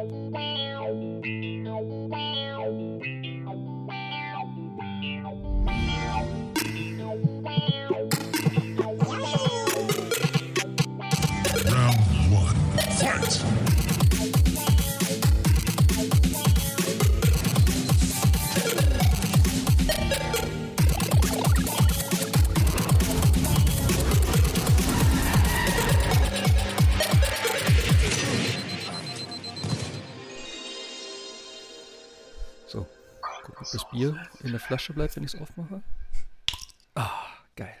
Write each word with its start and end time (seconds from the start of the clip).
Round 0.00 0.32
one. 12.32 12.56
Fight! 12.96 13.79
Flasche 34.70 34.92
bleibt, 34.92 35.16
wenn 35.16 35.24
ich 35.24 35.34
es 35.34 35.40
aufmache. 35.40 35.82
Ah, 36.94 37.26
geil. 37.56 37.74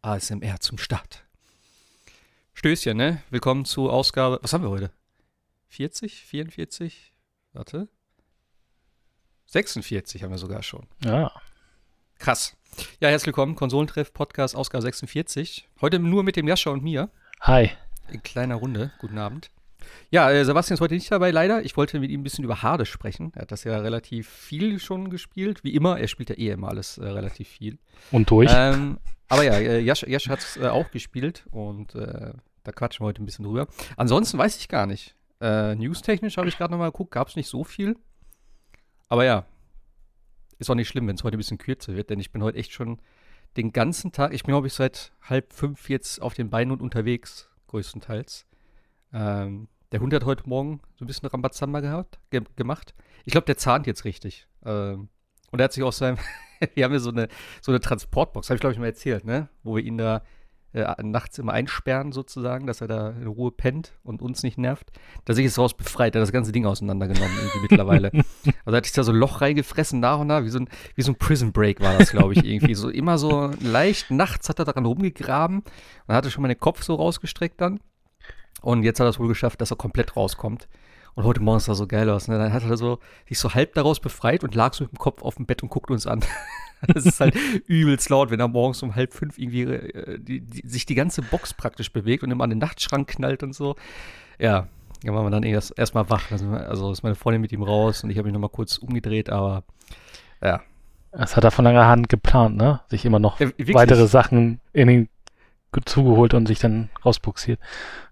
ASMR 0.00 0.58
zum 0.58 0.78
Start. 0.78 1.22
Stößchen, 2.54 2.96
ne? 2.96 3.22
Willkommen 3.28 3.66
zu 3.66 3.90
Ausgabe. 3.90 4.38
Was 4.40 4.54
haben 4.54 4.64
wir 4.64 4.70
heute? 4.70 4.90
40? 5.68 6.24
44? 6.24 7.12
Warte. 7.52 7.88
46 9.48 10.22
haben 10.22 10.30
wir 10.30 10.38
sogar 10.38 10.62
schon. 10.62 10.86
Ja. 11.04 11.30
Krass. 12.18 12.56
Ja, 13.00 13.10
herzlich 13.10 13.26
willkommen. 13.26 13.54
Konsolentreff 13.54 14.14
Podcast 14.14 14.56
Ausgabe 14.56 14.80
46. 14.80 15.68
Heute 15.82 15.98
nur 15.98 16.22
mit 16.22 16.36
dem 16.36 16.48
Jascha 16.48 16.70
und 16.70 16.82
mir. 16.82 17.10
Hi. 17.42 17.70
In 18.08 18.22
kleiner 18.22 18.54
Runde. 18.54 18.92
Guten 18.98 19.18
Abend. 19.18 19.50
Ja, 20.10 20.30
äh, 20.30 20.44
Sebastian 20.44 20.74
ist 20.74 20.80
heute 20.80 20.94
nicht 20.94 21.10
dabei, 21.10 21.30
leider. 21.30 21.64
Ich 21.64 21.76
wollte 21.76 22.00
mit 22.00 22.10
ihm 22.10 22.20
ein 22.20 22.22
bisschen 22.24 22.44
über 22.44 22.62
Hades 22.62 22.88
sprechen. 22.88 23.32
Er 23.34 23.42
hat 23.42 23.52
das 23.52 23.64
ja 23.64 23.78
relativ 23.78 24.28
viel 24.28 24.78
schon 24.78 25.10
gespielt. 25.10 25.64
Wie 25.64 25.74
immer, 25.74 25.98
er 25.98 26.08
spielt 26.08 26.30
ja 26.30 26.36
eh 26.36 26.50
immer 26.50 26.68
alles 26.68 26.98
äh, 26.98 27.06
relativ 27.06 27.48
viel. 27.48 27.78
Und 28.10 28.30
durch? 28.30 28.50
Ähm, 28.54 28.98
aber 29.28 29.44
ja, 29.44 29.54
äh, 29.54 29.80
Jasch, 29.80 30.04
Jasch 30.04 30.28
hat 30.28 30.40
es 30.40 30.56
äh, 30.56 30.66
auch 30.66 30.90
gespielt 30.90 31.44
und 31.50 31.94
äh, 31.94 32.32
da 32.62 32.72
quatschen 32.72 33.02
wir 33.02 33.08
heute 33.08 33.22
ein 33.22 33.26
bisschen 33.26 33.44
drüber. 33.44 33.66
Ansonsten 33.96 34.38
weiß 34.38 34.58
ich 34.58 34.68
gar 34.68 34.86
nicht. 34.86 35.14
Äh, 35.40 35.74
News-technisch 35.74 36.36
habe 36.36 36.48
ich 36.48 36.56
gerade 36.56 36.72
nochmal 36.72 36.90
geguckt, 36.90 37.10
gab 37.10 37.28
es 37.28 37.36
nicht 37.36 37.48
so 37.48 37.64
viel. 37.64 37.96
Aber 39.08 39.24
ja, 39.24 39.46
ist 40.58 40.70
auch 40.70 40.74
nicht 40.74 40.88
schlimm, 40.88 41.06
wenn 41.08 41.16
es 41.16 41.24
heute 41.24 41.36
ein 41.36 41.38
bisschen 41.38 41.58
kürzer 41.58 41.94
wird, 41.94 42.10
denn 42.10 42.20
ich 42.20 42.32
bin 42.32 42.42
heute 42.42 42.58
echt 42.58 42.72
schon 42.72 43.00
den 43.56 43.72
ganzen 43.72 44.12
Tag, 44.12 44.32
ich 44.32 44.42
bin 44.42 44.52
glaube 44.52 44.66
ich 44.66 44.72
seit 44.72 45.12
halb 45.22 45.52
fünf 45.52 45.88
jetzt 45.88 46.20
auf 46.20 46.34
den 46.34 46.50
Beinen 46.50 46.72
und 46.72 46.82
unterwegs, 46.82 47.48
größtenteils. 47.68 48.46
Ähm, 49.12 49.68
der 49.94 50.00
Hund 50.00 50.12
hat 50.12 50.24
heute 50.24 50.48
Morgen 50.48 50.80
so 50.98 51.04
ein 51.04 51.06
bisschen 51.06 51.28
Rambazamba 51.28 51.78
gehabt, 51.78 52.18
ge 52.30 52.42
gemacht. 52.56 52.96
Ich 53.24 53.30
glaube, 53.30 53.44
der 53.44 53.56
zahnt 53.56 53.86
jetzt 53.86 54.04
richtig. 54.04 54.48
Ähm, 54.66 55.08
und 55.52 55.60
er 55.60 55.66
hat 55.66 55.72
sich 55.72 55.84
aus 55.84 55.98
seinem, 55.98 56.18
wir 56.74 56.84
haben 56.84 56.92
ja 56.92 56.98
so 56.98 57.10
eine, 57.10 57.28
so 57.62 57.70
eine 57.70 57.78
Transportbox, 57.78 58.50
habe 58.50 58.56
ich 58.56 58.60
glaube 58.60 58.72
ich 58.72 58.80
mal 58.80 58.86
erzählt, 58.86 59.24
ne? 59.24 59.48
Wo 59.62 59.76
wir 59.76 59.84
ihn 59.84 59.96
da 59.96 60.22
äh, 60.72 61.00
nachts 61.00 61.38
immer 61.38 61.52
einsperren 61.52 62.10
sozusagen, 62.10 62.66
dass 62.66 62.80
er 62.80 62.88
da 62.88 63.10
in 63.10 63.28
Ruhe 63.28 63.52
pennt 63.52 63.92
und 64.02 64.20
uns 64.20 64.42
nicht 64.42 64.58
nervt. 64.58 64.90
Da 65.26 65.32
sich 65.32 65.46
ist 65.46 65.60
raus 65.60 65.76
befreit, 65.76 66.16
er 66.16 66.20
hat 66.20 66.26
das 66.26 66.32
ganze 66.32 66.50
Ding 66.50 66.66
auseinandergenommen 66.66 67.36
irgendwie 67.38 67.60
mittlerweile. 67.60 68.10
Also 68.66 68.76
hat 68.76 68.86
sich 68.86 68.94
da 68.94 69.04
so 69.04 69.12
ein 69.12 69.18
Loch 69.18 69.42
reingefressen 69.42 70.00
nach 70.00 70.18
und 70.18 70.26
nach, 70.26 70.42
wie 70.42 70.48
so 70.48 70.58
ein, 70.58 70.68
wie 70.96 71.02
so 71.02 71.12
ein 71.12 71.16
Prison 71.16 71.52
Break 71.52 71.80
war 71.80 71.98
das, 71.98 72.10
glaube 72.10 72.32
ich, 72.32 72.44
irgendwie. 72.44 72.74
So 72.74 72.88
immer 72.88 73.16
so 73.16 73.52
leicht, 73.60 74.10
nachts 74.10 74.48
hat 74.48 74.58
er 74.58 74.64
daran 74.64 74.86
rumgegraben 74.86 75.62
und 76.06 76.14
hatte 76.14 76.30
schon 76.30 76.42
mal 76.42 76.48
den 76.48 76.58
Kopf 76.58 76.82
so 76.82 76.94
rausgestreckt 76.96 77.60
dann. 77.60 77.78
Und 78.62 78.82
jetzt 78.82 79.00
hat 79.00 79.06
er 79.06 79.10
es 79.10 79.18
wohl 79.18 79.28
geschafft, 79.28 79.60
dass 79.60 79.70
er 79.70 79.76
komplett 79.76 80.16
rauskommt. 80.16 80.68
Und 81.14 81.24
heute 81.24 81.40
Morgen 81.40 81.60
sah 81.60 81.74
so 81.74 81.86
geil 81.86 82.10
aus. 82.10 82.28
Ne? 82.28 82.38
Dann 82.38 82.52
hat 82.52 82.64
er 82.64 82.76
so, 82.76 82.98
sich 83.28 83.38
so 83.38 83.54
halb 83.54 83.74
daraus 83.74 84.00
befreit 84.00 84.42
und 84.42 84.54
lag 84.54 84.74
so 84.74 84.84
mit 84.84 84.92
dem 84.92 84.98
Kopf 84.98 85.22
auf 85.22 85.36
dem 85.36 85.46
Bett 85.46 85.62
und 85.62 85.68
guckt 85.68 85.90
uns 85.90 86.06
an. 86.06 86.20
Das 86.86 87.06
ist 87.06 87.18
halt 87.18 87.34
übelst 87.66 88.10
laut, 88.10 88.30
wenn 88.30 88.40
er 88.40 88.48
morgens 88.48 88.82
um 88.82 88.94
halb 88.94 89.14
fünf 89.14 89.38
irgendwie 89.38 89.62
äh, 89.62 90.18
die, 90.18 90.40
die, 90.42 90.68
sich 90.68 90.84
die 90.84 90.94
ganze 90.94 91.22
Box 91.22 91.54
praktisch 91.54 91.90
bewegt 91.90 92.22
und 92.22 92.30
immer 92.30 92.44
an 92.44 92.50
den 92.50 92.58
Nachtschrank 92.58 93.08
knallt 93.08 93.42
und 93.42 93.54
so. 93.54 93.74
Ja, 94.38 94.66
da 95.02 95.14
waren 95.14 95.24
wir 95.24 95.30
dann 95.30 95.44
erst 95.44 95.78
erstmal 95.78 96.10
wach. 96.10 96.30
Also, 96.30 96.92
ist 96.92 97.02
meine 97.02 97.14
Freundin 97.14 97.40
mit 97.40 97.52
ihm 97.52 97.62
raus 97.62 98.04
und 98.04 98.10
ich 98.10 98.18
habe 98.18 98.26
mich 98.26 98.34
nochmal 98.34 98.50
kurz 98.50 98.76
umgedreht, 98.76 99.30
aber 99.30 99.64
ja. 100.42 100.60
Das 101.12 101.36
hat 101.36 101.44
er 101.44 101.52
von 101.52 101.64
langer 101.64 101.86
Hand 101.86 102.10
geplant, 102.10 102.56
ne? 102.58 102.80
Sich 102.88 103.06
immer 103.06 103.18
noch 103.20 103.40
Ja, 103.40 103.46
wirklich. 103.46 103.74
weitere 103.74 104.06
Sachen 104.06 104.60
in 104.74 104.88
ge- 104.88 105.08
zugeholt 105.84 106.34
und 106.34 106.46
sich 106.46 106.58
dann 106.58 106.90
rausbuxiert. 107.04 107.58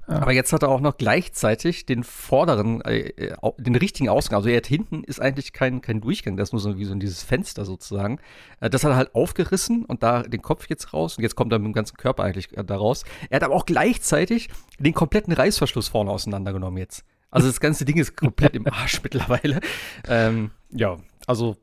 Aber 0.07 0.33
jetzt 0.33 0.53
hat 0.53 0.63
er 0.63 0.69
auch 0.69 0.81
noch 0.81 0.97
gleichzeitig 0.97 1.87
den 1.87 2.03
vorderen, 2.03 2.81
äh, 2.83 3.09
äh, 3.11 3.37
den 3.59 3.77
richtigen 3.77 4.09
Ausgang. 4.09 4.39
Also 4.39 4.49
er 4.49 4.57
hat 4.57 4.67
hinten 4.67 5.05
ist 5.05 5.21
eigentlich 5.21 5.53
kein, 5.53 5.81
kein 5.81 6.01
Durchgang, 6.01 6.37
das 6.37 6.49
ist 6.49 6.53
nur 6.53 6.61
so 6.61 6.77
wie 6.77 6.85
so 6.85 6.95
dieses 6.97 7.23
Fenster 7.23 7.65
sozusagen. 7.65 8.19
Äh, 8.61 8.69
das 8.69 8.83
hat 8.85 8.91
er 8.91 8.97
halt 8.97 9.15
aufgerissen 9.15 9.85
und 9.85 10.03
da 10.03 10.23
den 10.23 10.43
Kopf 10.43 10.69
jetzt 10.69 10.93
raus 10.93 11.17
und 11.17 11.23
jetzt 11.23 11.37
kommt 11.37 11.53
er 11.53 11.61
mit 11.61 11.67
dem 11.67 11.73
ganzen 11.73 11.97
Körper 11.97 12.25
eigentlich 12.25 12.57
äh, 12.57 12.65
da 12.65 12.77
raus. 12.77 13.05
Er 13.31 13.37
hat 13.37 13.45
aber 13.45 13.55
auch 13.55 13.67
gleichzeitig 13.67 14.49
den 14.79 14.93
kompletten 14.93 15.33
Reißverschluss 15.33 15.89
vorne 15.89 16.11
auseinandergenommen 16.11 16.79
jetzt. 16.79 17.05
Also 17.31 17.47
das 17.47 17.61
ganze 17.61 17.85
Ding 17.85 17.97
ist 17.97 18.17
komplett 18.17 18.57
im 18.57 18.67
Arsch 18.67 19.01
mittlerweile. 19.05 19.61
Ähm, 20.09 20.51
ja, 20.71 20.99
also 21.27 21.57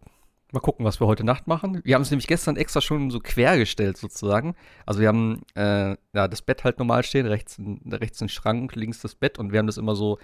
Mal 0.51 0.61
gucken, 0.61 0.83
was 0.83 0.99
wir 0.99 1.05
heute 1.05 1.23
Nacht 1.23 1.45
machen. 1.45 1.79
Wir 1.83 1.93
haben 1.93 2.01
es 2.01 2.09
nämlich 2.09 2.25
gestern 2.25 2.57
extra 2.57 2.81
schon 2.81 3.11
so 3.11 3.19
quergestellt 3.19 3.97
sozusagen. 3.97 4.55
Also 4.85 4.99
wir 4.99 5.07
haben 5.07 5.43
äh, 5.55 5.95
ja, 6.13 6.27
das 6.27 6.41
Bett 6.41 6.63
halt 6.63 6.79
normal 6.79 7.03
stehen, 7.03 7.27
rechts, 7.27 7.59
rechts 7.91 8.19
ein 8.21 8.29
Schrank, 8.29 8.75
links 8.75 8.99
das 8.99 9.13
Bett 9.13 9.37
und 9.37 9.51
wir 9.51 9.59
haben 9.59 9.67
das 9.67 9.77
immer 9.77 9.95
so 9.95 10.17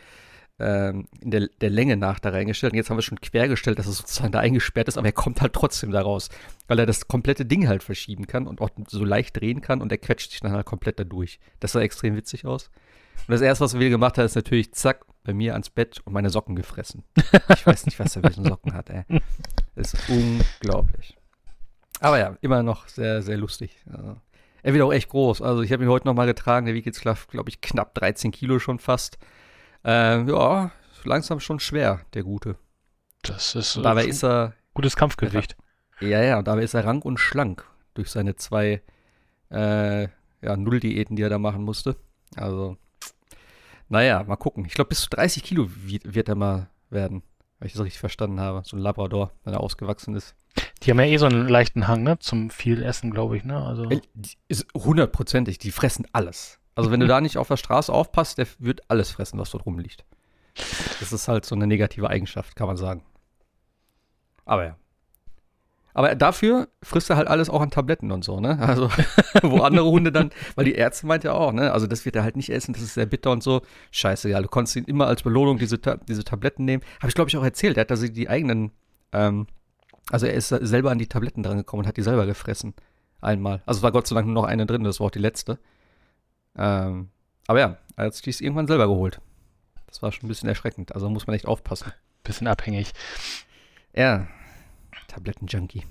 ähm, 0.58 1.08
in 1.22 1.32
der, 1.32 1.48
der 1.62 1.70
Länge 1.70 1.98
nach 1.98 2.20
da 2.20 2.30
reingestellt. 2.30 2.74
Und 2.74 2.78
jetzt 2.78 2.90
haben 2.90 2.98
wir 2.98 3.04
schon 3.04 3.20
quergestellt, 3.20 3.78
dass 3.78 3.88
es 3.88 3.98
sozusagen 3.98 4.32
da 4.32 4.40
eingesperrt 4.40 4.88
ist, 4.88 4.98
aber 4.98 5.08
er 5.08 5.14
kommt 5.14 5.42
halt 5.42 5.54
trotzdem 5.54 5.92
da 5.92 6.02
raus, 6.02 6.30
weil 6.68 6.80
er 6.80 6.86
das 6.86 7.08
komplette 7.08 7.46
Ding 7.46 7.68
halt 7.68 7.84
verschieben 7.84 8.26
kann 8.26 8.48
und 8.48 8.62
auch 8.62 8.70
so 8.88 9.04
leicht 9.04 9.40
drehen 9.40 9.62
kann 9.62 9.82
und 9.82 9.92
er 9.92 9.98
quetscht 9.98 10.32
sich 10.32 10.40
dann 10.40 10.54
halt 10.54 10.66
komplett 10.66 11.00
da 11.00 11.04
durch. 11.04 11.40
Das 11.60 11.74
sah 11.74 11.82
extrem 11.82 12.16
witzig 12.16 12.46
aus. 12.46 12.72
Und 13.28 13.32
das 13.32 13.42
erste, 13.42 13.64
was 13.64 13.78
wir 13.78 13.90
gemacht 13.90 14.18
haben, 14.18 14.26
ist 14.26 14.36
natürlich 14.36 14.74
zack, 14.74 15.06
bei 15.24 15.34
mir 15.34 15.54
ans 15.54 15.70
Bett 15.70 16.00
und 16.06 16.14
meine 16.14 16.30
Socken 16.30 16.56
gefressen. 16.56 17.04
Ich 17.50 17.66
weiß 17.66 17.86
nicht, 17.86 18.00
was 18.00 18.16
er 18.16 18.22
für 18.24 18.32
so 18.32 18.44
Socken 18.44 18.74
hat, 18.74 18.90
ey. 18.90 19.04
Das 19.76 19.94
ist 19.94 20.10
unglaublich. 20.10 21.18
Aber 22.00 22.20
ja, 22.20 22.38
immer 22.42 22.64
noch 22.64 22.88
sehr, 22.88 23.22
sehr 23.22 23.38
lustig. 23.38 23.84
Also, 23.92 24.18
er 24.64 24.74
wird 24.74 24.84
auch 24.84 24.94
echt 24.94 25.10
groß. 25.10 25.42
Also 25.42 25.62
ich 25.62 25.72
habe 25.72 25.84
ihn 25.84 25.90
heute 25.90 26.08
nochmal 26.08 26.28
getragen. 26.28 26.66
Der 26.66 26.76
wiegt 26.76 26.86
jetzt, 26.86 27.02
glaube 27.02 27.50
ich, 27.50 27.62
knapp 27.62 27.94
13 27.96 28.32
Kilo 28.32 28.60
schon 28.60 28.80
fast. 28.80 29.18
Ähm, 29.84 30.28
ja, 30.28 30.72
langsam 31.04 31.40
schon 31.40 31.60
schwer, 31.60 32.02
der 32.14 32.24
Gute. 32.24 32.58
Das 33.22 33.56
ist 33.56 33.78
äh, 33.78 33.82
dabei 33.82 34.02
schon 34.02 34.10
ist 34.10 34.24
er, 34.24 34.54
gutes 34.74 34.96
Kampfgewicht. 34.96 35.56
ja, 36.00 36.22
ja, 36.22 36.40
und 36.40 36.48
dabei 36.48 36.64
ist 36.64 36.74
er 36.74 36.86
rank 36.86 37.06
und 37.06 37.20
schlank 37.20 37.66
durch 37.94 38.10
seine 38.10 38.36
zwei 38.36 38.82
äh, 39.52 40.04
ja, 40.42 40.58
Null-Diäten, 40.58 41.16
die 41.16 41.24
er 41.24 41.30
da 41.30 41.40
machen 41.40 41.64
musste. 41.64 41.96
Also, 42.36 42.78
naja, 43.90 44.24
mal 44.24 44.36
gucken. 44.36 44.66
Ich 44.66 44.74
glaube, 44.74 44.90
bis 44.90 45.02
zu 45.02 45.10
30 45.10 45.44
Kilo 45.44 45.70
wi- 45.70 46.02
wird 46.04 46.30
er 46.30 46.36
mal 46.36 46.70
werden, 46.90 47.24
wenn 47.60 47.68
ich 47.68 47.74
das 47.74 47.84
richtig 47.84 48.00
verstanden 48.00 48.40
habe. 48.40 48.62
So 48.66 48.76
ein 48.78 48.80
Labrador, 48.82 49.32
wenn 49.44 49.54
er 49.54 49.62
ausgewachsen 49.62 50.16
ist. 50.16 50.36
Die 50.84 50.92
haben 50.92 51.00
ja 51.00 51.06
eh 51.06 51.18
so 51.18 51.26
einen 51.26 51.48
leichten 51.48 51.88
Hang, 51.88 52.04
ne? 52.04 52.18
Zum 52.20 52.50
viel 52.50 52.82
Essen, 52.84 53.12
glaube 53.12 53.38
ich, 53.38 53.44
ne? 53.44 53.64
Also 53.66 53.84
Äh, 53.90 54.02
hundertprozentig, 54.76 55.58
die 55.58 55.72
fressen 55.72 56.06
alles. 56.14 56.60
Also 56.76 56.92
wenn 56.92 57.00
du 57.00 57.08
da 57.08 57.22
nicht 57.22 57.38
auf 57.38 57.48
der 57.48 57.58
Straße 57.58 57.92
aufpasst, 57.92 58.38
der 58.38 58.48
wird 58.60 58.90
alles 58.90 59.10
fressen, 59.12 59.40
was 59.40 59.50
dort 59.52 59.66
rumliegt. 59.66 60.04
Das 61.00 61.12
ist 61.14 61.28
halt 61.28 61.46
so 61.46 61.56
eine 61.56 61.68
negative 61.68 62.10
Eigenschaft, 62.10 62.56
kann 62.56 62.68
man 62.68 62.78
sagen. 62.78 63.04
Aber 64.46 64.66
ja. 64.66 64.78
Aber 65.96 66.14
dafür 66.14 66.68
frisst 66.84 67.10
er 67.10 67.16
halt 67.16 67.30
alles 67.30 67.50
auch 67.50 67.62
an 67.62 67.72
Tabletten 67.72 68.12
und 68.12 68.24
so, 68.24 68.42
ne? 68.42 68.60
Also, 68.76 68.90
wo 69.42 69.62
andere 69.62 69.90
Hunde 69.90 70.12
dann, 70.12 70.30
weil 70.56 70.66
die 70.66 70.76
Ärzte 70.76 71.08
meint 71.08 71.24
ja 71.24 71.32
auch, 71.32 71.54
ne? 71.54 71.72
Also, 71.72 71.88
das 71.88 72.04
wird 72.04 72.18
er 72.18 72.24
halt 72.24 72.36
nicht 72.36 72.50
essen, 72.50 72.74
das 72.74 72.84
ist 72.84 72.96
sehr 72.96 73.06
bitter 73.06 73.32
und 73.32 73.42
so. 73.42 73.62
Scheiße, 73.92 74.30
ja, 74.30 74.42
du 74.42 74.50
konntest 74.50 74.76
ihn 74.76 74.84
immer 74.84 75.08
als 75.08 75.24
Belohnung 75.24 75.58
diese, 75.58 75.80
diese 75.80 76.26
Tabletten 76.26 76.66
nehmen. 76.66 76.84
Habe 77.00 77.08
ich, 77.08 77.16
glaube 77.16 77.30
ich, 77.30 77.38
auch 77.38 77.44
erzählt. 77.44 77.78
Er 77.78 77.82
hat 77.82 77.92
da 77.92 77.96
so 77.96 78.10
die 78.10 78.28
eigenen, 78.30 78.72
ähm, 79.14 79.48
also 80.12 80.26
er 80.26 80.34
ist 80.34 80.50
selber 80.50 80.92
an 80.92 81.00
die 81.00 81.08
Tabletten 81.08 81.44
drangekommen 81.44 81.86
und 81.86 81.88
hat 81.88 81.96
die 81.96 82.04
selber 82.04 82.26
gefressen. 82.26 82.74
Einmal. 83.22 83.64
Also 83.66 83.80
es 83.80 83.84
war 83.84 83.94
Gott 83.94 84.06
sei 84.06 84.16
Dank 84.16 84.28
nur 84.28 84.36
noch 84.36 84.44
eine 84.44 84.66
drin, 84.66 84.84
das 84.84 85.00
war 85.00 85.08
auch 85.08 85.12
die 85.12 85.20
letzte. 85.20 85.60
Ähm, 86.58 87.10
aber 87.48 87.60
ja, 87.60 87.78
er 87.96 88.06
hat 88.06 88.14
sich 88.14 88.22
dies 88.22 88.42
irgendwann 88.42 88.68
selber 88.68 88.88
geholt. 88.88 89.22
Das 89.88 90.02
war 90.02 90.12
schon 90.12 90.26
ein 90.26 90.28
bisschen 90.28 90.50
erschreckend. 90.50 90.94
Also 90.94 91.10
muss 91.10 91.26
man 91.26 91.38
echt 91.38 91.48
aufpassen. 91.48 91.94
bisschen 92.24 92.48
abhängig. 92.48 92.92
Ja, 93.96 94.28
Tabletten-Junkie. 95.16 95.84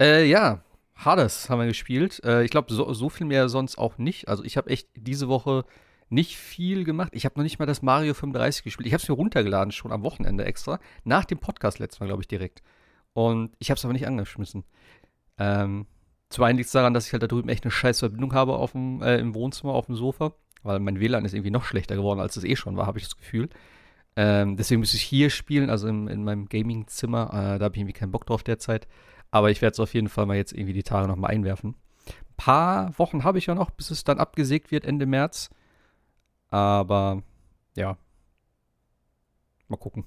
Äh, 0.00 0.26
ja, 0.26 0.64
Hades 0.96 1.50
haben 1.50 1.60
wir 1.60 1.66
gespielt. 1.66 2.22
Äh, 2.24 2.44
ich 2.44 2.50
glaube, 2.50 2.72
so, 2.72 2.92
so 2.94 3.08
viel 3.08 3.26
mehr 3.26 3.48
sonst 3.48 3.76
auch 3.76 3.98
nicht. 3.98 4.28
Also 4.28 4.42
ich 4.44 4.56
habe 4.56 4.70
echt 4.70 4.88
diese 4.96 5.28
Woche 5.28 5.64
nicht 6.08 6.36
viel 6.36 6.84
gemacht. 6.84 7.12
Ich 7.14 7.24
habe 7.24 7.38
noch 7.38 7.42
nicht 7.42 7.58
mal 7.58 7.66
das 7.66 7.82
Mario 7.82 8.14
35 8.14 8.64
gespielt. 8.64 8.86
Ich 8.86 8.92
habe 8.92 9.02
es 9.02 9.08
mir 9.08 9.14
runtergeladen 9.14 9.72
schon 9.72 9.92
am 9.92 10.02
Wochenende 10.02 10.44
extra. 10.44 10.78
Nach 11.04 11.24
dem 11.24 11.38
Podcast 11.38 11.78
letztes 11.78 12.00
Mal, 12.00 12.06
glaube 12.06 12.22
ich, 12.22 12.28
direkt. 12.28 12.62
Und 13.12 13.54
ich 13.58 13.70
habe 13.70 13.78
es 13.78 13.84
aber 13.84 13.92
nicht 13.92 14.06
angeschmissen. 14.06 14.64
Ähm, 15.38 15.86
zum 16.30 16.44
einen 16.44 16.56
liegt 16.56 16.66
es 16.66 16.72
daran, 16.72 16.94
dass 16.94 17.06
ich 17.06 17.12
halt 17.12 17.22
da 17.22 17.26
drüben 17.26 17.48
echt 17.48 17.64
eine 17.64 17.70
scheiß 17.70 17.98
Verbindung 17.98 18.32
habe 18.32 18.54
auf 18.54 18.72
dem, 18.72 19.02
äh, 19.02 19.18
im 19.18 19.34
Wohnzimmer, 19.34 19.74
auf 19.74 19.86
dem 19.86 19.96
Sofa. 19.96 20.34
Weil 20.62 20.80
mein 20.80 20.98
WLAN 21.00 21.26
ist 21.26 21.34
irgendwie 21.34 21.50
noch 21.50 21.64
schlechter 21.64 21.96
geworden, 21.96 22.20
als 22.20 22.36
es 22.36 22.44
eh 22.44 22.56
schon 22.56 22.76
war, 22.76 22.86
habe 22.86 22.98
ich 22.98 23.04
das 23.04 23.16
Gefühl. 23.16 23.50
Ähm, 24.16 24.56
deswegen 24.56 24.80
müsste 24.80 24.96
ich 24.96 25.02
hier 25.02 25.30
spielen, 25.30 25.70
also 25.70 25.88
in, 25.88 26.08
in 26.08 26.24
meinem 26.24 26.48
Gaming-Zimmer. 26.48 27.28
Äh, 27.32 27.58
da 27.58 27.64
habe 27.64 27.74
ich 27.74 27.80
irgendwie 27.80 27.92
keinen 27.92 28.12
Bock 28.12 28.26
drauf 28.26 28.42
derzeit. 28.42 28.86
Aber 29.30 29.50
ich 29.50 29.62
werde 29.62 29.72
es 29.72 29.80
auf 29.80 29.94
jeden 29.94 30.08
Fall 30.08 30.26
mal 30.26 30.36
jetzt 30.36 30.52
irgendwie 30.52 30.72
die 30.72 30.84
Tage 30.84 31.08
nochmal 31.08 31.32
einwerfen. 31.32 31.74
Ein 32.06 32.36
paar 32.36 32.98
Wochen 32.98 33.24
habe 33.24 33.38
ich 33.38 33.46
ja 33.46 33.54
noch, 33.54 33.70
bis 33.70 33.90
es 33.90 34.04
dann 34.04 34.18
abgesägt 34.18 34.70
wird 34.70 34.84
Ende 34.84 35.06
März. 35.06 35.50
Aber 36.50 37.22
ja. 37.76 37.96
Mal 39.68 39.76
gucken. 39.76 40.04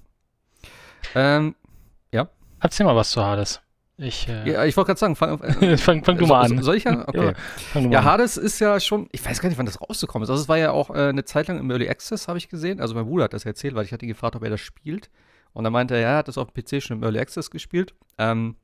Ähm, 1.14 1.54
Erzähl 2.60 2.86
mal 2.86 2.96
was 2.96 3.10
zu 3.10 3.24
Hades. 3.24 3.60
Ich, 4.00 4.28
äh, 4.28 4.48
ja, 4.52 4.64
ich 4.64 4.76
wollte 4.76 4.88
gerade 4.88 5.00
sagen, 5.00 5.16
fang, 5.16 5.40
äh, 5.42 5.76
fang, 5.76 6.04
fang 6.04 6.16
du 6.18 6.26
mal 6.26 6.42
an. 6.42 6.58
so- 6.58 6.62
Soll 6.62 6.76
ich 6.76 6.84
ja? 6.84 7.02
Okay. 7.08 7.32
Ja, 7.74 7.80
Ja. 7.90 8.04
Hades 8.04 8.36
ist 8.36 8.60
ja 8.60 8.78
schon, 8.78 9.08
ich 9.10 9.24
weiß 9.26 9.40
gar 9.40 9.48
nicht, 9.48 9.58
wann 9.58 9.66
das 9.66 9.80
rausgekommen 9.80 10.22
ist. 10.24 10.30
Also 10.30 10.42
es 10.42 10.48
war 10.48 10.56
ja 10.58 10.70
auch 10.70 10.90
äh, 10.90 11.08
eine 11.08 11.24
Zeit 11.24 11.48
lang 11.48 11.58
im 11.58 11.68
Early 11.70 11.88
Access, 11.88 12.28
habe 12.28 12.38
ich 12.38 12.48
gesehen. 12.48 12.80
Also 12.80 12.94
mein 12.94 13.06
Bruder 13.06 13.24
hat 13.24 13.32
das 13.32 13.44
erzählt, 13.44 13.74
weil 13.74 13.84
ich 13.84 13.92
hatte 13.92 14.04
ihn 14.06 14.10
gefragt, 14.10 14.36
ob 14.36 14.44
er 14.44 14.50
das 14.50 14.60
spielt. 14.60 15.10
Und 15.52 15.64
dann 15.64 15.72
meinte 15.72 15.94
er, 15.94 16.00
ja, 16.00 16.08
er 16.12 16.16
hat 16.18 16.28
das 16.28 16.38
auf 16.38 16.48
dem 16.52 16.62
PC 16.62 16.80
schon 16.82 16.98
im 16.98 17.02
Early 17.02 17.18
Access 17.18 17.50
gespielt. 17.50 17.92
Ähm, 18.18 18.54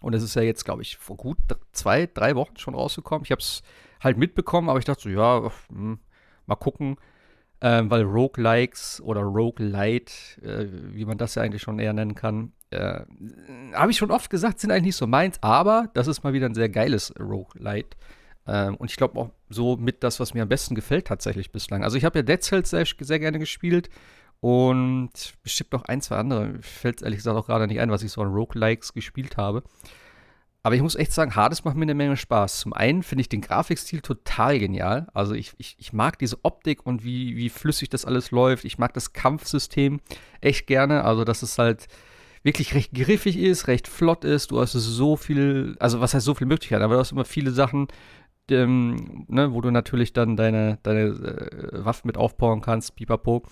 und 0.00 0.14
es 0.14 0.22
ist 0.22 0.34
ja 0.34 0.40
jetzt, 0.42 0.64
glaube 0.64 0.80
ich, 0.80 0.96
vor 0.96 1.18
gut 1.18 1.36
zwei, 1.72 2.06
drei 2.06 2.34
Wochen 2.34 2.56
schon 2.56 2.74
rausgekommen. 2.74 3.24
Ich 3.24 3.32
habe 3.32 3.40
es 3.42 3.62
halt 4.02 4.16
mitbekommen, 4.16 4.70
aber 4.70 4.78
ich 4.78 4.86
dachte 4.86 5.02
so, 5.02 5.08
ja, 5.10 5.50
hm, 5.68 5.98
mal 6.46 6.56
gucken. 6.56 6.96
Ähm, 7.60 7.90
weil 7.90 8.02
Roguelikes 8.04 9.02
oder 9.04 9.20
Roguelite, 9.20 10.12
äh, 10.42 10.66
wie 10.94 11.04
man 11.04 11.18
das 11.18 11.34
ja 11.34 11.42
eigentlich 11.42 11.60
schon 11.60 11.78
eher 11.78 11.92
nennen 11.92 12.14
kann, 12.14 12.52
äh, 12.70 13.00
habe 13.74 13.90
ich 13.90 13.96
schon 13.96 14.10
oft 14.10 14.30
gesagt, 14.30 14.60
sind 14.60 14.70
eigentlich 14.70 14.84
nicht 14.84 14.96
so 14.96 15.06
meins, 15.06 15.38
aber 15.42 15.90
das 15.94 16.06
ist 16.06 16.22
mal 16.22 16.32
wieder 16.32 16.46
ein 16.46 16.54
sehr 16.54 16.68
geiles 16.68 17.12
Roguelite. 17.18 17.96
Ähm, 18.46 18.76
und 18.76 18.90
ich 18.90 18.96
glaube 18.96 19.18
auch 19.18 19.30
so 19.48 19.76
mit 19.76 20.02
das, 20.02 20.20
was 20.20 20.34
mir 20.34 20.42
am 20.42 20.48
besten 20.48 20.74
gefällt 20.74 21.06
tatsächlich 21.06 21.52
bislang. 21.52 21.84
Also 21.84 21.96
ich 21.96 22.04
habe 22.04 22.18
ja 22.18 22.22
Dead 22.22 22.42
Cells 22.42 22.70
sehr, 22.70 22.86
sehr 22.98 23.18
gerne 23.18 23.38
gespielt 23.38 23.90
und 24.40 25.10
bestimmt 25.42 25.72
noch 25.72 25.84
ein, 25.84 26.00
zwei 26.00 26.16
andere. 26.16 26.46
Mir 26.46 26.62
Fällt 26.62 27.02
ehrlich 27.02 27.18
gesagt 27.18 27.36
auch 27.36 27.46
gerade 27.46 27.66
nicht 27.66 27.80
ein, 27.80 27.90
was 27.90 28.02
ich 28.02 28.12
so 28.12 28.22
an 28.22 28.32
Roguelikes 28.32 28.92
gespielt 28.92 29.36
habe. 29.36 29.62
Aber 30.62 30.74
ich 30.74 30.82
muss 30.82 30.94
echt 30.94 31.12
sagen, 31.12 31.34
Hades 31.36 31.64
macht 31.64 31.76
mir 31.76 31.82
eine 31.82 31.94
Menge 31.94 32.18
Spaß. 32.18 32.60
Zum 32.60 32.74
einen 32.74 33.02
finde 33.02 33.22
ich 33.22 33.30
den 33.30 33.40
Grafikstil 33.40 34.02
total 34.02 34.58
genial. 34.58 35.08
Also 35.14 35.34
ich, 35.34 35.54
ich, 35.56 35.74
ich 35.78 35.92
mag 35.94 36.18
diese 36.18 36.44
Optik 36.44 36.84
und 36.84 37.02
wie, 37.02 37.34
wie 37.36 37.48
flüssig 37.48 37.88
das 37.88 38.04
alles 38.04 38.30
läuft. 38.30 38.66
Ich 38.66 38.76
mag 38.76 38.92
das 38.92 39.14
Kampfsystem 39.14 40.00
echt 40.42 40.66
gerne. 40.66 41.04
Also 41.04 41.24
dass 41.24 41.42
es 41.42 41.56
halt 41.56 41.86
wirklich 42.42 42.74
recht 42.74 42.92
griffig 42.94 43.36
ist, 43.38 43.68
recht 43.68 43.86
flott 43.88 44.24
ist. 44.24 44.50
Du 44.50 44.60
hast 44.60 44.72
so 44.72 45.16
viel, 45.16 45.76
also 45.78 46.00
was 46.00 46.14
heißt 46.14 46.24
so 46.24 46.34
viel 46.34 46.46
Möglichkeiten, 46.46 46.82
aber 46.82 46.94
du 46.94 47.00
hast 47.00 47.12
immer 47.12 47.24
viele 47.24 47.50
Sachen, 47.50 47.88
ähm, 48.50 49.26
ne, 49.28 49.52
wo 49.52 49.60
du 49.60 49.70
natürlich 49.70 50.12
dann 50.12 50.36
deine, 50.36 50.78
deine 50.82 51.00
äh, 51.02 51.84
Waffen 51.84 52.08
mit 52.08 52.16
aufbauen 52.16 52.60
kannst, 52.62 52.96
pipapo. 52.96 53.42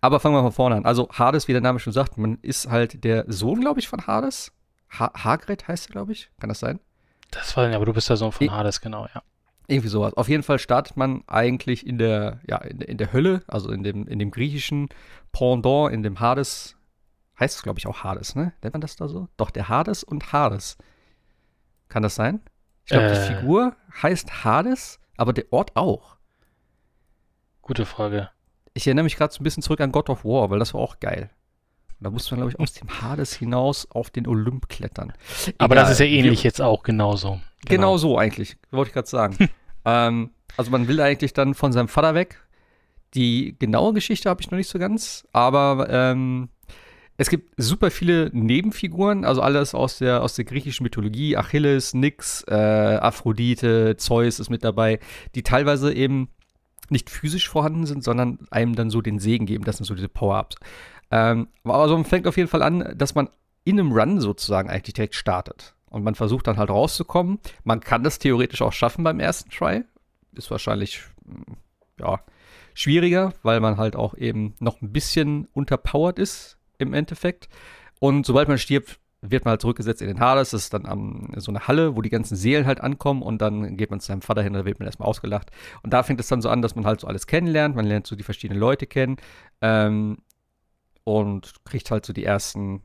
Aber 0.00 0.20
fangen 0.20 0.34
wir 0.34 0.42
mal 0.42 0.50
vorne 0.50 0.76
an. 0.76 0.84
Also 0.84 1.08
Hades, 1.10 1.48
wie 1.48 1.52
der 1.52 1.60
Name 1.62 1.78
schon 1.78 1.92
sagt, 1.92 2.18
man 2.18 2.38
ist 2.42 2.68
halt 2.68 3.02
der 3.04 3.24
Sohn, 3.28 3.60
glaube 3.60 3.80
ich, 3.80 3.88
von 3.88 4.06
Hades. 4.06 4.52
Ha 4.98 5.10
Hagrid 5.24 5.68
heißt 5.68 5.88
er, 5.88 5.92
glaube 5.92 6.12
ich. 6.12 6.30
Kann 6.38 6.48
das 6.48 6.58
sein? 6.60 6.80
Das 7.30 7.56
war, 7.56 7.66
ja, 7.70 7.76
aber 7.76 7.86
du 7.86 7.94
bist 7.94 8.10
der 8.10 8.18
Sohn 8.18 8.30
von 8.32 8.50
Hades, 8.50 8.80
genau, 8.82 9.06
ja. 9.14 9.22
Irgendwie 9.68 9.88
sowas. 9.88 10.12
Auf 10.14 10.28
jeden 10.28 10.42
Fall 10.42 10.58
startet 10.58 10.98
man 10.98 11.22
eigentlich 11.28 11.86
in 11.86 11.96
der, 11.96 12.40
ja, 12.46 12.58
in, 12.58 12.78
der- 12.80 12.88
in 12.90 12.98
der 12.98 13.12
Hölle, 13.14 13.42
also 13.46 13.70
in 13.70 13.82
dem, 13.84 14.06
in 14.06 14.18
dem 14.18 14.30
griechischen 14.30 14.88
Pendant, 15.30 15.94
in 15.94 16.02
dem 16.02 16.20
Hades. 16.20 16.76
Heißt 17.40 17.56
es, 17.56 17.62
glaube 17.62 17.78
ich, 17.78 17.86
auch 17.86 18.04
Hades, 18.04 18.34
ne? 18.34 18.52
Nennt 18.62 18.74
man 18.74 18.80
das 18.80 18.96
da 18.96 19.08
so? 19.08 19.28
Doch, 19.36 19.50
der 19.50 19.68
Hades 19.68 20.04
und 20.04 20.32
Hades. 20.32 20.76
Kann 21.88 22.02
das 22.02 22.14
sein? 22.14 22.40
Ich 22.84 22.90
glaube, 22.90 23.06
Äh. 23.06 23.14
die 23.28 23.34
Figur 23.34 23.76
heißt 24.02 24.44
Hades, 24.44 25.00
aber 25.16 25.32
der 25.32 25.52
Ort 25.52 25.76
auch. 25.76 26.16
Gute 27.62 27.86
Frage. 27.86 28.30
Ich 28.74 28.86
erinnere 28.86 29.04
mich 29.04 29.16
gerade 29.16 29.32
so 29.32 29.40
ein 29.40 29.44
bisschen 29.44 29.62
zurück 29.62 29.80
an 29.80 29.92
God 29.92 30.08
of 30.10 30.24
War, 30.24 30.50
weil 30.50 30.58
das 30.58 30.74
war 30.74 30.80
auch 30.80 30.98
geil. 31.00 31.30
Da 32.00 32.10
musste 32.10 32.34
man, 32.34 32.40
glaube 32.40 32.50
ich, 32.52 32.58
aus 32.58 32.72
dem 32.72 33.00
Hades 33.00 33.32
hinaus 33.34 33.88
auf 33.90 34.10
den 34.10 34.26
Olymp 34.26 34.68
klettern. 34.68 35.12
Aber 35.58 35.74
Egal. 35.74 35.84
das 35.84 35.92
ist 35.92 36.00
ja 36.00 36.06
Wir- 36.06 36.18
ähnlich 36.18 36.42
jetzt 36.42 36.60
auch 36.60 36.82
genauso. 36.82 37.40
Genau 37.66 37.96
so 37.96 38.18
eigentlich, 38.18 38.56
wollte 38.72 38.88
ich 38.88 38.94
gerade 38.94 39.08
sagen. 39.08 39.36
ähm, 39.84 40.30
also 40.56 40.70
man 40.72 40.88
will 40.88 41.00
eigentlich 41.00 41.32
dann 41.32 41.54
von 41.54 41.72
seinem 41.72 41.86
Vater 41.88 42.14
weg. 42.14 42.40
Die 43.14 43.54
genaue 43.58 43.92
Geschichte 43.92 44.28
habe 44.28 44.40
ich 44.40 44.50
noch 44.50 44.56
nicht 44.56 44.68
so 44.68 44.78
ganz, 44.80 45.28
aber 45.32 45.86
ähm, 45.90 46.48
es 47.18 47.28
gibt 47.28 47.54
super 47.56 47.90
viele 47.90 48.30
Nebenfiguren, 48.32 49.24
also 49.24 49.42
alles 49.42 49.74
aus 49.74 49.98
der, 49.98 50.22
aus 50.22 50.34
der 50.34 50.44
griechischen 50.44 50.84
Mythologie. 50.84 51.36
Achilles, 51.36 51.94
Nyx, 51.94 52.44
äh, 52.48 52.54
Aphrodite, 52.54 53.96
Zeus 53.96 54.40
ist 54.40 54.50
mit 54.50 54.64
dabei, 54.64 54.98
die 55.34 55.42
teilweise 55.42 55.92
eben 55.92 56.28
nicht 56.88 57.10
physisch 57.10 57.48
vorhanden 57.48 57.86
sind, 57.86 58.02
sondern 58.02 58.38
einem 58.50 58.74
dann 58.74 58.90
so 58.90 59.02
den 59.02 59.18
Segen 59.18 59.46
geben. 59.46 59.64
Das 59.64 59.76
sind 59.76 59.86
so 59.86 59.94
diese 59.94 60.08
Power-Ups. 60.08 60.56
Ähm, 61.10 61.48
aber 61.64 61.74
also 61.76 61.94
man 61.94 62.04
fängt 62.04 62.26
auf 62.26 62.36
jeden 62.36 62.48
Fall 62.48 62.62
an, 62.62 62.94
dass 62.96 63.14
man 63.14 63.28
in 63.64 63.78
einem 63.78 63.92
Run 63.92 64.20
sozusagen 64.20 64.70
eigentlich 64.70 64.94
direkt 64.94 65.14
startet. 65.14 65.74
Und 65.90 66.04
man 66.04 66.14
versucht 66.14 66.46
dann 66.46 66.56
halt 66.56 66.70
rauszukommen. 66.70 67.38
Man 67.64 67.80
kann 67.80 68.02
das 68.02 68.18
theoretisch 68.18 68.62
auch 68.62 68.72
schaffen 68.72 69.04
beim 69.04 69.20
ersten 69.20 69.50
Try. 69.50 69.84
Ist 70.34 70.50
wahrscheinlich, 70.50 71.02
mm, 71.24 71.52
ja, 72.00 72.20
schwieriger, 72.74 73.34
weil 73.42 73.60
man 73.60 73.76
halt 73.76 73.96
auch 73.96 74.14
eben 74.14 74.54
noch 74.58 74.80
ein 74.80 74.92
bisschen 74.92 75.46
unterpowered 75.52 76.18
ist 76.18 76.58
im 76.82 76.94
Endeffekt. 76.94 77.48
Und 78.00 78.26
sobald 78.26 78.48
man 78.48 78.58
stirbt, 78.58 78.98
wird 79.20 79.44
man 79.44 79.52
halt 79.52 79.60
zurückgesetzt 79.60 80.02
in 80.02 80.08
den 80.08 80.20
Hades. 80.20 80.50
Das 80.50 80.64
ist 80.64 80.74
dann 80.74 80.84
am, 80.86 81.32
so 81.36 81.52
eine 81.52 81.68
Halle, 81.68 81.96
wo 81.96 82.02
die 82.02 82.10
ganzen 82.10 82.36
Seelen 82.36 82.66
halt 82.66 82.80
ankommen 82.80 83.22
und 83.22 83.40
dann 83.40 83.76
geht 83.76 83.90
man 83.90 84.00
zu 84.00 84.08
seinem 84.08 84.22
Vater 84.22 84.42
hin, 84.42 84.52
da 84.52 84.64
wird 84.64 84.80
man 84.80 84.86
erstmal 84.86 85.08
ausgelacht. 85.08 85.50
Und 85.82 85.92
da 85.92 86.02
fängt 86.02 86.20
es 86.20 86.26
dann 86.26 86.42
so 86.42 86.48
an, 86.48 86.62
dass 86.62 86.74
man 86.74 86.84
halt 86.84 87.00
so 87.00 87.06
alles 87.06 87.26
kennenlernt. 87.26 87.76
Man 87.76 87.86
lernt 87.86 88.06
so 88.06 88.16
die 88.16 88.24
verschiedenen 88.24 88.60
Leute 88.60 88.86
kennen 88.86 89.16
ähm, 89.60 90.18
und 91.04 91.64
kriegt 91.64 91.90
halt 91.90 92.04
so 92.04 92.12
die 92.12 92.24
ersten 92.24 92.82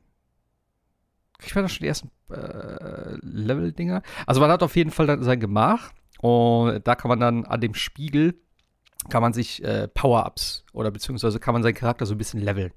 kriegt 1.38 1.54
man 1.54 1.64
da 1.64 1.68
schon 1.68 1.84
die 1.84 1.88
ersten 1.88 2.10
äh, 2.30 3.16
Level-Dinger? 3.22 4.02
Also 4.26 4.40
man 4.40 4.50
hat 4.50 4.62
auf 4.62 4.74
jeden 4.76 4.90
Fall 4.90 5.06
dann 5.06 5.22
sein 5.22 5.40
Gemach 5.40 5.92
und 6.20 6.86
da 6.86 6.94
kann 6.96 7.08
man 7.08 7.20
dann 7.20 7.44
an 7.44 7.60
dem 7.60 7.74
Spiegel 7.74 8.34
kann 9.08 9.22
man 9.22 9.32
sich 9.32 9.62
äh, 9.64 9.88
Power-Ups 9.88 10.64
oder 10.72 10.90
beziehungsweise 10.90 11.38
kann 11.38 11.54
man 11.54 11.62
seinen 11.62 11.74
Charakter 11.74 12.04
so 12.04 12.14
ein 12.14 12.18
bisschen 12.18 12.40
leveln. 12.40 12.72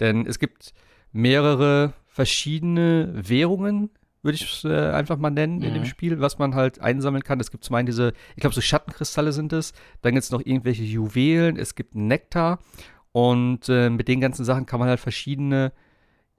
Denn 0.00 0.26
es 0.26 0.38
gibt 0.38 0.72
mehrere 1.12 1.94
verschiedene 2.06 3.12
Währungen, 3.14 3.90
würde 4.22 4.36
ich 4.36 4.42
es 4.42 4.64
äh, 4.64 4.90
einfach 4.90 5.16
mal 5.16 5.30
nennen, 5.30 5.62
in 5.62 5.74
dem 5.74 5.82
Mhm. 5.82 5.86
Spiel, 5.86 6.20
was 6.20 6.38
man 6.38 6.54
halt 6.54 6.80
einsammeln 6.80 7.22
kann. 7.22 7.38
Es 7.40 7.50
gibt 7.50 7.64
zum 7.64 7.76
einen 7.76 7.86
diese, 7.86 8.12
ich 8.34 8.40
glaube, 8.40 8.54
so 8.54 8.60
Schattenkristalle 8.60 9.32
sind 9.32 9.52
es. 9.52 9.72
Dann 10.02 10.14
gibt 10.14 10.24
es 10.24 10.30
noch 10.30 10.44
irgendwelche 10.44 10.82
Juwelen, 10.82 11.56
es 11.56 11.74
gibt 11.74 11.94
Nektar. 11.94 12.58
Und 13.12 13.68
äh, 13.68 13.90
mit 13.90 14.08
den 14.08 14.20
ganzen 14.20 14.44
Sachen 14.44 14.66
kann 14.66 14.80
man 14.80 14.88
halt 14.88 15.00
verschiedene 15.00 15.72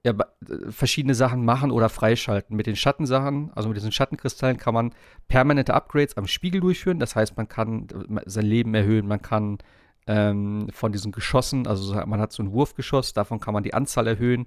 ja, 0.04 0.12
äh, 0.12 0.70
verschiedene 0.70 1.14
Sachen 1.14 1.44
machen 1.44 1.70
oder 1.70 1.88
freischalten. 1.88 2.56
Mit 2.56 2.66
den 2.66 2.76
Schattensachen, 2.76 3.50
also 3.54 3.68
mit 3.68 3.76
diesen 3.76 3.92
Schattenkristallen, 3.92 4.56
kann 4.56 4.74
man 4.74 4.94
permanente 5.28 5.74
Upgrades 5.74 6.16
am 6.16 6.26
Spiegel 6.26 6.60
durchführen. 6.60 6.98
Das 6.98 7.16
heißt, 7.16 7.36
man 7.36 7.48
kann 7.48 7.88
äh, 7.88 8.20
sein 8.26 8.46
Leben 8.46 8.74
erhöhen, 8.74 9.06
man 9.06 9.20
kann 9.22 9.58
ähm, 10.06 10.68
von 10.72 10.92
diesen 10.92 11.12
Geschossen, 11.12 11.66
also 11.66 11.82
so- 11.82 12.06
man 12.06 12.20
hat 12.20 12.32
so 12.32 12.42
ein 12.42 12.52
Wurfgeschoss, 12.52 13.12
davon 13.12 13.40
kann 13.40 13.54
man 13.54 13.62
die 13.62 13.74
Anzahl 13.74 14.06
erhöhen. 14.06 14.46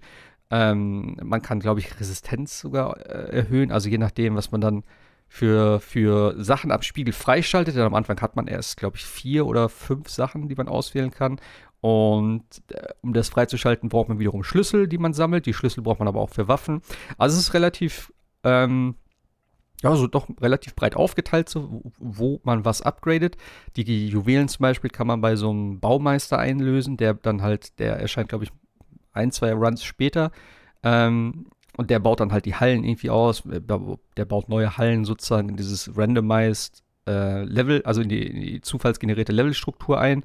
Ähm, 0.52 1.18
man 1.24 1.42
kann, 1.42 1.60
glaube 1.60 1.80
ich, 1.80 2.00
Resistenz 2.00 2.60
sogar 2.60 2.98
äh, 2.98 3.36
erhöhen, 3.38 3.72
also 3.72 3.90
je 3.90 3.98
nachdem, 3.98 4.36
was 4.36 4.52
man 4.52 4.62
dann 4.62 4.84
für, 5.28 5.80
für 5.80 6.36
Sachen 6.44 6.72
am 6.72 6.84
Spiegel 6.84 7.12
freischaltet. 7.12 7.76
Denn 7.76 7.84
am 7.84 7.96
Anfang 7.96 8.22
hat 8.22 8.36
man 8.36 8.46
erst, 8.46 8.78
glaube 8.78 8.98
ich, 8.98 9.06
vier 9.06 9.48
oder 9.48 9.68
fünf 9.68 10.10
Sachen, 10.10 10.48
die 10.48 10.54
man 10.54 10.68
auswählen 10.68 11.10
kann. 11.10 11.40
Und 11.82 12.44
äh, 12.72 12.90
um 13.02 13.14
das 13.14 13.30
freizuschalten, 13.30 13.90
braucht 13.90 14.10
man 14.10 14.20
wiederum 14.20 14.44
Schlüssel, 14.44 14.88
die 14.88 15.00
man 15.00 15.14
sammelt. 15.14 15.48
Die 15.48 15.54
Schlüssel 15.54 15.82
braucht 15.82 15.98
man 16.00 16.08
aber 16.08 16.20
auch 16.22 16.30
für 16.30 16.48
Waffen. 16.48 16.82
Also 17.18 17.36
es 17.36 17.48
ist 17.48 17.54
relativ, 17.56 18.14
ähm, 18.44 18.96
ja, 19.84 19.96
so 19.96 20.08
doch 20.08 20.28
relativ 20.42 20.76
breit 20.76 20.96
aufgeteilt, 20.96 21.50
so, 21.50 21.84
wo- 22.00 22.40
man 22.44 22.64
was 22.66 22.82
upgradet. 22.82 23.36
Die 23.76 24.08
Juwelen 24.08 24.48
zum 24.48 24.64
Beispiel 24.64 24.90
kann 24.90 25.08
man 25.08 25.22
bei 25.22 25.36
so 25.36 25.50
einem 25.50 25.80
Baumeister 25.80 26.40
einlösen, 26.40 26.98
der 26.98 27.14
dann 27.16 27.42
halt, 27.42 27.78
der 27.80 27.98
erscheint, 27.98 28.30
glaube 28.30 28.46
ich, 28.46 28.52
ein, 29.12 29.32
zwei 29.32 29.54
Runs 29.54 29.84
später. 29.84 30.32
Ähm, 30.84 31.48
und 31.76 31.90
der 31.90 32.00
baut 32.00 32.20
dann 32.20 32.32
halt 32.32 32.46
die 32.46 32.56
Hallen 32.56 32.84
irgendwie 32.84 33.10
aus. 33.10 33.44
Der 33.46 34.26
baut 34.26 34.48
neue 34.48 34.78
Hallen 34.78 35.06
sozusagen 35.06 35.50
in 35.50 35.58
dieses 35.58 35.98
randomized 35.98 36.84
äh, 37.08 37.44
Level, 37.44 37.82
also 37.84 38.02
in 38.02 38.10
die, 38.10 38.26
in 38.26 38.42
die 38.42 38.62
zufallsgenerierte 38.62 39.32
Levelstruktur 39.34 40.00
ein. 40.00 40.24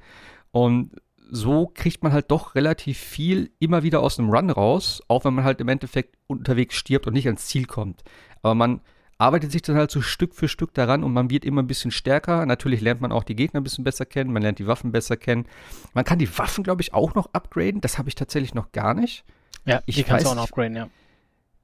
Und 0.53 0.93
so 1.31 1.71
kriegt 1.75 2.03
man 2.03 2.13
halt 2.13 2.31
doch 2.31 2.55
relativ 2.55 2.99
viel 2.99 3.51
immer 3.59 3.83
wieder 3.83 4.01
aus 4.01 4.19
einem 4.19 4.31
Run 4.31 4.51
raus, 4.51 5.03
auch 5.09 5.25
wenn 5.25 5.35
man 5.35 5.45
halt 5.45 5.61
im 5.61 5.69
Endeffekt 5.69 6.17
unterwegs 6.27 6.75
stirbt 6.77 7.07
und 7.07 7.15
nicht 7.15 7.27
ans 7.27 7.47
Ziel 7.47 7.67
kommt. 7.67 8.03
Aber 8.43 8.55
man 8.55 8.81
arbeitet 9.19 9.51
sich 9.51 9.63
dann 9.63 9.77
halt 9.77 9.91
so 9.91 10.01
Stück 10.01 10.35
für 10.35 10.49
Stück 10.49 10.73
daran 10.75 11.03
und 11.03 11.13
man 11.13 11.29
wird 11.29 11.45
immer 11.45 11.61
ein 11.63 11.67
bisschen 11.67 11.91
stärker. 11.91 12.47
Natürlich 12.47 12.81
lernt 12.81 13.01
man 13.01 13.13
auch 13.13 13.25
die 13.25 13.35
Gegner 13.35 13.61
ein 13.61 13.65
bisschen 13.65 13.85
besser 13.85 14.07
kennen, 14.07 14.33
man 14.33 14.43
lernt 14.43 14.61
die 14.61 14.67
Waffen 14.69 14.93
besser 14.93 15.17
kennen. 15.17 15.47
Man 15.93 16.05
kann 16.05 16.19
die 16.19 16.39
Waffen, 16.39 16.63
glaube 16.65 16.83
ich, 16.83 16.95
auch 16.95 17.15
noch 17.15 17.29
upgraden. 17.33 17.81
Das 17.81 17.99
habe 17.99 18.09
ich 18.09 18.15
tatsächlich 18.15 18.55
noch 18.55 18.71
gar 18.73 18.95
nicht. 18.95 19.25
Ja, 19.65 19.83
Ich 19.87 19.97
die 19.97 20.05
kannst 20.05 20.25
du 20.25 20.31
auch 20.31 20.37
noch 20.37 20.45
upgraden, 20.45 20.77
ja. 20.77 20.89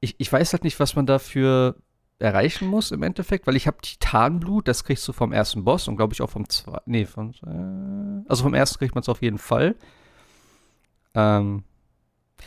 Ich, 0.01 0.17
ich 0.19 0.31
weiß 0.31 0.53
halt 0.53 0.65
nicht, 0.65 0.79
was 0.81 0.97
man 0.97 1.07
dafür 1.07 1.77
erreichen 2.19 2.69
muss 2.69 2.91
im 2.91 3.03
Endeffekt, 3.03 3.47
weil 3.47 3.57
ich 3.57 3.67
habe 3.67 3.79
Titanblut, 3.81 4.69
das 4.69 4.85
kriegst 4.85 5.07
du 5.09 5.13
vom 5.13 5.33
ersten 5.33 5.65
Boss 5.65 5.89
und 5.89 5.97
glaube 5.97 6.13
ich 6.13 6.23
auch 6.23 6.31
vom 6.31 6.49
zweiten, 6.49 6.91
nee, 6.91 7.07
vom, 7.07 7.31
äh, 7.45 8.29
also 8.29 8.45
vom 8.45 8.55
ersten 8.55 8.79
kriegt 8.79 8.95
man 8.95 9.03
es 9.03 9.09
auf 9.09 9.23
jeden 9.23 9.39
Fall. 9.39 9.75
Ähm, 11.15 11.65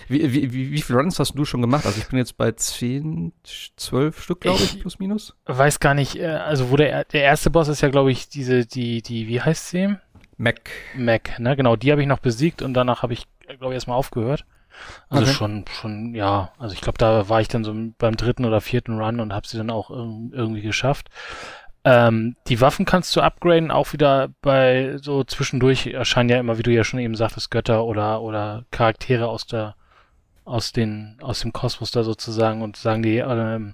Wie, 0.08 0.34
wie, 0.34 0.54
wie, 0.54 0.72
wie 0.72 0.82
viele 0.82 1.00
Runs 1.00 1.20
hast 1.20 1.34
du 1.36 1.46
schon 1.46 1.62
gemacht? 1.62 1.86
Also 1.86 2.00
ich 2.00 2.08
bin 2.08 2.18
jetzt 2.20 2.38
bei 2.38 2.52
10, 2.52 3.34
12 3.76 4.22
Stück, 4.24 4.42
glaube 4.42 4.64
ich, 4.64 4.76
Ich- 4.76 4.80
plus 4.80 5.00
minus. 5.00 5.36
Weiß 5.46 5.80
gar 5.80 5.94
nicht, 5.94 6.16
äh, 6.18 6.26
also 6.28 6.72
wo 6.72 6.78
der, 6.78 7.06
der 7.06 7.24
erste 7.24 7.50
Boss 7.50 7.68
ist 7.68 7.82
ja, 7.82 7.90
glaube 7.90 8.12
ich, 8.12 8.30
diese, 8.30 8.66
die, 8.66 9.02
die, 9.02 9.28
wie 9.28 9.42
heißt 9.42 9.70
sie? 9.70 9.96
Mac. 10.38 10.70
Mac, 10.96 11.40
ne? 11.40 11.56
Genau, 11.56 11.76
die 11.76 11.92
habe 11.92 12.02
ich 12.02 12.08
noch 12.08 12.20
besiegt 12.20 12.62
und 12.62 12.74
danach 12.76 13.02
habe 13.04 13.14
ich, 13.14 13.26
glaube 13.48 13.70
ich, 13.74 13.76
erstmal 13.76 13.98
aufgehört. 13.98 14.46
Also 15.10 15.24
Okay. 15.26 15.34
schon, 15.34 15.66
schon, 15.72 16.14
ja, 16.14 16.52
also 16.60 16.76
ich 16.76 16.82
glaube, 16.82 17.00
da 17.00 17.28
war 17.30 17.42
ich 17.42 17.48
dann 17.48 17.64
so 17.64 17.74
beim 17.98 18.16
dritten 18.16 18.46
oder 18.46 18.62
vierten 18.62 19.00
Run 19.02 19.20
und 19.20 19.34
habe 19.34 19.48
sie 19.48 19.58
dann 19.58 19.72
auch 19.72 19.90
irg- 19.90 20.32
irgendwie 20.34 20.62
geschafft. 20.62 21.08
Ähm, 21.84 22.36
die 22.48 22.60
Waffen 22.62 22.86
kannst 22.86 23.16
du 23.16 23.22
upgraden, 23.22 23.72
auch 23.72 23.94
wieder 23.94 24.30
bei 24.42 24.98
so 25.02 25.24
zwischendurch 25.24 25.88
erscheinen 25.88 26.30
ja 26.30 26.40
immer, 26.40 26.58
wie 26.60 26.64
du 26.64 26.72
ja 26.72 26.84
schon 26.84 27.00
eben 27.00 27.16
sagtest, 27.16 27.50
Götter 27.50 27.86
oder, 27.86 28.22
oder 28.22 28.66
Charaktere 28.72 29.28
aus 29.30 29.48
der, 29.48 29.76
aus 30.48 30.72
den, 30.72 31.18
aus 31.22 31.42
dem 31.42 31.54
Kosmos 31.54 31.92
da 31.92 32.04
sozusagen 32.04 32.62
und 32.62 32.78
sagen 32.78 33.04
die, 33.04 33.18
ähm, 33.18 33.74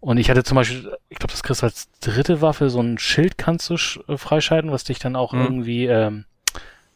und 0.00 0.16
ich 0.18 0.28
hatte 0.28 0.42
zum 0.42 0.56
Beispiel, 0.56 0.92
ich 1.08 1.18
glaube, 1.18 1.30
das 1.30 1.44
kriegst 1.44 1.62
du 1.62 1.66
als 1.66 1.88
dritte 2.00 2.40
Waffe, 2.40 2.70
so 2.70 2.80
ein 2.80 2.98
Schild 2.98 3.38
kannst 3.38 3.70
du 3.70 3.74
äh, 4.08 4.16
freischalten, 4.16 4.72
was 4.72 4.84
dich 4.84 4.98
dann 4.98 5.14
auch 5.14 5.32
Mhm. 5.32 5.40
irgendwie, 5.40 5.86
ähm, 5.86 6.24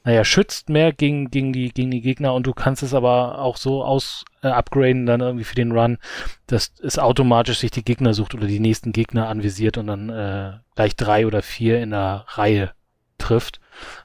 naja, 0.02 0.24
schützt 0.24 0.68
mehr 0.68 0.92
gegen, 0.92 1.30
gegen, 1.30 1.52
die, 1.52 1.70
gegen 1.72 1.90
die 1.90 2.00
Gegner 2.00 2.34
und 2.34 2.46
du 2.46 2.52
kannst 2.52 2.82
es 2.82 2.94
aber 2.94 3.38
auch 3.38 3.56
so 3.56 3.84
aus 3.84 4.24
äh, 4.42 4.48
upgraden 4.48 5.06
dann 5.06 5.20
irgendwie 5.20 5.44
für 5.44 5.54
den 5.54 5.72
Run, 5.72 5.98
dass 6.46 6.72
es 6.80 6.98
automatisch 6.98 7.58
sich 7.58 7.70
die 7.70 7.84
Gegner 7.84 8.12
sucht 8.14 8.34
oder 8.34 8.46
die 8.46 8.60
nächsten 8.60 8.92
Gegner 8.92 9.28
anvisiert 9.28 9.78
und 9.78 9.86
dann 9.86 10.10
äh, 10.10 10.52
gleich 10.74 10.96
drei 10.96 11.26
oder 11.26 11.42
vier 11.42 11.80
in 11.80 11.90
der 11.90 12.24
Reihe 12.28 12.72
trifft, 13.18 13.60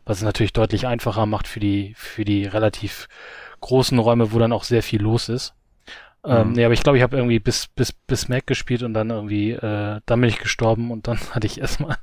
was 0.05 0.17
es 0.17 0.23
natürlich 0.23 0.53
deutlich 0.53 0.87
einfacher 0.87 1.25
macht 1.25 1.47
für 1.47 1.59
die, 1.59 1.93
für 1.97 2.25
die 2.25 2.45
relativ 2.45 3.07
großen 3.61 3.97
Räume, 3.99 4.31
wo 4.33 4.39
dann 4.39 4.53
auch 4.53 4.63
sehr 4.63 4.83
viel 4.83 5.01
los 5.01 5.29
ist. 5.29 5.53
Ähm, 6.25 6.49
Mhm. 6.49 6.53
nee, 6.53 6.65
aber 6.65 6.73
ich 6.73 6.83
glaube, 6.83 6.97
ich 6.97 7.03
habe 7.03 7.17
irgendwie 7.17 7.39
bis, 7.39 7.67
bis, 7.67 7.91
bis 7.91 8.27
Mac 8.29 8.45
gespielt 8.47 8.83
und 8.83 8.93
dann 8.93 9.09
irgendwie, 9.09 9.51
äh, 9.51 10.01
dann 10.05 10.21
bin 10.21 10.29
ich 10.29 10.39
gestorben 10.39 10.91
und 10.91 11.07
dann 11.07 11.19
hatte 11.31 11.47
ich 11.47 11.59
erstmal 11.61 11.97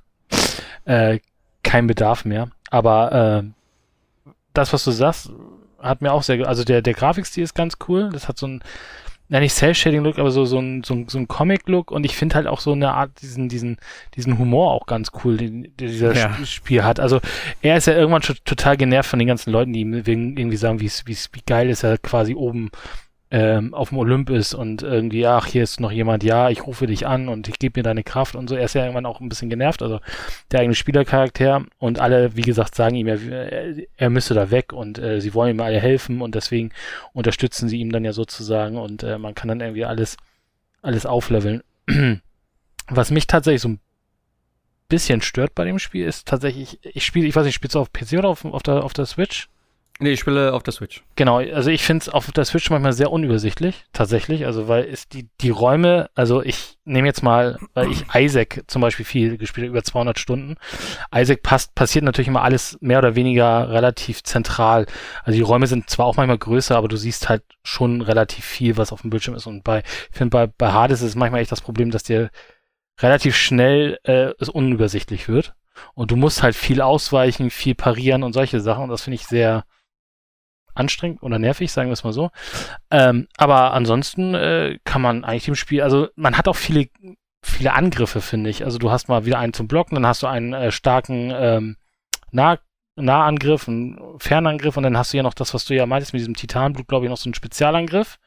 äh, 0.85 1.21
keinen 1.63 1.87
Bedarf 1.87 2.25
mehr. 2.25 2.49
Aber 2.71 3.43
äh, 3.45 4.33
das, 4.55 4.73
was 4.73 4.85
du 4.85 4.91
sagst, 4.91 5.31
hat 5.81 6.03
mir 6.03 6.13
auch 6.13 6.23
sehr, 6.23 6.47
also 6.49 6.65
der, 6.65 6.83
der 6.83 6.95
Grafikstil 6.95 7.45
ist 7.45 7.55
ganz 7.55 7.75
cool. 7.89 8.11
Das 8.13 8.29
hat 8.29 8.39
so 8.39 8.47
ein, 8.49 8.63
ja 9.29 9.41
nicht 9.41 9.55
Cell-Shading-Look, 9.55 10.19
aber 10.19 10.31
so, 10.31 10.45
so 10.45 10.59
ein, 10.59 10.83
so 10.85 10.95
ein, 10.95 11.09
so 11.09 11.19
ein 11.19 11.29
Comic-Look 11.29 11.91
und 11.91 12.05
ich 12.05 12.17
finde 12.17 12.35
halt 12.37 12.47
auch 12.47 12.61
so 12.61 12.73
eine 12.73 12.95
Art, 12.95 13.11
diesen, 13.23 13.49
diesen, 13.49 13.77
diesen 14.15 14.39
Humor 14.39 14.73
auch 14.73 14.87
ganz 14.87 15.11
cool, 15.25 15.37
den, 15.37 15.65
den 15.77 15.89
dieser 15.89 16.15
Ja. 16.15 16.31
Sp- 16.33 16.47
Spiel 16.47 16.85
hat. 16.85 16.99
Also 17.01 17.21
er 17.61 17.77
ist 17.77 17.87
ja 17.87 17.95
irgendwann 17.95 18.23
schon 18.23 18.37
total 18.45 18.77
genervt 18.77 19.11
von 19.11 19.19
den 19.19 19.29
ganzen 19.29 19.51
Leuten, 19.51 19.73
die 19.73 19.81
ihm 19.81 19.93
irgendwie 19.95 20.57
sagen, 20.57 20.81
wie, 20.81 20.91
wie 21.07 21.43
geil 21.47 21.69
ist 21.69 21.83
er 21.83 21.99
quasi 21.99 22.35
oben 22.35 22.71
ähm, 23.31 23.75
auf 23.75 23.91
dem 23.91 23.99
Olymp 23.99 24.31
ist 24.31 24.55
und 24.55 24.83
irgendwie, 24.83 25.27
ach, 25.27 25.47
hier 25.47 25.63
ist 25.63 25.81
noch 25.81 25.93
jemand, 25.93 26.25
ja, 26.25 26.49
ich 26.49 26.67
rufe 26.67 26.87
dich 26.87 27.07
an 27.07 27.29
und 27.29 27.49
ich 27.49 27.59
gebe 27.59 27.79
mir 27.79 27.83
deine 27.83 28.03
Kraft 28.03 28.35
und 28.35 28.49
so. 28.49 28.57
Er 28.57 28.65
ist 28.65 28.75
ja 28.75 28.83
irgendwann 28.83 29.05
auch 29.07 29.21
ein 29.21 29.29
bisschen 29.29 29.51
genervt, 29.51 29.83
also 29.83 30.01
der 30.51 30.61
eigene 30.61 30.75
Spielercharakter 30.75 31.65
und 31.79 32.01
alle, 32.01 32.37
wie 32.37 32.43
gesagt, 32.43 32.75
sagen 32.75 32.95
ihm, 32.95 33.07
er, 33.07 33.19
er 33.97 34.11
müsste 34.11 34.35
da 34.35 34.51
weg 34.51 34.73
und 34.73 34.99
äh, 34.99 35.21
sie 35.21 35.35
wollen 35.35 35.57
ihm 35.57 35.61
alle 35.61 35.81
helfen 35.81 36.23
und 36.23 36.35
deswegen 36.35 36.71
unterstützen 37.13 37.69
sie 37.69 37.79
ihm 37.79 37.93
dann 37.93 38.05
ja 38.05 38.13
sozusagen 38.13 38.79
und 38.79 39.03
äh, 39.03 39.19
man 39.19 39.35
kann 39.35 39.49
dann 39.49 39.61
irgendwie 39.61 39.85
alles, 39.85 40.17
alles 40.81 41.05
aufleveln. 41.05 41.63
Was 42.89 43.11
mich 43.11 43.27
tatsächlich 43.27 43.61
so 43.61 43.69
ein 43.69 43.81
bisschen 44.89 45.21
stört 45.21 45.55
bei 45.55 45.65
dem 45.65 45.79
Spiel 45.79 46.07
ist 46.07 46.27
tatsächlich, 46.27 46.79
ich 46.83 47.05
spiele, 47.05 47.27
ich 47.27 47.37
weiß 47.37 47.45
nicht, 47.45 47.55
spielst 47.55 47.75
du 47.75 47.81
auf 47.81 47.93
PC 47.93 48.15
oder 48.15 48.29
auf, 48.29 48.47
auf, 48.47 48.63
der, 48.63 48.85
auf 48.85 48.95
der 48.95 49.05
Switch? 49.05 49.51
Nee, 50.01 50.13
ich 50.13 50.21
spiele 50.21 50.53
auf 50.53 50.63
der 50.63 50.73
Switch. 50.73 51.03
Genau, 51.17 51.39
also 51.39 51.71
ich 51.71 51.83
finde 51.83 52.03
es 52.03 52.09
auf 52.09 52.31
der 52.31 52.45
Switch 52.45 52.71
manchmal 52.71 52.93
sehr 52.93 53.11
unübersichtlich, 53.11 53.85
tatsächlich. 53.93 54.47
Also 54.47 54.69
weil 54.69 54.85
es 54.85 55.09
die, 55.09 55.29
die 55.41 55.51
Räume, 55.51 56.09
also 56.15 56.41
ich 56.41 56.79
nehme 56.85 57.09
jetzt 57.09 57.25
mal, 57.25 57.59
weil 57.75 57.91
ich 57.91 58.05
Isaac 58.15 58.63
zum 58.69 58.81
Beispiel 58.81 59.05
viel 59.05 59.39
gespielt 59.39 59.65
habe, 59.65 59.73
über 59.73 59.83
200 59.83 60.17
Stunden. 60.17 60.55
Isaac 61.13 61.43
passt, 61.43 61.75
passiert 61.75 62.05
natürlich 62.05 62.29
immer 62.29 62.43
alles 62.43 62.79
mehr 62.81 62.99
oder 62.99 63.17
weniger 63.17 63.71
relativ 63.71 64.23
zentral. 64.23 64.87
Also 65.25 65.37
die 65.37 65.43
Räume 65.43 65.67
sind 65.67 65.91
zwar 65.91 66.07
auch 66.07 66.17
manchmal 66.17 66.39
größer, 66.39 66.77
aber 66.77 66.87
du 66.87 66.97
siehst 66.97 67.29
halt 67.29 67.43
schon 67.65 68.01
relativ 68.01 68.45
viel, 68.45 68.77
was 68.77 68.93
auf 68.93 69.01
dem 69.01 69.11
Bildschirm 69.11 69.35
ist. 69.35 69.47
Und 69.47 69.65
bei, 69.65 69.81
ich 69.81 70.17
finde 70.17 70.31
bei, 70.31 70.47
bei 70.47 70.73
Hades 70.73 71.03
ist 71.03 71.09
es 71.09 71.17
manchmal 71.17 71.41
echt 71.41 71.51
das 71.51 71.61
Problem, 71.61 71.91
dass 71.91 72.05
dir 72.05 72.31
relativ 73.01 73.35
schnell 73.35 73.99
äh, 74.05 74.31
es 74.39 74.49
unübersichtlich 74.49 75.29
wird. 75.29 75.55
Und 75.95 76.13
du 76.13 76.17
musst 76.17 76.45
halt 76.45 76.55
viel 76.55 76.83
ausweichen, 76.83 77.51
viel 77.51 77.75
parieren 77.75 78.23
und 78.23 78.33
solche 78.33 78.61
Sachen. 78.61 78.85
Und 78.85 78.91
das 78.91 79.03
finde 79.03 79.17
ich 79.17 79.27
sehr 79.27 79.65
anstrengend 80.75 81.23
oder 81.23 81.39
nervig, 81.39 81.73
sagen 81.73 81.89
wir 81.89 81.95
es 81.95 82.05
mal 82.05 82.13
so. 82.13 82.31
Ähm, 82.91 83.29
aber 83.37 83.73
ansonsten 83.73 84.35
äh, 84.35 84.79
kann 84.85 85.03
man 85.03 85.25
eigentlich 85.25 85.45
dem 85.45 85.55
Spiel, 85.55 85.83
also 85.83 86.09
man 86.17 86.37
hat 86.37 86.49
auch 86.49 86.57
viele, 86.57 86.87
viele 87.43 87.73
Angriffe, 87.73 88.21
finde 88.21 88.51
ich. 88.51 88.65
Also 88.65 88.79
du 88.79 88.91
hast 88.91 89.09
mal 89.09 89.27
wieder 89.27 89.39
einen 89.39 89.53
zum 89.53 89.69
Blocken, 89.69 89.95
dann 89.95 90.07
hast 90.07 90.23
du 90.23 90.27
einen 90.27 90.53
äh, 90.53 90.71
starken 90.71 91.33
ähm, 91.35 91.77
nah 92.31 92.59
Nahangriff, 93.01 93.69
einen 93.69 94.19
Fernangriff 94.19 94.77
und 94.77 94.83
dann 94.83 94.99
hast 94.99 95.13
du 95.13 95.19
ja 95.19 95.23
noch 95.23 95.35
das, 95.35 95.55
was 95.55 95.65
du 95.65 95.75
ja 95.75 95.87
meintest 95.87 96.13
mit 96.13 96.21
diesem 96.21 96.35
Titanblut, 96.35 96.89
glaube 96.89 97.07
ich, 97.07 97.11
noch 97.11 97.17
so 97.17 97.29
einen 97.29 97.35
Spezialangriff, 97.35 98.19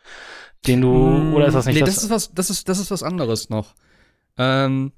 den 0.66 0.82
du, 0.82 1.34
oder 1.36 1.48
ist 1.48 1.56
das 1.56 1.66
nicht 1.66 1.76
nee, 1.76 1.82
das? 1.82 1.96
das 1.96 2.04
ist 2.06 2.10
was, 2.10 2.34
das 2.34 2.50
ist, 2.50 2.70
das 2.70 2.80
ist 2.80 2.90
was 2.90 3.04
anderes 3.04 3.50
noch. 3.50 3.74
Ähm, 4.38 4.94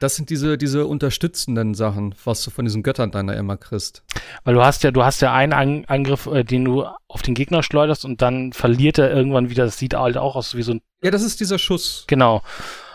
das 0.00 0.16
sind 0.16 0.30
diese, 0.30 0.58
diese 0.58 0.86
unterstützenden 0.86 1.74
Sachen, 1.74 2.14
was 2.24 2.42
du 2.42 2.50
von 2.50 2.64
diesen 2.64 2.82
Göttern 2.82 3.12
da 3.12 3.20
immer 3.32 3.56
kriegst. 3.56 4.02
Weil 4.44 4.54
du 4.54 4.64
hast 4.64 4.82
ja, 4.82 4.90
du 4.90 5.04
hast 5.04 5.20
ja 5.20 5.32
einen 5.32 5.52
An 5.52 5.84
Angriff, 5.86 6.26
äh, 6.26 6.42
den 6.42 6.64
du 6.64 6.84
auf 7.06 7.22
den 7.22 7.34
Gegner 7.34 7.62
schleuderst 7.62 8.04
und 8.04 8.22
dann 8.22 8.52
verliert 8.52 8.98
er 8.98 9.12
irgendwann 9.12 9.50
wieder, 9.50 9.64
das 9.66 9.78
sieht 9.78 9.94
halt 9.94 10.16
auch 10.16 10.36
aus 10.36 10.56
wie 10.56 10.62
so 10.62 10.72
ein, 10.72 10.80
Ja, 11.04 11.10
das 11.10 11.22
ist 11.22 11.38
dieser 11.38 11.58
Schuss. 11.58 12.04
genau. 12.08 12.42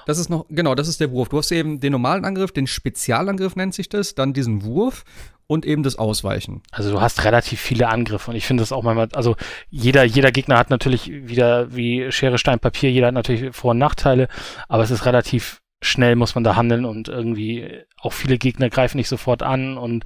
Das 0.07 0.19
ist 0.19 0.29
noch, 0.29 0.45
genau, 0.50 0.75
das 0.75 0.88
ist 0.88 1.00
der 1.00 1.09
Wurf. 1.12 1.29
Du 1.29 1.38
hast 1.39 1.51
eben 1.51 1.79
den 1.79 1.91
normalen 1.91 2.25
Angriff, 2.25 2.51
den 2.51 2.67
Spezialangriff 2.67 3.55
nennt 3.55 3.74
sich 3.74 3.89
das, 3.89 4.13
dann 4.13 4.33
diesen 4.33 4.63
Wurf 4.63 5.03
und 5.47 5.65
eben 5.65 5.81
das 5.81 5.97
Ausweichen. 5.97 6.62
Also 6.71 6.91
du 6.91 7.01
hast 7.01 7.24
relativ 7.24 7.59
viele 7.59 7.88
Angriffe 7.88 8.29
und 8.31 8.38
ich 8.38 8.45
finde 8.45 8.62
das 8.62 8.71
auch 8.71 8.83
manchmal, 8.83 9.09
also 9.13 9.35
jeder, 9.69 10.03
jeder 10.03 10.31
Gegner 10.31 10.57
hat 10.57 10.69
natürlich 10.69 11.09
wieder 11.12 11.75
wie 11.75 12.12
Schere, 12.12 12.38
Stein, 12.38 12.59
Papier, 12.59 12.91
jeder 12.91 13.07
hat 13.07 13.13
natürlich 13.15 13.55
Vor- 13.55 13.71
und 13.71 13.79
Nachteile, 13.79 14.27
aber 14.67 14.83
es 14.83 14.91
ist 14.91 15.05
relativ 15.05 15.62
schnell 15.82 16.15
muss 16.15 16.36
man 16.36 16.44
da 16.44 16.55
handeln 16.55 16.86
und 16.86 17.08
irgendwie 17.08 17.84
auch 18.00 18.13
viele 18.13 18.38
Gegner 18.38 18.70
greifen 18.70 18.98
nicht 18.98 19.10
sofort 19.10 19.44
an 19.44 19.77
und 19.77 20.03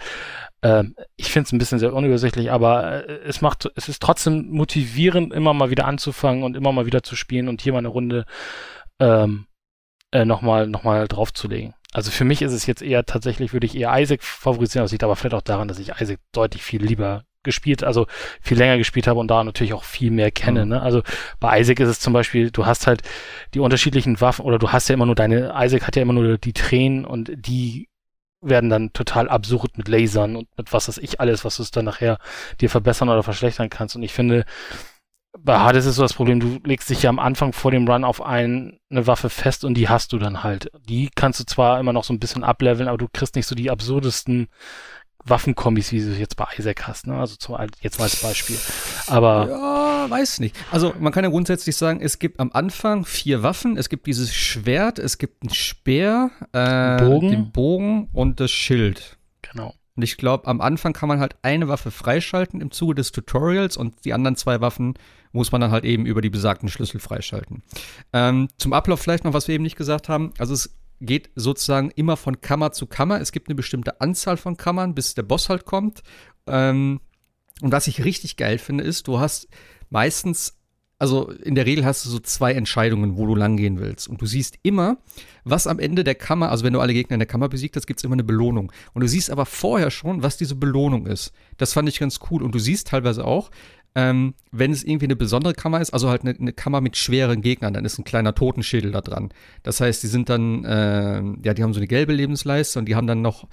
ähm, 0.62 0.96
ich 1.16 1.32
finde 1.32 1.48
es 1.48 1.52
ein 1.54 1.60
bisschen 1.60 1.80
sehr 1.80 1.94
unübersichtlich, 1.94 2.52
aber 2.52 3.08
äh, 3.08 3.20
es 3.26 3.42
macht, 3.42 3.70
es 3.76 3.88
ist 3.88 4.02
trotzdem 4.02 4.50
motivierend, 4.50 5.34
immer 5.34 5.54
mal 5.54 5.70
wieder 5.70 5.86
anzufangen 5.86 6.44
und 6.44 6.58
immer 6.58 6.72
mal 6.72 6.86
wieder 6.86 7.04
zu 7.04 7.16
spielen 7.16 7.48
und 7.48 7.62
hier 7.62 7.72
mal 7.72 7.80
eine 7.80 7.88
Runde 7.88 8.26
ähm, 9.00 9.46
äh, 10.12 10.26
nochmal 10.26 10.68
noch 10.68 10.84
mal 10.84 11.08
draufzulegen. 11.08 11.76
Also 11.92 12.12
für 12.12 12.26
mich 12.26 12.42
ist 12.42 12.54
es 12.54 12.66
jetzt 12.66 12.82
eher 12.82 13.06
tatsächlich, 13.06 13.54
würde 13.54 13.66
ich 13.66 13.76
eher 13.76 13.98
Isaac 14.00 14.24
favorisieren. 14.24 14.84
Das 14.84 14.92
liegt 14.92 15.04
aber 15.04 15.16
vielleicht 15.16 15.34
auch 15.34 15.42
daran, 15.42 15.68
dass 15.68 15.80
ich 15.80 15.90
Isaac 16.00 16.20
deutlich 16.34 16.62
viel 16.62 16.84
lieber 16.84 17.24
gespielt, 17.44 17.84
also 17.84 18.08
viel 18.42 18.58
länger 18.58 18.78
gespielt 18.78 19.08
habe 19.08 19.20
und 19.20 19.30
da 19.30 19.44
natürlich 19.44 19.74
auch 19.74 19.84
viel 19.84 20.12
mehr 20.12 20.32
kenne. 20.32 20.66
Mhm. 20.66 20.72
Ne? 20.72 20.82
Also 20.82 21.02
bei 21.40 21.60
Isaac 21.60 21.80
ist 21.80 21.90
es 21.90 22.00
zum 22.00 22.14
Beispiel, 22.14 22.52
du 22.52 22.66
hast 22.66 22.88
halt 22.88 23.02
die 23.54 23.60
unterschiedlichen 23.60 24.20
Waffen 24.22 24.46
oder 24.46 24.60
du 24.60 24.72
hast 24.72 24.90
ja 24.90 24.94
immer 24.94 25.06
nur 25.06 25.16
deine, 25.16 25.54
Isaac 25.56 25.88
hat 25.88 25.96
ja 25.96 26.02
immer 26.02 26.14
nur 26.14 26.38
die 26.38 26.54
Tränen 26.54 27.06
und 27.06 27.32
die 27.36 27.88
werden 28.42 28.70
dann 28.70 28.94
total 28.94 29.30
absurd 29.30 29.78
mit 29.78 29.88
Lasern 29.88 30.36
und 30.36 30.48
mit 30.58 30.72
was 30.72 30.88
weiß 30.88 30.98
ich 31.00 31.20
alles, 31.20 31.44
was 31.44 31.58
du 31.58 31.64
es 31.64 31.72
dann 31.72 31.86
nachher 31.86 32.20
dir 32.62 32.70
verbessern 32.70 33.10
oder 33.10 33.24
verschlechtern 33.24 33.70
kannst. 33.70 33.96
Und 33.96 34.04
ich 34.04 34.14
finde, 34.14 34.46
bei 35.38 35.60
Hades 35.60 35.86
ist 35.86 35.96
so 35.96 36.02
das 36.02 36.14
Problem, 36.14 36.40
du 36.40 36.60
legst 36.64 36.90
dich 36.90 37.04
ja 37.04 37.10
am 37.10 37.20
Anfang 37.20 37.54
vor 37.54 37.72
dem 37.72 37.88
Run 37.88 38.04
auf 38.04 38.22
ein, 38.22 38.80
eine 38.90 39.08
Waffe 39.08 39.30
fest 39.30 39.64
und 39.64 39.76
die 39.76 39.90
hast 39.90 40.12
du 40.14 40.18
dann 40.18 40.44
halt. 40.44 40.72
Die 40.88 41.10
kannst 41.14 41.40
du 41.40 41.46
zwar 41.46 41.80
immer 41.80 41.94
noch 41.94 42.04
so 42.04 42.14
ein 42.14 42.20
bisschen 42.20 42.44
ableveln, 42.44 42.88
aber 42.88 42.98
du 42.98 43.08
kriegst 43.12 43.36
nicht 43.36 43.46
so 43.46 43.56
die 43.56 43.70
absurdesten 43.70 44.48
Waffenkombis, 45.30 45.92
wie 45.92 46.00
du 46.00 46.12
es 46.12 46.20
jetzt 46.20 46.36
bei 46.36 46.46
Isaac 46.58 46.88
hast. 46.88 47.08
Ne? 47.08 47.16
Also 47.18 47.36
zum, 47.36 47.58
jetzt 47.82 47.98
mal 48.00 48.06
als 48.06 48.16
Beispiel. 48.18 48.58
Aber 49.08 49.48
Ja, 49.50 50.10
weiß 50.10 50.40
nicht. 50.40 50.56
Also 50.72 50.94
man 51.00 51.12
kann 51.12 51.24
ja 51.24 51.30
grundsätzlich 51.30 51.76
sagen, 51.76 52.02
es 52.02 52.20
gibt 52.20 52.40
am 52.40 52.52
Anfang 52.54 53.06
vier 53.06 53.44
Waffen. 53.44 53.78
Es 53.78 53.90
gibt 53.90 54.08
dieses 54.08 54.34
Schwert, 54.34 55.00
es 55.00 55.18
gibt 55.18 55.44
einen 55.44 55.54
Speer, 55.54 56.32
äh, 56.54 56.98
Bogen. 57.04 57.30
den 57.30 57.52
Bogen 57.52 58.10
und 58.14 58.40
das 58.40 58.52
Schild. 58.52 59.18
genau. 59.42 59.74
Und 59.96 60.04
ich 60.04 60.16
glaube, 60.16 60.48
am 60.48 60.62
Anfang 60.62 60.94
kann 60.94 61.10
man 61.10 61.20
halt 61.20 61.36
eine 61.42 61.68
Waffe 61.68 61.92
freischalten 61.92 62.62
im 62.62 62.72
Zuge 62.72 62.96
des 62.96 63.12
Tutorials 63.12 63.76
und 63.76 64.06
die 64.06 64.14
anderen 64.14 64.38
zwei 64.38 64.62
Waffen 64.62 64.94
muss 65.34 65.52
man 65.52 65.60
dann 65.60 65.72
halt 65.72 65.84
eben 65.84 66.06
über 66.06 66.22
die 66.22 66.30
besagten 66.30 66.70
Schlüssel 66.70 67.02
freischalten. 67.02 67.64
Ähm, 68.14 68.48
zum 68.58 68.72
Ablauf 68.72 69.02
vielleicht 69.02 69.26
noch, 69.26 69.34
was 69.34 69.50
wir 69.50 69.56
eben 69.56 69.64
nicht 69.66 69.76
gesagt 69.76 70.08
haben. 70.08 70.32
Also 70.38 70.54
es 70.54 70.74
geht 71.02 71.30
sozusagen 71.36 71.92
immer 71.92 72.18
von 72.18 72.42
Kammer 72.42 72.72
zu 72.72 72.86
Kammer. 72.86 73.22
Es 73.22 73.32
gibt 73.32 73.48
eine 73.48 73.56
bestimmte 73.56 74.02
Anzahl 74.02 74.38
von 74.38 74.58
Kammern, 74.58 74.96
bis 74.96 75.14
der 75.14 75.24
Boss 75.24 75.50
halt 75.50 75.66
kommt. 75.66 76.02
Ähm, 76.48 77.00
und 77.62 77.72
was 77.72 77.88
ich 77.88 78.04
richtig 78.04 78.38
geil 78.38 78.58
finde, 78.58 78.84
ist, 78.84 79.08
du 79.08 79.20
hast 79.20 79.48
meistens, 79.90 80.58
also 80.98 81.30
in 81.30 81.56
der 81.56 81.66
Regel 81.66 81.86
hast 81.86 82.06
du 82.06 82.10
so 82.10 82.20
zwei 82.20 82.54
Entscheidungen, 82.54 83.18
wo 83.18 83.26
du 83.26 83.36
langgehen 83.36 83.80
willst. 83.80 84.08
Und 84.08 84.22
du 84.22 84.26
siehst 84.26 84.60
immer, 84.64 84.98
was 85.44 85.68
am 85.68 85.80
Ende 85.80 86.04
der 86.04 86.16
Kammer, 86.16 86.52
also 86.52 86.64
wenn 86.64 86.74
du 86.74 86.80
alle 86.80 86.94
Gegner 86.94 87.16
in 87.16 87.20
der 87.20 87.28
Kammer 87.28 87.50
besiegt 87.50 87.76
hast, 87.76 87.88
gibt 87.88 88.00
es 88.00 88.04
immer 88.04 88.14
eine 88.14 88.24
Belohnung. 88.24 88.72
Und 88.94 89.02
du 89.02 89.08
siehst 89.08 89.30
aber 89.30 89.46
vorher 89.46 89.92
schon, 89.92 90.24
was 90.24 90.38
diese 90.38 90.56
Belohnung 90.56 91.06
ist. 91.06 91.34
Das 91.58 91.74
fand 91.74 91.90
ich 91.90 92.00
ganz 92.00 92.20
cool. 92.30 92.44
Und 92.44 92.54
du 92.54 92.60
siehst 92.60 92.88
teilweise 92.88 93.26
auch, 93.26 93.52
ähm, 93.96 94.36
wenn 94.52 94.72
es 94.72 94.84
irgendwie 94.84 95.06
eine 95.06 95.16
besondere 95.16 95.54
Kammer 95.54 95.82
ist, 95.82 95.92
also 95.92 96.10
halt 96.10 96.22
eine, 96.22 96.36
eine, 96.38 96.54
Kammer 96.54 96.82
mit 96.82 96.96
schweren 96.96 97.42
Gegnern, 97.42 97.74
dann 97.74 97.86
ist 97.86 97.98
ein 97.98 98.04
kleiner 98.04 98.36
Totenschädel 98.36 98.92
da 98.92 99.02
dran. 99.02 99.30
Das 99.64 99.82
heißt, 99.82 100.04
die 100.04 100.08
sind 100.08 100.30
dann, 100.30 100.64
äh, 100.64 101.22
ja, 101.44 101.54
die 101.54 101.64
haben 101.64 101.74
so 101.74 101.80
eine 101.80 101.88
gelbe 101.88 102.14
Lebensleiste 102.14 102.80
und 102.80 102.86
die 102.86 102.96
haben 102.96 103.08
dann 103.08 103.22
noch, 103.22 103.48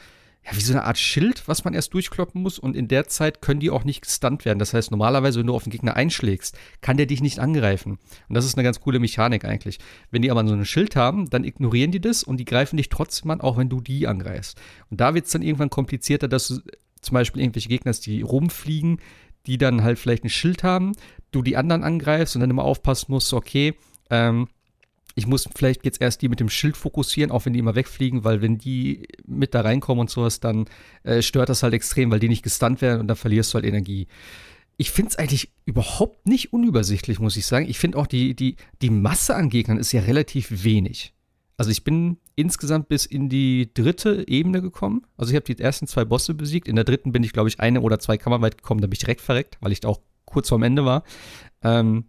ja, 0.44 0.56
wie 0.56 0.60
so 0.60 0.74
eine 0.74 0.84
Art 0.84 0.98
Schild, 0.98 1.48
was 1.48 1.64
man 1.64 1.74
erst 1.74 1.94
durchkloppen 1.94 2.40
muss 2.40 2.58
und 2.58 2.76
in 2.76 2.86
der 2.86 3.08
Zeit 3.08 3.40
können 3.40 3.60
die 3.60 3.70
auch 3.70 3.84
nicht 3.84 4.02
gestunt 4.02 4.44
werden. 4.44 4.58
Das 4.58 4.74
heißt, 4.74 4.90
normalerweise, 4.90 5.40
wenn 5.40 5.46
du 5.46 5.54
auf 5.54 5.64
den 5.64 5.72
Gegner 5.72 5.96
einschlägst, 5.96 6.56
kann 6.82 6.96
der 6.96 7.06
dich 7.06 7.22
nicht 7.22 7.40
angreifen. 7.40 7.98
Und 8.28 8.34
das 8.34 8.44
ist 8.44 8.56
eine 8.56 8.62
ganz 8.62 8.80
coole 8.80 9.00
Mechanik 9.00 9.44
eigentlich. 9.44 9.78
Wenn 10.10 10.22
die 10.22 10.30
aber 10.30 10.46
so 10.46 10.54
ein 10.54 10.64
Schild 10.64 10.94
haben, 10.94 11.28
dann 11.30 11.44
ignorieren 11.44 11.90
die 11.90 12.00
das 12.00 12.22
und 12.22 12.36
die 12.36 12.44
greifen 12.44 12.76
dich 12.76 12.90
trotzdem 12.90 13.30
an, 13.30 13.40
auch 13.40 13.56
wenn 13.56 13.68
du 13.68 13.80
die 13.80 14.06
angreifst. 14.06 14.60
Und 14.90 15.00
da 15.00 15.14
wird 15.14 15.26
es 15.26 15.32
dann 15.32 15.42
irgendwann 15.42 15.70
komplizierter, 15.70 16.28
dass 16.28 16.48
du 16.48 16.60
zum 17.06 17.14
Beispiel 17.14 17.42
irgendwelche 17.42 17.68
Gegner, 17.68 17.92
die 17.92 18.22
rumfliegen, 18.22 18.98
die 19.46 19.58
dann 19.58 19.82
halt 19.82 19.98
vielleicht 19.98 20.24
ein 20.24 20.30
Schild 20.30 20.62
haben, 20.62 20.92
du 21.32 21.42
die 21.42 21.56
anderen 21.56 21.84
angreifst 21.84 22.34
und 22.34 22.40
dann 22.40 22.50
immer 22.50 22.64
aufpassen 22.64 23.12
musst, 23.12 23.32
okay, 23.32 23.74
ähm, 24.10 24.48
ich 25.14 25.26
muss 25.26 25.48
vielleicht 25.56 25.84
jetzt 25.86 26.00
erst 26.02 26.20
die 26.20 26.28
mit 26.28 26.40
dem 26.40 26.50
Schild 26.50 26.76
fokussieren, 26.76 27.30
auch 27.30 27.46
wenn 27.46 27.54
die 27.54 27.58
immer 27.58 27.74
wegfliegen, 27.74 28.22
weil 28.22 28.42
wenn 28.42 28.58
die 28.58 29.08
mit 29.26 29.54
da 29.54 29.62
reinkommen 29.62 30.02
und 30.02 30.10
sowas, 30.10 30.40
dann 30.40 30.66
äh, 31.04 31.22
stört 31.22 31.48
das 31.48 31.62
halt 31.62 31.72
extrem, 31.72 32.10
weil 32.10 32.20
die 32.20 32.28
nicht 32.28 32.42
gestunt 32.42 32.82
werden 32.82 33.00
und 33.00 33.08
dann 33.08 33.16
verlierst 33.16 33.52
du 33.52 33.56
halt 33.56 33.64
Energie. 33.64 34.08
Ich 34.76 34.90
finde 34.90 35.10
es 35.10 35.16
eigentlich 35.16 35.54
überhaupt 35.64 36.26
nicht 36.26 36.52
unübersichtlich, 36.52 37.18
muss 37.18 37.38
ich 37.38 37.46
sagen. 37.46 37.66
Ich 37.66 37.78
finde 37.78 37.96
auch 37.96 38.06
die, 38.06 38.34
die, 38.36 38.56
die 38.82 38.90
Masse 38.90 39.34
an 39.34 39.48
Gegnern 39.48 39.78
ist 39.78 39.92
ja 39.92 40.02
relativ 40.02 40.64
wenig. 40.64 41.14
Also 41.56 41.70
ich 41.70 41.82
bin 41.82 42.18
insgesamt 42.36 42.88
bis 42.88 43.06
in 43.06 43.28
die 43.28 43.72
dritte 43.72 44.28
Ebene 44.28 44.62
gekommen. 44.62 45.02
Also 45.16 45.32
ich 45.32 45.36
habe 45.36 45.52
die 45.52 45.60
ersten 45.60 45.86
zwei 45.86 46.04
Bosse 46.04 46.34
besiegt. 46.34 46.68
In 46.68 46.76
der 46.76 46.84
dritten 46.84 47.10
bin 47.10 47.24
ich, 47.24 47.32
glaube 47.32 47.48
ich, 47.48 47.58
eine 47.60 47.80
oder 47.80 47.98
zwei 47.98 48.18
Kammern 48.18 48.42
weit 48.42 48.58
gekommen. 48.58 48.80
Da 48.80 48.86
bin 48.86 48.92
ich 48.92 49.00
direkt 49.00 49.22
verreckt, 49.22 49.58
weil 49.60 49.72
ich 49.72 49.80
da 49.80 49.88
auch 49.88 50.00
kurz 50.26 50.50
vorm 50.50 50.62
Ende 50.62 50.84
war. 50.84 51.02
Ähm, 51.62 52.04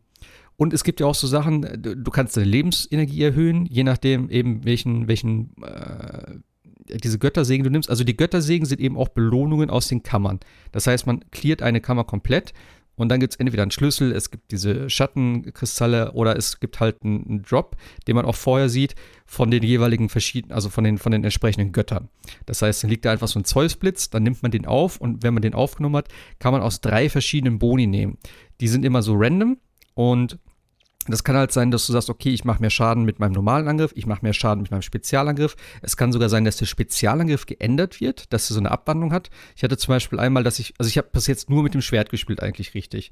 und 0.57 0.73
es 0.73 0.83
gibt 0.83 0.99
ja 0.99 1.05
auch 1.05 1.15
so 1.15 1.27
Sachen, 1.27 1.61
du, 1.81 2.11
kannst 2.11 2.35
deine 2.35 2.47
Lebensenergie 2.47 3.23
erhöhen, 3.23 3.65
je 3.67 3.83
nachdem 3.83 4.29
eben 4.29 4.65
welchen, 4.65 5.07
welchen 5.07 5.55
äh, 5.61 6.39
diese 6.97 7.19
Göttersegen 7.19 7.63
du 7.63 7.69
nimmst. 7.69 7.89
Also 7.89 8.03
die 8.03 8.17
Göttersegen 8.17 8.65
sind 8.65 8.81
eben 8.81 8.97
auch 8.97 9.09
Belohnungen 9.09 9.69
aus 9.69 9.87
den 9.87 10.03
Kammern. 10.03 10.39
Das 10.71 10.87
heißt, 10.87 11.05
man 11.05 11.23
cleart 11.31 11.61
eine 11.61 11.79
Kammer 11.79 12.03
komplett 12.03 12.53
und 12.97 13.09
dann 13.09 13.19
gibt 13.19 13.33
es 13.33 13.39
entweder 13.39 13.61
einen 13.61 13.71
Schlüssel, 13.71 14.11
es 14.11 14.31
gibt 14.31 14.51
diese 14.51 14.89
Schattenkristalle 14.89 16.11
oder 16.13 16.35
es 16.35 16.59
gibt 16.59 16.79
halt 16.79 17.03
einen, 17.03 17.43
Drop, 17.43 17.77
den 18.07 18.15
man 18.15 18.25
auch 18.25 18.35
vorher 18.35 18.69
sieht 18.69 18.95
von 19.25 19.51
den 19.51 19.63
jeweiligen 19.63 20.09
verschiedenen, 20.09 20.53
also 20.53 20.69
von 20.69 20.83
den, 20.83 20.97
von 20.97 21.11
den 21.11 21.23
entsprechenden 21.23 21.71
Göttern. 21.71 22.09
Das 22.47 22.61
heißt, 22.61 22.83
dann 22.83 22.89
liegt 22.89 23.05
da 23.05 23.11
einfach 23.11 23.27
so 23.27 23.39
ein 23.39 23.45
Zeusblitz, 23.45 24.09
dann 24.09 24.23
nimmt 24.23 24.41
man 24.41 24.51
den 24.51 24.65
auf 24.65 24.99
und 24.99 25.23
wenn 25.23 25.33
man 25.33 25.43
den 25.43 25.53
aufgenommen 25.53 25.95
hat, 25.95 26.09
kann 26.39 26.51
man 26.51 26.61
aus 26.61 26.81
drei 26.81 27.07
verschiedenen 27.09 27.59
Boni 27.59 27.85
nehmen. 27.85 28.17
Die 28.59 28.67
sind 28.67 28.83
immer 28.83 29.03
so 29.03 29.13
random 29.15 29.57
und 29.93 30.39
das 31.11 31.23
kann 31.23 31.35
halt 31.35 31.51
sein, 31.51 31.71
dass 31.71 31.87
du 31.87 31.93
sagst, 31.93 32.09
okay, 32.09 32.29
ich 32.29 32.45
mache 32.45 32.61
mehr 32.61 32.69
Schaden 32.69 33.03
mit 33.03 33.19
meinem 33.19 33.33
normalen 33.33 33.67
Angriff, 33.67 33.91
ich 33.95 34.05
mache 34.05 34.23
mehr 34.23 34.33
Schaden 34.33 34.61
mit 34.61 34.71
meinem 34.71 34.81
Spezialangriff. 34.81 35.55
Es 35.81 35.97
kann 35.97 36.11
sogar 36.11 36.29
sein, 36.29 36.45
dass 36.45 36.57
der 36.57 36.65
Spezialangriff 36.65 37.45
geändert 37.45 38.01
wird, 38.01 38.31
dass 38.33 38.49
er 38.49 38.55
so 38.55 38.59
eine 38.59 38.71
Abwandlung 38.71 39.13
hat. 39.13 39.29
Ich 39.55 39.63
hatte 39.63 39.77
zum 39.77 39.93
Beispiel 39.93 40.19
einmal, 40.19 40.43
dass 40.43 40.59
ich, 40.59 40.73
also 40.77 40.89
ich 40.89 40.97
habe 40.97 41.09
bis 41.11 41.27
jetzt 41.27 41.49
nur 41.49 41.63
mit 41.63 41.73
dem 41.73 41.81
Schwert 41.81 42.09
gespielt, 42.09 42.41
eigentlich 42.41 42.73
richtig. 42.73 43.11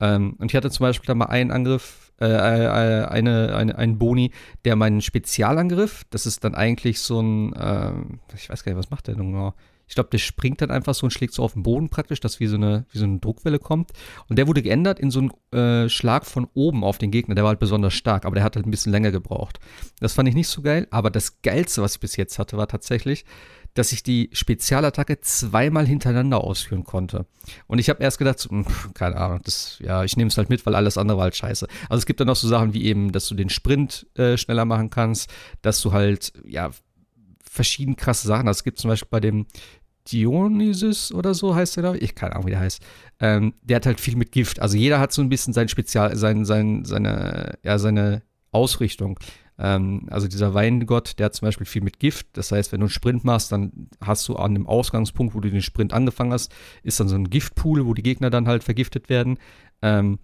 Ähm, 0.00 0.34
und 0.38 0.50
ich 0.50 0.56
hatte 0.56 0.70
zum 0.70 0.84
Beispiel 0.84 1.06
da 1.06 1.14
mal 1.14 1.26
einen 1.26 1.50
Angriff, 1.50 2.12
äh, 2.20 2.26
äh, 2.26 3.04
eine, 3.06 3.54
eine, 3.54 3.76
einen 3.76 3.98
Boni, 3.98 4.32
der 4.64 4.76
meinen 4.76 5.00
Spezialangriff, 5.00 6.04
das 6.10 6.26
ist 6.26 6.44
dann 6.44 6.54
eigentlich 6.54 7.00
so 7.00 7.20
ein, 7.20 7.52
äh, 7.54 7.92
ich 8.34 8.50
weiß 8.50 8.64
gar 8.64 8.72
nicht, 8.72 8.78
was 8.78 8.90
macht 8.90 9.08
der 9.08 9.16
nun 9.16 9.32
genau? 9.32 9.54
Ich 9.92 9.94
glaube, 9.94 10.08
der 10.08 10.16
springt 10.16 10.62
dann 10.62 10.70
einfach 10.70 10.94
so 10.94 11.04
und 11.04 11.10
schlägt 11.10 11.34
so 11.34 11.42
auf 11.42 11.52
den 11.52 11.64
Boden 11.64 11.90
praktisch, 11.90 12.18
dass 12.18 12.40
wie 12.40 12.46
so 12.46 12.56
eine, 12.56 12.86
wie 12.92 12.98
so 12.98 13.04
eine 13.04 13.18
Druckwelle 13.18 13.58
kommt. 13.58 13.90
Und 14.26 14.38
der 14.38 14.48
wurde 14.48 14.62
geändert 14.62 14.98
in 14.98 15.10
so 15.10 15.20
einen 15.20 15.84
äh, 15.84 15.90
Schlag 15.90 16.24
von 16.24 16.48
oben 16.54 16.82
auf 16.82 16.96
den 16.96 17.10
Gegner. 17.10 17.34
Der 17.34 17.44
war 17.44 17.50
halt 17.50 17.60
besonders 17.60 17.92
stark, 17.92 18.24
aber 18.24 18.34
der 18.34 18.42
hat 18.42 18.56
halt 18.56 18.64
ein 18.64 18.70
bisschen 18.70 18.90
länger 18.90 19.10
gebraucht. 19.10 19.60
Das 20.00 20.14
fand 20.14 20.30
ich 20.30 20.34
nicht 20.34 20.48
so 20.48 20.62
geil, 20.62 20.88
aber 20.90 21.10
das 21.10 21.42
Geilste, 21.42 21.82
was 21.82 21.96
ich 21.96 22.00
bis 22.00 22.16
jetzt 22.16 22.38
hatte, 22.38 22.56
war 22.56 22.68
tatsächlich, 22.68 23.26
dass 23.74 23.92
ich 23.92 24.02
die 24.02 24.30
Spezialattacke 24.32 25.20
zweimal 25.20 25.86
hintereinander 25.86 26.42
ausführen 26.42 26.84
konnte. 26.84 27.26
Und 27.66 27.78
ich 27.78 27.90
habe 27.90 28.02
erst 28.02 28.16
gedacht, 28.16 28.38
so, 28.38 28.48
hm, 28.48 28.64
keine 28.94 29.18
Ahnung, 29.18 29.40
das, 29.44 29.78
ja, 29.80 30.04
ich 30.04 30.16
nehme 30.16 30.28
es 30.28 30.38
halt 30.38 30.48
mit, 30.48 30.64
weil 30.64 30.74
alles 30.74 30.96
andere 30.96 31.18
war 31.18 31.24
halt 31.24 31.36
scheiße. 31.36 31.66
Also 31.90 31.98
es 31.98 32.06
gibt 32.06 32.18
dann 32.18 32.28
noch 32.28 32.36
so 32.36 32.48
Sachen 32.48 32.72
wie 32.72 32.86
eben, 32.86 33.12
dass 33.12 33.28
du 33.28 33.34
den 33.34 33.50
Sprint 33.50 34.06
äh, 34.14 34.38
schneller 34.38 34.64
machen 34.64 34.88
kannst, 34.88 35.30
dass 35.60 35.82
du 35.82 35.92
halt, 35.92 36.32
ja, 36.46 36.70
verschieden 37.52 37.96
krasse 37.96 38.26
Sachen. 38.26 38.48
Es 38.48 38.64
gibt 38.64 38.78
zum 38.78 38.88
Beispiel 38.88 39.08
bei 39.10 39.20
dem 39.20 39.46
Dionysus 40.10 41.12
oder 41.12 41.34
so 41.34 41.54
heißt 41.54 41.76
der, 41.76 41.82
glaube 41.82 41.98
ich. 41.98 42.02
Ich 42.04 42.14
keine 42.14 42.34
Ahnung, 42.34 42.46
wie 42.46 42.52
der 42.52 42.60
heißt. 42.60 42.82
Ähm, 43.20 43.54
der 43.62 43.76
hat 43.76 43.86
halt 43.86 44.00
viel 44.00 44.16
mit 44.16 44.32
Gift. 44.32 44.60
Also 44.60 44.76
jeder 44.76 44.98
hat 44.98 45.12
so 45.12 45.22
ein 45.22 45.28
bisschen 45.28 45.52
sein 45.52 45.68
Spezial, 45.68 46.16
sein, 46.16 46.44
sein, 46.44 46.84
seine, 46.84 47.58
ja, 47.62 47.78
seine 47.78 48.22
Ausrichtung. 48.50 49.18
Ähm, 49.58 50.06
also 50.10 50.26
dieser 50.28 50.54
Weingott, 50.54 51.18
der 51.18 51.26
hat 51.26 51.34
zum 51.34 51.46
Beispiel 51.46 51.66
viel 51.66 51.82
mit 51.82 51.98
Gift. 51.98 52.26
Das 52.32 52.50
heißt, 52.50 52.72
wenn 52.72 52.80
du 52.80 52.86
einen 52.86 52.90
Sprint 52.90 53.24
machst, 53.24 53.52
dann 53.52 53.88
hast 54.00 54.26
du 54.28 54.36
an 54.36 54.54
dem 54.54 54.66
Ausgangspunkt, 54.66 55.34
wo 55.34 55.40
du 55.40 55.50
den 55.50 55.62
Sprint 55.62 55.92
angefangen 55.92 56.32
hast, 56.32 56.52
ist 56.82 56.98
dann 56.98 57.08
so 57.08 57.14
ein 57.14 57.30
Giftpool, 57.30 57.86
wo 57.86 57.94
die 57.94 58.02
Gegner 58.02 58.30
dann 58.30 58.48
halt 58.48 58.64
vergiftet 58.64 59.08
werden. 59.08 59.38
Ähm, 59.82 60.18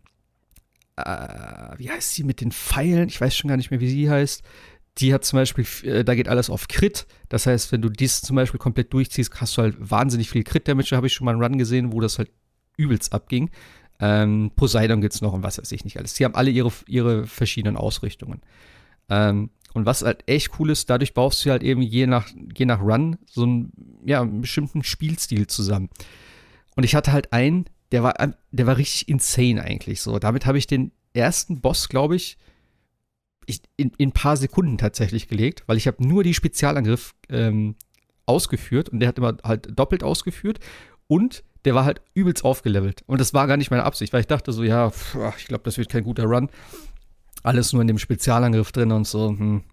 äh, 0.96 1.78
wie 1.78 1.90
heißt 1.90 2.14
sie 2.14 2.24
mit 2.24 2.40
den 2.40 2.50
Pfeilen? 2.50 3.08
Ich 3.08 3.20
weiß 3.20 3.36
schon 3.36 3.48
gar 3.48 3.56
nicht 3.56 3.70
mehr, 3.70 3.80
wie 3.80 3.88
sie 3.88 4.10
heißt 4.10 4.42
die 4.98 5.14
hat 5.14 5.24
zum 5.24 5.38
Beispiel, 5.38 5.64
äh, 5.84 6.04
da 6.04 6.14
geht 6.14 6.28
alles 6.28 6.50
auf 6.50 6.68
Crit. 6.68 7.06
Das 7.28 7.46
heißt, 7.46 7.72
wenn 7.72 7.82
du 7.82 7.88
dies 7.88 8.20
zum 8.20 8.36
Beispiel 8.36 8.58
komplett 8.58 8.92
durchziehst, 8.92 9.40
hast 9.40 9.56
du 9.56 9.62
halt 9.62 9.76
wahnsinnig 9.78 10.30
viel 10.30 10.44
Crit-Damage. 10.44 10.90
Da 10.90 10.96
habe 10.96 11.06
ich 11.06 11.12
schon 11.12 11.24
mal 11.24 11.32
einen 11.32 11.42
Run 11.42 11.58
gesehen, 11.58 11.92
wo 11.92 12.00
das 12.00 12.18
halt 12.18 12.30
übelst 12.76 13.12
abging. 13.12 13.50
Ähm, 14.00 14.52
Poseidon 14.54 15.00
gibt 15.00 15.14
es 15.14 15.20
noch 15.20 15.32
und 15.32 15.42
was 15.42 15.58
weiß 15.58 15.72
ich 15.72 15.84
nicht 15.84 15.98
alles. 15.98 16.14
Die 16.14 16.24
haben 16.24 16.34
alle 16.34 16.50
ihre, 16.50 16.72
ihre 16.86 17.26
verschiedenen 17.26 17.76
Ausrichtungen. 17.76 18.42
Ähm, 19.08 19.50
und 19.74 19.86
was 19.86 20.02
halt 20.02 20.24
echt 20.26 20.58
cool 20.58 20.70
ist, 20.70 20.88
dadurch 20.90 21.14
baust 21.14 21.44
du 21.44 21.50
halt 21.50 21.62
eben 21.62 21.82
je 21.82 22.06
nach, 22.06 22.28
je 22.56 22.64
nach 22.64 22.80
Run 22.80 23.18
so 23.26 23.42
einen, 23.42 23.72
ja, 24.04 24.22
einen 24.22 24.40
bestimmten 24.40 24.82
Spielstil 24.82 25.46
zusammen. 25.46 25.90
Und 26.74 26.84
ich 26.84 26.94
hatte 26.94 27.12
halt 27.12 27.32
einen, 27.32 27.66
der 27.92 28.02
war, 28.02 28.14
der 28.50 28.66
war 28.66 28.76
richtig 28.76 29.08
insane 29.08 29.62
eigentlich 29.62 30.00
so. 30.00 30.18
Damit 30.18 30.46
habe 30.46 30.58
ich 30.58 30.66
den 30.66 30.92
ersten 31.12 31.60
Boss, 31.60 31.88
glaube 31.88 32.16
ich, 32.16 32.38
ich, 33.48 33.62
in, 33.76 33.92
in 33.96 34.10
ein 34.10 34.12
paar 34.12 34.36
Sekunden 34.36 34.78
tatsächlich 34.78 35.26
gelegt, 35.26 35.64
weil 35.66 35.76
ich 35.76 35.86
habe 35.86 36.06
nur 36.06 36.22
die 36.22 36.34
Spezialangriff 36.34 37.14
ähm, 37.30 37.74
ausgeführt 38.26 38.90
und 38.90 39.00
der 39.00 39.08
hat 39.08 39.18
immer 39.18 39.36
halt 39.42 39.68
doppelt 39.78 40.04
ausgeführt 40.04 40.60
und 41.06 41.42
der 41.64 41.74
war 41.74 41.84
halt 41.84 42.02
übelst 42.14 42.44
aufgelevelt. 42.44 43.02
Und 43.06 43.20
das 43.20 43.34
war 43.34 43.46
gar 43.46 43.56
nicht 43.56 43.70
meine 43.70 43.84
Absicht, 43.84 44.12
weil 44.12 44.20
ich 44.20 44.26
dachte 44.26 44.52
so, 44.52 44.62
ja, 44.62 44.90
pff, 44.90 45.16
ich 45.38 45.46
glaube, 45.46 45.64
das 45.64 45.78
wird 45.78 45.88
kein 45.88 46.04
guter 46.04 46.24
Run. 46.24 46.50
Alles 47.42 47.72
nur 47.72 47.82
in 47.82 47.88
dem 47.88 47.98
Spezialangriff 47.98 48.70
drin 48.70 48.92
und 48.92 49.06
so. 49.06 49.30
Hm. 49.30 49.64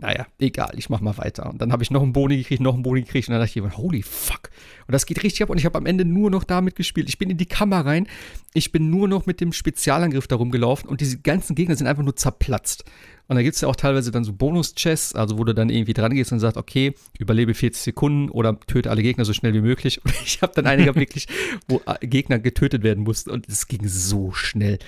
Naja, 0.00 0.26
egal, 0.38 0.74
ich 0.76 0.90
mach 0.90 1.00
mal 1.00 1.18
weiter. 1.18 1.50
Und 1.50 1.60
dann 1.60 1.72
habe 1.72 1.82
ich 1.82 1.90
noch 1.90 2.02
einen 2.02 2.12
Boni 2.12 2.36
gekriegt, 2.36 2.60
noch 2.60 2.74
einen 2.74 2.84
Boni 2.84 3.02
gekriegt 3.02 3.28
und 3.28 3.32
dann 3.32 3.44
dachte 3.44 3.58
ich 3.58 3.76
holy 3.76 4.02
fuck. 4.02 4.50
Und 4.86 4.92
das 4.92 5.06
geht 5.06 5.24
richtig 5.24 5.42
ab 5.42 5.50
und 5.50 5.58
ich 5.58 5.64
habe 5.64 5.76
am 5.76 5.86
Ende 5.86 6.04
nur 6.04 6.30
noch 6.30 6.44
damit 6.44 6.76
gespielt. 6.76 7.08
Ich 7.08 7.18
bin 7.18 7.30
in 7.30 7.36
die 7.36 7.46
Kammer 7.46 7.84
rein, 7.84 8.06
ich 8.54 8.70
bin 8.70 8.90
nur 8.90 9.08
noch 9.08 9.26
mit 9.26 9.40
dem 9.40 9.52
Spezialangriff 9.52 10.28
darum 10.28 10.52
gelaufen 10.52 10.88
und 10.88 11.00
diese 11.00 11.18
ganzen 11.18 11.56
Gegner 11.56 11.74
sind 11.74 11.88
einfach 11.88 12.04
nur 12.04 12.14
zerplatzt. 12.14 12.84
Und 13.28 13.36
da 13.36 13.42
gibt 13.42 13.56
es 13.56 13.60
ja 13.60 13.68
auch 13.68 13.76
teilweise 13.76 14.10
dann 14.10 14.24
so 14.24 14.32
Bonus-Chests, 14.32 15.14
also 15.14 15.38
wo 15.38 15.44
du 15.44 15.54
dann 15.54 15.68
irgendwie 15.68 15.92
dran 15.92 16.14
gehst 16.14 16.32
und 16.32 16.40
sagst, 16.40 16.56
okay, 16.56 16.94
überlebe 17.18 17.52
40 17.52 17.82
Sekunden 17.82 18.30
oder 18.30 18.58
töte 18.60 18.90
alle 18.90 19.02
Gegner 19.02 19.26
so 19.26 19.34
schnell 19.34 19.52
wie 19.52 19.60
möglich. 19.60 20.02
Und 20.02 20.14
ich 20.24 20.40
habe 20.40 20.54
dann 20.54 20.66
einige 20.66 20.94
wirklich, 20.94 21.26
wo 21.68 21.82
äh, 21.86 22.06
Gegner 22.06 22.38
getötet 22.38 22.82
werden 22.82 23.04
mussten 23.04 23.30
und 23.30 23.46
es 23.46 23.68
ging 23.68 23.86
so 23.86 24.32
schnell. 24.32 24.78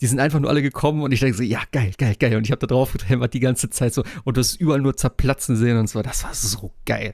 Die 0.00 0.06
sind 0.06 0.18
einfach 0.18 0.40
nur 0.40 0.48
alle 0.48 0.62
gekommen 0.62 1.02
und 1.02 1.12
ich 1.12 1.20
denke 1.20 1.36
so, 1.36 1.42
ja, 1.42 1.60
geil, 1.72 1.92
geil, 1.98 2.16
geil. 2.18 2.36
Und 2.36 2.44
ich 2.44 2.52
habe 2.52 2.60
da 2.60 2.66
drauf 2.66 2.92
geträumt 2.92 3.34
die 3.34 3.40
ganze 3.40 3.68
Zeit 3.68 3.92
so 3.92 4.02
und 4.24 4.38
du 4.38 4.40
hast 4.40 4.56
überall 4.56 4.80
nur 4.80 4.96
zerplatzen 4.96 5.56
sehen 5.56 5.76
und 5.76 5.90
so. 5.90 6.00
Das 6.00 6.24
war 6.24 6.32
so 6.32 6.72
geil. 6.86 7.12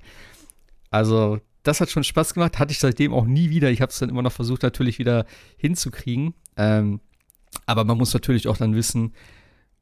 Also, 0.91 1.41
das 1.65 1.81
hat 1.81 1.91
schon 1.91 2.05
Spaß 2.05 2.33
gemacht. 2.33 2.61
Hatte 2.61 2.71
ich 2.71 2.79
seitdem 2.79 3.13
auch 3.13 3.25
nie 3.25 3.51
wieder. 3.51 3.73
Ich 3.73 3.81
habe 3.81 3.91
es 3.91 3.99
dann 3.99 4.09
immer 4.09 4.23
noch 4.23 4.31
versucht, 4.31 4.63
natürlich 4.63 5.01
wieder 5.01 5.27
hinzukriegen. 5.57 6.35
Ähm, 6.57 7.01
aber 7.67 7.83
man 7.83 7.99
muss 7.99 8.15
natürlich 8.15 8.47
auch 8.47 8.57
dann 8.57 8.77
wissen, 8.77 9.15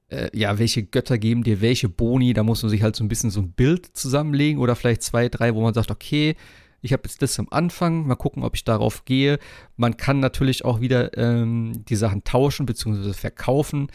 äh, 0.08 0.30
ja, 0.36 0.58
welche 0.58 0.82
Götter 0.82 1.18
geben 1.18 1.44
dir 1.44 1.60
welche 1.60 1.88
Boni. 1.88 2.32
Da 2.32 2.42
muss 2.42 2.62
man 2.62 2.70
sich 2.70 2.82
halt 2.82 2.96
so 2.96 3.04
ein 3.04 3.08
bisschen 3.08 3.30
so 3.30 3.40
ein 3.40 3.52
Bild 3.52 3.96
zusammenlegen 3.96 4.60
oder 4.60 4.76
vielleicht 4.76 5.02
zwei, 5.02 5.28
drei, 5.28 5.54
wo 5.54 5.62
man 5.62 5.74
sagt, 5.74 5.90
okay, 5.90 6.36
ich 6.82 6.92
habe 6.92 7.02
jetzt 7.06 7.22
das 7.22 7.38
am 7.38 7.48
Anfang, 7.50 8.06
mal 8.06 8.14
gucken, 8.14 8.42
ob 8.42 8.54
ich 8.54 8.64
darauf 8.64 9.06
gehe. 9.06 9.38
Man 9.76 9.96
kann 9.96 10.20
natürlich 10.20 10.64
auch 10.66 10.80
wieder 10.80 11.16
ähm, 11.16 11.84
die 11.88 11.96
Sachen 11.96 12.24
tauschen 12.24 12.66
bzw. 12.66 13.14
verkaufen. 13.14 13.88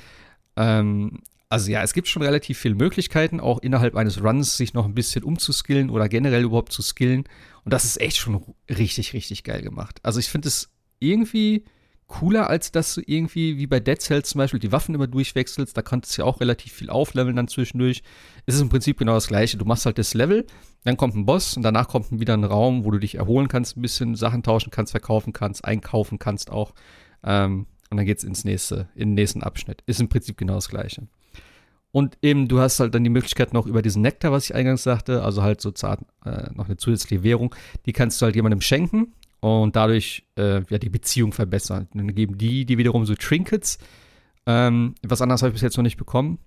Ähm, 0.56 1.20
also 1.50 1.72
ja, 1.72 1.84
es 1.84 1.94
gibt 1.94 2.08
schon 2.08 2.24
relativ 2.24 2.58
viele 2.58 2.76
Möglichkeiten, 2.76 3.40
auch 3.40 3.60
innerhalb 3.60 3.96
eines 3.96 4.24
Runs 4.24 4.58
sich 4.58 4.74
noch 4.74 4.86
ein 4.86 4.96
bisschen 4.96 5.24
umzuskillen 5.24 5.90
oder 5.90 6.10
generell 6.10 6.44
überhaupt 6.44 6.72
zu 6.72 6.82
skillen. 6.82 7.26
Und 7.64 7.74
das 7.74 7.86
ist 7.86 8.02
echt 8.02 8.18
schon 8.18 8.44
richtig, 8.70 9.14
richtig 9.14 9.44
geil 9.44 9.62
gemacht. 9.62 10.00
Also 10.02 10.20
ich 10.20 10.30
finde 10.30 10.48
es 10.48 10.70
irgendwie 11.00 11.66
cooler, 12.10 12.50
als 12.50 12.74
dass 12.74 12.96
du 12.96 13.02
irgendwie 13.06 13.58
wie 13.58 13.68
bei 13.68 13.80
Dead 13.80 14.02
Cells 14.02 14.30
zum 14.30 14.40
Beispiel 14.40 14.60
die 14.60 14.72
Waffen 14.74 14.94
immer 14.94 15.08
durchwechselst. 15.08 15.78
Da 15.78 15.82
kannst 15.82 16.18
du 16.18 16.22
ja 16.22 16.26
auch 16.26 16.42
relativ 16.42 16.74
viel 16.74 16.90
aufleveln 16.90 17.38
dann 17.38 17.48
zwischendurch. 17.48 18.04
Es 18.46 18.56
ist 18.56 18.62
im 18.62 18.70
Prinzip 18.70 18.98
genau 18.98 19.14
das 19.14 19.28
gleiche. 19.28 19.58
Du 19.58 19.64
machst 19.64 19.86
halt 19.86 19.98
das 19.98 20.14
Level, 20.14 20.46
dann 20.84 20.98
kommt 20.98 21.16
ein 21.16 21.26
Boss 21.26 21.56
und 21.56 21.64
danach 21.64 21.88
kommt 21.88 22.20
wieder 22.20 22.34
ein 22.34 22.44
Raum, 22.44 22.84
wo 22.84 22.92
du 22.92 22.98
dich 22.98 23.16
erholen 23.16 23.48
kannst, 23.48 23.78
ein 23.78 23.82
bisschen 23.82 24.16
Sachen 24.16 24.44
tauschen 24.44 24.72
kannst, 24.72 24.92
verkaufen 24.92 25.32
kannst, 25.32 25.64
einkaufen 25.64 26.20
kannst 26.20 26.52
auch. 26.52 26.74
Ähm, 27.24 27.68
und 27.90 27.98
dann 27.98 28.06
geht's 28.06 28.24
ins 28.24 28.44
nächste, 28.44 28.90
in 28.96 29.10
den 29.10 29.14
nächsten 29.16 29.42
Abschnitt. 29.42 29.84
Ist 29.86 30.02
im 30.02 30.10
Prinzip 30.10 30.38
genau 30.38 30.56
das 30.56 30.70
gleiche. 30.70 31.08
Und 31.92 32.18
eben, 32.22 32.48
du 32.48 32.60
hast 32.60 32.80
halt 32.80 32.94
dann 32.94 33.04
die 33.04 33.10
Möglichkeit 33.10 33.54
noch 33.54 33.66
über 33.66 33.82
diesen 33.82 34.02
Nektar, 34.02 34.32
was 34.32 34.46
ich 34.46 34.56
eingangs 34.56 34.84
sagte, 34.84 35.24
also 35.24 35.42
halt 35.42 35.62
sozusagen 35.62 36.06
äh, 36.24 36.52
noch 36.54 36.66
eine 36.66 36.78
zusätzliche 36.78 37.24
Währung, 37.24 37.56
die 37.86 37.94
kannst 37.94 38.22
du 38.22 38.26
halt 38.26 38.36
jemandem 38.36 38.62
schenken 38.62 39.14
und 39.40 39.76
dadurch 39.76 40.26
äh, 40.38 40.62
ja 40.70 40.78
die 40.78 40.90
Beziehung 40.90 41.34
verbessern. 41.34 41.88
Dann 41.94 42.14
geben 42.14 42.38
die, 42.38 42.66
die 42.66 42.78
wiederum 42.78 43.06
so 43.06 43.16
Trinkets. 43.16 43.78
Ähm, 44.46 44.96
was 45.04 45.22
anderes 45.22 45.42
habe 45.42 45.50
ich 45.50 45.54
bis 45.54 45.62
jetzt 45.62 45.78
noch 45.78 45.84
nicht 45.84 45.98
bekommen. 45.98 46.40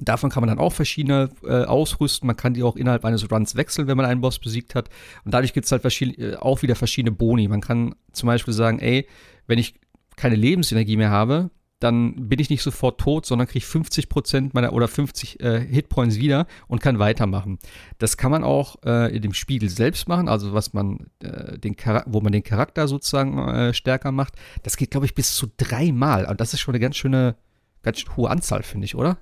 Davon 0.00 0.30
kann 0.30 0.40
man 0.40 0.48
dann 0.48 0.58
auch 0.58 0.72
verschiedene 0.72 1.28
äh, 1.42 1.64
ausrüsten. 1.64 2.26
Man 2.26 2.36
kann 2.36 2.54
die 2.54 2.62
auch 2.62 2.76
innerhalb 2.76 3.04
eines 3.04 3.30
Runs 3.30 3.56
wechseln, 3.56 3.86
wenn 3.86 3.96
man 3.96 4.06
einen 4.06 4.22
Boss 4.22 4.38
besiegt 4.38 4.74
hat. 4.74 4.88
Und 5.24 5.34
dadurch 5.34 5.52
gibt 5.52 5.66
es 5.66 5.72
halt 5.72 5.84
äh, 5.84 6.36
auch 6.36 6.62
wieder 6.62 6.74
verschiedene 6.74 7.12
Boni. 7.12 7.48
Man 7.48 7.60
kann 7.60 7.94
zum 8.12 8.26
Beispiel 8.26 8.54
sagen, 8.54 8.78
ey, 8.78 9.06
wenn 9.46 9.58
ich 9.58 9.74
keine 10.16 10.36
Lebensenergie 10.36 10.96
mehr 10.96 11.10
habe, 11.10 11.50
dann 11.80 12.28
bin 12.28 12.38
ich 12.38 12.50
nicht 12.50 12.62
sofort 12.62 13.00
tot, 13.00 13.26
sondern 13.26 13.48
kriege 13.48 13.64
50 13.64 14.08
Prozent 14.10 14.54
meiner 14.54 14.72
oder 14.74 14.86
50 14.86 15.40
äh, 15.40 15.60
Hitpoints 15.60 16.16
wieder 16.16 16.46
und 16.68 16.80
kann 16.80 16.98
weitermachen. 16.98 17.58
Das 17.98 18.18
kann 18.18 18.30
man 18.30 18.44
auch 18.44 18.76
äh, 18.84 19.14
in 19.14 19.22
dem 19.22 19.32
Spiel 19.32 19.68
selbst 19.68 20.06
machen, 20.06 20.28
also 20.28 20.52
was 20.52 20.74
man 20.74 21.10
äh, 21.22 21.58
den 21.58 21.74
wo 22.06 22.20
man 22.20 22.32
den 22.32 22.44
Charakter 22.44 22.86
sozusagen 22.86 23.38
äh, 23.48 23.74
stärker 23.74 24.12
macht. 24.12 24.34
Das 24.62 24.76
geht, 24.76 24.90
glaube 24.90 25.06
ich, 25.06 25.14
bis 25.14 25.34
zu 25.34 25.48
dreimal. 25.56 26.26
Und 26.26 26.40
das 26.40 26.52
ist 26.52 26.60
schon 26.60 26.74
eine 26.74 26.80
ganz 26.80 26.96
schöne, 26.96 27.34
ganz 27.82 27.98
schön 27.98 28.14
hohe 28.16 28.30
Anzahl, 28.30 28.62
finde 28.62 28.84
ich, 28.84 28.94
oder? 28.94 29.16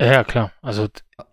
Ja, 0.00 0.24
klar. 0.24 0.52
Also 0.62 0.88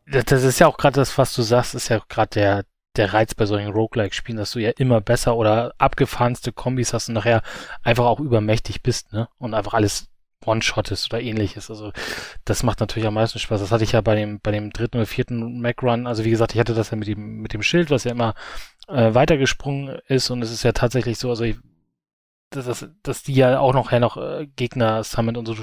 das 0.06 0.44
ist 0.44 0.60
ja 0.60 0.68
auch 0.68 0.78
gerade 0.78 1.00
das, 1.00 1.18
was 1.18 1.34
du 1.34 1.42
sagst, 1.42 1.76
ist 1.76 1.88
ja 1.88 2.02
gerade 2.10 2.30
der, 2.32 2.66
der 2.98 3.14
Reiz 3.14 3.34
bei 3.34 3.46
solchen 3.46 3.72
Roguelike-Spielen, 3.72 4.38
dass 4.38 4.52
du 4.52 4.60
ja 4.60 4.72
immer 4.78 5.00
besser 5.00 5.38
oder 5.38 5.74
abgefahrenste 5.78 6.52
Kombis 6.52 6.94
hast 6.94 7.08
und 7.08 7.16
nachher 7.16 7.42
einfach 7.84 8.06
auch 8.06 8.20
übermächtig 8.20 8.84
bist, 8.84 9.14
ne? 9.14 9.30
Und 9.38 9.54
einfach 9.54 9.74
alles 9.74 10.11
One-Shot 10.46 10.92
ist 10.92 11.12
oder 11.12 11.22
ähnliches. 11.22 11.70
Also 11.70 11.92
das 12.46 12.64
macht 12.64 12.80
natürlich 12.80 13.08
am 13.08 13.14
meisten 13.14 13.40
Spaß. 13.40 13.62
Das 13.62 13.72
hatte 13.72 13.84
ich 13.84 13.94
ja 13.94 14.02
bei 14.02 14.16
dem, 14.16 14.40
bei 14.40 14.52
dem 14.52 14.72
dritten 14.72 14.98
oder 14.98 15.06
vierten 15.06 15.62
Mac-Run. 15.62 16.08
Also 16.08 16.24
wie 16.24 16.30
gesagt, 16.30 16.54
ich 16.54 16.60
hatte 16.60 16.74
das 16.74 16.92
ja 16.92 16.98
mit 16.98 17.08
dem, 17.08 17.42
mit 17.42 17.54
dem 17.54 17.64
Schild, 17.64 17.90
was 17.90 18.04
ja 18.04 18.12
immer 18.12 18.34
äh, 18.88 19.14
weitergesprungen 19.14 20.00
ist 20.08 20.30
und 20.30 20.42
es 20.42 20.52
ist 20.52 20.64
ja 20.64 20.72
tatsächlich 20.72 21.18
so, 21.18 21.30
also 21.30 21.44
ich, 21.44 21.58
dass, 22.52 22.88
dass 23.02 23.24
die 23.24 23.34
ja 23.34 23.60
auch 23.60 23.74
noch, 23.74 23.92
ja 23.92 24.00
noch 24.00 24.18
äh, 24.18 24.48
Gegner 24.56 25.04
summon 25.04 25.38
und 25.38 25.46
so. 25.46 25.56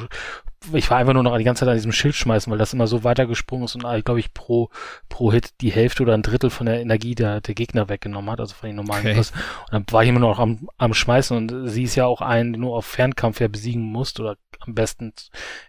Ich 0.72 0.90
war 0.90 0.98
einfach 0.98 1.12
nur 1.12 1.22
noch 1.22 1.36
die 1.38 1.44
ganze 1.44 1.60
Zeit 1.60 1.68
an 1.68 1.76
diesem 1.76 1.92
Schild 1.92 2.16
schmeißen, 2.16 2.50
weil 2.50 2.58
das 2.58 2.72
immer 2.72 2.88
so 2.88 3.04
weitergesprungen 3.04 3.66
ist 3.66 3.76
und 3.76 3.84
äh, 3.84 4.02
glaube 4.02 4.20
ich 4.20 4.34
pro, 4.34 4.70
pro 5.08 5.30
Hit 5.30 5.60
die 5.60 5.70
Hälfte 5.70 6.02
oder 6.02 6.14
ein 6.14 6.22
Drittel 6.22 6.50
von 6.50 6.66
der 6.66 6.80
Energie 6.80 7.14
der, 7.14 7.40
der 7.40 7.54
Gegner 7.54 7.88
weggenommen 7.88 8.30
hat, 8.30 8.40
also 8.40 8.54
von 8.54 8.68
den 8.68 8.76
normalen 8.76 9.06
okay. 9.06 9.18
Und 9.18 9.32
dann 9.70 9.84
war 9.90 10.02
ich 10.02 10.08
immer 10.08 10.20
noch 10.20 10.40
am, 10.40 10.68
am 10.76 10.94
Schmeißen 10.94 11.36
und 11.36 11.68
sie 11.68 11.84
ist 11.84 11.94
ja 11.94 12.06
auch 12.06 12.22
ein, 12.22 12.52
die 12.52 12.58
nur 12.58 12.76
auf 12.76 12.86
Fernkampf 12.86 13.40
ja 13.40 13.48
besiegen 13.48 13.82
musst 13.82 14.18
oder 14.18 14.36
am 14.60 14.74
besten 14.74 15.12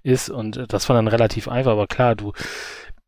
ist 0.01 0.29
und 0.29 0.57
äh, 0.57 0.67
das 0.67 0.89
war 0.89 0.95
dann 0.95 1.07
relativ 1.07 1.47
einfach, 1.47 1.73
aber 1.73 1.87
klar, 1.87 2.15
du 2.15 2.33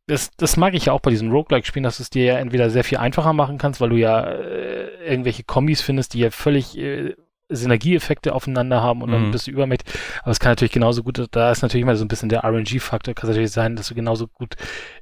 das, 0.07 0.31
das 0.35 0.57
mag 0.57 0.73
ich 0.73 0.85
ja 0.85 0.93
auch 0.93 0.99
bei 0.99 1.11
diesen 1.11 1.31
Roguelike-Spielen, 1.31 1.83
dass 1.83 1.97
du 1.97 2.03
es 2.03 2.09
dir 2.09 2.25
ja 2.25 2.37
entweder 2.37 2.69
sehr 2.69 2.83
viel 2.83 2.97
einfacher 2.97 3.33
machen 3.33 3.57
kannst, 3.57 3.79
weil 3.79 3.89
du 3.89 3.95
ja 3.95 4.21
äh, 4.23 5.05
irgendwelche 5.05 5.43
Kombis 5.43 5.81
findest, 5.81 6.13
die 6.13 6.19
ja 6.19 6.31
völlig 6.31 6.77
äh, 6.77 7.15
Synergieeffekte 7.51 8.33
aufeinander 8.33 8.81
haben 8.81 9.01
und 9.01 9.11
dann 9.11 9.27
mhm. 9.27 9.31
bist 9.31 9.47
du 9.47 9.51
übermächtig. 9.51 9.93
Aber 10.21 10.31
es 10.31 10.39
kann 10.39 10.51
natürlich 10.51 10.71
genauso 10.71 11.03
gut, 11.03 11.27
da 11.31 11.51
ist 11.51 11.61
natürlich 11.61 11.83
immer 11.83 11.95
so 11.95 12.05
ein 12.05 12.07
bisschen 12.07 12.29
der 12.29 12.43
RNG-Faktor, 12.43 13.13
kann 13.13 13.29
natürlich 13.29 13.51
sein, 13.51 13.75
dass 13.75 13.87
du 13.87 13.95
genauso 13.95 14.27
gut 14.27 14.55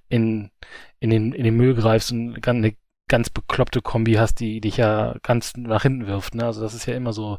in, 0.08 0.52
in, 1.00 1.10
den, 1.10 1.34
in 1.34 1.44
den 1.44 1.56
Müll 1.56 1.76
greifst 1.76 2.12
und 2.12 2.46
eine 2.48 2.76
ganz 3.08 3.30
bekloppte 3.30 3.82
Kombi 3.82 4.14
hast, 4.14 4.40
die 4.40 4.62
dich 4.62 4.78
ja 4.78 5.16
ganz 5.24 5.54
nach 5.56 5.84
hinten 5.84 6.08
wirft. 6.08 6.36
Ne? 6.36 6.46
Also 6.46 6.62
das 6.62 6.74
ist 6.74 6.86
ja 6.86 6.96
immer 6.96 7.14
so, 7.14 7.38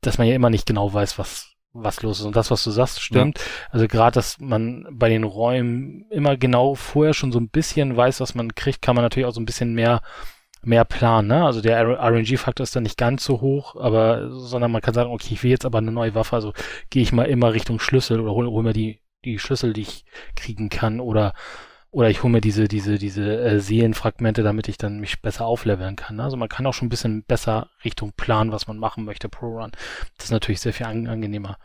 dass 0.00 0.18
man 0.18 0.26
ja 0.26 0.34
immer 0.34 0.50
nicht 0.50 0.66
genau 0.66 0.92
weiß, 0.92 1.18
was 1.18 1.52
was 1.74 2.02
los 2.02 2.20
ist. 2.20 2.26
Und 2.26 2.36
das, 2.36 2.50
was 2.50 2.62
du 2.64 2.70
sagst, 2.70 3.00
stimmt. 3.00 3.38
Ja. 3.38 3.44
Also 3.70 3.88
gerade, 3.88 4.14
dass 4.14 4.38
man 4.38 4.86
bei 4.90 5.08
den 5.08 5.24
Räumen 5.24 6.04
immer 6.10 6.36
genau 6.36 6.74
vorher 6.74 7.14
schon 7.14 7.32
so 7.32 7.40
ein 7.40 7.48
bisschen 7.48 7.96
weiß, 7.96 8.20
was 8.20 8.34
man 8.34 8.54
kriegt, 8.54 8.82
kann 8.82 8.94
man 8.94 9.04
natürlich 9.04 9.26
auch 9.26 9.34
so 9.34 9.40
ein 9.40 9.46
bisschen 9.46 9.74
mehr 9.74 10.02
mehr 10.64 10.84
planen. 10.84 11.28
Ne? 11.28 11.44
Also 11.44 11.60
der 11.60 11.80
RNG-Faktor 11.80 12.64
ist 12.64 12.74
dann 12.76 12.84
nicht 12.84 12.98
ganz 12.98 13.24
so 13.24 13.40
hoch, 13.40 13.76
aber 13.76 14.30
sondern 14.30 14.70
man 14.70 14.82
kann 14.82 14.94
sagen, 14.94 15.10
okay, 15.10 15.34
ich 15.34 15.42
will 15.42 15.50
jetzt 15.50 15.64
aber 15.66 15.78
eine 15.78 15.92
neue 15.92 16.14
Waffe, 16.14 16.36
also 16.36 16.52
gehe 16.90 17.02
ich 17.02 17.12
mal 17.12 17.24
immer 17.24 17.52
Richtung 17.52 17.78
Schlüssel 17.78 18.20
oder 18.20 18.32
hole 18.32 18.50
hol 18.50 18.62
mir 18.62 18.72
die, 18.72 19.00
die 19.24 19.38
Schlüssel, 19.38 19.72
die 19.72 19.82
ich 19.82 20.04
kriegen 20.36 20.68
kann 20.68 21.00
oder 21.00 21.34
oder 21.92 22.08
ich 22.08 22.22
hole 22.22 22.32
mir 22.32 22.40
diese, 22.40 22.68
diese, 22.68 22.98
diese 22.98 23.38
äh, 23.42 23.60
Seelenfragmente, 23.60 24.42
damit 24.42 24.66
ich 24.66 24.78
dann 24.78 24.98
mich 24.98 25.20
besser 25.20 25.44
aufleveln 25.44 25.94
kann. 25.94 26.16
Ne? 26.16 26.24
Also 26.24 26.38
man 26.38 26.48
kann 26.48 26.66
auch 26.66 26.72
schon 26.72 26.86
ein 26.86 26.90
bisschen 26.90 27.22
besser 27.22 27.68
Richtung 27.84 28.12
planen, 28.16 28.50
was 28.50 28.66
man 28.66 28.78
machen 28.78 29.04
möchte 29.04 29.28
pro 29.28 29.58
Run. 29.58 29.72
Das 30.16 30.26
ist 30.26 30.30
natürlich 30.30 30.62
sehr 30.62 30.72
viel 30.72 30.86
an, 30.86 31.06
angenehmer. 31.06 31.58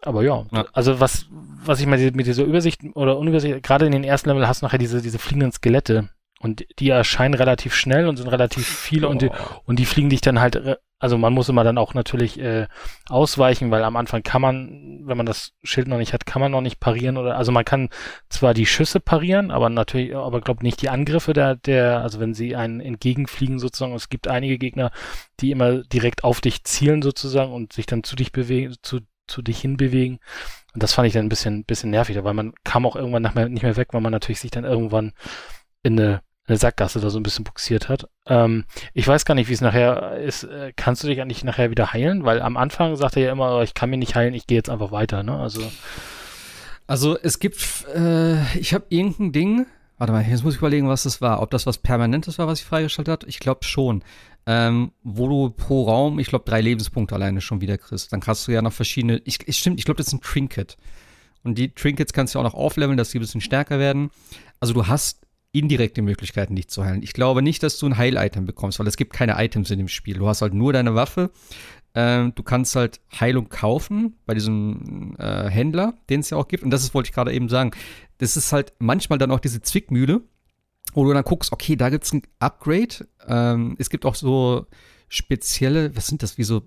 Aber 0.00 0.22
ja, 0.22 0.46
ja, 0.52 0.64
also 0.72 1.00
was, 1.00 1.26
was 1.30 1.80
ich 1.80 1.86
mal 1.86 1.98
mit 1.98 2.26
dieser 2.26 2.44
Übersicht 2.44 2.80
oder 2.94 3.18
Unübersicht, 3.18 3.62
gerade 3.62 3.84
in 3.84 3.92
den 3.92 4.04
ersten 4.04 4.30
Level 4.30 4.48
hast 4.48 4.62
du 4.62 4.66
nachher 4.66 4.78
diese, 4.78 5.02
diese 5.02 5.18
fliegenden 5.18 5.52
Skelette, 5.52 6.08
und 6.40 6.64
die 6.78 6.90
erscheinen 6.90 7.34
relativ 7.34 7.74
schnell 7.74 8.06
und 8.06 8.16
sind 8.16 8.28
relativ 8.28 8.66
viele 8.66 9.08
und 9.08 9.22
die, 9.22 9.30
und 9.64 9.78
die 9.78 9.86
fliegen 9.86 10.10
dich 10.10 10.20
dann 10.20 10.40
halt, 10.40 10.78
also 11.00 11.18
man 11.18 11.32
muss 11.32 11.48
immer 11.48 11.64
dann 11.64 11.78
auch 11.78 11.94
natürlich 11.94 12.38
äh, 12.38 12.68
ausweichen, 13.08 13.70
weil 13.70 13.82
am 13.82 13.96
Anfang 13.96 14.22
kann 14.22 14.42
man, 14.42 15.00
wenn 15.04 15.16
man 15.16 15.26
das 15.26 15.52
Schild 15.64 15.88
noch 15.88 15.98
nicht 15.98 16.12
hat, 16.12 16.26
kann 16.26 16.40
man 16.40 16.52
noch 16.52 16.60
nicht 16.60 16.78
parieren 16.78 17.16
oder, 17.16 17.36
also 17.36 17.50
man 17.50 17.64
kann 17.64 17.88
zwar 18.28 18.54
die 18.54 18.66
Schüsse 18.66 19.00
parieren, 19.00 19.50
aber 19.50 19.68
natürlich, 19.68 20.14
aber 20.14 20.40
glaube 20.40 20.62
nicht 20.62 20.80
die 20.80 20.90
Angriffe 20.90 21.32
der, 21.32 21.56
der, 21.56 22.02
also 22.02 22.20
wenn 22.20 22.34
sie 22.34 22.54
einen 22.54 22.80
entgegenfliegen 22.80 23.58
sozusagen, 23.58 23.94
es 23.94 24.08
gibt 24.08 24.28
einige 24.28 24.58
Gegner, 24.58 24.92
die 25.40 25.50
immer 25.50 25.82
direkt 25.84 26.22
auf 26.22 26.40
dich 26.40 26.62
zielen 26.64 27.02
sozusagen 27.02 27.52
und 27.52 27.72
sich 27.72 27.86
dann 27.86 28.04
zu 28.04 28.14
dich 28.14 28.30
bewegen, 28.30 28.76
zu, 28.82 29.00
zu 29.26 29.42
dich 29.42 29.60
hinbewegen. 29.60 30.20
Und 30.74 30.82
das 30.82 30.94
fand 30.94 31.08
ich 31.08 31.14
dann 31.14 31.26
ein 31.26 31.30
bisschen, 31.30 31.64
bisschen 31.64 31.90
nervig, 31.90 32.22
weil 32.22 32.34
man 32.34 32.52
kam 32.62 32.86
auch 32.86 32.94
irgendwann 32.94 33.22
nicht 33.22 33.34
mehr, 33.34 33.48
nicht 33.48 33.62
mehr 33.62 33.76
weg, 33.76 33.88
weil 33.92 34.00
man 34.00 34.12
natürlich 34.12 34.40
sich 34.40 34.50
dann 34.52 34.64
irgendwann 34.64 35.12
in 35.82 35.98
eine 35.98 36.22
eine 36.48 36.58
Sackgasse 36.58 37.00
da 37.00 37.10
so 37.10 37.18
ein 37.18 37.22
bisschen 37.22 37.44
buxiert 37.44 37.88
hat. 37.88 38.08
Ähm, 38.26 38.64
ich 38.94 39.06
weiß 39.06 39.24
gar 39.24 39.34
nicht, 39.34 39.48
wie 39.48 39.52
es 39.52 39.60
nachher 39.60 40.18
ist. 40.18 40.44
Äh, 40.44 40.72
kannst 40.74 41.02
du 41.02 41.06
dich 41.06 41.20
eigentlich 41.20 41.44
nachher 41.44 41.70
wieder 41.70 41.92
heilen? 41.92 42.24
Weil 42.24 42.40
am 42.40 42.56
Anfang 42.56 42.96
sagt 42.96 43.16
er 43.16 43.22
ja 43.22 43.32
immer, 43.32 43.56
oh, 43.56 43.62
ich 43.62 43.74
kann 43.74 43.90
mich 43.90 43.98
nicht 43.98 44.14
heilen, 44.14 44.34
ich 44.34 44.46
gehe 44.46 44.56
jetzt 44.56 44.70
einfach 44.70 44.90
weiter, 44.90 45.22
ne? 45.22 45.38
Also. 45.38 45.62
Also 46.86 47.18
es 47.18 47.38
gibt, 47.38 47.86
äh, 47.94 48.58
ich 48.58 48.72
habe 48.72 48.86
irgendein 48.88 49.32
Ding, 49.32 49.66
warte 49.98 50.12
mal, 50.12 50.24
jetzt 50.24 50.42
muss 50.42 50.54
ich 50.54 50.58
überlegen, 50.58 50.88
was 50.88 51.02
das 51.02 51.20
war. 51.20 51.42
Ob 51.42 51.50
das 51.50 51.66
was 51.66 51.78
Permanentes 51.78 52.38
war, 52.38 52.46
was 52.46 52.60
ich 52.60 52.64
freigestellt 52.64 53.08
hat? 53.08 53.24
Ich 53.24 53.40
glaube 53.40 53.64
schon. 53.64 54.02
Ähm, 54.46 54.92
wo 55.02 55.28
du 55.28 55.50
pro 55.50 55.84
Raum, 55.84 56.18
ich 56.18 56.28
glaube, 56.28 56.46
drei 56.46 56.62
Lebenspunkte 56.62 57.14
alleine 57.14 57.42
schon 57.42 57.60
wieder 57.60 57.76
kriegst. 57.76 58.10
Dann 58.14 58.20
kannst 58.20 58.48
du 58.48 58.52
ja 58.52 58.62
noch 58.62 58.72
verschiedene, 58.72 59.20
ich, 59.24 59.38
stimmt, 59.50 59.78
ich 59.78 59.84
glaube, 59.84 59.98
das 59.98 60.06
ist 60.06 60.14
ein 60.14 60.22
Trinket. 60.22 60.78
Und 61.44 61.58
die 61.58 61.74
Trinkets 61.74 62.14
kannst 62.14 62.34
du 62.34 62.38
auch 62.38 62.44
noch 62.44 62.54
aufleveln, 62.54 62.96
dass 62.96 63.10
sie 63.10 63.18
ein 63.18 63.20
bisschen 63.20 63.42
stärker 63.42 63.78
werden. 63.78 64.10
Also 64.58 64.72
du 64.72 64.86
hast 64.86 65.27
indirekte 65.52 66.02
Möglichkeiten, 66.02 66.56
dich 66.56 66.68
zu 66.68 66.84
heilen. 66.84 67.02
Ich 67.02 67.12
glaube 67.12 67.42
nicht, 67.42 67.62
dass 67.62 67.78
du 67.78 67.86
ein 67.86 67.96
Heil-Item 67.96 68.44
bekommst, 68.44 68.78
weil 68.78 68.86
es 68.86 68.96
gibt 68.96 69.12
keine 69.12 69.42
Items 69.42 69.70
in 69.70 69.78
dem 69.78 69.88
Spiel. 69.88 70.18
Du 70.18 70.28
hast 70.28 70.42
halt 70.42 70.54
nur 70.54 70.72
deine 70.72 70.94
Waffe. 70.94 71.30
Ähm, 71.94 72.32
du 72.34 72.42
kannst 72.42 72.76
halt 72.76 73.00
Heilung 73.18 73.48
kaufen 73.48 74.16
bei 74.26 74.34
diesem 74.34 75.16
äh, 75.18 75.48
Händler, 75.48 75.94
den 76.10 76.20
es 76.20 76.30
ja 76.30 76.36
auch 76.36 76.48
gibt. 76.48 76.64
Und 76.64 76.70
das 76.70 76.82
ist, 76.82 76.94
wollte 76.94 77.08
ich 77.08 77.14
gerade 77.14 77.32
eben 77.32 77.48
sagen. 77.48 77.70
Das 78.18 78.36
ist 78.36 78.52
halt 78.52 78.72
manchmal 78.78 79.18
dann 79.18 79.30
auch 79.30 79.40
diese 79.40 79.62
Zwickmühle, 79.62 80.22
wo 80.92 81.04
du 81.04 81.12
dann 81.12 81.24
guckst, 81.24 81.52
okay, 81.52 81.76
da 81.76 81.88
gibt 81.88 82.04
es 82.04 82.12
ein 82.12 82.22
Upgrade. 82.40 83.08
Ähm, 83.26 83.74
es 83.78 83.88
gibt 83.88 84.04
auch 84.04 84.14
so 84.14 84.66
spezielle, 85.08 85.96
was 85.96 86.06
sind 86.06 86.22
das, 86.22 86.36
wie 86.36 86.44
so 86.44 86.62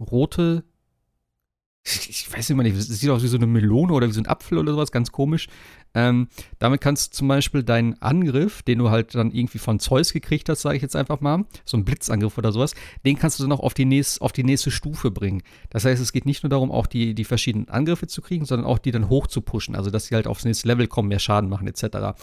rote 0.00 0.64
ich 1.86 2.32
weiß 2.32 2.50
mal 2.50 2.64
nicht, 2.64 2.76
es 2.76 2.88
sieht 2.88 3.10
aus 3.10 3.22
wie 3.22 3.28
so 3.28 3.36
eine 3.36 3.46
Melone 3.46 3.92
oder 3.92 4.08
wie 4.08 4.12
so 4.12 4.20
ein 4.20 4.26
Apfel 4.26 4.58
oder 4.58 4.72
sowas, 4.72 4.90
ganz 4.90 5.12
komisch. 5.12 5.48
Ähm, 5.96 6.28
damit 6.58 6.82
kannst 6.82 7.14
du 7.14 7.16
zum 7.16 7.28
Beispiel 7.28 7.62
deinen 7.62 8.00
Angriff, 8.02 8.62
den 8.62 8.78
du 8.78 8.90
halt 8.90 9.14
dann 9.14 9.30
irgendwie 9.30 9.56
von 9.56 9.80
Zeus 9.80 10.12
gekriegt 10.12 10.48
hast, 10.50 10.60
sage 10.60 10.76
ich 10.76 10.82
jetzt 10.82 10.94
einfach 10.94 11.22
mal, 11.22 11.46
so 11.64 11.78
ein 11.78 11.86
Blitzangriff 11.86 12.36
oder 12.36 12.52
sowas, 12.52 12.74
den 13.06 13.18
kannst 13.18 13.38
du 13.38 13.44
dann 13.44 13.52
auch 13.52 13.60
auf 13.60 13.72
die, 13.72 13.86
nächst, 13.86 14.20
auf 14.20 14.32
die 14.32 14.44
nächste 14.44 14.70
Stufe 14.70 15.10
bringen. 15.10 15.42
Das 15.70 15.86
heißt, 15.86 16.02
es 16.02 16.12
geht 16.12 16.26
nicht 16.26 16.42
nur 16.42 16.50
darum, 16.50 16.70
auch 16.70 16.86
die, 16.86 17.14
die 17.14 17.24
verschiedenen 17.24 17.70
Angriffe 17.70 18.08
zu 18.08 18.20
kriegen, 18.20 18.44
sondern 18.44 18.66
auch 18.66 18.78
die 18.78 18.90
dann 18.90 19.08
hoch 19.08 19.26
zu 19.26 19.40
pushen, 19.40 19.74
also 19.74 19.90
dass 19.90 20.06
sie 20.06 20.14
halt 20.14 20.26
aufs 20.26 20.44
nächste 20.44 20.68
Level 20.68 20.86
kommen, 20.86 21.08
mehr 21.08 21.18
Schaden 21.18 21.48
machen 21.48 21.66
etc. 21.66 22.18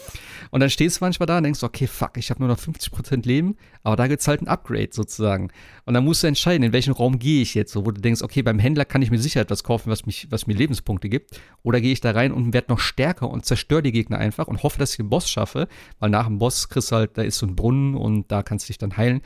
Und 0.52 0.60
dann 0.60 0.70
stehst 0.70 1.02
du 1.02 1.06
manchmal 1.06 1.26
da 1.26 1.38
und 1.38 1.44
denkst, 1.44 1.64
okay, 1.64 1.88
fuck, 1.88 2.18
ich 2.18 2.30
habe 2.30 2.42
nur 2.42 2.50
noch 2.50 2.60
50% 2.60 3.26
Leben, 3.26 3.56
aber 3.82 3.96
da 3.96 4.06
gibt 4.06 4.22
es 4.22 4.28
halt 4.28 4.44
ein 4.44 4.48
Upgrade 4.48 4.90
sozusagen. 4.92 5.50
Und 5.86 5.96
dann 5.96 6.04
musst 6.04 6.22
du 6.22 6.28
entscheiden, 6.28 6.62
in 6.62 6.74
welchen 6.74 6.94
Raum 6.94 7.18
gehe 7.18 7.42
ich 7.42 7.56
jetzt, 7.56 7.74
so, 7.74 7.88
wo 7.88 7.92
du 7.92 8.00
denkst, 8.00 8.22
okay, 8.22 8.44
beim 8.44 8.60
Händler 8.60 8.86
kann 8.86 9.02
ich 9.02 9.10
mir 9.10 9.20
sicher 9.20 9.40
etwas 9.54 9.64
kaufen, 9.64 9.90
was, 9.90 10.06
mich, 10.06 10.28
was 10.30 10.48
mir 10.48 10.56
Lebenspunkte 10.56 11.10
gibt, 11.10 11.40
oder 11.62 11.80
gehe 11.80 11.94
ich 11.94 12.02
da 12.02 12.12
rein 12.12 12.32
und 12.32 12.54
werde 12.54 12.72
noch 12.72 12.80
stärker 12.80 13.30
und 13.30 13.46
zerstöre 13.46 13.84
die 13.84 13.92
Gegner 13.92 14.18
einfach 14.18 14.48
und 14.48 14.64
hoffe, 14.64 14.80
dass 14.80 14.92
ich 14.92 14.98
den 14.98 15.10
Boss 15.10 15.30
schaffe, 15.30 15.68
weil 16.00 16.10
nach 16.10 16.28
dem 16.28 16.40
Boss 16.40 16.70
kriegst 16.70 16.92
du 16.92 16.96
halt, 16.96 17.18
da 17.18 17.22
ist 17.22 17.38
so 17.38 17.46
ein 17.46 17.56
Brunnen 17.56 17.96
und 17.96 18.32
da 18.32 18.44
kannst 18.44 18.66
du 18.66 18.68
dich 18.68 18.78
dann 18.78 18.98
heilen. 18.98 19.22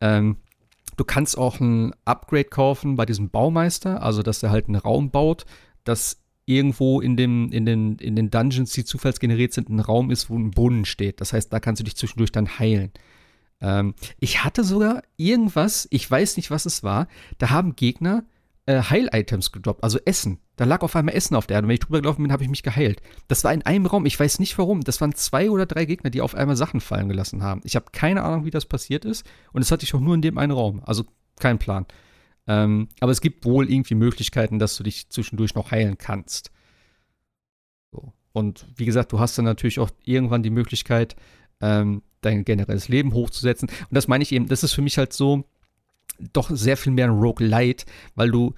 Ähm, 0.00 0.36
du 0.96 1.04
kannst 1.04 1.36
auch 1.36 1.60
ein 1.60 1.92
Upgrade 2.04 2.44
kaufen 2.44 2.96
bei 2.96 3.06
diesem 3.06 3.30
Baumeister, 3.30 4.02
also 4.02 4.22
dass 4.22 4.42
er 4.42 4.50
halt 4.50 4.68
einen 4.68 4.76
Raum 4.76 5.10
baut, 5.10 5.44
dass 5.84 6.22
irgendwo 6.44 7.00
in, 7.00 7.16
dem, 7.16 7.50
in, 7.52 7.66
den, 7.66 7.96
in 7.96 8.16
den 8.16 8.30
Dungeons, 8.30 8.72
die 8.72 8.84
zufallsgeneriert 8.84 9.52
sind, 9.52 9.68
ein 9.68 9.80
Raum 9.80 10.10
ist, 10.10 10.28
wo 10.28 10.36
ein 10.36 10.50
Brunnen 10.50 10.84
steht. 10.84 11.20
Das 11.20 11.32
heißt, 11.32 11.52
da 11.52 11.60
kannst 11.60 11.80
du 11.80 11.84
dich 11.84 11.96
zwischendurch 11.96 12.32
dann 12.32 12.58
heilen. 12.58 12.92
Ähm, 13.60 13.94
ich 14.18 14.44
hatte 14.44 14.64
sogar 14.64 15.02
irgendwas, 15.16 15.86
ich 15.90 16.10
weiß 16.10 16.36
nicht, 16.36 16.50
was 16.50 16.66
es 16.66 16.82
war, 16.82 17.06
da 17.38 17.50
haben 17.50 17.76
Gegner 17.76 18.24
äh, 18.66 18.82
Heil-Items 18.82 19.52
gedroppt, 19.52 19.82
also 19.82 19.98
Essen. 20.04 20.38
Da 20.56 20.64
lag 20.64 20.82
auf 20.82 20.94
einmal 20.94 21.14
Essen 21.14 21.34
auf 21.34 21.46
der 21.46 21.56
Erde. 21.56 21.64
Und 21.64 21.68
wenn 21.70 21.74
ich 21.74 21.80
drüber 21.80 22.00
gelaufen 22.00 22.22
bin, 22.22 22.32
habe 22.32 22.44
ich 22.44 22.50
mich 22.50 22.62
geheilt. 22.62 23.02
Das 23.28 23.42
war 23.44 23.52
in 23.52 23.62
einem 23.62 23.86
Raum. 23.86 24.06
Ich 24.06 24.18
weiß 24.18 24.38
nicht 24.38 24.56
warum. 24.58 24.82
Das 24.82 25.00
waren 25.00 25.14
zwei 25.14 25.50
oder 25.50 25.66
drei 25.66 25.84
Gegner, 25.84 26.10
die 26.10 26.20
auf 26.20 26.34
einmal 26.34 26.56
Sachen 26.56 26.80
fallen 26.80 27.08
gelassen 27.08 27.42
haben. 27.42 27.62
Ich 27.64 27.74
habe 27.74 27.86
keine 27.92 28.22
Ahnung, 28.22 28.44
wie 28.44 28.50
das 28.50 28.66
passiert 28.66 29.04
ist. 29.04 29.26
Und 29.52 29.62
das 29.62 29.72
hatte 29.72 29.84
ich 29.84 29.94
auch 29.94 30.00
nur 30.00 30.14
in 30.14 30.22
dem 30.22 30.38
einen 30.38 30.52
Raum. 30.52 30.82
Also 30.84 31.04
kein 31.40 31.58
Plan. 31.58 31.86
Ähm, 32.46 32.88
aber 33.00 33.12
es 33.12 33.20
gibt 33.20 33.44
wohl 33.44 33.70
irgendwie 33.70 33.94
Möglichkeiten, 33.94 34.58
dass 34.58 34.76
du 34.76 34.82
dich 34.82 35.08
zwischendurch 35.10 35.54
noch 35.54 35.70
heilen 35.70 35.98
kannst. 35.98 36.50
So. 37.90 38.12
Und 38.32 38.66
wie 38.76 38.84
gesagt, 38.84 39.12
du 39.12 39.20
hast 39.20 39.38
dann 39.38 39.44
natürlich 39.44 39.78
auch 39.78 39.90
irgendwann 40.04 40.42
die 40.42 40.50
Möglichkeit, 40.50 41.16
ähm, 41.60 42.02
dein 42.20 42.44
generelles 42.44 42.88
Leben 42.88 43.12
hochzusetzen. 43.12 43.68
Und 43.68 43.94
das 43.94 44.08
meine 44.08 44.22
ich 44.22 44.32
eben, 44.32 44.48
das 44.48 44.62
ist 44.62 44.72
für 44.72 44.82
mich 44.82 44.98
halt 44.98 45.12
so 45.12 45.44
doch 46.32 46.50
sehr 46.50 46.76
viel 46.76 46.92
mehr 46.92 47.06
ein 47.06 47.18
Roguelite, 47.18 47.84
weil 48.14 48.30
du 48.30 48.54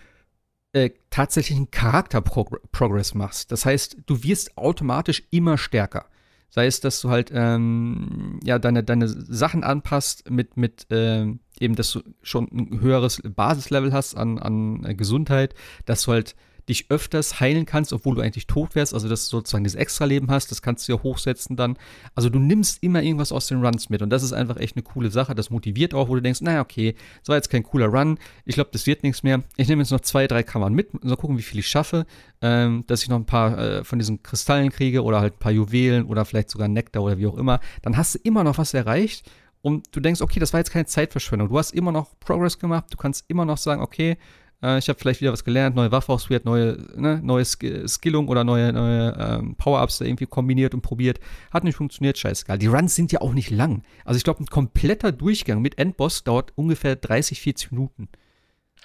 äh, 0.73 0.91
tatsächlich 1.11 1.57
einen 1.57 1.71
Charakterprogress 1.71 3.15
machst. 3.15 3.53
Das 3.53 3.65
heißt, 3.65 3.99
du 4.07 4.23
wirst 4.23 4.59
automatisch 4.59 5.23
immer 5.31 5.57
stärker. 5.57 6.07
Sei 6.51 6.67
es, 6.67 6.81
dass 6.81 7.01
du 7.01 7.11
halt 7.11 7.31
ähm, 7.35 8.39
ja, 8.45 8.59
deine, 8.59 8.85
deine 8.85 9.09
Sachen 9.09 9.65
anpasst 9.65 10.31
mit, 10.31 10.57
mit 10.57 10.87
ähm, 10.91 11.41
eben, 11.59 11.75
dass 11.75 11.91
du 11.91 12.03
schon 12.23 12.49
ein 12.53 12.81
höheres 12.81 13.21
Basislevel 13.25 13.93
hast 13.93 14.15
an, 14.15 14.39
an 14.39 14.85
äh, 14.85 14.95
Gesundheit, 14.95 15.55
dass 15.85 16.03
du 16.03 16.13
halt 16.13 16.37
dich 16.69 16.91
öfters 16.91 17.41
heilen 17.41 17.67
kannst, 17.67 17.93
obwohl 17.93 18.15
du 18.15 18.21
eigentlich 18.21 18.47
tot 18.47 18.75
wärst, 18.75 18.95
also 18.95 19.09
dass 19.09 19.29
du 19.29 19.37
sozusagen 19.39 19.65
das 19.65 19.75
Extra-Leben 19.75 20.31
hast, 20.31 20.51
das 20.51 20.63
kannst 20.63 20.89
du 20.89 20.93
ja 20.93 21.03
hochsetzen 21.03 21.57
dann. 21.57 21.77
Also 22.15 22.31
du 22.31 22.39
nimmst 22.39 22.83
immer 22.83 23.03
irgendwas 23.03 23.33
aus 23.33 23.47
den 23.47 23.65
Runs 23.65 23.91
mit 23.91 24.03
und 24.03 24.11
das 24.11 24.23
ist 24.23 24.33
einfach 24.33 24.57
echt 24.57 24.77
eine 24.77 24.83
coole 24.83 25.11
Sache, 25.11 25.35
das 25.35 25.51
motiviert 25.51 25.95
auch, 25.95 26.09
wo 26.09 26.15
du 26.15 26.23
denkst, 26.23 26.41
naja, 26.41 26.61
okay, 26.61 26.95
das 27.21 27.29
war 27.29 27.37
jetzt 27.37 27.51
kein 27.51 27.63
cooler 27.63 27.87
Run, 27.87 28.19
ich 28.45 28.55
glaube, 28.55 28.71
das 28.73 28.87
wird 28.87 29.03
nichts 29.03 29.23
mehr. 29.23 29.43
Ich 29.57 29.69
nehme 29.69 29.83
jetzt 29.83 29.91
noch 29.91 30.01
zwei, 30.01 30.27
drei 30.27 30.43
Kammern 30.43 30.75
mit, 30.75 30.91
so 31.03 31.17
gucken, 31.17 31.39
wie 31.39 31.43
viel 31.43 31.61
ich 31.61 31.69
schaffe, 31.69 32.07
ähm, 32.41 32.85
dass 32.87 33.03
ich 33.03 33.09
noch 33.09 33.17
ein 33.17 33.27
paar 33.27 33.59
äh, 33.59 33.85
von 33.85 33.99
diesen 33.99 34.23
Kristallen 34.23 34.71
kriege 34.71 35.03
oder 35.03 35.21
halt 35.21 35.35
ein 35.35 35.39
paar 35.39 35.53
Juwelen 35.53 36.07
oder 36.07 36.25
vielleicht 36.25 36.51
sogar 36.51 36.69
Nektar 36.69 37.03
oder 37.03 37.19
wie 37.19 37.27
auch 37.27 37.37
immer. 37.37 37.61
Dann 37.83 37.97
hast 37.97 38.15
du 38.15 38.19
immer 38.23 38.45
noch 38.45 38.59
was 38.59 38.75
erreicht 38.75 39.31
und 39.63 39.87
du 39.97 40.01
denkst, 40.01 40.21
okay, 40.21 40.41
das 40.41 40.53
war 40.53 40.61
jetzt 40.61 40.73
keine 40.73 40.85
Zeitverschwendung. 40.85 41.49
Du 41.49 41.59
hast 41.59 41.73
immer 41.73 41.91
noch 41.91 42.19
Progress 42.21 42.59
gemacht, 42.59 42.85
du 42.91 42.99
kannst 42.99 43.25
immer 43.29 43.47
noch 43.47 43.57
sagen, 43.57 43.81
okay, 43.81 44.19
äh, 44.65 44.79
ich 44.79 44.89
habe 44.89 44.99
vielleicht 44.99 45.21
wieder 45.21 45.33
was 45.33 45.45
gelernt, 45.45 45.77
neue 45.77 45.93
Waffe 45.93 46.13
ausprobiert, 46.13 46.45
neue, 46.45 46.79
ne, 46.97 47.21
neue 47.23 47.45
Sk 47.45 47.65
Skillung 47.87 48.29
oder 48.29 48.45
neue, 48.45 48.73
neue 48.73 49.17
ähm, 49.19 49.55
Power-Ups 49.57 50.01
irgendwie 50.01 50.27
kombiniert 50.27 50.75
und 50.75 50.81
probiert. 50.81 51.21
Hat 51.53 51.65
nicht 51.65 51.77
funktioniert, 51.77 52.19
scheißegal. 52.19 52.59
Die 52.59 52.67
Runs 52.67 52.95
sind 52.95 53.13
ja 53.13 53.21
auch 53.21 53.35
nicht 53.35 53.51
lang. 53.51 53.83
Also 54.05 54.17
ich 54.17 54.25
glaube, 54.25 54.43
ein 54.43 54.47
kompletter 54.47 55.13
Durchgang 55.13 55.61
mit 55.61 55.79
Endboss 55.79 56.25
dauert 56.25 56.53
ungefähr 56.57 56.97
30, 56.97 57.41
40 57.41 57.73
Minuten. 57.73 58.09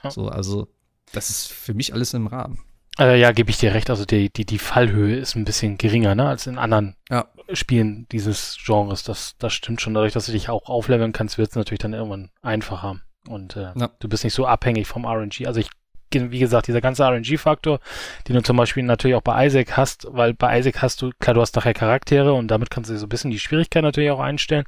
Ja. 0.03 0.11
So, 0.11 0.27
also 0.27 0.67
das 1.13 1.29
ist 1.29 1.51
für 1.51 1.73
mich 1.73 1.93
alles 1.93 2.13
im 2.13 2.27
Rahmen. 2.27 2.59
Äh, 2.99 3.19
ja, 3.19 3.31
gebe 3.31 3.49
ich 3.49 3.57
dir 3.57 3.73
recht. 3.73 3.89
Also 3.89 4.05
die, 4.05 4.31
die, 4.31 4.45
die 4.45 4.59
Fallhöhe 4.59 5.15
ist 5.15 5.35
ein 5.35 5.45
bisschen 5.45 5.77
geringer, 5.77 6.15
ne, 6.15 6.27
als 6.27 6.47
in 6.47 6.57
anderen 6.57 6.95
ja. 7.09 7.27
Spielen 7.53 8.07
dieses 8.11 8.57
Genres. 8.63 9.03
Das, 9.03 9.35
das 9.39 9.53
stimmt 9.53 9.81
schon. 9.81 9.93
Dadurch, 9.93 10.13
dass 10.13 10.25
du 10.25 10.33
dich 10.33 10.49
auch 10.49 10.67
aufleveln 10.67 11.13
kannst, 11.13 11.37
wird 11.37 11.49
es 11.49 11.55
natürlich 11.55 11.79
dann 11.79 11.93
irgendwann 11.93 12.29
einfacher. 12.41 12.99
Und 13.29 13.55
äh, 13.55 13.71
ja. 13.75 13.89
du 13.99 14.09
bist 14.09 14.23
nicht 14.23 14.33
so 14.33 14.45
abhängig 14.45 14.87
vom 14.87 15.05
RNG. 15.05 15.45
Also 15.45 15.59
ich, 15.59 15.69
wie 16.11 16.39
gesagt, 16.39 16.67
dieser 16.67 16.81
ganze 16.81 17.03
RNG-Faktor, 17.03 17.79
den 18.27 18.35
du 18.35 18.41
zum 18.41 18.57
Beispiel 18.57 18.83
natürlich 18.83 19.15
auch 19.15 19.21
bei 19.21 19.45
Isaac 19.45 19.77
hast, 19.77 20.07
weil 20.09 20.33
bei 20.33 20.59
Isaac 20.59 20.81
hast 20.81 21.01
du, 21.01 21.11
klar, 21.19 21.35
du 21.35 21.41
hast 21.41 21.55
nachher 21.55 21.73
Charaktere 21.73 22.33
und 22.33 22.47
damit 22.49 22.71
kannst 22.71 22.89
du 22.89 22.97
so 22.97 23.05
ein 23.05 23.09
bisschen 23.09 23.31
die 23.31 23.39
Schwierigkeit 23.39 23.83
natürlich 23.83 24.09
auch 24.09 24.19
einstellen. 24.19 24.65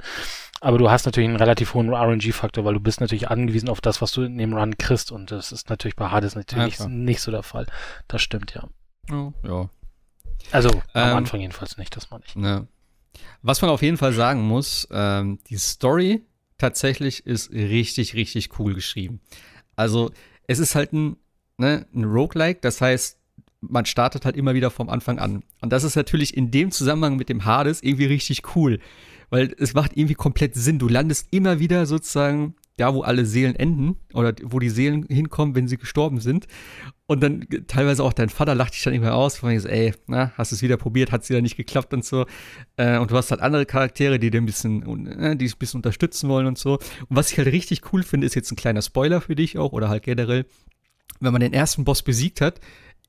Aber 0.60 0.78
du 0.78 0.92
hast 0.92 1.06
natürlich 1.06 1.28
einen 1.28 1.38
relativ 1.40 1.74
hohen 1.74 1.92
RNG-Faktor, 1.92 2.64
weil 2.64 2.76
du 2.76 2.80
bist 2.80 3.02
natürlich 3.02 3.32
angewiesen 3.32 3.68
auf 3.68 3.82
das, 3.82 4.00
was 4.00 4.12
du 4.12 4.22
in 4.22 4.38
dem 4.38 4.54
Run 4.54 4.78
kriegst. 4.78 5.12
Und 5.12 5.32
das 5.32 5.52
ist 5.52 5.72
natürlich 5.72 5.96
bei 5.96 6.10
Hades 6.10 6.36
natürlich 6.36 6.78
ja, 6.78 6.88
nicht 6.88 7.22
so 7.22 7.32
der 7.32 7.42
Fall. 7.42 7.66
Das 8.08 8.22
stimmt, 8.22 8.54
ja. 8.54 8.68
Oh, 9.12 9.34
ja. 9.44 9.70
Also 10.52 10.70
am 10.94 11.10
ähm, 11.10 11.18
Anfang 11.18 11.40
jedenfalls 11.40 11.78
nicht, 11.78 11.96
das 11.96 12.12
meine 12.12 12.24
ich. 12.28 12.36
Ne. 12.36 12.68
Was 13.42 13.62
man 13.62 13.72
auf 13.72 13.82
jeden 13.82 13.98
Fall 13.98 14.14
sagen 14.14 14.44
muss, 14.44 14.88
ähm, 14.92 15.40
die 15.50 15.58
Story 15.58 16.24
tatsächlich 16.62 17.26
ist 17.26 17.52
richtig, 17.52 18.14
richtig 18.14 18.60
cool 18.60 18.74
geschrieben. 18.74 19.20
Also, 19.76 20.12
es 20.48 20.60
ist 20.60 20.76
halt 20.76 20.94
ein, 20.94 21.18
ne, 21.58 21.86
ein 21.94 22.06
Roguelike, 22.06 22.60
das 22.62 22.82
heißt, 22.82 23.18
man 23.62 23.86
startet 23.86 24.26
halt 24.26 24.36
immer 24.36 24.54
wieder 24.54 24.72
vom 24.72 24.90
Anfang 24.90 25.20
an. 25.20 25.44
Und 25.62 25.72
das 25.72 25.84
ist 25.84 25.96
natürlich 25.96 26.36
in 26.36 26.52
dem 26.52 26.72
Zusammenhang 26.72 27.16
mit 27.16 27.30
dem 27.30 27.46
Hades 27.46 27.84
irgendwie 27.84 28.06
richtig 28.06 28.56
cool, 28.56 28.80
weil 29.30 29.54
es 29.60 29.74
macht 29.74 29.96
irgendwie 29.96 30.16
komplett 30.16 30.56
Sinn. 30.56 30.80
Du 30.80 30.88
landest 30.88 31.28
immer 31.32 31.60
wieder 31.60 31.86
sozusagen 31.86 32.56
da, 32.78 32.94
wo 32.94 33.02
alle 33.02 33.26
Seelen 33.26 33.56
enden 33.56 33.98
oder 34.14 34.34
wo 34.44 34.60
die 34.60 34.70
Seelen 34.70 35.06
hinkommen, 35.08 35.56
wenn 35.56 35.68
sie 35.68 35.78
gestorben 35.78 36.20
sind. 36.20 36.48
Und 37.12 37.20
dann 37.22 37.46
teilweise 37.68 38.06
auch 38.06 38.14
dein 38.14 38.30
Vater 38.30 38.56
lacht 38.56 38.74
dich 38.74 38.84
dann 38.84 38.94
immer 38.94 39.16
aus, 39.16 39.36
von 39.36 39.60
so, 39.60 39.68
ey, 39.68 39.94
na, 40.08 40.32
hast 40.38 40.54
du 40.54 40.56
es 40.56 40.62
wieder 40.62 40.78
probiert, 40.78 41.12
hat 41.12 41.24
es 41.24 41.30
wieder 41.30 41.42
nicht 41.42 41.58
geklappt 41.58 41.94
und 41.94 42.06
so. 42.06 42.26
Äh, 42.78 43.00
und 43.00 43.12
du 43.12 43.18
hast 43.18 43.32
halt 43.32 43.42
andere 43.42 43.66
Charaktere, 43.66 44.18
die 44.18 44.32
dir 44.32 44.40
ein 44.40 44.46
bisschen, 44.46 45.08
äh, 45.08 45.36
die 45.36 45.48
ein 45.48 45.54
bisschen 45.60 45.80
unterstützen 45.80 46.30
wollen 46.30 46.48
und 46.48 46.58
so. 46.58 46.76
Und 46.76 47.10
was 47.10 47.30
ich 47.30 47.38
halt 47.38 47.50
richtig 47.50 47.92
cool 47.92 48.04
finde, 48.04 48.28
ist 48.28 48.36
jetzt 48.36 48.50
ein 48.50 48.56
kleiner 48.56 48.82
Spoiler 48.82 49.20
für 49.20 49.36
dich 49.36 49.58
auch 49.58 49.74
oder 49.74 49.90
halt 49.90 50.04
generell, 50.04 50.46
wenn 51.20 51.34
man 51.34 51.42
den 51.42 51.52
ersten 51.52 51.84
Boss 51.84 52.02
besiegt 52.02 52.40
hat, 52.40 52.62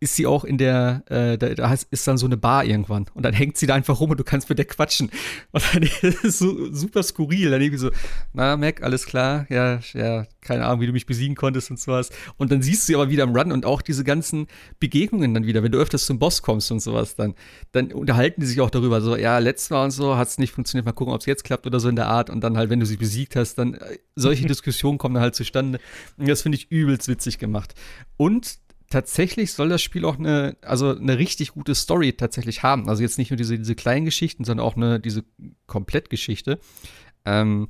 ist 0.02 0.16
sie 0.16 0.26
auch 0.26 0.42
in 0.42 0.58
der, 0.58 1.04
äh, 1.08 1.38
da, 1.38 1.54
da 1.54 1.74
ist 1.90 2.08
dann 2.08 2.18
so 2.18 2.26
eine 2.26 2.36
Bar 2.36 2.64
irgendwann. 2.64 3.06
Und 3.14 3.22
dann 3.24 3.32
hängt 3.32 3.56
sie 3.56 3.68
da 3.68 3.74
einfach 3.74 4.00
rum 4.00 4.10
und 4.10 4.18
du 4.18 4.24
kannst 4.24 4.48
mit 4.48 4.58
der 4.58 4.64
quatschen. 4.64 5.12
Und 5.52 5.62
dann 5.72 5.82
ist 6.02 6.24
es 6.24 6.38
so 6.40 6.72
super 6.72 7.04
skurril. 7.04 7.52
Dann 7.52 7.62
irgendwie 7.62 7.78
so, 7.78 7.90
na, 8.32 8.56
Mac, 8.56 8.82
alles 8.82 9.06
klar, 9.06 9.46
ja, 9.48 9.78
ja, 9.94 10.26
keine 10.40 10.66
Ahnung, 10.66 10.80
wie 10.80 10.88
du 10.88 10.92
mich 10.92 11.06
besiegen 11.06 11.36
konntest 11.36 11.70
und 11.70 11.78
sowas. 11.78 12.10
Und 12.36 12.50
dann 12.50 12.62
siehst 12.62 12.82
du 12.82 12.86
sie 12.86 12.94
aber 12.96 13.10
wieder 13.10 13.22
am 13.22 13.36
Run 13.36 13.52
und 13.52 13.64
auch 13.64 13.80
diese 13.80 14.02
ganzen 14.02 14.48
Begegnungen 14.80 15.34
dann 15.34 15.46
wieder, 15.46 15.62
wenn 15.62 15.70
du 15.70 15.78
öfters 15.78 16.04
zum 16.04 16.18
Boss 16.18 16.42
kommst 16.42 16.72
und 16.72 16.80
sowas, 16.80 17.14
dann, 17.14 17.34
dann 17.70 17.92
unterhalten 17.92 18.40
die 18.40 18.46
sich 18.48 18.60
auch 18.60 18.70
darüber, 18.70 19.00
so, 19.00 19.16
ja, 19.16 19.38
letztes 19.38 19.70
Mal 19.70 19.84
und 19.84 19.92
so 19.92 20.16
hat 20.16 20.26
es 20.26 20.38
nicht 20.38 20.52
funktioniert, 20.52 20.84
mal 20.84 20.92
gucken, 20.92 21.14
ob 21.14 21.20
es 21.20 21.26
jetzt 21.26 21.44
klappt 21.44 21.64
oder 21.64 21.78
so 21.78 21.88
in 21.88 21.94
der 21.94 22.08
Art. 22.08 22.28
Und 22.28 22.40
dann 22.40 22.56
halt, 22.56 22.70
wenn 22.70 22.80
du 22.80 22.86
sie 22.86 22.96
besiegt 22.96 23.36
hast, 23.36 23.54
dann 23.54 23.74
äh, 23.74 23.98
solche 24.16 24.46
Diskussionen 24.48 24.98
kommen 24.98 25.14
dann 25.14 25.22
halt 25.22 25.36
zustande. 25.36 25.78
Und 26.16 26.28
das 26.28 26.42
finde 26.42 26.58
ich 26.58 26.72
übelst 26.72 27.06
witzig 27.06 27.38
gemacht. 27.38 27.74
Und 28.16 28.58
tatsächlich 28.92 29.52
soll 29.52 29.70
das 29.70 29.82
Spiel 29.82 30.04
auch 30.04 30.18
eine, 30.18 30.56
also 30.60 30.94
eine 30.96 31.18
richtig 31.18 31.52
gute 31.52 31.74
Story 31.74 32.12
tatsächlich 32.12 32.62
haben. 32.62 32.88
Also 32.88 33.02
jetzt 33.02 33.18
nicht 33.18 33.30
nur 33.30 33.36
diese, 33.36 33.58
diese 33.58 33.74
kleinen 33.74 34.04
Geschichten, 34.04 34.44
sondern 34.44 34.66
auch 34.66 34.76
eine, 34.76 35.00
diese 35.00 35.24
Komplettgeschichte. 35.66 36.60
Ähm, 37.24 37.68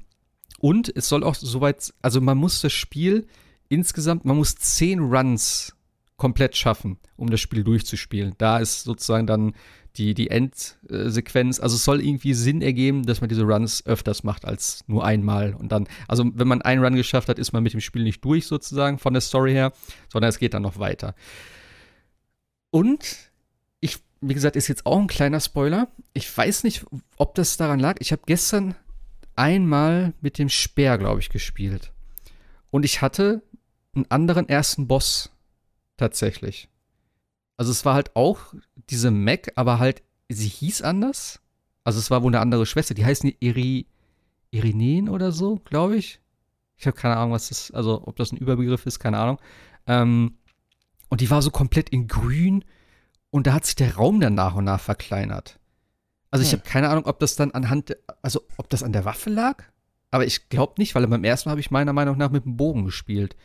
und 0.59 0.95
es 0.95 1.09
soll 1.09 1.23
auch 1.25 1.35
soweit, 1.35 1.95
also 2.03 2.21
man 2.21 2.39
muss 2.39 2.61
das 2.61 2.73
Spiel 2.73 3.27
insgesamt, 3.69 4.25
man 4.25 4.37
muss 4.37 4.57
zehn 4.57 4.99
Runs 4.99 5.75
komplett 6.17 6.57
schaffen, 6.57 6.99
um 7.17 7.31
das 7.31 7.41
Spiel 7.41 7.65
durchzuspielen. 7.65 8.35
Da 8.39 8.59
ist 8.59 8.83
sozusagen 8.83 9.27
dann 9.27 9.55
die, 9.97 10.15
die 10.15 10.31
Endsequenz. 10.31 11.61
Also 11.61 11.77
es 11.77 11.85
soll 11.85 12.01
irgendwie 12.01 12.35
Sinn 12.35 12.63
ergeben, 12.63 13.05
dass 13.05 13.21
man 13.21 13.29
diese 13.29 13.43
Runs 13.43 13.85
öfters 13.87 14.25
macht 14.25 14.45
als 14.45 14.85
nur 14.87 15.05
einmal. 15.05 15.55
Und 15.55 15.73
dann, 15.73 15.87
also 16.09 16.25
wenn 16.35 16.49
man 16.49 16.63
einen 16.63 16.83
Run 16.83 16.95
geschafft 16.95 17.29
hat, 17.29 17.39
ist 17.39 17.53
man 17.53 17.63
mit 17.63 17.73
dem 17.73 17.81
Spiel 17.81 18.03
nicht 18.03 18.25
durch 18.25 18.47
sozusagen 18.47 18.99
von 18.99 19.13
der 19.13 19.21
Story 19.21 19.53
her, 19.53 19.73
sondern 20.11 20.31
es 20.31 20.39
geht 20.39 20.55
dann 20.55 20.63
noch 20.63 20.79
weiter. 20.79 21.15
Und 22.71 23.31
ich, 23.81 23.99
wie 24.21 24.35
gesagt, 24.35 24.57
ist 24.57 24.69
jetzt 24.69 24.87
auch 24.87 24.99
ein 24.99 25.07
kleiner 25.09 25.41
Spoiler. 25.41 25.89
Ich 26.15 26.37
weiß 26.37 26.65
nicht, 26.65 26.87
ob 27.17 27.35
das 27.35 27.57
daran 27.57 27.81
lag. 27.81 27.97
Ich 28.01 28.13
habe 28.13 28.23
gestern 28.27 28.75
einmal 29.37 30.15
mit 30.21 30.39
dem 30.39 30.49
Speer, 30.49 30.99
glaube 30.99 31.21
ich, 31.21 31.29
gespielt. 31.29 31.93
Und 32.71 32.85
ich 32.85 33.03
hatte 33.03 33.43
einen 33.95 34.11
anderen 34.11 34.49
ersten 34.49 34.89
Boss 34.89 35.31
tatsächlich. 35.99 36.69
Also 37.59 37.71
es 37.71 37.85
war 37.85 37.95
halt 37.95 38.17
auch 38.17 38.55
diese 38.93 39.11
Mac, 39.11 39.53
aber 39.57 39.79
halt, 39.79 40.03
sie 40.29 40.49
hieß 40.49 40.83
anders. 40.83 41.41
Also 41.85 41.99
es 41.99 42.11
war 42.11 42.23
wohl 42.23 42.31
eine 42.31 42.41
andere 42.41 42.67
Schwester. 42.67 42.95
Die 42.95 43.05
heißen 43.05 43.33
Iri, 43.41 43.87
Irineen 44.51 45.09
oder 45.09 45.33
so, 45.33 45.57
glaube 45.65 45.97
ich. 45.97 46.21
Ich 46.77 46.87
habe 46.87 46.97
keine 46.97 47.17
Ahnung, 47.17 47.33
was 47.33 47.49
das, 47.49 47.71
also 47.71 48.03
ob 48.07 48.17
das 48.17 48.33
ein 48.33 48.37
Überbegriff 48.37 48.87
ist, 48.87 48.99
keine 48.99 49.19
Ahnung. 49.19 49.39
Ähm, 49.87 50.37
und 51.09 51.21
die 51.21 51.31
war 51.31 51.43
so 51.43 51.51
komplett 51.51 51.91
in 51.91 52.07
grün 52.07 52.65
und 53.31 53.47
da 53.47 53.55
hat 53.55 53.65
sich 53.65 53.75
der 53.75 53.97
Raum 53.97 54.21
dann 54.21 54.35
nach 54.35 54.55
und 54.55 54.65
nach 54.65 54.81
verkleinert. 54.81 55.59
Also 56.31 56.45
ich 56.45 56.53
hm. 56.53 56.61
habe 56.61 56.69
keine 56.69 56.89
Ahnung, 56.89 57.07
ob 57.07 57.19
das 57.19 57.37
dann 57.37 57.51
anhand, 57.51 57.97
also 58.23 58.43
ob 58.57 58.69
das 58.71 58.83
an 58.83 58.93
der 58.93 59.05
Waffe 59.05 59.31
lag. 59.31 59.65
Aber 60.11 60.27
ich 60.27 60.49
glaube 60.49 60.75
nicht, 60.79 60.95
weil 60.95 61.07
beim 61.07 61.25
ersten 61.25 61.49
Mal 61.49 61.53
habe 61.53 61.61
ich 61.61 61.71
meiner 61.71 61.93
Meinung 61.93 62.19
nach 62.19 62.31
mit 62.31 62.45
dem 62.45 62.57
Bogen 62.57 62.85
gespielt. 62.85 63.37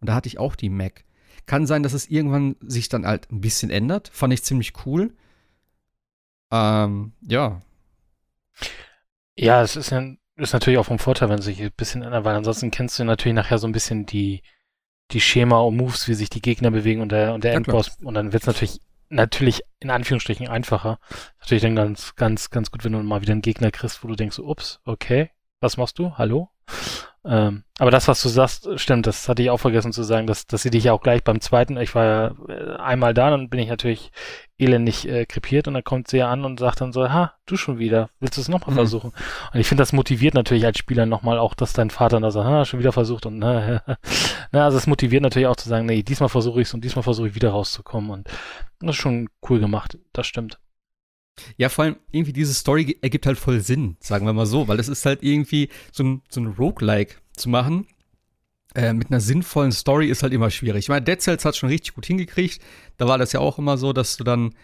Und 0.00 0.08
da 0.08 0.14
hatte 0.14 0.28
ich 0.28 0.38
auch 0.38 0.54
die 0.56 0.70
Mac. 0.70 1.04
Kann 1.46 1.66
sein, 1.66 1.82
dass 1.82 1.92
es 1.92 2.08
irgendwann 2.08 2.56
sich 2.60 2.88
dann 2.88 3.06
halt 3.06 3.30
ein 3.30 3.40
bisschen 3.40 3.70
ändert. 3.70 4.10
Fand 4.12 4.32
ich 4.32 4.42
ziemlich 4.42 4.72
cool. 4.86 5.14
Ähm, 6.50 7.12
ja. 7.22 7.60
Ja, 9.36 9.62
es 9.62 9.76
ist, 9.76 9.90
ja, 9.90 10.02
ist 10.36 10.52
natürlich 10.52 10.78
auch 10.78 10.86
vom 10.86 10.98
Vorteil, 10.98 11.28
wenn 11.28 11.38
es 11.38 11.44
sich 11.44 11.62
ein 11.62 11.72
bisschen 11.76 12.02
ändert, 12.02 12.24
weil 12.24 12.36
ansonsten 12.36 12.70
kennst 12.70 12.98
du 12.98 13.04
natürlich 13.04 13.34
nachher 13.34 13.58
so 13.58 13.66
ein 13.66 13.72
bisschen 13.72 14.06
die, 14.06 14.42
die 15.12 15.20
Schema 15.20 15.60
und 15.60 15.76
Moves, 15.76 16.08
wie 16.08 16.14
sich 16.14 16.30
die 16.30 16.42
Gegner 16.42 16.70
bewegen 16.70 17.00
und 17.00 17.12
der, 17.12 17.34
und 17.34 17.44
der 17.44 17.54
Endboss. 17.54 17.98
Und 18.02 18.14
dann 18.14 18.32
wird 18.32 18.42
es 18.42 18.46
natürlich, 18.46 18.80
natürlich 19.08 19.62
in 19.80 19.90
Anführungsstrichen 19.90 20.48
einfacher. 20.48 20.98
Natürlich 21.40 21.62
dann 21.62 21.76
ganz, 21.76 22.14
ganz, 22.16 22.50
ganz 22.50 22.70
gut, 22.70 22.84
wenn 22.84 22.92
du 22.92 23.02
mal 23.02 23.22
wieder 23.22 23.32
einen 23.32 23.42
Gegner 23.42 23.70
kriegst, 23.70 24.02
wo 24.04 24.08
du 24.08 24.16
denkst, 24.16 24.38
ups, 24.38 24.80
okay, 24.84 25.30
was 25.60 25.76
machst 25.76 25.98
du? 25.98 26.16
Hallo? 26.16 26.50
Ähm, 27.22 27.64
aber 27.78 27.90
das, 27.90 28.08
was 28.08 28.22
du 28.22 28.30
sagst, 28.30 28.66
stimmt, 28.76 29.06
das 29.06 29.28
hatte 29.28 29.42
ich 29.42 29.50
auch 29.50 29.58
vergessen 29.58 29.92
zu 29.92 30.02
sagen, 30.02 30.26
dass, 30.26 30.46
dass 30.46 30.62
sie 30.62 30.70
dich 30.70 30.84
ja 30.84 30.94
auch 30.94 31.02
gleich 31.02 31.22
beim 31.22 31.42
zweiten, 31.42 31.76
ich 31.76 31.94
war 31.94 32.04
ja 32.04 32.34
äh, 32.48 32.76
einmal 32.78 33.12
da, 33.12 33.28
dann 33.28 33.50
bin 33.50 33.60
ich 33.60 33.68
natürlich 33.68 34.10
elendig 34.56 35.06
äh, 35.06 35.26
krepiert 35.26 35.68
und 35.68 35.74
dann 35.74 35.84
kommt 35.84 36.08
sie 36.08 36.16
ja 36.18 36.30
an 36.30 36.46
und 36.46 36.58
sagt 36.58 36.80
dann 36.80 36.92
so, 36.92 37.10
ha, 37.10 37.34
du 37.44 37.56
schon 37.56 37.78
wieder, 37.78 38.08
willst 38.20 38.38
du 38.38 38.40
es 38.40 38.48
nochmal 38.48 38.70
Mhm. 38.70 38.76
versuchen? 38.76 39.12
Und 39.52 39.60
ich 39.60 39.66
finde, 39.68 39.82
das 39.82 39.92
motiviert 39.92 40.32
natürlich 40.32 40.64
als 40.64 40.78
Spieler 40.78 41.04
nochmal 41.04 41.38
auch, 41.38 41.54
dass 41.54 41.74
dein 41.74 41.90
Vater 41.90 42.20
da 42.20 42.30
sagt, 42.30 42.46
ha, 42.46 42.64
schon 42.64 42.80
wieder 42.80 42.92
versucht 42.92 43.26
und 43.26 43.38
ne, 43.38 43.82
ne, 44.52 44.64
also 44.64 44.78
es 44.78 44.86
motiviert 44.86 45.22
natürlich 45.22 45.48
auch 45.48 45.56
zu 45.56 45.68
sagen, 45.68 45.84
nee, 45.86 46.02
diesmal 46.02 46.30
versuche 46.30 46.62
ich 46.62 46.68
es 46.68 46.74
und 46.74 46.82
diesmal 46.84 47.02
versuche 47.02 47.28
ich 47.28 47.34
wieder 47.34 47.50
rauszukommen 47.50 48.10
und 48.10 48.28
das 48.80 48.90
ist 48.96 48.96
schon 49.02 49.28
cool 49.50 49.60
gemacht, 49.60 49.98
das 50.14 50.26
stimmt. 50.26 50.58
Ja, 51.56 51.68
vor 51.68 51.84
allem 51.84 51.96
irgendwie 52.10 52.32
diese 52.32 52.54
Story 52.54 52.98
ergibt 53.02 53.26
halt 53.26 53.38
voll 53.38 53.60
Sinn, 53.60 53.96
sagen 54.00 54.26
wir 54.26 54.32
mal 54.32 54.46
so, 54.46 54.68
weil 54.68 54.80
es 54.80 54.88
ist 54.88 55.06
halt 55.06 55.22
irgendwie 55.22 55.68
so 55.92 56.04
ein, 56.04 56.22
so 56.28 56.40
ein 56.40 56.46
Roguelike 56.46 57.16
zu 57.36 57.48
machen. 57.48 57.86
Äh, 58.74 58.92
mit 58.92 59.10
einer 59.10 59.20
sinnvollen 59.20 59.72
Story 59.72 60.08
ist 60.08 60.22
halt 60.22 60.32
immer 60.32 60.50
schwierig. 60.50 60.84
Ich 60.84 60.88
meine, 60.88 61.04
Dead 61.04 61.20
Cells 61.20 61.44
hat 61.44 61.56
schon 61.56 61.68
richtig 61.68 61.94
gut 61.94 62.06
hingekriegt. 62.06 62.60
Da 62.98 63.08
war 63.08 63.18
das 63.18 63.32
ja 63.32 63.40
auch 63.40 63.58
immer 63.58 63.76
so, 63.76 63.92
dass 63.92 64.16
du 64.16 64.24
dann 64.24 64.54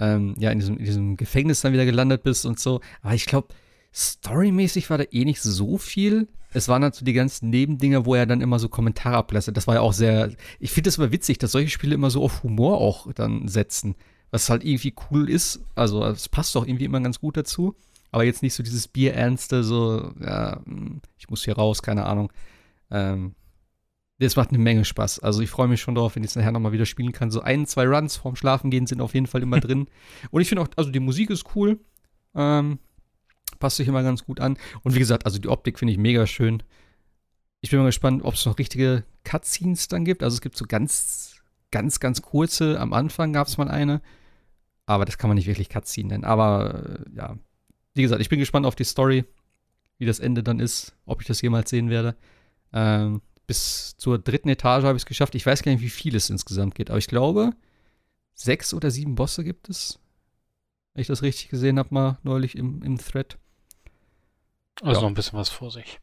ähm, 0.00 0.34
ja 0.38 0.50
in 0.50 0.58
diesem, 0.58 0.78
in 0.78 0.84
diesem 0.84 1.16
Gefängnis 1.16 1.60
dann 1.60 1.72
wieder 1.72 1.84
gelandet 1.84 2.24
bist 2.24 2.44
und 2.44 2.58
so. 2.58 2.80
Aber 3.02 3.14
ich 3.14 3.26
glaube, 3.26 3.48
storymäßig 3.94 4.90
war 4.90 4.98
da 4.98 5.04
eh 5.10 5.24
nicht 5.24 5.40
so 5.40 5.78
viel. 5.78 6.28
Es 6.52 6.68
waren 6.68 6.82
halt 6.82 6.94
so 6.94 7.04
die 7.04 7.12
ganzen 7.12 7.50
Nebendinger, 7.50 8.04
wo 8.04 8.14
er 8.14 8.26
dann 8.26 8.40
immer 8.40 8.58
so 8.58 8.68
Kommentare 8.68 9.16
ablässt. 9.16 9.50
Das 9.56 9.66
war 9.66 9.76
ja 9.76 9.80
auch 9.80 9.92
sehr. 9.92 10.32
Ich 10.58 10.72
finde 10.72 10.90
es 10.90 10.98
immer 10.98 11.12
witzig, 11.12 11.38
dass 11.38 11.52
solche 11.52 11.70
Spiele 11.70 11.94
immer 11.94 12.10
so 12.10 12.22
auf 12.22 12.42
Humor 12.42 12.78
auch 12.78 13.12
dann 13.12 13.48
setzen 13.48 13.94
was 14.32 14.50
halt 14.50 14.64
irgendwie 14.64 14.94
cool 15.10 15.30
ist. 15.30 15.60
Also 15.76 16.04
es 16.04 16.28
passt 16.28 16.56
doch 16.56 16.66
irgendwie 16.66 16.86
immer 16.86 17.00
ganz 17.00 17.20
gut 17.20 17.36
dazu. 17.36 17.76
Aber 18.10 18.24
jetzt 18.24 18.42
nicht 18.42 18.54
so 18.54 18.62
dieses 18.62 18.88
Bierernste, 18.88 19.62
so, 19.62 20.12
ja, 20.20 20.60
hm, 20.64 21.00
ich 21.18 21.30
muss 21.30 21.44
hier 21.44 21.54
raus, 21.54 21.82
keine 21.82 22.06
Ahnung. 22.06 22.32
Ähm, 22.90 23.34
das 24.18 24.36
macht 24.36 24.50
eine 24.50 24.58
Menge 24.58 24.84
Spaß. 24.84 25.20
Also 25.20 25.40
ich 25.42 25.50
freue 25.50 25.68
mich 25.68 25.80
schon 25.80 25.94
drauf, 25.94 26.16
wenn 26.16 26.24
ich 26.24 26.30
es 26.30 26.36
nachher 26.36 26.52
nochmal 26.52 26.72
wieder 26.72 26.86
spielen 26.86 27.12
kann. 27.12 27.30
So 27.30 27.40
ein, 27.42 27.66
zwei 27.66 27.86
Runs 27.86 28.16
vorm 28.16 28.36
Schlafengehen 28.36 28.86
sind 28.86 29.00
auf 29.00 29.14
jeden 29.14 29.26
Fall 29.26 29.42
immer 29.42 29.60
drin. 29.60 29.86
Und 30.30 30.40
ich 30.40 30.48
finde 30.48 30.62
auch, 30.62 30.68
also 30.76 30.90
die 30.90 31.00
Musik 31.00 31.30
ist 31.30 31.44
cool. 31.54 31.78
Ähm, 32.34 32.78
passt 33.58 33.76
sich 33.76 33.88
immer 33.88 34.02
ganz 34.02 34.24
gut 34.24 34.40
an. 34.40 34.56
Und 34.82 34.94
wie 34.94 34.98
gesagt, 34.98 35.26
also 35.26 35.38
die 35.38 35.48
Optik 35.48 35.78
finde 35.78 35.92
ich 35.92 35.98
mega 35.98 36.26
schön. 36.26 36.62
Ich 37.60 37.70
bin 37.70 37.78
mal 37.78 37.86
gespannt, 37.86 38.24
ob 38.24 38.34
es 38.34 38.46
noch 38.46 38.58
richtige 38.58 39.04
Cutscenes 39.24 39.88
dann 39.88 40.04
gibt. 40.04 40.22
Also 40.22 40.34
es 40.34 40.40
gibt 40.40 40.56
so 40.56 40.64
ganz, 40.66 41.42
ganz, 41.70 42.00
ganz 42.00 42.22
kurze. 42.22 42.80
Am 42.80 42.92
Anfang 42.92 43.32
gab 43.32 43.48
es 43.48 43.58
mal 43.58 43.68
eine. 43.68 44.00
Aber 44.92 45.04
das 45.04 45.18
kann 45.18 45.28
man 45.28 45.36
nicht 45.36 45.46
wirklich 45.46 45.68
Cutscene 45.68 46.08
nennen. 46.08 46.24
Aber 46.24 46.98
äh, 47.06 47.16
ja, 47.16 47.36
wie 47.94 48.02
gesagt, 48.02 48.20
ich 48.20 48.28
bin 48.28 48.38
gespannt 48.38 48.66
auf 48.66 48.74
die 48.74 48.84
Story, 48.84 49.24
wie 49.98 50.06
das 50.06 50.18
Ende 50.20 50.42
dann 50.42 50.60
ist, 50.60 50.94
ob 51.06 51.20
ich 51.20 51.26
das 51.28 51.40
jemals 51.42 51.70
sehen 51.70 51.90
werde. 51.90 52.16
Ähm, 52.72 53.20
bis 53.46 53.96
zur 53.96 54.18
dritten 54.18 54.48
Etage 54.48 54.84
habe 54.84 54.96
ich 54.96 55.02
es 55.02 55.06
geschafft. 55.06 55.34
Ich 55.34 55.44
weiß 55.44 55.62
gar 55.62 55.72
nicht, 55.72 55.82
wie 55.82 55.90
viel 55.90 56.14
es 56.16 56.30
insgesamt 56.30 56.74
geht, 56.74 56.90
aber 56.90 56.98
ich 56.98 57.08
glaube, 57.08 57.50
sechs 58.34 58.72
oder 58.72 58.90
sieben 58.90 59.14
Bosse 59.14 59.44
gibt 59.44 59.68
es. 59.68 59.98
Wenn 60.94 61.02
ich 61.02 61.08
das 61.08 61.22
richtig 61.22 61.48
gesehen 61.48 61.78
habe, 61.78 61.88
mal 61.92 62.18
neulich 62.22 62.56
im, 62.56 62.82
im 62.82 62.98
Thread. 62.98 63.36
Also 64.80 64.94
Ja. 65.00 65.02
noch 65.02 65.08
ein 65.08 65.14
bisschen 65.14 65.38
was 65.38 65.48
vor 65.48 65.70
sich. 65.70 66.00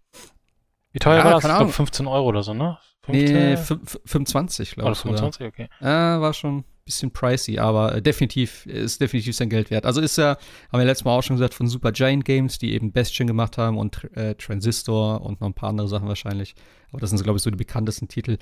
Wie 0.91 0.99
teuer 0.99 1.17
Ja, 1.19 1.23
war 1.25 1.31
das? 1.33 1.39
Ich 1.43 1.45
glaube 1.47 1.59
Ahnung. 1.61 1.71
15 1.73 2.07
Euro 2.07 2.27
oder 2.27 2.43
so, 2.43 2.53
ne? 2.53 2.77
Nee, 3.07 3.55
15? 3.57 3.79
fün- 3.79 3.99
25, 4.05 4.71
glaube 4.71 4.91
ich. 4.91 4.97
sogar. 4.97 5.17
25, 5.17 5.47
okay. 5.47 5.69
Ja, 5.79 6.21
war 6.21 6.33
schon 6.33 6.63
bisschen 6.89 7.11
pricey, 7.11 7.59
aber 7.59 7.95
äh, 7.95 8.01
definitiv 8.01 8.65
ist 8.65 9.01
definitiv 9.01 9.35
sein 9.35 9.49
Geld 9.49 9.69
wert. 9.71 9.85
Also 9.85 10.01
ist 10.01 10.17
ja, 10.17 10.37
haben 10.71 10.79
wir 10.79 10.85
letztes 10.85 11.05
Mal 11.05 11.17
auch 11.17 11.21
schon 11.21 11.35
gesagt, 11.35 11.53
von 11.53 11.67
Super 11.67 11.91
Giant 11.91 12.25
Games, 12.25 12.57
die 12.57 12.73
eben 12.73 12.91
Bastion 12.91 13.27
gemacht 13.27 13.57
haben 13.57 13.77
und 13.77 14.03
äh, 14.15 14.35
Transistor 14.35 15.21
und 15.21 15.41
noch 15.41 15.47
ein 15.47 15.53
paar 15.53 15.69
andere 15.69 15.87
Sachen 15.87 16.07
wahrscheinlich. 16.07 16.55
Aber 16.91 16.99
das 16.99 17.11
sind, 17.11 17.23
glaube 17.23 17.37
ich, 17.37 17.43
so 17.43 17.49
die 17.49 17.57
bekanntesten 17.57 18.07
Titel. 18.07 18.37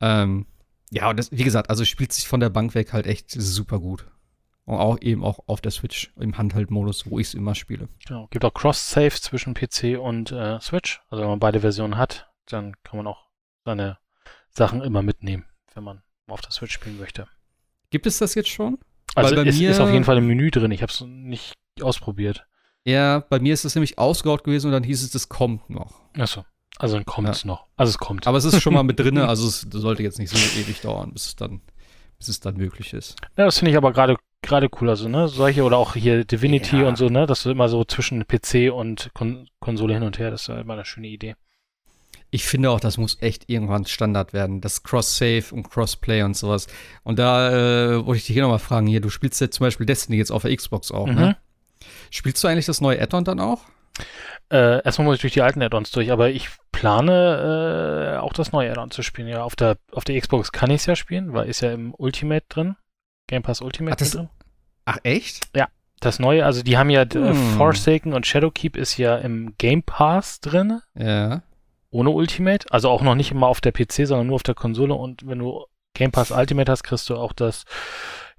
Ähm, 0.00 0.46
ja, 0.90 1.10
und 1.10 1.18
das, 1.18 1.32
wie 1.32 1.44
gesagt, 1.44 1.70
also 1.70 1.84
spielt 1.84 2.12
sich 2.12 2.28
von 2.28 2.40
der 2.40 2.50
Bank 2.50 2.74
weg 2.74 2.92
halt 2.92 3.06
echt 3.06 3.30
super 3.30 3.80
gut. 3.80 4.06
Und 4.64 4.78
auch 4.78 5.00
eben 5.00 5.24
auch 5.24 5.40
auf 5.46 5.60
der 5.60 5.70
Switch 5.70 6.12
im 6.16 6.36
Handheld-Modus, 6.36 7.08
wo 7.08 7.20
ich 7.20 7.28
es 7.28 7.34
immer 7.34 7.54
spiele. 7.54 7.88
Genau. 8.06 8.26
Gibt 8.30 8.44
auch 8.44 8.52
Cross-Save 8.52 9.12
zwischen 9.12 9.54
PC 9.54 9.98
und 9.98 10.32
äh, 10.32 10.60
Switch. 10.60 11.00
Also 11.08 11.22
wenn 11.22 11.30
man 11.30 11.38
beide 11.38 11.60
Versionen 11.60 11.96
hat, 11.96 12.28
dann 12.46 12.74
kann 12.82 12.96
man 12.96 13.06
auch 13.06 13.26
seine 13.64 13.98
Sachen 14.50 14.82
immer 14.82 15.02
mitnehmen, 15.02 15.44
wenn 15.74 15.84
man 15.84 16.02
auf 16.26 16.40
der 16.40 16.50
Switch 16.50 16.72
spielen 16.72 16.98
möchte. 16.98 17.28
Gibt 17.90 18.06
es 18.06 18.18
das 18.18 18.34
jetzt 18.34 18.48
schon? 18.48 18.78
Also 19.14 19.34
es 19.36 19.58
mir- 19.58 19.70
ist 19.70 19.80
auf 19.80 19.90
jeden 19.92 20.04
Fall 20.04 20.18
im 20.18 20.26
Menü 20.26 20.50
drin. 20.50 20.70
Ich 20.72 20.82
habe 20.82 20.92
es 20.92 21.00
nicht 21.06 21.54
ausprobiert. 21.80 22.46
Ja, 22.84 23.20
bei 23.28 23.40
mir 23.40 23.52
ist 23.54 23.64
es 23.64 23.74
nämlich 23.74 23.98
ausgebaut 23.98 24.44
gewesen 24.44 24.66
und 24.66 24.72
dann 24.72 24.84
hieß 24.84 25.02
es, 25.02 25.10
das 25.10 25.28
kommt 25.28 25.68
noch. 25.70 26.00
Achso. 26.18 26.44
Also 26.78 26.96
dann 26.96 27.06
kommt 27.06 27.28
es 27.30 27.44
noch. 27.44 27.66
Also 27.76 27.90
es 27.90 27.98
kommt. 27.98 28.26
Aber 28.26 28.36
es 28.38 28.44
ist 28.44 28.60
schon 28.62 28.74
mal 28.74 28.82
mit 28.82 29.00
drin, 29.00 29.16
also 29.18 29.48
es 29.48 29.62
sollte 29.70 30.02
jetzt 30.02 30.18
nicht 30.18 30.30
so 30.30 30.60
ewig 30.60 30.80
dauern, 30.82 31.12
bis 31.12 31.26
es 31.28 31.36
dann, 31.36 31.62
bis 32.18 32.28
es 32.28 32.40
dann 32.40 32.56
möglich 32.56 32.92
ist. 32.92 33.16
Ja, 33.36 33.46
das 33.46 33.58
finde 33.58 33.70
ich 33.72 33.76
aber 33.76 33.92
gerade 33.92 34.16
gerade 34.42 34.68
cool. 34.80 34.90
Also, 34.90 35.08
ne, 35.08 35.26
solche 35.28 35.64
oder 35.64 35.78
auch 35.78 35.94
hier 35.94 36.24
Divinity 36.24 36.76
Ja. 36.82 36.88
und 36.88 36.96
so, 36.98 37.08
ne, 37.08 37.26
dass 37.26 37.42
du 37.42 37.50
immer 37.50 37.68
so 37.68 37.82
zwischen 37.84 38.26
PC 38.28 38.70
und 38.72 39.10
Kon 39.14 39.48
Konsole 39.58 39.94
hin 39.94 40.02
und 40.04 40.18
her, 40.18 40.30
das 40.30 40.42
ist 40.42 40.46
ja 40.48 40.60
immer 40.60 40.74
eine 40.74 40.84
schöne 40.84 41.08
Idee. 41.08 41.34
Ich 42.36 42.44
finde 42.44 42.70
auch, 42.70 42.80
das 42.80 42.98
muss 42.98 43.16
echt 43.22 43.48
irgendwann 43.48 43.86
Standard 43.86 44.34
werden. 44.34 44.60
Das 44.60 44.82
Cross-Save 44.82 45.44
und 45.52 45.70
Crossplay 45.70 46.22
und 46.22 46.36
sowas. 46.36 46.66
Und 47.02 47.18
da 47.18 47.48
äh, 47.94 48.04
wollte 48.04 48.18
ich 48.18 48.26
dich 48.26 48.34
hier 48.34 48.42
nochmal 48.42 48.58
fragen, 48.58 48.86
hier, 48.86 49.00
du 49.00 49.08
spielst 49.08 49.40
ja 49.40 49.50
zum 49.50 49.64
Beispiel 49.64 49.86
Destiny 49.86 50.18
jetzt 50.18 50.30
auf 50.30 50.42
der 50.42 50.54
Xbox 50.54 50.92
auch, 50.92 51.06
Mhm. 51.06 51.14
ne? 51.14 51.36
Spielst 52.10 52.44
du 52.44 52.48
eigentlich 52.48 52.66
das 52.66 52.82
neue 52.82 53.00
Add-on 53.00 53.24
dann 53.24 53.40
auch? 53.40 53.62
Äh, 54.52 54.82
erstmal 54.84 55.06
muss 55.06 55.14
ich 55.14 55.20
durch 55.22 55.32
die 55.32 55.40
alten 55.40 55.62
Add-ons 55.62 55.90
durch, 55.92 56.12
aber 56.12 56.28
ich 56.28 56.50
plane 56.72 58.16
äh, 58.16 58.18
auch 58.18 58.34
das 58.34 58.52
neue 58.52 58.70
Add-on 58.70 58.90
zu 58.90 59.02
spielen. 59.02 59.28
Ja, 59.28 59.42
auf 59.42 59.56
der, 59.56 59.78
auf 59.92 60.04
der 60.04 60.20
Xbox 60.20 60.52
kann 60.52 60.68
ich 60.70 60.80
es 60.82 60.86
ja 60.86 60.94
spielen, 60.94 61.32
weil 61.32 61.48
ist 61.48 61.62
ja 61.62 61.72
im 61.72 61.94
Ultimate 61.96 62.44
drin. 62.50 62.76
Game 63.28 63.42
Pass 63.42 63.62
Ultimate 63.62 63.94
Ach, 63.94 63.98
das- 63.98 64.10
drin. 64.10 64.28
Ach, 64.84 64.98
echt? 65.04 65.48
Das 66.00 66.18
neue, 66.18 66.44
also 66.44 66.62
die 66.62 66.76
haben 66.76 66.90
ja 66.90 67.02
äh, 67.02 67.14
Hm. 67.14 67.34
Forsaken 67.56 68.12
und 68.12 68.26
Shadowkeep 68.26 68.76
ist 68.76 68.98
ja 68.98 69.16
im 69.16 69.54
Game 69.56 69.82
Pass 69.82 70.40
drin, 70.40 70.80
Ja. 70.94 71.42
Ohne 71.96 72.10
Ultimate. 72.10 72.66
Also 72.70 72.90
auch 72.90 73.02
noch 73.02 73.14
nicht 73.14 73.30
immer 73.32 73.46
auf 73.46 73.60
der 73.60 73.72
PC, 73.72 74.06
sondern 74.06 74.26
nur 74.26 74.36
auf 74.36 74.42
der 74.42 74.54
Konsole. 74.54 74.94
Und 74.94 75.26
wenn 75.26 75.38
du 75.38 75.64
Game 75.94 76.12
Pass 76.12 76.30
Ultimate 76.30 76.70
hast, 76.70 76.82
kriegst 76.82 77.08
du 77.08 77.16
auch 77.16 77.32
das, 77.32 77.64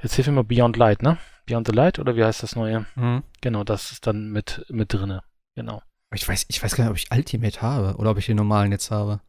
jetzt 0.02 0.14
hilf 0.14 0.28
mir 0.28 0.34
mal, 0.34 0.44
Beyond 0.44 0.78
Light, 0.78 1.02
ne? 1.02 1.18
Beyond 1.48 1.68
the 1.68 1.74
Light 1.74 1.98
oder 1.98 2.16
wie 2.16 2.24
heißt 2.24 2.44
das 2.44 2.56
neue? 2.56 2.86
Mhm. 2.96 3.24
Genau, 3.42 3.64
das 3.64 3.92
ist 3.92 4.06
dann 4.06 4.32
mit, 4.32 4.66
mit 4.70 4.94
drinne. 4.94 5.24
Genau. 5.56 5.82
Ich 6.14 6.28
weiß, 6.28 6.46
ich 6.50 6.62
weiß 6.62 6.76
gar 6.76 6.84
nicht, 6.84 6.92
ob 6.92 6.98
ich 6.98 7.12
Ultimate 7.12 7.62
habe 7.62 7.98
oder 7.98 8.12
ob 8.12 8.18
ich 8.18 8.28
den 8.28 8.38
normalen 8.38 8.72
jetzt 8.72 8.92
habe. 8.92 9.22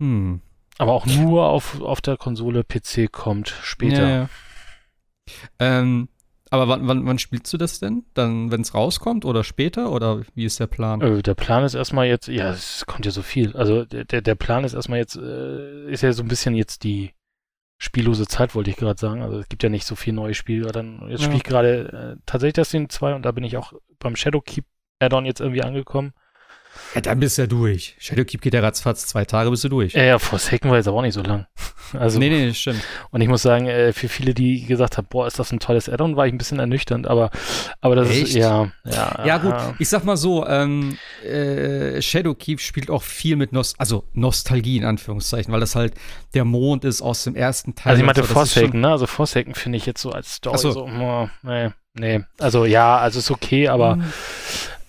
Hm. 0.00 0.40
Aber 0.78 0.92
auch 0.92 1.06
nur 1.06 1.48
auf, 1.48 1.80
auf 1.80 2.00
der 2.00 2.16
Konsole 2.16 2.64
PC 2.64 3.10
kommt 3.10 3.48
später. 3.62 4.08
Ja, 4.08 4.08
ja. 4.08 4.28
Ähm, 5.58 6.08
aber 6.52 6.68
wann, 6.68 6.86
wann, 6.86 7.06
wann 7.06 7.18
spielst 7.18 7.52
du 7.52 7.56
das 7.56 7.80
denn? 7.80 8.04
Dann, 8.14 8.50
wenn 8.52 8.60
es 8.60 8.74
rauskommt 8.74 9.24
oder 9.24 9.42
später? 9.42 9.90
Oder 9.90 10.20
wie 10.34 10.44
ist 10.44 10.60
der 10.60 10.66
Plan? 10.66 11.00
Äh, 11.00 11.22
der 11.22 11.34
Plan 11.34 11.64
ist 11.64 11.74
erstmal 11.74 12.06
jetzt, 12.06 12.28
ja, 12.28 12.50
es 12.50 12.84
kommt 12.86 13.06
ja 13.06 13.10
so 13.10 13.22
viel. 13.22 13.56
Also 13.56 13.84
der, 13.84 14.04
der, 14.04 14.20
der 14.20 14.34
Plan 14.34 14.62
ist 14.64 14.74
erstmal 14.74 14.98
jetzt, 14.98 15.16
äh, 15.16 15.90
ist 15.90 16.02
ja 16.02 16.12
so 16.12 16.22
ein 16.22 16.28
bisschen 16.28 16.54
jetzt 16.54 16.84
die 16.84 17.12
spiellose 17.78 18.26
Zeit, 18.26 18.54
wollte 18.54 18.70
ich 18.70 18.76
gerade 18.76 19.00
sagen. 19.00 19.22
Also 19.22 19.38
es 19.38 19.48
gibt 19.48 19.62
ja 19.62 19.68
nicht 19.68 19.86
so 19.86 19.94
viel 19.96 20.12
neue 20.12 20.34
Spiele. 20.34 20.70
Dann, 20.72 21.00
jetzt 21.08 21.20
Ja. 21.20 21.24
spiele 21.24 21.38
ich 21.38 21.44
gerade 21.44 22.16
äh, 22.18 22.22
tatsächlich 22.26 22.54
das 22.54 22.70
Ding 22.70 22.88
2 22.88 23.14
und 23.14 23.22
da 23.24 23.32
bin 23.32 23.44
ich 23.44 23.56
auch 23.56 23.72
beim 23.98 24.14
Shadowkeep 24.14 24.64
Add-on 25.00 25.24
jetzt 25.24 25.40
irgendwie 25.40 25.62
angekommen. 25.62 26.12
Ja, 26.94 27.00
dann 27.00 27.20
bist 27.20 27.36
du 27.38 27.42
ja 27.42 27.46
durch. 27.48 27.96
Shadowkeep 27.98 28.40
geht 28.40 28.54
ja 28.54 28.60
ratzfatz, 28.60 29.06
zwei 29.06 29.24
Tage 29.24 29.50
bist 29.50 29.64
du 29.64 29.68
durch. 29.68 29.94
Ja, 29.94 30.04
ja, 30.04 30.18
Forsaken 30.18 30.70
war 30.70 30.76
jetzt 30.76 30.88
aber 30.88 30.98
auch 30.98 31.02
nicht 31.02 31.14
so 31.14 31.22
lang. 31.22 31.46
Also, 31.98 32.18
nee, 32.18 32.28
nee, 32.30 32.52
stimmt. 32.54 32.82
und 33.10 33.20
ich 33.20 33.28
muss 33.28 33.42
sagen, 33.42 33.66
äh, 33.66 33.92
für 33.92 34.08
viele, 34.08 34.34
die 34.34 34.64
gesagt 34.66 34.96
haben, 34.98 35.06
boah, 35.10 35.26
ist 35.26 35.38
das 35.38 35.52
ein 35.52 35.58
tolles 35.60 35.88
Add-on, 35.88 36.16
war 36.16 36.26
ich 36.26 36.32
ein 36.32 36.38
bisschen 36.38 36.58
ernüchternd, 36.58 37.06
aber, 37.06 37.30
aber 37.80 37.96
das 37.96 38.08
ist, 38.10 38.22
Echt? 38.22 38.34
ja, 38.36 38.70
ja. 38.84 39.24
Ja, 39.26 39.38
gut, 39.38 39.54
ich 39.78 39.88
sag 39.88 40.04
mal 40.04 40.16
so, 40.16 40.46
ähm, 40.46 40.96
äh, 41.24 42.00
Shadowkeep 42.00 42.60
spielt 42.60 42.90
auch 42.90 43.02
viel 43.02 43.36
mit 43.36 43.52
Nos 43.52 43.74
also 43.78 44.04
Nostalgie 44.12 44.76
in 44.78 44.84
Anführungszeichen, 44.84 45.52
weil 45.52 45.60
das 45.60 45.74
halt 45.74 45.94
der 46.34 46.44
Mond 46.44 46.84
ist 46.84 47.02
aus 47.02 47.24
dem 47.24 47.34
ersten 47.36 47.74
Teil. 47.74 47.90
Also 47.92 48.00
ich 48.00 48.06
meinte 48.06 48.20
so, 48.20 48.24
ist 48.24 48.28
schon- 48.28 48.34
Forsaken, 48.36 48.80
ne? 48.80 48.88
Also 48.90 49.06
Forsaken 49.06 49.54
finde 49.54 49.78
ich 49.78 49.86
jetzt 49.86 50.00
so 50.02 50.10
als 50.10 50.34
Story 50.36 50.58
so. 50.58 50.70
so, 50.72 50.84
oh, 50.86 51.28
nee, 51.42 51.70
nee. 51.94 52.20
Also 52.38 52.64
ja, 52.64 52.96
also 52.98 53.18
ist 53.18 53.30
okay, 53.30 53.68
aber 53.68 53.96
Mhm. 53.96 54.04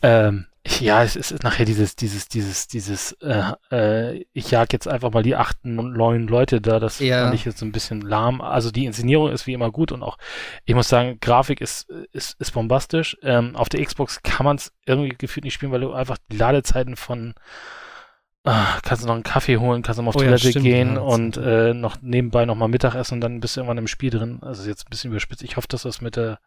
ähm, 0.02 0.46
ja, 0.80 1.04
es 1.04 1.16
ist 1.16 1.44
nachher 1.44 1.66
dieses, 1.66 1.96
dieses, 1.96 2.30
dieses, 2.30 2.68
dieses, 2.68 3.12
äh, 3.22 3.52
äh, 3.72 4.26
ich 4.34 4.50
jag 4.52 4.72
jetzt 4.72 4.88
einfach 4.88 5.12
mal 5.12 5.22
die 5.24 5.36
acht, 5.36 5.58
neun 5.64 6.28
Leute 6.28 6.62
da, 6.62 6.80
das 6.80 7.00
Ja. 7.00 7.24
fand 7.24 7.34
ich 7.36 7.44
jetzt 7.46 7.58
so 7.60 7.66
ein 7.66 7.72
bisschen 7.74 8.00
lahm. 8.02 8.40
Also 8.40 8.72
die 8.72 8.86
Inszenierung 8.86 9.30
ist 9.32 9.46
wie 9.46 9.54
immer 9.54 9.72
gut 9.72 9.92
und 9.92 10.04
auch, 10.04 10.18
ich 10.64 10.74
muss 10.74 10.88
sagen, 10.88 11.18
Grafik 11.20 11.60
ist, 11.60 11.90
ist, 12.14 12.40
ist 12.40 12.52
bombastisch. 12.52 13.18
Ähm, 13.24 13.56
auf 13.56 13.68
der 13.70 13.84
Xbox 13.84 14.24
kann 14.24 14.46
man 14.46 14.56
es 14.56 14.72
irgendwie 14.86 15.16
gefühlt 15.18 15.44
nicht 15.44 15.54
spielen, 15.54 15.72
weil 15.74 15.82
du 15.82 15.92
einfach 15.92 16.18
die 16.32 16.38
Ladezeiten 16.38 16.96
von 16.96 17.34
Ah, 18.46 18.78
kannst 18.84 19.04
du 19.04 19.08
noch 19.08 19.14
einen 19.14 19.24
Kaffee 19.24 19.56
holen, 19.58 19.84
kannst 19.84 20.00
du 20.00 20.04
mal 20.04 20.10
auf 20.10 20.18
Oh 20.18 20.20
ja, 20.20 20.26
Toilette 20.26 20.50
stimmt, 20.50 20.66
gehen 20.66 20.96
ja, 20.96 21.02
und 21.02 21.38
äh, 21.38 21.74
noch 21.74 22.02
nebenbei 22.02 22.46
noch 22.46 22.56
mal 22.56 22.68
Mittagessen 22.68 23.14
und 23.16 23.22
dann 23.22 23.40
bist 23.40 23.56
du 23.56 23.62
irgendwann 23.62 23.78
im 23.78 23.88
Spiel 23.88 24.10
drin. 24.10 24.40
Also 24.42 24.68
jetzt 24.68 24.86
ein 24.86 24.90
bisschen 24.90 25.12
überspitzt. 25.12 25.44
Ich 25.44 25.56
hoffe, 25.56 25.70
dass 25.70 25.84
das 25.84 26.02
mit 26.02 26.18
der 26.18 26.40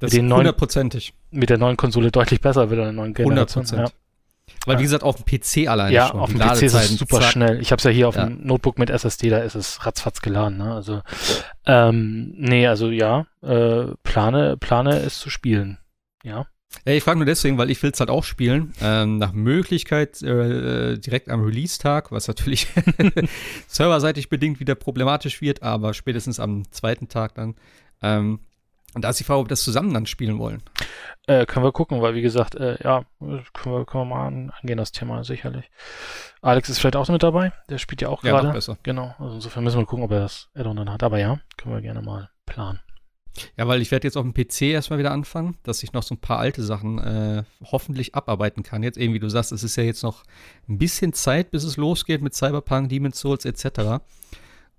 Das 0.00 0.10
den 0.12 0.28
ist 0.30 0.34
hundertprozentig. 0.34 1.12
mit 1.30 1.50
der 1.50 1.58
neuen 1.58 1.76
Konsole 1.76 2.10
deutlich 2.10 2.40
besser 2.40 2.70
wird, 2.70 2.80
der 2.80 2.92
neuen 2.92 3.14
Generation. 3.14 3.64
100%. 3.64 3.92
Weil, 4.64 4.74
Ja. 4.74 4.78
wie 4.78 4.82
gesagt, 4.84 5.02
auf 5.02 5.16
dem 5.16 5.24
PC 5.26 5.68
alleine 5.68 5.94
ja, 5.94 6.08
schon. 6.08 6.20
auf 6.20 6.30
die 6.32 6.38
dem 6.38 6.48
PC 6.48 6.62
ist 6.62 6.74
es 6.74 6.88
super 6.96 7.20
zack. 7.20 7.32
schnell. 7.32 7.60
Ich 7.60 7.70
habe 7.70 7.78
es 7.78 7.84
ja 7.84 7.90
hier 7.90 8.08
auf 8.08 8.16
Ja. 8.16 8.26
dem 8.26 8.46
Notebook 8.46 8.78
mit 8.78 8.88
SSD, 8.90 9.28
da 9.30 9.38
ist 9.38 9.54
es 9.54 9.84
ratzfatz 9.84 10.20
geladen. 10.22 10.56
Ne? 10.58 10.72
Also, 10.74 11.02
ähm, 11.66 12.32
nee, 12.36 12.66
also 12.66 12.88
ja, 12.90 13.26
äh, 13.42 13.86
plane, 14.02 14.56
plane 14.56 14.98
es 15.00 15.18
zu 15.18 15.28
spielen. 15.30 15.78
Ja. 16.22 16.46
Ja, 16.86 16.92
ich 16.92 17.02
frage 17.02 17.18
nur 17.18 17.26
deswegen, 17.26 17.56
weil 17.58 17.70
ich 17.70 17.82
will 17.82 17.90
es 17.92 18.00
halt 18.00 18.10
auch 18.10 18.24
spielen. 18.24 18.72
Ähm, 18.82 19.18
nach 19.18 19.32
Möglichkeit 19.32 20.22
äh, 20.22 20.98
direkt 20.98 21.28
am 21.30 21.42
Release-Tag, 21.42 22.12
was 22.12 22.28
natürlich 22.28 22.66
serverseitig 23.66 24.28
bedingt 24.28 24.60
wieder 24.60 24.74
problematisch 24.74 25.40
wird, 25.40 25.62
aber 25.62 25.94
spätestens 25.94 26.40
am 26.40 26.70
zweiten 26.70 27.08
Tag 27.08 27.34
dann. 27.34 27.54
Ähm, 28.02 28.40
und 28.94 29.02
da 29.04 29.10
ist 29.10 29.20
die 29.20 29.24
Frage, 29.24 29.40
ob 29.40 29.46
wir 29.46 29.50
das 29.50 29.62
zusammen 29.62 29.92
dann 29.92 30.06
spielen 30.06 30.38
wollen. 30.38 30.62
Äh, 31.26 31.44
können 31.46 31.64
wir 31.64 31.72
gucken, 31.72 32.00
weil 32.00 32.14
wie 32.14 32.22
gesagt, 32.22 32.54
äh, 32.54 32.82
ja, 32.82 33.04
können 33.20 33.76
wir, 33.76 33.84
können 33.84 34.08
wir 34.08 34.16
mal 34.16 34.26
an, 34.26 34.50
angehen, 34.60 34.78
das 34.78 34.92
Thema 34.92 35.24
sicherlich. 35.24 35.70
Alex 36.40 36.68
ist 36.70 36.78
vielleicht 36.78 36.96
auch 36.96 37.08
mit 37.08 37.22
dabei, 37.22 37.52
der 37.68 37.78
spielt 37.78 38.00
ja 38.00 38.08
auch 38.08 38.24
Ja, 38.24 38.32
gerade. 38.40 38.52
besser. 38.52 38.78
Genau, 38.82 39.14
also 39.18 39.34
insofern 39.34 39.64
müssen 39.64 39.78
wir 39.78 39.86
gucken, 39.86 40.04
ob 40.04 40.12
er 40.12 40.20
das 40.20 40.48
Addon 40.54 40.76
dann 40.76 40.90
hat. 40.92 41.02
Aber 41.02 41.18
ja, 41.18 41.38
können 41.56 41.74
wir 41.74 41.82
gerne 41.82 42.00
mal 42.02 42.30
planen. 42.46 42.80
Ja, 43.56 43.68
weil 43.68 43.82
ich 43.82 43.90
werde 43.92 44.06
jetzt 44.06 44.16
auf 44.16 44.24
dem 44.24 44.34
PC 44.34 44.62
erstmal 44.62 44.98
wieder 44.98 45.12
anfangen, 45.12 45.58
dass 45.62 45.82
ich 45.82 45.92
noch 45.92 46.02
so 46.02 46.14
ein 46.14 46.20
paar 46.20 46.38
alte 46.38 46.62
Sachen 46.62 46.98
äh, 46.98 47.44
hoffentlich 47.62 48.14
abarbeiten 48.14 48.62
kann. 48.64 48.82
Jetzt 48.82 48.98
eben, 48.98 49.14
wie 49.14 49.20
du 49.20 49.28
sagst, 49.28 49.52
es 49.52 49.62
ist 49.62 49.76
ja 49.76 49.84
jetzt 49.84 50.02
noch 50.02 50.24
ein 50.68 50.78
bisschen 50.78 51.12
Zeit, 51.12 51.50
bis 51.52 51.62
es 51.62 51.76
losgeht 51.76 52.20
mit 52.22 52.34
Cyberpunk, 52.34 52.88
Demon's 52.88 53.20
Souls 53.20 53.44
etc. 53.44 54.02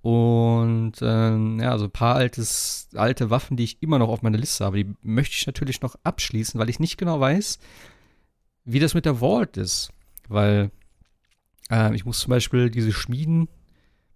Und 0.02 0.93
ähm, 1.02 1.60
ja, 1.60 1.78
so 1.78 1.86
ein 1.86 1.91
paar 1.91 2.16
altes, 2.16 2.88
alte 2.95 3.30
Waffen, 3.30 3.58
die 3.58 3.66
ich 3.66 3.84
immer 3.84 4.00
noch 4.00 4.10
auf 4.10 4.22
meiner 4.22 4.38
Liste 4.38 4.64
habe, 4.64 4.84
die 4.84 4.93
möchte 5.02 5.36
ich 5.36 5.45
natürlich 5.45 5.82
noch 5.82 5.95
abschließen, 6.04 6.60
weil 6.60 6.70
ich 6.70 6.80
nicht 6.80 6.97
genau 6.97 7.20
weiß, 7.20 7.60
wie 8.64 8.80
das 8.80 8.93
mit 8.93 9.06
der 9.06 9.20
Vault 9.20 9.58
ist. 9.58 9.91
Weil 10.30 10.72
äh, 11.70 11.93
ich 11.95 12.06
muss 12.06 12.20
zum 12.20 12.30
Beispiel 12.30 12.70
diese 12.70 12.93
Schmieden 12.93 13.50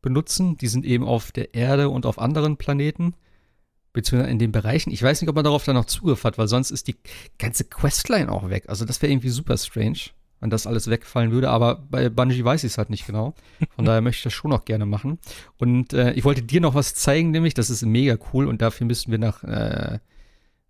benutzen, 0.02 0.58
die 0.58 0.68
sind 0.68 0.86
eben 0.86 1.06
auf 1.06 1.32
der 1.32 1.54
Erde 1.54 1.90
und 1.90 2.06
auf 2.06 2.20
anderen 2.20 2.58
Planeten 2.58 3.16
beziehungsweise 3.94 4.32
in 4.32 4.40
den 4.40 4.52
Bereichen. 4.52 4.92
Ich 4.92 5.04
weiß 5.04 5.22
nicht, 5.22 5.30
ob 5.30 5.36
man 5.36 5.44
darauf 5.44 5.64
dann 5.64 5.76
noch 5.76 5.86
Zugriff 5.86 6.24
hat, 6.24 6.38
weil 6.38 6.48
sonst 6.48 6.72
ist 6.72 6.88
die 6.88 6.96
ganze 7.38 7.64
Questline 7.64 8.32
auch 8.32 8.50
weg. 8.50 8.66
Also 8.68 8.86
das 8.86 9.02
wäre 9.02 9.12
irgendwie 9.12 9.30
super 9.30 9.56
strange, 9.58 10.00
wenn 10.44 10.50
das 10.50 10.68
alles 10.68 10.90
wegfallen 10.90 11.32
würde. 11.32 11.50
Aber 11.50 11.82
bei 11.90 12.10
Bungie 12.10 12.44
weiß 12.44 12.66
ich 12.66 12.74
es 12.74 12.78
halt 12.78 12.90
nicht 12.90 13.08
genau. 13.08 13.34
Von 13.76 13.86
daher 13.86 14.02
möchte 14.02 14.18
ich 14.20 14.24
das 14.24 14.34
schon 14.34 14.52
noch 14.52 14.66
gerne 14.66 14.86
machen. 14.86 15.18
Und 15.58 15.94
äh, 15.94 16.12
ich 16.12 16.26
wollte 16.26 16.44
dir 16.44 16.60
noch 16.60 16.76
was 16.76 16.96
zeigen, 16.96 17.32
nämlich, 17.32 17.54
das 17.54 17.70
ist 17.70 17.84
mega 17.86 18.18
cool 18.34 18.48
und 18.48 18.62
dafür 18.62 18.86
müssten 18.86 19.10
wir 19.10 19.20
nach, 19.20 19.44
äh, 19.46 20.00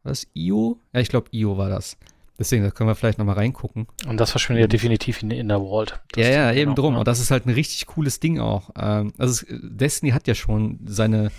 was, 0.04 0.28
IO? 0.36 0.80
Ja, 0.94 1.00
ich 1.00 1.10
glaube, 1.10 1.28
IO 1.32 1.58
war 1.58 1.70
das. 1.70 1.98
Deswegen, 2.38 2.64
da 2.64 2.70
können 2.70 2.88
wir 2.88 2.96
vielleicht 2.96 3.18
noch 3.18 3.26
mal 3.26 3.34
reingucken. 3.34 3.88
Und 4.08 4.20
das 4.20 4.30
verschwindet 4.30 4.62
ja 4.62 4.68
definitiv 4.68 5.24
in, 5.24 5.32
in 5.32 5.48
der 5.48 5.60
Vault. 5.60 6.00
Ja, 6.16 6.28
ja, 6.30 6.52
genau, 6.52 6.62
eben 6.62 6.76
drum. 6.76 6.94
ja. 6.94 7.00
Und 7.00 7.08
das 7.08 7.20
ist 7.20 7.32
halt 7.32 7.48
ein 7.48 7.54
richtig 7.54 7.88
cooles 7.88 8.20
Ding 8.20 8.40
auch. 8.40 8.70
Ähm, 8.78 9.12
also 9.18 9.32
es, 9.32 9.46
Destiny 9.50 10.12
hat 10.12 10.28
ja 10.28 10.36
schon 10.36 10.82
seine, 10.86 11.32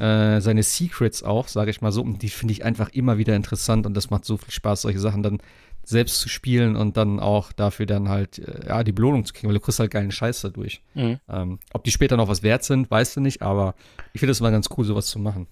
äh, 0.00 0.40
seine 0.40 0.64
Secrets 0.64 1.22
auch, 1.22 1.46
sage 1.46 1.70
ich 1.70 1.80
mal 1.80 1.92
so. 1.92 2.02
Und 2.02 2.22
die 2.22 2.28
finde 2.28 2.52
ich 2.52 2.64
einfach 2.64 2.88
immer 2.88 3.18
wieder 3.18 3.36
interessant 3.36 3.86
und 3.86 3.94
das 3.94 4.10
macht 4.10 4.24
so 4.24 4.36
viel 4.36 4.52
Spaß, 4.52 4.82
solche 4.82 4.98
Sachen 4.98 5.22
dann 5.22 5.38
selbst 5.88 6.20
zu 6.20 6.28
spielen 6.28 6.76
und 6.76 6.98
dann 6.98 7.18
auch 7.18 7.50
dafür 7.52 7.86
dann 7.86 8.10
halt, 8.10 8.38
äh, 8.38 8.68
ja, 8.68 8.84
die 8.84 8.92
Belohnung 8.92 9.24
zu 9.24 9.32
kriegen, 9.32 9.48
weil 9.48 9.54
du 9.54 9.60
kriegst 9.60 9.80
halt 9.80 9.90
geilen 9.90 10.10
Scheiß 10.10 10.42
dadurch. 10.42 10.82
Mhm. 10.92 11.18
Ähm, 11.28 11.58
ob 11.72 11.84
die 11.84 11.90
später 11.90 12.18
noch 12.18 12.28
was 12.28 12.42
wert 12.42 12.62
sind, 12.62 12.90
weißt 12.90 13.16
du 13.16 13.20
nicht, 13.20 13.40
aber 13.40 13.74
ich 14.12 14.20
finde 14.20 14.32
es 14.32 14.40
immer 14.40 14.50
ganz 14.50 14.68
cool, 14.76 14.84
sowas 14.84 15.06
zu 15.06 15.18
machen. 15.18 15.46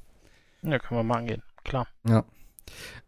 Ja, 0.63 0.79
können 0.79 1.01
wir 1.01 1.05
mal 1.05 1.19
angehen. 1.19 1.43
Klar. 1.65 1.87
Ja. 2.07 2.25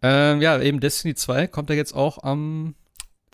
Ähm, 0.01 0.41
ja, 0.41 0.59
eben 0.59 0.81
Destiny 0.81 1.15
2 1.15 1.49
kommt 1.49 1.69
ja 1.69 1.77
jetzt 1.77 1.93
auch 1.93 2.23
am 2.23 2.75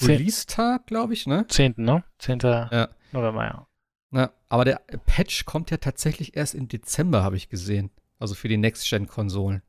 Release-Tag, 0.02 0.86
glaube 0.86 1.12
ich, 1.12 1.26
ne? 1.26 1.46
10. 1.46 1.74
ne? 1.76 2.02
10. 2.18 2.40
Ja. 2.42 2.88
November, 3.12 3.44
ja. 3.44 3.66
Ja, 4.10 4.32
aber 4.48 4.64
der 4.64 4.80
Patch 5.06 5.44
kommt 5.44 5.70
ja 5.70 5.76
tatsächlich 5.76 6.36
erst 6.36 6.54
im 6.54 6.66
Dezember, 6.66 7.22
habe 7.22 7.36
ich 7.36 7.48
gesehen. 7.48 7.90
Also 8.18 8.34
für 8.34 8.48
die 8.48 8.56
Next-Gen-Konsolen. 8.56 9.62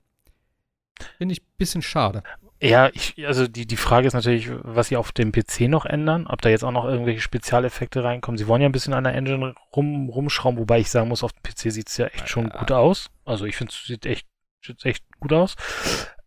Finde 1.18 1.34
ich 1.34 1.42
ein 1.42 1.58
bisschen 1.58 1.82
schade. 1.82 2.24
Ja, 2.70 2.90
ich, 2.94 3.16
also 3.28 3.48
die, 3.48 3.66
die 3.66 3.78
Frage 3.78 4.08
ist 4.08 4.14
natürlich, 4.14 4.50
was 4.64 4.88
sie 4.88 4.98
auf 4.98 5.12
dem 5.12 5.32
PC 5.32 5.62
noch 5.62 5.86
ändern, 5.86 6.28
ob 6.28 6.42
da 6.42 6.50
jetzt 6.50 6.64
auch 6.64 6.72
noch 6.72 6.86
irgendwelche 6.86 7.22
Spezialeffekte 7.22 8.04
reinkommen. 8.04 8.38
Sie 8.38 8.48
wollen 8.48 8.62
ja 8.62 8.68
ein 8.70 8.72
bisschen 8.72 8.94
an 8.94 9.04
der 9.04 9.14
Engine 9.14 9.54
rum, 9.76 10.10
rumschrauben, 10.10 10.60
wobei 10.60 10.80
ich 10.80 10.90
sagen 10.90 11.08
muss, 11.10 11.24
auf 11.24 11.32
dem 11.34 11.44
PC 11.44 11.72
sieht 11.72 11.90
es 11.90 11.98
ja 11.98 12.08
echt 12.08 12.30
schon 12.30 12.48
Ja. 12.48 12.58
gut 12.60 12.72
aus. 12.72 13.10
Also 13.26 13.46
ich 13.46 13.56
finde 13.56 13.72
es 13.74 13.86
sieht 13.86 14.06
echt, 14.06 14.28
sieht 14.66 14.84
echt 14.86 15.04
gut 15.20 15.34
aus. 15.34 15.56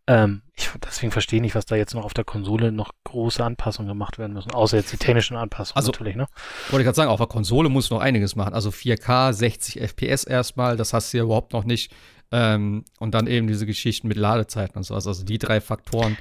Ähm, 0.06 0.40
ich, 0.56 0.70
deswegen 0.86 1.12
verstehe 1.12 1.36
ich 1.36 1.42
nicht, 1.42 1.54
was 1.54 1.66
da 1.66 1.76
jetzt 1.76 1.94
noch 1.94 2.04
auf 2.04 2.14
der 2.14 2.24
Konsole 2.24 2.72
noch 2.72 2.92
große 3.04 3.44
Anpassungen 3.44 3.88
gemacht 3.88 4.18
werden 4.18 4.32
müssen. 4.32 4.52
Außer 4.52 4.78
jetzt 4.78 4.90
die 4.90 4.96
technischen 4.96 5.36
Anpassungen 5.36 5.76
Also- 5.76 5.92
natürlich, 5.92 6.16
ne? 6.16 6.26
Wollte 6.70 6.82
ich 6.82 6.84
gerade 6.86 6.96
sagen, 6.96 7.10
auf 7.10 7.18
der 7.18 7.26
Konsole 7.26 7.68
muss 7.68 7.90
noch 7.90 8.00
einiges 8.00 8.34
machen. 8.34 8.54
Also 8.54 8.70
4K, 8.70 9.32
60 9.34 9.80
FPS 9.82 10.24
erstmal, 10.24 10.76
das 10.78 10.94
hast 10.94 11.12
du 11.12 11.18
ja 11.18 11.24
überhaupt 11.24 11.52
noch 11.52 11.64
nicht. 11.64 11.92
Ähm, 12.30 12.84
und 12.98 13.14
dann 13.14 13.26
eben 13.26 13.46
diese 13.46 13.64
Geschichten 13.66 14.08
mit 14.08 14.16
Ladezeiten 14.16 14.76
und 14.76 14.82
sowas. 14.84 15.06
Also 15.06 15.24
die 15.24 15.38
drei 15.38 15.60
Faktoren, 15.60 16.16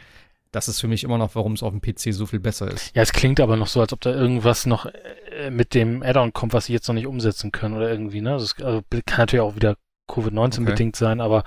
das 0.51 0.69
ist 0.69 0.79
für 0.79 0.87
mich 0.87 1.03
immer 1.03 1.17
noch, 1.17 1.35
warum 1.35 1.53
es 1.53 1.63
auf 1.63 1.71
dem 1.71 1.81
PC 1.81 2.13
so 2.13 2.25
viel 2.25 2.39
besser 2.39 2.69
ist. 2.71 2.95
Ja, 2.95 3.01
es 3.01 3.11
klingt 3.11 3.39
aber 3.41 3.57
noch 3.57 3.67
so, 3.67 3.81
als 3.81 3.91
ob 3.91 3.99
da 4.01 4.11
irgendwas 4.11 4.65
noch 4.65 4.85
äh, 4.85 5.49
mit 5.51 5.73
dem 5.73 6.01
Add-on 6.03 6.31
kommt, 6.31 6.53
was 6.53 6.65
sie 6.65 6.73
jetzt 6.73 6.87
noch 6.87 6.95
nicht 6.95 7.07
umsetzen 7.07 7.51
können 7.51 7.75
oder 7.75 7.89
irgendwie, 7.91 8.21
ne? 8.21 8.31
Also, 8.33 8.45
es, 8.45 8.63
also 8.63 8.81
kann 9.05 9.19
natürlich 9.19 9.41
auch 9.41 9.55
wieder 9.55 9.75
Covid-19 10.09 10.61
Okay. 10.61 10.63
bedingt 10.71 10.95
sein, 10.95 11.19
aber 11.19 11.43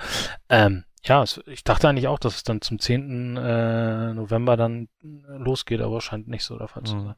ähm, 0.50 0.84
ja, 1.04 1.22
es, 1.22 1.40
ich 1.46 1.64
dachte 1.64 1.88
eigentlich 1.88 2.08
auch, 2.08 2.18
dass 2.18 2.36
es 2.36 2.42
dann 2.42 2.60
zum 2.60 2.78
10. 2.78 3.38
Äh, 3.38 4.12
November 4.12 4.58
dann 4.58 4.88
äh, 5.02 5.06
losgeht, 5.38 5.80
aber 5.80 6.02
scheint 6.02 6.28
nicht 6.28 6.44
so 6.44 6.58
der 6.58 6.68
Fall 6.68 6.82
zu 6.82 6.96
Mhm. 6.96 7.04
sein. 7.06 7.14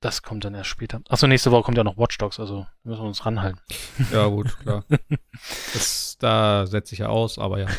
Das 0.00 0.22
kommt 0.22 0.44
dann 0.44 0.54
erst 0.54 0.70
später. 0.70 1.02
Achso, 1.08 1.26
nächste 1.26 1.50
Woche 1.50 1.62
kommt 1.62 1.76
ja 1.76 1.84
noch 1.84 1.98
Watch 1.98 2.16
Dogs, 2.16 2.40
also 2.40 2.66
müssen 2.84 3.02
wir 3.02 3.06
uns 3.06 3.26
ranhalten. 3.26 3.60
Ja, 4.12 4.26
gut, 4.26 4.58
klar. 4.60 4.84
das, 5.74 6.16
da 6.18 6.66
setze 6.66 6.94
ich 6.94 7.00
ja 7.00 7.08
aus, 7.08 7.38
aber 7.38 7.60
ja. 7.60 7.66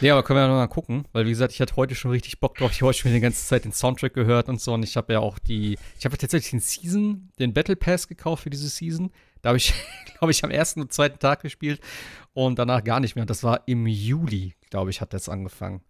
Nee, 0.00 0.10
aber 0.10 0.22
können 0.22 0.36
wir 0.36 0.42
ja 0.42 0.48
noch 0.48 0.54
mal 0.54 0.68
gucken, 0.68 1.06
weil 1.12 1.26
wie 1.26 1.30
gesagt, 1.30 1.52
ich 1.52 1.60
hatte 1.60 1.74
heute 1.74 1.96
schon 1.96 2.12
richtig 2.12 2.38
Bock 2.38 2.56
drauf. 2.56 2.70
Ich 2.70 2.78
habe 2.78 2.88
heute 2.88 2.98
schon 2.98 3.12
die 3.12 3.18
ganze 3.18 3.44
Zeit 3.44 3.64
den 3.64 3.72
Soundtrack 3.72 4.14
gehört 4.14 4.48
und 4.48 4.60
so 4.60 4.72
und 4.72 4.84
ich 4.84 4.96
habe 4.96 5.12
ja 5.12 5.18
auch 5.18 5.40
die, 5.40 5.76
ich 5.98 6.04
habe 6.04 6.14
ja 6.14 6.18
tatsächlich 6.18 6.50
den 6.50 6.60
Season, 6.60 7.32
den 7.40 7.52
Battle 7.52 7.74
Pass 7.74 8.06
gekauft 8.06 8.44
für 8.44 8.50
diese 8.50 8.68
Season. 8.68 9.10
Da 9.42 9.48
habe 9.48 9.56
ich, 9.56 9.74
glaube 10.18 10.30
ich, 10.30 10.44
am 10.44 10.50
ersten 10.50 10.80
und 10.82 10.92
zweiten 10.92 11.18
Tag 11.18 11.42
gespielt 11.42 11.80
und 12.32 12.60
danach 12.60 12.84
gar 12.84 13.00
nicht 13.00 13.16
mehr. 13.16 13.22
Und 13.22 13.30
das 13.30 13.42
war 13.42 13.62
im 13.66 13.88
Juli, 13.88 14.54
glaube 14.70 14.90
ich, 14.90 15.00
hat 15.00 15.12
das 15.12 15.28
angefangen. 15.28 15.82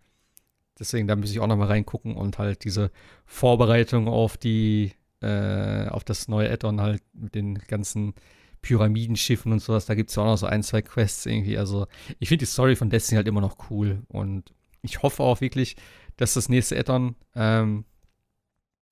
Deswegen, 0.78 1.08
da 1.08 1.16
muss 1.16 1.30
ich 1.30 1.40
auch 1.40 1.46
noch 1.46 1.56
mal 1.56 1.66
reingucken 1.66 2.16
und 2.16 2.38
halt 2.38 2.64
diese 2.64 2.90
Vorbereitung 3.26 4.08
auf 4.08 4.36
die, 4.36 4.92
äh, 5.20 5.88
auf 5.88 6.04
das 6.04 6.28
neue 6.28 6.50
Add-on 6.50 6.80
halt 6.80 7.02
mit 7.12 7.34
den 7.34 7.54
ganzen 7.66 8.14
Pyramidenschiffen 8.62 9.52
und 9.52 9.60
sowas. 9.60 9.86
Da 9.86 9.94
gibt 9.94 10.10
es 10.10 10.16
ja 10.16 10.22
auch 10.22 10.26
noch 10.26 10.38
so 10.38 10.46
ein, 10.46 10.62
zwei 10.62 10.82
Quests 10.82 11.26
irgendwie. 11.26 11.58
Also, 11.58 11.86
ich 12.18 12.28
finde 12.28 12.44
die 12.44 12.50
Story 12.50 12.76
von 12.76 12.90
Destiny 12.90 13.16
halt 13.16 13.28
immer 13.28 13.40
noch 13.40 13.70
cool. 13.70 14.02
Und 14.08 14.52
ich 14.82 15.02
hoffe 15.02 15.22
auch 15.22 15.40
wirklich, 15.40 15.76
dass 16.16 16.34
das 16.34 16.48
nächste 16.48 16.78
Add-on, 16.78 17.14
ähm, 17.34 17.84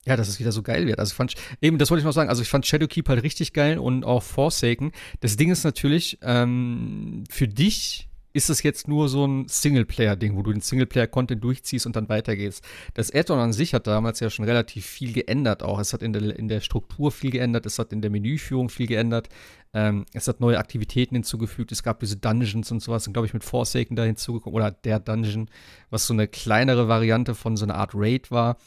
ja, 0.06 0.16
dass 0.16 0.28
es 0.28 0.38
wieder 0.38 0.52
so 0.52 0.62
geil 0.62 0.86
wird. 0.86 0.98
Also, 0.98 1.10
ich 1.10 1.16
fand, 1.16 1.34
eben, 1.60 1.78
das 1.78 1.90
wollte 1.90 2.00
ich 2.00 2.04
noch 2.04 2.12
sagen. 2.12 2.30
Also, 2.30 2.42
ich 2.42 2.48
fand 2.48 2.66
Shadowkeep 2.66 3.08
halt 3.08 3.22
richtig 3.22 3.52
geil 3.52 3.78
und 3.78 4.04
auch 4.04 4.22
Forsaken. 4.22 4.92
Das 5.20 5.36
Ding 5.36 5.50
ist 5.50 5.64
natürlich, 5.64 6.18
ähm, 6.22 7.24
für 7.28 7.48
dich 7.48 8.08
ist 8.36 8.50
es 8.50 8.62
jetzt 8.62 8.86
nur 8.86 9.08
so 9.08 9.26
ein 9.26 9.48
Singleplayer-Ding, 9.48 10.36
wo 10.36 10.42
du 10.42 10.52
den 10.52 10.60
Singleplayer-Content 10.60 11.42
durchziehst 11.42 11.86
und 11.86 11.96
dann 11.96 12.10
weitergehst. 12.10 12.62
Das 12.92 13.12
Add-on 13.12 13.38
an 13.38 13.52
sich 13.54 13.72
hat 13.72 13.86
damals 13.86 14.20
ja 14.20 14.28
schon 14.28 14.44
relativ 14.44 14.84
viel 14.84 15.14
geändert 15.14 15.62
auch. 15.62 15.78
Es 15.78 15.94
hat 15.94 16.02
in 16.02 16.12
der, 16.12 16.38
in 16.38 16.48
der 16.48 16.60
Struktur 16.60 17.10
viel 17.10 17.30
geändert, 17.30 17.64
es 17.64 17.78
hat 17.78 17.94
in 17.94 18.02
der 18.02 18.10
Menüführung 18.10 18.68
viel 18.68 18.88
geändert, 18.88 19.30
ähm, 19.72 20.04
es 20.12 20.28
hat 20.28 20.40
neue 20.40 20.58
Aktivitäten 20.58 21.14
hinzugefügt, 21.14 21.72
es 21.72 21.82
gab 21.82 22.00
diese 22.00 22.18
Dungeons 22.18 22.70
und 22.70 22.80
sowas, 22.80 23.10
glaube 23.10 23.26
ich, 23.26 23.32
mit 23.32 23.42
Forsaken 23.42 23.96
da 23.96 24.04
hinzugekommen, 24.04 24.54
oder 24.54 24.70
der 24.70 25.00
Dungeon, 25.00 25.48
was 25.88 26.06
so 26.06 26.12
eine 26.12 26.28
kleinere 26.28 26.88
Variante 26.88 27.34
von 27.34 27.56
so 27.56 27.64
einer 27.64 27.76
Art 27.76 27.92
Raid 27.94 28.30
war. 28.30 28.58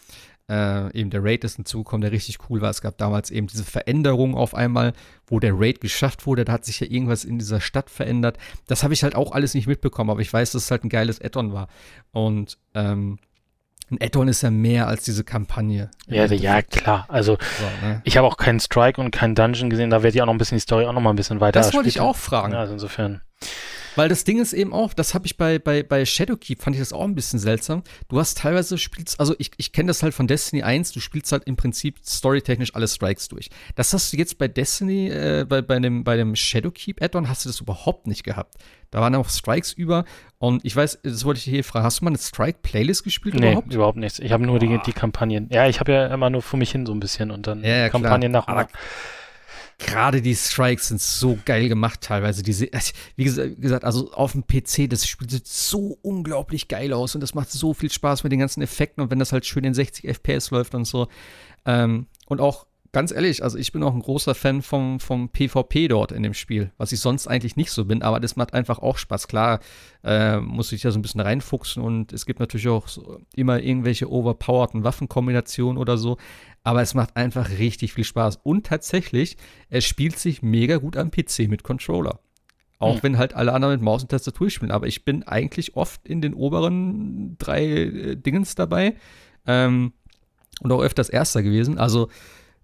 Äh, 0.49 0.91
eben 0.97 1.11
der 1.11 1.23
Raid 1.23 1.43
ist 1.43 1.57
hinzugekommen, 1.57 2.01
der 2.01 2.11
richtig 2.11 2.39
cool 2.49 2.61
war. 2.61 2.71
Es 2.71 2.81
gab 2.81 2.97
damals 2.97 3.29
eben 3.29 3.45
diese 3.45 3.63
Veränderung 3.63 4.35
auf 4.35 4.55
einmal, 4.55 4.93
wo 5.27 5.39
der 5.39 5.53
Raid 5.53 5.79
geschafft 5.79 6.25
wurde. 6.25 6.43
Da 6.43 6.53
hat 6.53 6.65
sich 6.65 6.79
ja 6.79 6.87
irgendwas 6.87 7.23
in 7.23 7.37
dieser 7.37 7.61
Stadt 7.61 7.91
verändert. 7.91 8.37
Das 8.65 8.83
habe 8.83 8.93
ich 8.95 9.03
halt 9.03 9.13
auch 9.13 9.31
alles 9.31 9.53
nicht 9.53 9.67
mitbekommen, 9.67 10.09
aber 10.09 10.21
ich 10.21 10.33
weiß, 10.33 10.51
dass 10.51 10.63
es 10.63 10.71
halt 10.71 10.83
ein 10.83 10.89
geiles 10.89 11.21
Add-on 11.21 11.53
war. 11.53 11.67
Und 12.11 12.57
ähm, 12.73 13.19
ein 13.91 13.97
Add-on 14.01 14.27
ist 14.27 14.41
ja 14.41 14.49
mehr 14.49 14.87
als 14.87 15.03
diese 15.03 15.23
Kampagne. 15.23 15.91
Ja, 16.07 16.25
ja, 16.25 16.61
klar. 16.63 17.05
Also 17.09 17.37
So, 17.59 17.87
ne? 17.87 18.01
ich 18.03 18.17
habe 18.17 18.27
auch 18.27 18.37
keinen 18.37 18.59
Strike 18.59 18.99
und 18.99 19.11
keinen 19.11 19.35
Dungeon 19.35 19.69
gesehen, 19.69 19.91
da 19.91 20.03
werde 20.03 20.15
ich 20.15 20.21
auch 20.21 20.25
noch 20.25 20.33
ein 20.33 20.39
bisschen 20.39 20.57
die 20.57 20.61
Story 20.61 20.85
auch 20.85 20.93
noch 20.93 21.01
mal 21.01 21.11
ein 21.11 21.15
bisschen 21.15 21.39
weiter 21.39 21.59
Das 21.59 21.73
wollte 21.73 21.89
ich 21.89 21.99
auch 21.99 22.15
fragen. 22.15 22.53
Ja, 22.53 22.59
also 22.59 22.73
insofern. 22.73 23.21
Weil 23.99 24.07
das 24.07 24.23
Ding 24.23 24.39
ist 24.39 24.53
eben 24.53 24.71
auch, 24.71 24.93
das 24.93 25.13
habe 25.13 25.25
ich 25.25 25.35
bei, 25.35 25.59
bei, 25.59 25.83
bei 25.83 26.05
Shadowkeep, 26.05 26.61
fand 26.61 26.73
ich 26.73 26.81
das 26.81 26.93
auch 26.93 27.03
ein 27.03 27.15
bisschen 27.15 27.37
seltsam. 27.37 27.83
Du 28.07 28.17
hast 28.17 28.37
teilweise 28.37 28.77
spielst, 28.77 29.19
also 29.19 29.35
ich, 29.39 29.51
ich 29.57 29.73
kenne 29.73 29.87
das 29.87 30.03
halt 30.03 30.13
von 30.13 30.25
Destiny 30.25 30.63
1, 30.63 30.93
du 30.93 31.01
spielst 31.01 31.33
halt 31.33 31.43
im 31.43 31.57
Prinzip 31.57 31.97
storytechnisch 32.05 32.75
alle 32.75 32.87
Strikes 32.87 33.27
durch. 33.27 33.49
Das 33.75 33.91
hast 33.91 34.13
du 34.13 34.17
jetzt 34.17 34.37
bei 34.37 34.47
Destiny, 34.47 35.09
äh, 35.09 35.45
bei, 35.49 35.61
bei 35.61 35.77
dem, 35.79 36.05
bei 36.05 36.15
dem 36.15 36.33
Shadowkeep-Add-on 36.33 37.27
hast 37.27 37.43
du 37.43 37.49
das 37.49 37.59
überhaupt 37.59 38.07
nicht 38.07 38.23
gehabt. 38.23 38.55
Da 38.89 39.01
waren 39.01 39.13
auch 39.15 39.27
Strikes 39.27 39.73
über. 39.73 40.05
Und 40.37 40.63
ich 40.63 40.77
weiß, 40.77 40.99
das 41.03 41.25
wollte 41.25 41.39
ich 41.39 41.43
hier 41.43 41.65
fragen, 41.65 41.83
hast 41.83 41.99
du 41.99 42.05
mal 42.05 42.11
eine 42.11 42.19
Strike-Playlist 42.19 43.03
gespielt 43.03 43.35
nee, 43.35 43.47
überhaupt? 43.51 43.73
überhaupt 43.73 43.97
nichts. 43.97 44.19
Ich 44.19 44.31
habe 44.31 44.45
nur 44.45 44.59
die, 44.59 44.79
die 44.85 44.93
Kampagnen. 44.93 45.49
Ja, 45.51 45.67
ich 45.67 45.81
habe 45.81 45.91
ja 45.91 46.07
immer 46.07 46.29
nur 46.29 46.41
vor 46.41 46.57
mich 46.57 46.71
hin 46.71 46.85
so 46.85 46.93
ein 46.93 47.01
bisschen 47.01 47.31
und 47.31 47.47
dann 47.47 47.65
Ja, 47.65 47.75
ja, 47.75 47.89
Kampagnen 47.89 48.31
klar. 48.31 48.43
nach. 48.43 48.47
Aber 48.47 48.69
Gerade 49.79 50.21
die 50.21 50.35
Strikes 50.35 50.89
sind 50.89 51.01
so 51.01 51.39
geil 51.45 51.69
gemacht 51.69 52.01
teilweise. 52.01 52.43
Diese, 52.43 52.69
wie 53.15 53.25
gesa- 53.25 53.55
gesagt, 53.55 53.85
also 53.85 54.11
auf 54.11 54.33
dem 54.33 54.45
PC, 54.45 54.87
das 54.89 55.07
Spiel 55.07 55.29
sieht 55.29 55.47
so 55.47 55.97
unglaublich 56.01 56.67
geil 56.67 56.93
aus 56.93 57.15
und 57.15 57.21
das 57.21 57.33
macht 57.33 57.49
so 57.49 57.73
viel 57.73 57.89
Spaß 57.89 58.23
mit 58.23 58.31
den 58.31 58.39
ganzen 58.39 58.61
Effekten 58.61 59.01
und 59.01 59.09
wenn 59.09 59.19
das 59.19 59.31
halt 59.31 59.45
schön 59.45 59.63
in 59.63 59.73
60 59.73 60.05
FPS 60.05 60.51
läuft 60.51 60.75
und 60.75 60.85
so. 60.85 61.07
Ähm, 61.65 62.07
und 62.27 62.41
auch 62.41 62.65
ganz 62.91 63.11
ehrlich, 63.11 63.43
also 63.43 63.57
ich 63.57 63.71
bin 63.71 63.83
auch 63.83 63.93
ein 63.93 64.01
großer 64.01 64.33
Fan 64.33 64.61
vom, 64.63 64.99
vom 64.99 65.29
PvP 65.29 65.87
dort 65.87 66.11
in 66.11 66.23
dem 66.23 66.33
Spiel, 66.33 66.71
was 66.77 66.91
ich 66.91 66.99
sonst 66.99 67.27
eigentlich 67.27 67.55
nicht 67.55 67.71
so 67.71 67.85
bin, 67.85 68.01
aber 68.01 68.19
das 68.19 68.35
macht 68.35 68.53
einfach 68.53 68.79
auch 68.79 68.97
Spaß. 68.97 69.27
Klar, 69.27 69.59
äh, 70.03 70.39
muss 70.39 70.71
ich 70.71 70.81
da 70.81 70.91
so 70.91 70.97
ein 70.97 71.03
bisschen 71.03 71.21
reinfuchsen 71.21 71.83
und 71.83 72.13
es 72.13 72.25
gibt 72.25 72.39
natürlich 72.39 72.67
auch 72.67 72.87
so 72.87 73.19
immer 73.35 73.59
irgendwelche 73.61 74.11
overpowerten 74.11 74.83
Waffenkombinationen 74.83 75.77
oder 75.77 75.97
so, 75.97 76.17
aber 76.63 76.81
es 76.81 76.93
macht 76.93 77.15
einfach 77.15 77.49
richtig 77.57 77.93
viel 77.93 78.03
Spaß. 78.03 78.39
Und 78.43 78.65
tatsächlich, 78.65 79.37
es 79.69 79.85
spielt 79.85 80.19
sich 80.19 80.41
mega 80.41 80.77
gut 80.77 80.97
am 80.97 81.11
PC 81.11 81.47
mit 81.47 81.63
Controller. 81.63 82.19
Auch 82.79 82.95
Hm. 82.95 83.03
wenn 83.03 83.17
halt 83.17 83.33
alle 83.33 83.53
anderen 83.53 83.75
mit 83.75 83.81
Maus 83.81 84.01
und 84.03 84.09
Tastatur 84.09 84.49
spielen. 84.49 84.71
Aber 84.71 84.87
ich 84.87 85.03
bin 85.03 85.23
eigentlich 85.23 85.75
oft 85.75 86.07
in 86.07 86.21
den 86.21 86.33
oberen 86.33 87.37
drei 87.37 87.65
äh, 87.65 88.15
Dingens 88.15 88.55
dabei. 88.55 88.95
Ähm, 89.45 89.93
und 90.61 90.71
auch 90.71 90.81
öfters 90.81 91.09
Erster 91.09 91.41
gewesen. 91.43 91.77
Also 91.77 92.09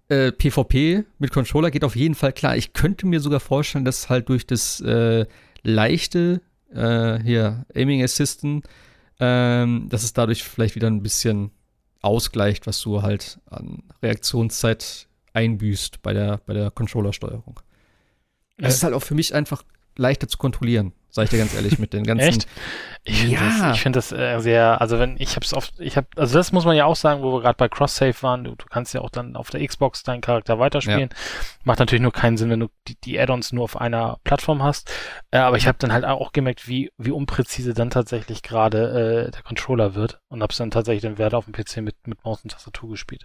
äh, 0.10 0.32
PvP 0.32 1.06
mit 1.18 1.32
Controller 1.32 1.72
geht 1.72 1.84
auf 1.84 1.96
jeden 1.96 2.16
Fall 2.16 2.34
klar. 2.34 2.56
Ich 2.58 2.74
könnte 2.74 3.08
mir 3.08 3.20
sogar 3.20 3.40
vorstellen, 3.40 3.86
dass 3.86 4.10
halt 4.10 4.30
durch 4.30 4.46
das 4.46 4.82
äh, 4.82 5.26
leichte 5.64 6.42
äh, 6.74 7.20
hier 7.24 7.66
Aiming 7.74 8.04
Assistant, 8.04 8.66
ähm, 9.20 9.88
dass 9.90 10.04
es 10.04 10.14
dadurch 10.14 10.44
vielleicht 10.44 10.76
wieder 10.76 10.88
ein 10.88 11.02
bisschen 11.02 11.52
ausgleicht, 12.06 12.68
was 12.68 12.80
du 12.82 13.02
halt 13.02 13.40
an 13.50 13.84
Reaktionszeit 14.02 15.08
einbüßt 15.34 16.02
bei 16.02 16.14
der, 16.14 16.40
bei 16.46 16.54
der 16.54 16.72
Controllersteuerung. 16.72 17.60
Äh. 18.58 18.68
Es 18.68 18.76
ist 18.76 18.84
halt 18.84 18.94
auch 18.94 19.04
für 19.04 19.16
mich 19.16 19.34
einfach 19.34 19.64
leichter 19.98 20.28
zu 20.28 20.38
kontrollieren, 20.38 20.94
sag 21.16 21.24
ich 21.24 21.30
dir 21.30 21.38
ganz 21.40 21.56
ehrlich, 21.56 21.80
mit 21.80 21.94
den 21.94 22.04
ganzen. 22.08 22.28
Echt? 22.28 22.48
Ich 23.06 23.22
finde 23.22 23.36
Ja. 23.36 23.40
das, 23.68 23.76
ich 23.76 23.82
find 23.82 23.96
das 23.96 24.12
äh, 24.12 24.40
sehr, 24.40 24.82
also 24.82 25.00
wenn, 25.00 25.16
ich 25.18 25.36
hab's 25.36 25.54
oft, 25.54 25.80
ich 25.80 25.96
hab, 25.96 26.06
also 26.18 26.38
das 26.38 26.52
muss 26.52 26.66
man 26.66 26.76
ja 26.76 26.86
auch 26.86 26.96
sagen, 26.96 27.22
wo 27.24 27.32
wir 27.34 27.42
gerade 27.42 27.56
bei 27.56 27.70
Cross-Save 27.70 28.16
waren, 28.22 28.44
du, 28.44 28.56
du 28.56 28.66
kannst 28.66 28.94
ja 28.94 29.02
auch 29.02 29.10
dann 29.10 29.36
auf 29.36 29.50
der 29.50 29.66
Xbox 29.66 30.04
deinen 30.04 30.22
Charakter 30.22 30.60
weiterspielen. 30.60 31.10
Macht 31.64 31.80
natürlich 31.80 32.02
nur 32.02 32.12
keinen 32.12 32.36
Sinn, 32.38 32.50
wenn 32.50 32.60
du 32.60 32.68
die, 32.88 32.96
die 33.00 33.20
Add-ons 33.20 33.54
nur 33.54 33.64
auf 33.64 33.80
einer 33.80 34.18
Plattform 34.24 34.62
hast. 34.62 34.92
Äh, 35.32 35.38
aber 35.38 35.56
ich 35.58 35.68
habe 35.68 35.78
dann 35.80 35.94
halt 35.94 36.04
auch 36.04 36.34
gemerkt, 36.34 36.68
wie, 36.68 36.92
wie 36.98 37.12
unpräzise 37.12 37.74
dann 37.74 37.90
tatsächlich 37.92 38.44
gerade 38.44 39.28
äh, 39.28 39.32
der 39.32 39.44
Controller 39.44 39.96
wird 39.96 40.20
und 40.28 40.44
hab's 40.44 40.58
dann 40.58 40.72
tatsächlich 40.72 41.02
den 41.04 41.18
Wert 41.18 41.34
auf 41.34 41.46
dem 41.46 41.54
PC 41.54 41.78
mit, 41.78 41.96
mit 42.08 42.24
Maus 42.26 42.42
und 42.44 42.52
Tastatur 42.52 42.90
gespielt. 42.90 43.24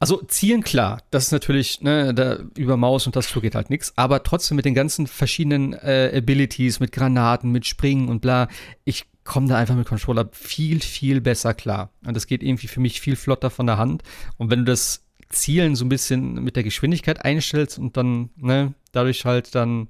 Also 0.00 0.22
zielen 0.22 0.62
klar, 0.62 1.02
das 1.10 1.24
ist 1.26 1.32
natürlich, 1.32 1.80
ne, 1.80 2.14
da 2.14 2.38
über 2.56 2.76
Maus 2.76 3.06
und 3.06 3.14
Tastatur 3.14 3.42
geht 3.42 3.56
halt 3.56 3.68
nichts, 3.68 3.92
aber 3.96 4.22
trotzdem 4.22 4.54
mit 4.54 4.64
den 4.64 4.74
ganzen 4.74 5.08
verschiedenen 5.08 5.72
äh, 5.72 6.12
Abilities, 6.14 6.78
mit 6.78 6.92
Granaten, 6.92 7.50
mit 7.50 7.66
Springen 7.66 8.08
und 8.08 8.20
bla, 8.20 8.46
ich 8.84 9.06
komme 9.24 9.48
da 9.48 9.56
einfach 9.56 9.74
mit 9.74 9.88
Controller 9.88 10.28
viel, 10.32 10.80
viel 10.80 11.20
besser 11.20 11.52
klar. 11.52 11.90
Und 12.06 12.16
das 12.16 12.28
geht 12.28 12.42
irgendwie 12.44 12.68
für 12.68 12.80
mich 12.80 13.00
viel 13.00 13.16
flotter 13.16 13.50
von 13.50 13.66
der 13.66 13.76
Hand. 13.76 14.02
Und 14.36 14.50
wenn 14.50 14.60
du 14.60 14.64
das 14.66 15.04
Zielen 15.28 15.74
so 15.74 15.84
ein 15.84 15.90
bisschen 15.90 16.42
mit 16.44 16.56
der 16.56 16.62
Geschwindigkeit 16.62 17.24
einstellst 17.24 17.78
und 17.78 17.96
dann, 17.96 18.30
ne, 18.36 18.74
dadurch 18.92 19.24
halt 19.24 19.54
dann, 19.54 19.88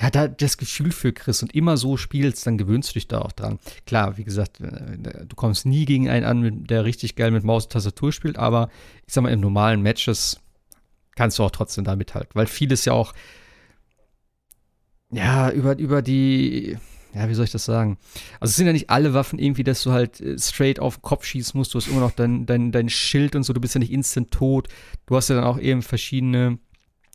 ja, 0.00 0.08
da 0.10 0.28
das 0.28 0.56
Gefühl 0.56 0.92
für 0.92 1.12
kriegst 1.12 1.42
und 1.42 1.54
immer 1.54 1.76
so 1.76 1.96
spielst, 1.96 2.46
dann 2.46 2.56
gewöhnst 2.56 2.90
du 2.90 2.94
dich 2.94 3.08
da 3.08 3.20
auch 3.20 3.32
dran. 3.32 3.58
Klar, 3.86 4.16
wie 4.16 4.24
gesagt, 4.24 4.60
äh, 4.60 5.26
du 5.26 5.36
kommst 5.36 5.66
nie 5.66 5.84
gegen 5.84 6.08
einen 6.08 6.24
an, 6.24 6.64
der 6.64 6.84
richtig 6.84 7.16
geil 7.16 7.30
mit 7.30 7.44
Maus 7.44 7.64
und 7.64 7.72
Tastatur 7.72 8.12
spielt, 8.12 8.38
aber 8.38 8.70
ich 9.06 9.12
sag 9.12 9.22
mal, 9.22 9.32
in 9.32 9.40
normalen 9.40 9.82
Matches 9.82 10.40
kannst 11.16 11.38
du 11.38 11.44
auch 11.44 11.50
trotzdem 11.50 11.84
da 11.84 11.96
mithalten, 11.96 12.30
weil 12.34 12.46
vieles 12.46 12.86
ja 12.86 12.94
auch, 12.94 13.12
ja, 15.10 15.50
über, 15.50 15.76
über 15.76 16.00
die, 16.00 16.78
ja, 17.12 17.28
wie 17.28 17.34
soll 17.34 17.44
ich 17.44 17.52
das 17.52 17.66
sagen? 17.66 17.98
Also 18.38 18.52
es 18.52 18.56
sind 18.56 18.66
ja 18.66 18.72
nicht 18.72 18.88
alle 18.88 19.12
Waffen 19.12 19.38
irgendwie, 19.38 19.64
dass 19.64 19.82
du 19.82 19.92
halt 19.92 20.18
äh, 20.20 20.38
straight 20.38 20.80
auf 20.80 20.96
den 20.96 21.02
Kopf 21.02 21.26
schießen 21.26 21.58
musst, 21.58 21.74
du 21.74 21.78
hast 21.78 21.88
immer 21.88 22.00
noch 22.00 22.12
dein, 22.12 22.46
dein, 22.46 22.72
dein 22.72 22.88
Schild 22.88 23.36
und 23.36 23.42
so, 23.42 23.52
du 23.52 23.60
bist 23.60 23.74
ja 23.74 23.80
nicht 23.80 23.92
instant 23.92 24.30
tot. 24.30 24.68
Du 25.04 25.16
hast 25.16 25.28
ja 25.28 25.34
dann 25.34 25.44
auch 25.44 25.58
eben 25.58 25.82
verschiedene, 25.82 26.58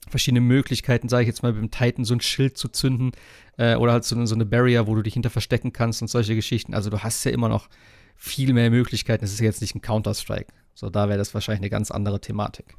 verschiedene 0.10 0.42
Möglichkeiten, 0.42 1.10
sage 1.10 1.24
ich 1.24 1.28
jetzt 1.28 1.44
mal, 1.44 1.54
mit 1.54 1.62
dem 1.62 1.72
Titan 1.72 2.06
so 2.06 2.14
ein 2.14 2.22
Schild 2.22 2.58
zu 2.58 2.68
zünden 2.70 3.12
äh, 3.58 3.76
oder 3.76 3.92
halt 3.94 4.04
so, 4.04 4.16
eine- 4.16 4.28
so 4.28 4.36
eine 4.36 4.46
Barrier, 4.46 4.88
wo 4.88 4.96
du 4.96 5.02
dich 5.02 5.14
hinter 5.14 5.30
verstecken 5.30 5.74
kannst 5.74 6.02
und 6.02 6.08
solche 6.08 6.36
Geschichten. 6.36 6.74
Also 6.74 6.90
du 6.90 7.00
hast 7.00 7.24
ja 7.26 7.32
immer 7.32 7.50
noch 7.50 7.70
viel 8.16 8.54
mehr 8.54 8.70
Möglichkeiten. 8.70 9.26
Es 9.26 9.34
ist 9.34 9.40
jetzt 9.40 9.62
nicht 9.62 9.76
ein 9.76 9.82
Counter-Strike. 9.82 10.48
So, 10.74 10.90
da 10.90 11.08
wäre 11.08 11.18
das 11.18 11.34
wahrscheinlich 11.34 11.62
eine 11.62 11.70
ganz 11.70 11.92
andere 11.92 12.20
Thematik. 12.22 12.76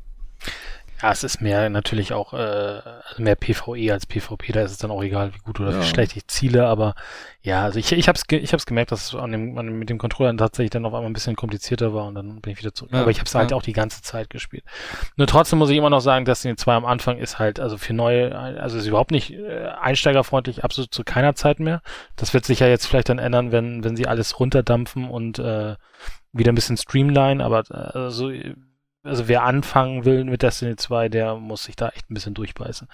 Ja, 1.03 1.13
es 1.13 1.25
ist 1.25 1.41
mehr 1.43 1.69
natürlich 1.69 2.13
auch 2.13 2.33
äh, 2.33 2.37
also 2.37 3.23
mehr 3.23 3.37
PvE 3.37 3.93
als 3.93 4.07
PvP, 4.07 4.53
da 4.53 4.63
ist 4.63 4.71
es 4.73 4.79
dann 4.79 4.91
auch 4.91 5.03
egal, 5.03 5.35
wie 5.35 5.39
gut 5.39 5.61
oder 5.61 5.73
Ja. 5.73 5.81
wie 5.81 5.85
schlecht 5.85 6.17
ich 6.17 6.27
ziele, 6.27 6.67
aber 6.67 6.95
ja, 7.43 7.63
also 7.63 7.79
ich, 7.79 7.93
ich 7.93 8.09
habe 8.09 8.17
es 8.17 8.27
ge 8.27 8.39
ich 8.39 8.53
hab's 8.53 8.67
gemerkt, 8.67 8.93
dass 8.93 9.09
es 9.09 9.15
an 9.15 9.31
dem, 9.31 9.59
an 9.59 9.67
dem, 9.67 9.79
mit 9.79 9.91
dem 9.91 9.99
Controller 9.99 10.37
tatsächlich 10.37 10.71
dann 10.71 10.85
auf 10.87 10.95
einmal 10.95 11.11
ein 11.11 11.13
bisschen 11.13 11.37
komplizierter 11.37 11.93
war 11.95 12.07
und 12.07 12.15
dann 12.15 12.41
bin 12.41 12.53
ich 12.53 12.59
wieder 12.59 12.73
zurück. 12.75 12.93
Ja, 12.93 13.03
aber 13.03 13.11
ich 13.11 13.19
habe 13.19 13.27
es 13.27 13.35
halt 13.35 13.51
ja. 13.51 13.57
auch 13.57 13.63
die 13.63 13.73
ganze 13.75 14.03
Zeit 14.03 14.31
gespielt. 14.31 14.65
Nur 15.17 15.27
trotzdem 15.27 15.59
muss 15.59 15.71
ich 15.71 15.77
immer 15.77 15.91
noch 15.91 16.01
sagen, 16.01 16.25
Destiny 16.25 16.57
2 16.57 16.75
am 16.75 16.85
Anfang 16.87 17.19
ist 17.19 17.39
halt, 17.39 17.61
also 17.61 17.77
für 17.79 17.93
neue, 17.93 18.37
also 18.37 18.79
ist 18.79 18.87
überhaupt 18.87 19.11
nicht 19.11 19.33
äh, 19.33 19.69
einsteigerfreundlich, 19.81 20.65
absolut 20.65 20.93
zu 20.93 21.05
keiner 21.05 21.35
Zeit 21.35 21.61
mehr. 21.61 21.83
Das 22.17 22.35
wird 22.35 22.45
sich 22.45 22.61
ja 22.61 22.69
jetzt 22.69 22.87
vielleicht 22.87 23.09
dann 23.09 23.19
ändern, 23.19 23.53
wenn, 23.53 23.85
wenn 23.85 23.97
sie 23.97 24.07
alles 24.07 24.41
runterdampfen 24.41 25.09
und 25.09 25.39
äh, 25.39 25.77
wieder 26.33 26.53
ein 26.53 26.57
bisschen 26.57 26.77
streamline, 26.77 27.45
aber 27.45 27.65
äh, 27.71 27.99
also 27.99 28.31
also 29.07 29.29
wer 29.29 29.45
anfangen 29.45 30.05
will 30.05 30.25
mit 30.25 30.43
Destiny 30.43 30.77
2, 30.77 31.09
der 31.09 31.37
muss 31.37 31.65
sich 31.65 31.77
da 31.77 31.89
echt 31.91 32.11
ein 32.11 32.15
bisschen 32.15 32.35
durchbeißen. 32.35 32.89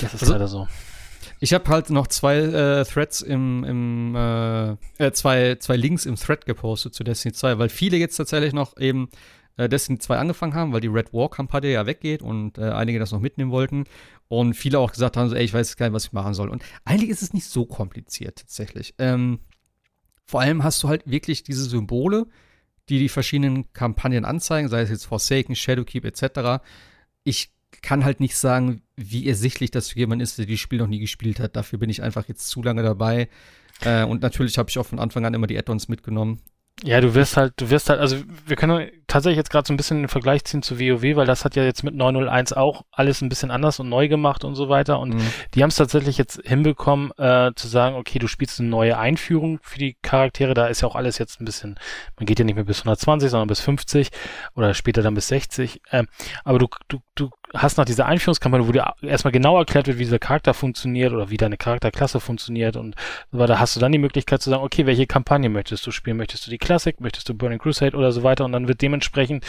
Das 0.00 0.14
ist 0.14 0.22
Also- 0.22 0.32
leider 0.32 0.48
so. 0.48 0.68
Ich 1.42 1.54
habe 1.54 1.68
halt 1.70 1.88
noch 1.90 2.06
zwei 2.06 2.36
äh, 2.38 2.84
Threads 2.84 3.22
im, 3.22 3.64
im 3.64 4.14
äh, 4.14 4.70
äh, 5.04 5.12
zwei, 5.12 5.54
zwei 5.56 5.76
Links 5.76 6.04
im 6.06 6.16
Thread 6.16 6.44
gepostet 6.44 6.94
zu 6.94 7.02
Destiny 7.04 7.32
2, 7.32 7.58
weil 7.58 7.68
viele 7.70 7.96
jetzt 7.96 8.16
tatsächlich 8.16 8.52
noch 8.52 8.76
eben 8.78 9.08
äh, 9.56 9.68
Destiny 9.68 9.98
2 9.98 10.18
angefangen 10.18 10.54
haben, 10.54 10.72
weil 10.72 10.80
die 10.82 10.88
Red 10.88 11.12
War-Kampagne 11.14 11.72
ja 11.72 11.86
weggeht 11.86 12.20
und 12.22 12.58
äh, 12.58 12.70
einige 12.70 12.98
das 12.98 13.12
noch 13.12 13.20
mitnehmen 13.20 13.50
wollten. 13.50 13.84
Und 14.28 14.54
viele 14.54 14.78
auch 14.78 14.92
gesagt 14.92 15.16
haben, 15.16 15.28
so, 15.30 15.34
ey, 15.34 15.44
ich 15.44 15.52
weiß 15.54 15.76
gar 15.76 15.86
nicht, 15.86 15.94
was 15.94 16.06
ich 16.06 16.12
machen 16.12 16.34
soll. 16.34 16.48
Und 16.50 16.62
eigentlich 16.84 17.10
ist 17.10 17.22
es 17.22 17.32
nicht 17.32 17.46
so 17.46 17.64
kompliziert 17.66 18.38
tatsächlich. 18.38 18.94
Ähm, 18.98 19.40
vor 20.26 20.40
allem 20.42 20.62
hast 20.62 20.82
du 20.82 20.88
halt 20.88 21.10
wirklich 21.10 21.42
diese 21.42 21.64
Symbole, 21.64 22.26
die 22.90 22.98
die 22.98 23.08
verschiedenen 23.08 23.72
Kampagnen 23.72 24.24
anzeigen, 24.24 24.68
sei 24.68 24.82
es 24.82 24.90
jetzt 24.90 25.06
Forsaken, 25.06 25.54
Shadowkeep 25.54 26.04
etc. 26.04 26.62
Ich 27.24 27.50
kann 27.82 28.04
halt 28.04 28.20
nicht 28.20 28.36
sagen, 28.36 28.82
wie 28.96 29.26
ersichtlich 29.28 29.70
das 29.70 29.90
für 29.90 29.98
jemanden 29.98 30.22
ist, 30.22 30.38
der 30.38 30.46
dieses 30.46 30.60
Spiel 30.60 30.80
noch 30.80 30.88
nie 30.88 30.98
gespielt 30.98 31.40
hat. 31.40 31.56
Dafür 31.56 31.78
bin 31.78 31.88
ich 31.88 32.02
einfach 32.02 32.26
jetzt 32.28 32.48
zu 32.48 32.62
lange 32.62 32.82
dabei. 32.82 33.28
Äh, 33.82 34.04
und 34.04 34.22
natürlich 34.22 34.58
habe 34.58 34.68
ich 34.68 34.78
auch 34.78 34.86
von 34.86 34.98
Anfang 34.98 35.24
an 35.24 35.34
immer 35.34 35.46
die 35.46 35.56
Add-ons 35.56 35.88
mitgenommen. 35.88 36.40
Ja, 36.82 37.00
du 37.00 37.14
wirst 37.14 37.36
halt, 37.36 37.52
du 37.56 37.68
wirst 37.68 37.90
halt, 37.90 38.00
also 38.00 38.16
wir 38.46 38.56
können 38.56 38.90
tatsächlich 39.06 39.36
jetzt 39.36 39.50
gerade 39.50 39.66
so 39.66 39.74
ein 39.74 39.76
bisschen 39.76 39.98
den 39.98 40.08
Vergleich 40.08 40.44
ziehen 40.44 40.62
zu 40.62 40.78
WoW, 40.80 41.16
weil 41.16 41.26
das 41.26 41.44
hat 41.44 41.54
ja 41.56 41.62
jetzt 41.62 41.84
mit 41.84 41.94
901 41.94 42.52
auch 42.54 42.84
alles 42.90 43.20
ein 43.20 43.28
bisschen 43.28 43.50
anders 43.50 43.80
und 43.80 43.88
neu 43.88 44.08
gemacht 44.08 44.44
und 44.44 44.54
so 44.54 44.68
weiter. 44.68 44.98
Und 44.98 45.14
Mhm. 45.14 45.20
die 45.54 45.62
haben 45.62 45.68
es 45.70 45.76
tatsächlich 45.76 46.16
jetzt 46.16 46.40
hinbekommen, 46.44 47.10
äh, 47.18 47.50
zu 47.54 47.68
sagen, 47.68 47.96
okay, 47.96 48.18
du 48.18 48.28
spielst 48.28 48.60
eine 48.60 48.68
neue 48.70 48.96
Einführung 48.98 49.58
für 49.62 49.78
die 49.78 49.96
Charaktere. 50.00 50.54
Da 50.54 50.68
ist 50.68 50.80
ja 50.80 50.88
auch 50.88 50.96
alles 50.96 51.18
jetzt 51.18 51.40
ein 51.40 51.44
bisschen, 51.44 51.78
man 52.18 52.24
geht 52.26 52.38
ja 52.38 52.44
nicht 52.44 52.54
mehr 52.54 52.64
bis 52.64 52.78
120, 52.80 53.30
sondern 53.30 53.48
bis 53.48 53.60
50 53.60 54.08
oder 54.54 54.72
später 54.72 55.02
dann 55.02 55.14
bis 55.14 55.28
60. 55.28 55.82
Ähm, 55.92 56.06
aber 56.44 56.58
du, 56.58 56.68
du, 56.88 57.00
du 57.14 57.30
hast 57.54 57.78
nach 57.78 57.84
dieser 57.84 58.06
Einführungskampagne, 58.06 58.66
wo 58.66 58.72
dir 58.72 58.92
erstmal 59.02 59.32
genau 59.32 59.58
erklärt 59.58 59.86
wird, 59.86 59.98
wie 59.98 60.04
dieser 60.04 60.18
Charakter 60.18 60.54
funktioniert 60.54 61.12
oder 61.12 61.30
wie 61.30 61.36
deine 61.36 61.56
Charakterklasse 61.56 62.20
funktioniert 62.20 62.76
und 62.76 62.94
so 63.32 63.38
weiter, 63.38 63.58
hast 63.58 63.76
du 63.76 63.80
dann 63.80 63.92
die 63.92 63.98
Möglichkeit 63.98 64.40
zu 64.42 64.50
sagen, 64.50 64.62
okay, 64.62 64.86
welche 64.86 65.06
Kampagne 65.06 65.48
möchtest 65.48 65.86
du 65.86 65.90
spielen? 65.90 66.16
Möchtest 66.16 66.46
du 66.46 66.50
die 66.50 66.58
Classic, 66.58 67.00
möchtest 67.00 67.28
du 67.28 67.34
Burning 67.34 67.58
Crusade 67.58 67.96
oder 67.96 68.12
so 68.12 68.22
weiter? 68.22 68.44
Und 68.44 68.52
dann 68.52 68.68
wird 68.68 68.82
dementsprechend, 68.82 69.44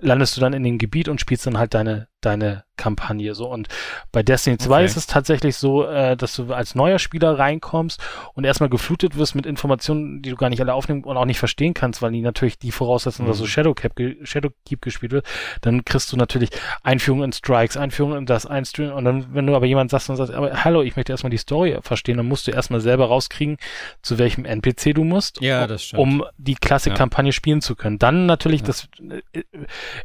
landest 0.00 0.36
du 0.36 0.40
dann 0.40 0.52
in 0.52 0.64
dem 0.64 0.78
Gebiet 0.78 1.08
und 1.08 1.20
spielst 1.20 1.46
dann 1.46 1.58
halt 1.58 1.74
deine, 1.74 2.08
deine 2.26 2.64
Kampagne 2.76 3.34
so 3.34 3.48
und 3.48 3.68
bei 4.12 4.22
Destiny 4.22 4.58
2 4.58 4.74
Okay. 4.74 4.84
ist 4.84 4.96
es 4.98 5.06
tatsächlich 5.06 5.56
so, 5.56 5.86
äh, 5.86 6.14
dass 6.14 6.36
du 6.36 6.52
als 6.52 6.74
neuer 6.74 6.98
Spieler 6.98 7.38
reinkommst 7.38 7.98
und 8.34 8.44
erstmal 8.44 8.68
geflutet 8.68 9.16
wirst 9.16 9.34
mit 9.34 9.46
Informationen, 9.46 10.20
die 10.20 10.28
du 10.28 10.36
gar 10.36 10.50
nicht 10.50 10.60
alle 10.60 10.74
aufnehmen 10.74 11.02
und 11.04 11.16
auch 11.16 11.24
nicht 11.24 11.38
verstehen 11.38 11.72
kannst, 11.72 12.02
weil 12.02 12.12
die 12.12 12.20
natürlich 12.20 12.58
die 12.58 12.72
voraussetzen, 12.72 13.24
dass 13.26 13.36
Mhm. 13.38 13.40
so 13.40 13.46
Shadowcap, 13.46 13.96
ge- 13.96 14.16
Shadowkeep 14.24 14.82
gespielt 14.82 15.12
wird, 15.12 15.26
dann 15.62 15.86
kriegst 15.86 16.12
du 16.12 16.18
natürlich 16.18 16.50
Einführung 16.82 17.22
in 17.24 17.32
Strikes, 17.32 17.78
Einführung 17.78 18.14
in 18.14 18.26
das, 18.26 18.44
Einstream 18.44 18.92
und 18.92 19.06
dann, 19.06 19.34
wenn 19.34 19.46
du 19.46 19.56
aber 19.56 19.64
jemand 19.64 19.90
sagst 19.90 20.10
und 20.10 20.16
sagst, 20.16 20.34
aber 20.34 20.62
hallo, 20.64 20.82
ich 20.82 20.96
möchte 20.96 21.12
erstmal 21.14 21.30
die 21.30 21.38
Story 21.38 21.78
verstehen, 21.80 22.18
dann 22.18 22.26
musst 22.28 22.46
du 22.46 22.50
erstmal 22.50 22.80
selber 22.80 23.06
rauskriegen, 23.06 23.56
zu 24.02 24.18
welchem 24.18 24.44
NPC 24.44 24.92
du 24.92 25.02
musst, 25.04 25.40
Ja, 25.40 25.66
um- 25.94 26.24
die 26.36 26.54
Classic-Kampagne 26.56 27.32
spielen 27.32 27.62
zu 27.62 27.74
können. 27.74 27.98
Dann 27.98 28.26
natürlich, 28.26 28.60
Ja. 28.60 28.66
das 28.66 28.88
äh, 29.32 29.42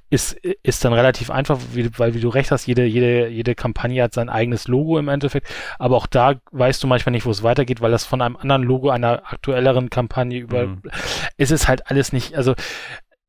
ist, 0.09 0.33
ist 0.63 0.85
dann 0.85 0.93
relativ 0.93 1.29
einfach, 1.31 1.59
wie, 1.73 1.89
weil 2.11 2.17
wie 2.17 2.21
du 2.21 2.29
recht 2.29 2.51
hast, 2.51 2.65
jede, 2.67 2.85
jede, 2.85 3.27
jede 3.27 3.55
Kampagne 3.55 4.03
hat 4.03 4.13
sein 4.13 4.29
eigenes 4.29 4.67
Logo 4.67 4.99
im 4.99 5.07
Endeffekt, 5.07 5.47
aber 5.79 5.97
auch 5.97 6.07
da 6.07 6.35
weißt 6.51 6.83
du 6.83 6.87
manchmal 6.87 7.11
nicht, 7.11 7.25
wo 7.25 7.31
es 7.31 7.43
weitergeht, 7.43 7.81
weil 7.81 7.91
das 7.91 8.05
von 8.05 8.21
einem 8.21 8.37
anderen 8.37 8.63
Logo 8.63 8.89
einer 8.89 9.23
aktuelleren 9.31 9.89
Kampagne 9.89 10.39
über, 10.39 10.67
Mhm. 10.67 10.81
ist 11.37 11.51
es 11.51 11.67
halt 11.67 11.89
alles 11.89 12.13
nicht, 12.13 12.35
also 12.35 12.53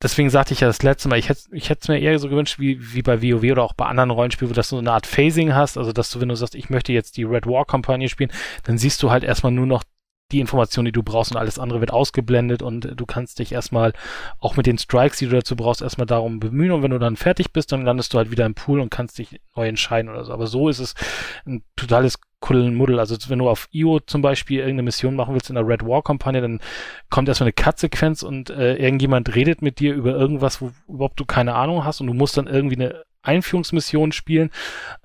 deswegen 0.02 0.30
sagte 0.30 0.52
ich 0.52 0.60
ja 0.60 0.66
das 0.66 0.82
letzte 0.82 1.08
Mal, 1.08 1.18
ich 1.18 1.28
hätte 1.28 1.42
ich 1.52 1.70
hätte 1.70 1.80
es 1.82 1.88
mir 1.88 1.98
eher 2.00 2.18
so 2.18 2.28
gewünscht, 2.28 2.58
wie, 2.58 2.78
wie 2.94 3.02
bei 3.02 3.22
WoW 3.22 3.52
oder 3.52 3.62
auch 3.62 3.72
bei 3.74 3.86
anderen 3.86 4.10
Rollenspielen, 4.10 4.50
wo 4.50 4.54
du 4.54 4.62
so 4.62 4.78
eine 4.78 4.92
Art 4.92 5.06
Phasing 5.06 5.54
hast, 5.54 5.78
also 5.78 5.92
dass 5.92 6.10
du, 6.10 6.20
wenn 6.20 6.28
du 6.28 6.34
sagst, 6.34 6.54
ich 6.54 6.70
möchte 6.70 6.92
jetzt 6.92 7.16
die 7.16 7.24
Red 7.24 7.46
War 7.46 7.64
Kampagne 7.64 8.08
spielen, 8.08 8.32
dann 8.64 8.78
siehst 8.78 9.02
du 9.02 9.10
halt 9.10 9.22
erstmal 9.24 9.52
nur 9.52 9.66
noch 9.66 9.84
die 10.32 10.40
Information, 10.40 10.84
die 10.84 10.92
du 10.92 11.02
brauchst 11.02 11.30
und 11.30 11.36
alles 11.36 11.58
andere 11.58 11.80
wird 11.80 11.92
ausgeblendet 11.92 12.62
und 12.62 12.92
du 12.96 13.06
kannst 13.06 13.38
dich 13.38 13.52
erstmal 13.52 13.92
auch 14.38 14.56
mit 14.56 14.66
den 14.66 14.78
Strikes, 14.78 15.18
die 15.18 15.26
du 15.26 15.36
dazu 15.36 15.56
brauchst, 15.56 15.82
erstmal 15.82 16.06
darum 16.06 16.40
bemühen 16.40 16.72
und 16.72 16.82
wenn 16.82 16.90
du 16.90 16.98
dann 16.98 17.16
fertig 17.16 17.52
bist, 17.52 17.72
dann 17.72 17.84
landest 17.84 18.12
du 18.12 18.18
halt 18.18 18.30
wieder 18.30 18.46
im 18.46 18.54
Pool 18.54 18.80
und 18.80 18.90
kannst 18.90 19.18
dich 19.18 19.40
neu 19.56 19.68
entscheiden 19.68 20.10
oder 20.10 20.24
so. 20.24 20.32
Aber 20.32 20.46
so 20.46 20.68
ist 20.68 20.78
es 20.78 20.94
ein 21.46 21.62
totales 21.76 22.18
Kuddelmuddel. 22.40 22.98
Also 22.98 23.16
wenn 23.28 23.38
du 23.38 23.48
auf 23.48 23.68
IO 23.70 24.00
zum 24.00 24.20
Beispiel 24.20 24.58
irgendeine 24.58 24.82
Mission 24.82 25.16
machen 25.16 25.34
willst 25.34 25.48
in 25.48 25.54
der 25.54 25.66
Red 25.66 25.86
War 25.86 26.02
Kampagne, 26.02 26.42
dann 26.42 26.60
kommt 27.08 27.28
erstmal 27.28 27.46
eine 27.46 27.52
Cut-Sequenz 27.52 28.22
und 28.22 28.50
äh, 28.50 28.76
irgendjemand 28.76 29.34
redet 29.34 29.62
mit 29.62 29.78
dir 29.78 29.94
über 29.94 30.12
irgendwas, 30.12 30.60
wo 30.60 30.72
überhaupt 30.88 31.18
du 31.18 31.24
keine 31.24 31.54
Ahnung 31.54 31.84
hast 31.84 32.00
und 32.00 32.08
du 32.08 32.14
musst 32.14 32.36
dann 32.36 32.46
irgendwie 32.46 32.76
eine 32.76 33.04
Einführungsmission 33.22 34.12
spielen. 34.12 34.50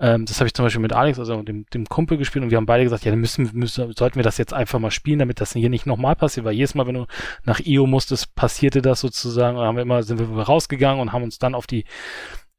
Ähm, 0.00 0.26
das 0.26 0.40
habe 0.40 0.46
ich 0.46 0.54
zum 0.54 0.64
Beispiel 0.64 0.82
mit 0.82 0.92
Alex, 0.92 1.18
also 1.18 1.42
dem, 1.42 1.66
dem 1.72 1.86
Kumpel 1.86 2.18
gespielt 2.18 2.44
und 2.44 2.50
wir 2.50 2.56
haben 2.56 2.66
beide 2.66 2.84
gesagt, 2.84 3.04
ja, 3.04 3.10
dann 3.10 3.20
müssen, 3.20 3.50
müssen, 3.52 3.92
sollten 3.92 4.16
wir 4.16 4.22
das 4.22 4.38
jetzt 4.38 4.52
einfach 4.52 4.78
mal 4.78 4.90
spielen, 4.90 5.18
damit 5.18 5.40
das 5.40 5.52
hier 5.52 5.70
nicht 5.70 5.86
nochmal 5.86 6.16
passiert, 6.16 6.44
weil 6.44 6.54
jedes 6.54 6.74
Mal, 6.74 6.86
wenn 6.86 6.94
du 6.94 7.06
nach 7.44 7.60
IO 7.60 7.86
musstest, 7.86 8.34
passierte 8.34 8.82
das 8.82 9.00
sozusagen 9.00 9.56
und 9.56 9.64
haben 9.64 9.76
wir 9.76 9.82
immer, 9.82 10.02
sind 10.02 10.18
wir 10.18 10.42
rausgegangen 10.42 11.00
und 11.00 11.12
haben 11.12 11.22
uns 11.22 11.38
dann 11.38 11.54
auf 11.54 11.66
die 11.66 11.84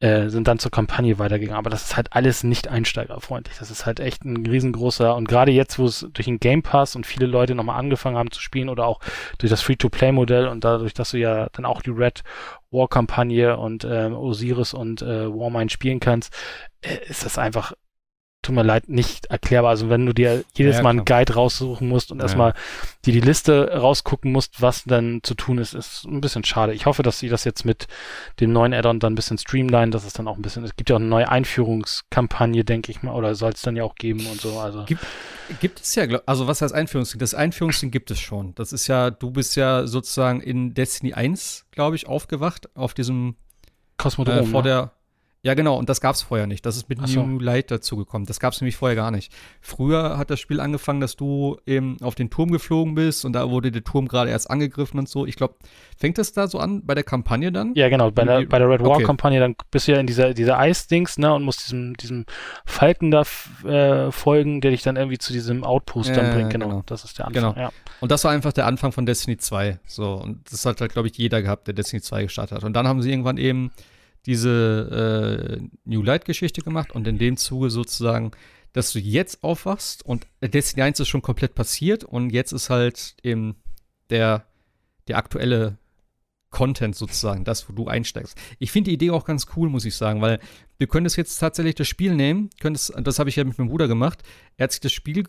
äh, 0.02 0.30
sind 0.30 0.48
dann 0.48 0.60
zur 0.60 0.72
Kampagne 0.72 1.20
weitergegangen. 1.20 1.60
Aber 1.60 1.70
das 1.70 1.84
ist 1.84 1.98
halt 1.98 2.14
alles 2.14 2.44
nicht 2.44 2.68
einsteigerfreundlich. 2.68 3.58
Das 3.58 3.70
ist 3.70 3.86
halt 3.86 4.00
echt 4.00 4.24
ein 4.24 4.46
riesengroßer 4.46 5.16
und 5.16 5.28
gerade 5.28 5.52
jetzt, 5.52 5.78
wo 5.78 5.86
es 5.86 6.08
durch 6.14 6.26
den 6.26 6.40
Game 6.40 6.64
Pass 6.64 6.96
und 6.96 7.06
viele 7.06 7.26
Leute 7.26 7.56
nochmal 7.56 7.80
angefangen 7.80 8.18
haben 8.18 8.32
zu 8.32 8.42
spielen 8.42 8.70
oder 8.70 8.86
auch 8.86 9.00
durch 9.38 9.50
das 9.50 9.62
Free-to-Play-Modell 9.62 10.48
und 10.48 10.64
dadurch, 10.64 10.94
dass 10.94 11.12
du 11.12 11.18
ja 11.18 11.48
dann 11.52 11.66
auch 11.66 11.82
die 11.82 11.90
Red 11.90 12.24
War-Kampagne 12.72 13.58
und 13.58 13.84
äh, 13.84 14.10
Osiris 14.12 14.74
und 14.74 15.02
äh, 15.02 15.28
Warmind 15.28 15.72
spielen 15.72 16.00
kannst, 16.00 16.34
äh, 16.82 16.98
ist 17.08 17.26
das 17.26 17.38
einfach 17.38 17.74
tut 18.42 18.56
mir 18.56 18.64
leid, 18.64 18.88
nicht 18.88 19.26
erklärbar. 19.26 19.72
Also 19.72 19.90
wenn 19.90 20.06
du 20.06 20.14
dir 20.14 20.44
jedes 20.54 20.78
Ja, 20.78 20.84
Mal 20.84 20.92
einen 20.92 21.06
klar. 21.06 21.20
Guide 21.20 21.34
raussuchen 21.34 21.88
musst 21.90 22.12
und 22.12 22.20
Ja. 22.20 22.24
erstmal 22.24 22.54
dir 23.06 23.12
die 23.14 23.20
Liste 23.20 23.72
rausgucken 23.78 24.32
musst, 24.32 24.62
was 24.62 24.84
dann 24.86 25.20
zu 25.24 25.36
tun 25.36 25.58
ist, 25.58 25.74
ist 25.74 26.06
ein 26.06 26.22
bisschen 26.22 26.46
schade. 26.46 26.74
Ich 26.74 26.86
hoffe, 26.86 27.04
dass 27.04 27.20
sie 27.20 27.28
das 27.28 27.44
jetzt 27.44 27.66
mit 27.66 27.88
dem 28.40 28.54
neuen 28.54 28.74
Add-on 28.74 29.00
dann 29.00 29.14
ein 29.14 29.16
bisschen 29.16 29.38
streamline, 29.38 29.92
dass 29.92 30.06
es 30.06 30.14
dann 30.14 30.28
auch 30.28 30.38
ein 30.38 30.42
bisschen, 30.42 30.64
es 30.64 30.76
gibt 30.78 30.90
ja 30.90 30.96
auch 30.96 31.00
eine 31.00 31.10
neue 31.10 31.28
Einführungskampagne, 31.30 32.64
denke 32.64 32.92
ich 32.92 33.04
mal, 33.04 33.14
oder 33.14 33.36
soll 33.36 33.52
es 33.52 33.62
dann 33.62 33.76
ja 33.76 33.84
auch 33.84 33.96
geben 33.96 34.26
und 34.28 34.40
so. 34.40 34.58
Also 34.60 34.86
Gibt, 34.86 35.06
gibt 35.60 35.82
es 35.82 35.96
ja, 35.96 36.06
also 36.26 36.48
was 36.48 36.62
heißt 36.62 36.74
Einführungsding? 36.74 37.20
Das 37.20 37.34
Einführungsding 37.34 37.92
gibt 37.92 38.10
es 38.12 38.20
schon. 38.20 38.56
Das 38.56 38.72
ist 38.72 38.88
ja, 38.88 39.10
du 39.12 39.32
bist 39.32 39.56
ja 39.58 39.86
sozusagen 39.86 40.40
in 40.42 40.74
Destiny 40.74 41.14
1, 41.14 41.66
glaube 41.72 41.98
ich, 41.98 42.08
aufgewacht, 42.08 42.70
auf 42.76 42.94
diesem, 42.94 43.36
Kosmodrom, 43.98 44.38
äh, 44.40 44.44
vor 44.46 44.64
ne? 44.64 44.70
der, 44.70 44.92
ja 45.42 45.54
genau, 45.54 45.78
und 45.78 45.88
das 45.88 46.02
gab 46.02 46.16
es 46.16 46.22
vorher 46.22 46.48
nicht. 46.48 46.66
Das 46.66 46.76
ist 46.76 46.90
mit 46.90 47.00
Ach 47.02 47.08
so. 47.08 47.24
New 47.24 47.40
Light 47.40 47.72
dazugekommen. 47.72 48.26
Das 48.26 48.42
gab 48.42 48.54
es 48.54 48.60
nämlich 48.60 48.76
vorher 48.76 48.96
gar 48.96 49.10
nicht. 49.10 49.32
Früher 49.62 50.18
hat 50.18 50.30
das 50.30 50.40
Spiel 50.40 50.60
angefangen, 50.60 51.00
dass 51.00 51.16
du 51.16 51.58
eben 51.66 51.98
auf 52.02 52.16
den 52.16 52.30
Turm 52.30 52.52
geflogen 52.52 52.94
bist 52.94 53.24
und 53.24 53.34
da 53.34 53.50
wurde 53.50 53.72
der 53.72 53.84
Turm 53.84 54.10
gerade 54.10 54.32
erst 54.32 54.50
angegriffen 54.50 55.00
und 55.00 55.08
so. 55.08 55.26
Ich 55.26 55.38
glaube, 55.38 55.56
fängt 55.98 56.18
das 56.18 56.34
da 56.34 56.48
so 56.48 56.60
an 56.60 56.86
bei 56.86 56.94
der 56.94 57.06
Kampagne 57.06 57.54
dann? 57.54 57.74
Ja, 57.76 57.88
genau. 57.88 58.12
Bei 58.12 58.26
der, 58.26 58.46
bei 58.48 58.60
der 58.60 58.70
Red 58.70 58.82
okay. 58.82 58.90
War-Kampagne, 58.90 59.40
dann 59.40 59.56
bist 59.72 59.88
du 59.88 59.94
ja 59.94 60.00
in 60.00 60.08
dieser, 60.08 60.34
dieser 60.34 60.60
Eisdings, 60.60 61.18
ne, 61.18 61.34
und 61.34 61.44
musst 61.44 61.66
diesem, 61.66 61.96
diesem 61.96 62.26
Falken 62.66 63.10
da 63.10 63.24
äh, 63.66 64.12
folgen, 64.12 64.60
der 64.60 64.72
dich 64.72 64.82
dann 64.82 64.98
irgendwie 64.98 65.20
zu 65.20 65.32
diesem 65.32 65.64
Outpost 65.64 66.10
dann 66.10 66.26
Ja, 66.26 66.34
bringt. 66.34 66.50
Genau. 66.50 66.68
genau. 66.68 66.84
Das 66.86 67.06
ist 67.06 67.18
der 67.18 67.28
Anfang. 67.28 67.54
Genau. 67.54 67.56
Ja. 67.58 67.72
Und 68.02 68.12
das 68.12 68.26
war 68.26 68.32
einfach 68.32 68.52
der 68.52 68.66
Anfang 68.66 68.92
von 68.92 69.06
Destiny 69.06 69.38
2. 69.38 69.80
So, 69.86 70.16
und 70.16 70.52
das 70.52 70.66
hat 70.66 70.82
halt, 70.82 70.92
glaube 70.92 71.08
ich, 71.08 71.18
jeder 71.18 71.42
gehabt, 71.42 71.68
der 71.68 71.74
Destiny 71.74 72.02
2 72.02 72.24
gestartet 72.24 72.58
hat. 72.58 72.64
Und 72.66 72.74
dann 72.74 72.88
haben 72.88 73.02
sie 73.02 73.10
irgendwann 73.10 73.38
eben 73.38 73.72
diese 74.26 75.60
äh, 75.60 75.68
New 75.86 76.04
Light-Geschichte 76.04 76.62
gemacht 76.62 76.92
und 76.92 77.08
in 77.08 77.18
dem 77.18 77.38
Zuge 77.38 77.70
sozusagen, 77.70 78.32
dass 78.74 78.92
du 78.92 79.00
jetzt 79.00 79.44
aufwachst 79.44 80.06
und 80.06 80.28
Destiny 80.42 80.84
1 80.84 81.00
ist 81.00 81.08
schon 81.08 81.22
komplett 81.22 81.56
passiert 81.56 82.04
und 82.04 82.30
jetzt 82.32 82.52
ist 82.52 82.70
halt 82.70 83.16
eben 83.24 83.56
der, 84.10 84.46
der 85.08 85.18
aktuelle 85.18 85.78
Content 86.52 86.96
sozusagen, 86.96 87.44
das, 87.44 87.70
wo 87.70 87.74
du 87.74 87.88
einsteigst. 87.88 88.38
Ich 88.58 88.72
finde 88.72 88.90
die 88.90 88.96
Idee 88.96 89.12
auch 89.12 89.26
ganz 89.26 89.48
cool, 89.56 89.70
muss 89.70 89.86
ich 89.86 89.96
sagen, 89.96 90.22
weil 90.22 90.40
wir 90.78 90.88
können 90.88 91.06
jetzt 91.06 91.38
tatsächlich 91.38 91.76
das 91.76 91.88
Spiel 91.88 92.16
nehmen, 92.16 92.50
können 92.60 92.74
das, 92.74 92.92
das 93.04 93.20
habe 93.20 93.30
ich 93.30 93.36
ja 93.36 93.44
mit 93.44 93.58
meinem 93.58 93.70
Bruder 93.70 93.88
gemacht. 93.88 94.24
Er 94.58 94.66
hat 94.66 94.72
sich 94.72 94.82
das 94.82 94.92
Spiel, 94.92 95.26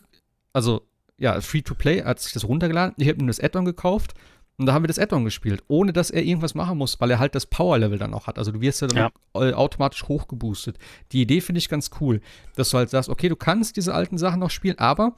also 0.53 0.87
ja, 1.19 1.41
Free-to-Play, 1.41 1.99
er 1.99 2.07
hat 2.07 2.21
sich 2.21 2.33
das 2.33 2.49
runtergeladen. 2.49 2.95
Ich 2.97 3.09
habe 3.09 3.19
ihm 3.19 3.27
das 3.27 3.41
Add-on 3.41 3.67
gekauft 3.67 4.15
und 4.61 4.67
da 4.67 4.73
haben 4.75 4.83
wir 4.85 4.89
das 4.89 4.99
Add-on 4.99 5.25
gespielt, 5.25 5.63
ohne 5.69 5.93
dass 5.93 6.11
er 6.11 6.23
irgendwas 6.23 6.55
machen 6.55 6.79
muss, 6.79 7.01
weil 7.01 7.11
er 7.11 7.19
halt 7.19 7.35
das 7.35 7.47
Power-Level 7.47 7.99
dann 7.99 8.15
auch 8.15 8.27
hat. 8.29 8.39
Also 8.39 8.53
du 8.53 8.61
wirst 8.61 8.81
ja 8.83 8.87
dann 8.87 8.97
Ja. 8.97 9.11
au- 9.33 9.41
automatisch 9.53 10.05
hochgeboostet. 10.07 10.77
Die 11.13 11.23
Idee 11.23 11.41
finde 11.41 11.59
ich 11.59 11.69
ganz 11.69 11.91
cool, 12.01 12.21
dass 12.57 12.71
du 12.71 12.79
halt 12.79 12.91
sagst, 12.91 13.09
okay, 13.09 13.29
du 13.29 13.37
kannst 13.37 13.77
diese 13.77 13.95
alten 13.95 14.19
Sachen 14.19 14.39
noch 14.41 14.51
spielen, 14.51 14.79
aber 14.79 15.15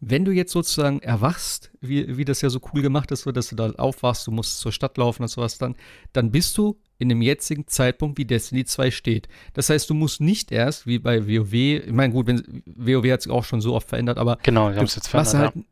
wenn 0.00 0.24
du 0.24 0.30
jetzt 0.30 0.52
sozusagen 0.52 1.00
erwachst, 1.00 1.72
wie, 1.80 2.16
wie 2.16 2.24
das 2.24 2.40
ja 2.40 2.50
so 2.50 2.60
cool 2.72 2.82
gemacht 2.82 3.10
ist, 3.10 3.22
so 3.22 3.32
dass 3.32 3.48
du 3.48 3.56
da 3.56 3.70
aufwachst, 3.72 4.26
du 4.28 4.30
musst 4.30 4.58
zur 4.60 4.70
Stadt 4.70 4.96
laufen 4.96 5.22
und 5.22 5.28
sowas 5.28 5.58
dann, 5.58 5.74
dann 6.12 6.30
bist 6.30 6.56
du 6.56 6.78
in 6.98 7.08
dem 7.08 7.20
jetzigen 7.22 7.66
Zeitpunkt, 7.66 8.16
wie 8.18 8.24
Destiny 8.24 8.64
2 8.64 8.90
steht. 8.92 9.28
Das 9.54 9.70
heißt, 9.70 9.90
du 9.90 9.94
musst 9.94 10.20
nicht 10.20 10.52
erst, 10.52 10.86
wie 10.86 10.98
bei 11.00 11.26
WoW, 11.26 11.52
ich 11.52 11.92
meine, 11.92 12.12
gut, 12.12 12.26
wenn, 12.28 12.62
WoW 12.66 13.10
hat 13.10 13.22
sich 13.22 13.32
auch 13.32 13.44
schon 13.44 13.60
so 13.60 13.74
oft 13.74 13.88
verändert, 13.88 14.18
aber 14.18 14.38
Genau, 14.44 14.68
ich 14.68 14.76
du 14.76 14.80
hab's 14.82 14.94
jetzt 14.94 15.12
machst 15.14 15.30
verändert. 15.32 15.54
halt, 15.56 15.64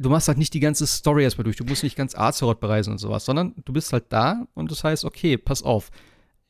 du 0.00 0.08
machst 0.08 0.28
halt 0.28 0.38
nicht 0.38 0.54
die 0.54 0.60
ganze 0.60 0.86
Story 0.86 1.24
erstmal 1.24 1.44
durch. 1.44 1.56
Du 1.56 1.64
musst 1.64 1.82
nicht 1.82 1.96
ganz 1.96 2.16
Azeroth 2.16 2.60
bereisen 2.60 2.92
und 2.92 2.98
sowas, 2.98 3.24
sondern 3.24 3.54
du 3.64 3.72
bist 3.72 3.92
halt 3.92 4.06
da 4.08 4.46
und 4.54 4.70
das 4.70 4.82
heißt, 4.82 5.04
okay, 5.04 5.36
pass 5.36 5.62
auf, 5.62 5.90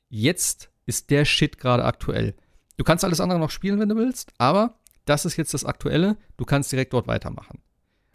jetzt 0.08 0.70
ist 0.86 1.10
der 1.10 1.24
Shit 1.24 1.58
gerade 1.58 1.84
aktuell. 1.84 2.34
Du 2.76 2.84
kannst 2.84 3.04
alles 3.04 3.20
andere 3.20 3.38
noch 3.38 3.50
spielen, 3.50 3.80
wenn 3.80 3.88
du 3.88 3.96
willst, 3.96 4.32
aber 4.38 4.78
das 5.04 5.24
ist 5.24 5.36
jetzt 5.36 5.52
das 5.52 5.64
Aktuelle. 5.64 6.16
Du 6.36 6.44
kannst 6.44 6.70
direkt 6.70 6.92
dort 6.92 7.08
weitermachen. 7.08 7.60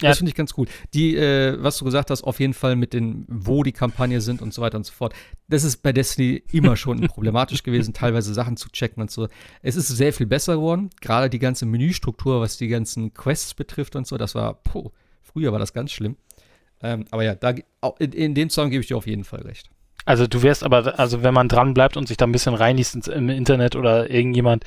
Ja. 0.01 0.09
Das 0.09 0.17
finde 0.17 0.29
ich 0.29 0.35
ganz 0.35 0.53
cool. 0.57 0.67
Die, 0.93 1.15
äh, 1.15 1.61
was 1.61 1.77
du 1.77 1.85
gesagt 1.85 2.09
hast, 2.11 2.23
auf 2.23 2.39
jeden 2.39 2.53
Fall 2.53 2.75
mit 2.75 2.91
den, 2.91 3.25
wo 3.29 3.63
die 3.63 3.71
Kampagne 3.71 4.19
sind 4.19 4.41
und 4.41 4.53
so 4.53 4.61
weiter 4.61 4.77
und 4.77 4.85
so 4.85 4.91
fort. 4.91 5.13
Das 5.47 5.63
ist 5.63 5.77
bei 5.83 5.93
Destiny 5.93 6.43
immer 6.51 6.75
schon 6.75 6.99
problematisch 7.07 7.63
gewesen, 7.63 7.93
teilweise 7.93 8.33
Sachen 8.33 8.57
zu 8.57 8.69
checken 8.69 9.01
und 9.01 9.11
so. 9.11 9.29
Es 9.61 9.77
ist 9.77 9.87
sehr 9.87 10.11
viel 10.11 10.25
besser 10.25 10.55
geworden. 10.55 10.89
Gerade 10.99 11.29
die 11.29 11.39
ganze 11.39 11.65
Menüstruktur, 11.65 12.41
was 12.41 12.57
die 12.57 12.67
ganzen 12.67 13.13
Quests 13.13 13.53
betrifft 13.53 13.95
und 13.95 14.05
so, 14.05 14.17
das 14.17 14.35
war, 14.35 14.55
puh, 14.63 14.91
früher 15.25 15.51
war 15.51 15.59
das 15.59 15.73
ganz 15.73 15.91
schlimm. 15.91 16.17
Ähm, 16.81 17.05
aber 17.11 17.23
ja, 17.23 17.35
da, 17.35 17.53
in, 17.99 18.11
in 18.11 18.35
dem 18.35 18.49
Song 18.49 18.69
gebe 18.69 18.81
ich 18.81 18.87
dir 18.87 18.97
auf 18.97 19.07
jeden 19.07 19.23
Fall 19.23 19.41
recht. 19.41 19.69
Also 20.05 20.27
du 20.27 20.43
wärst 20.43 20.63
aber, 20.63 20.99
also 20.99 21.23
wenn 21.23 21.33
man 21.33 21.49
dran 21.49 21.73
bleibt 21.73 21.97
und 21.97 22.07
sich 22.07 22.17
da 22.17 22.27
ein 22.27 22.31
bisschen 22.31 22.53
reinliest 22.53 22.95
ins, 22.95 23.07
im 23.07 23.29
Internet 23.29 23.75
oder 23.75 24.09
irgendjemand, 24.09 24.63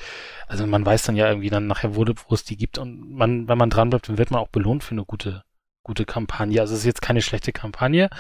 also 0.49 0.67
man 0.67 0.85
weiß 0.85 1.05
dann 1.05 1.17
ja 1.17 1.29
irgendwie 1.29 1.51
dann 1.51 1.69
nachher, 1.69 1.95
wo, 1.95 2.05
wo 2.05 2.35
es 2.35 2.45
die 2.45 2.57
gibt 2.57 2.77
und 2.77 3.13
man, 3.13 3.47
wenn 3.47 3.59
man 3.59 3.71
dran 3.71 3.91
bleibt, 3.91 4.09
dann 4.09 4.19
wird 4.19 4.33
man 4.33 4.41
auch 4.41 4.49
belohnt 4.49 4.83
für 4.83 4.93
eine 4.93 5.05
gute, 5.05 5.45
gute 5.85 6.05
Kampagne. 6.05 6.61
Also 6.61 6.75
es 6.75 6.81
ist 6.81 6.87
jetzt 6.87 7.03
keine 7.03 7.23
schlechte 7.23 7.53
Kampagne 7.53 8.11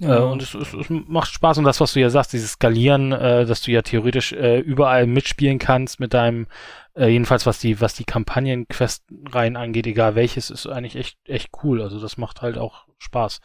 äh, 0.00 0.18
und 0.18 0.42
es, 0.42 0.54
es, 0.54 0.72
es 0.74 0.86
macht 0.90 1.30
Spaß 1.30 1.58
und 1.58 1.64
das, 1.64 1.80
was 1.80 1.92
du 1.92 2.00
ja 2.00 2.10
sagst, 2.10 2.32
dieses 2.32 2.52
Skalieren, 2.52 3.12
äh, 3.12 3.46
dass 3.46 3.62
du 3.62 3.70
ja 3.70 3.82
theoretisch 3.82 4.32
äh, 4.32 4.58
überall 4.58 5.06
mitspielen 5.06 5.60
kannst 5.60 6.00
mit 6.00 6.14
deinem, 6.14 6.48
äh, 6.96 7.08
jedenfalls 7.08 7.46
was 7.46 7.58
die, 7.58 7.80
was 7.80 7.94
die 7.94 8.04
Kampagnen-Quest-Reihen 8.04 9.56
angeht, 9.56 9.86
egal 9.86 10.14
welches, 10.14 10.50
ist 10.50 10.66
eigentlich 10.66 10.96
echt, 10.96 11.18
echt 11.26 11.50
cool. 11.62 11.82
Also 11.82 12.00
das 12.00 12.16
macht 12.16 12.42
halt 12.42 12.58
auch 12.58 12.86
Spaß. 12.98 13.40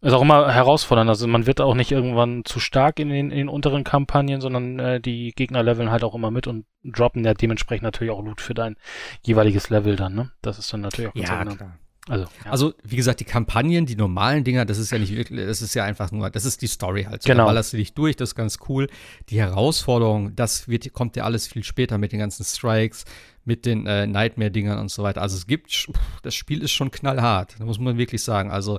Ist 0.00 0.12
auch 0.12 0.22
immer 0.22 0.50
herausfordernd. 0.50 1.10
Also 1.10 1.26
man 1.26 1.46
wird 1.46 1.60
auch 1.60 1.74
nicht 1.74 1.92
irgendwann 1.92 2.44
zu 2.44 2.58
stark 2.58 2.98
in 2.98 3.10
den, 3.10 3.30
in 3.30 3.36
den 3.36 3.48
unteren 3.48 3.84
Kampagnen, 3.84 4.40
sondern 4.40 4.78
äh, 4.78 5.00
die 5.00 5.32
Gegner 5.32 5.62
leveln 5.62 5.90
halt 5.90 6.04
auch 6.04 6.14
immer 6.14 6.30
mit 6.30 6.46
und 6.46 6.64
droppen 6.82 7.24
ja 7.24 7.34
dementsprechend 7.34 7.84
natürlich 7.84 8.12
auch 8.12 8.22
Loot 8.22 8.40
für 8.40 8.54
dein 8.54 8.76
jeweiliges 9.22 9.68
Level 9.70 9.96
dann, 9.96 10.14
ne? 10.14 10.32
Das 10.40 10.58
ist 10.58 10.72
dann 10.72 10.80
natürlich 10.80 11.10
auch 11.10 11.14
ganz 11.14 11.30
angenehm. 11.30 11.56
klar. 11.56 11.78
Also, 12.08 12.26
ja. 12.44 12.50
Also, 12.50 12.74
wie 12.84 12.96
gesagt, 12.96 13.20
die 13.20 13.24
Kampagnen, 13.24 13.86
die 13.86 13.96
normalen 13.96 14.44
Dinger, 14.44 14.64
das 14.64 14.78
ist 14.78 14.92
ja 14.92 14.98
nicht 14.98 15.14
wirklich, 15.16 15.44
das 15.44 15.60
ist 15.60 15.74
ja 15.74 15.84
einfach 15.84 16.12
nur, 16.12 16.30
das 16.30 16.44
ist 16.44 16.62
die 16.62 16.68
Story 16.68 17.04
halt. 17.04 17.22
So, 17.22 17.28
Genau. 17.28 17.44
Da 17.44 17.46
ballerst 17.46 17.72
du 17.72 17.76
dich 17.76 17.94
durch, 17.94 18.16
das 18.16 18.30
ist 18.30 18.34
ganz 18.34 18.58
cool. 18.68 18.88
Die 19.28 19.38
Herausforderung, 19.38 20.36
das 20.36 20.68
wird, 20.68 20.92
kommt 20.92 21.16
ja 21.16 21.24
alles 21.24 21.48
viel 21.48 21.64
später 21.64 21.98
mit 21.98 22.12
den 22.12 22.20
ganzen 22.20 22.44
Strikes, 22.44 23.04
mit 23.44 23.66
den 23.66 23.86
äh, 23.86 24.06
Nightmare-Dingern 24.06 24.78
und 24.78 24.90
so 24.90 25.02
weiter. 25.02 25.22
Also, 25.22 25.36
es 25.36 25.46
gibt, 25.46 25.88
das 26.22 26.34
Spiel 26.34 26.62
ist 26.62 26.72
schon 26.72 26.90
knallhart, 26.90 27.56
da 27.58 27.64
muss 27.64 27.78
man 27.78 27.98
wirklich 27.98 28.22
sagen. 28.22 28.50
Also, 28.50 28.78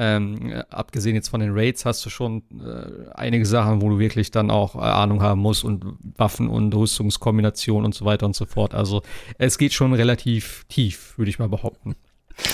ähm, 0.00 0.52
äh, 0.52 0.62
abgesehen 0.70 1.16
jetzt 1.16 1.28
von 1.28 1.40
den 1.40 1.50
Raids 1.52 1.84
hast 1.84 2.06
du 2.06 2.10
schon 2.10 2.44
äh, 2.52 3.10
einige 3.16 3.44
Sachen, 3.44 3.82
wo 3.82 3.88
du 3.88 3.98
wirklich 3.98 4.30
dann 4.30 4.48
auch 4.48 4.76
äh, 4.76 4.78
Ahnung 4.78 5.22
haben 5.22 5.40
musst 5.40 5.64
und 5.64 5.84
Waffen 6.16 6.48
und 6.48 6.72
Rüstungskombinationen 6.72 7.86
und 7.86 7.96
so 7.96 8.04
weiter 8.04 8.24
und 8.24 8.36
so 8.36 8.46
fort. 8.46 8.74
Also 8.74 9.02
es 9.38 9.58
geht 9.58 9.72
schon 9.72 9.92
relativ 9.94 10.64
tief, 10.68 11.18
würde 11.18 11.30
ich 11.30 11.40
mal 11.40 11.48
behaupten. 11.48 11.96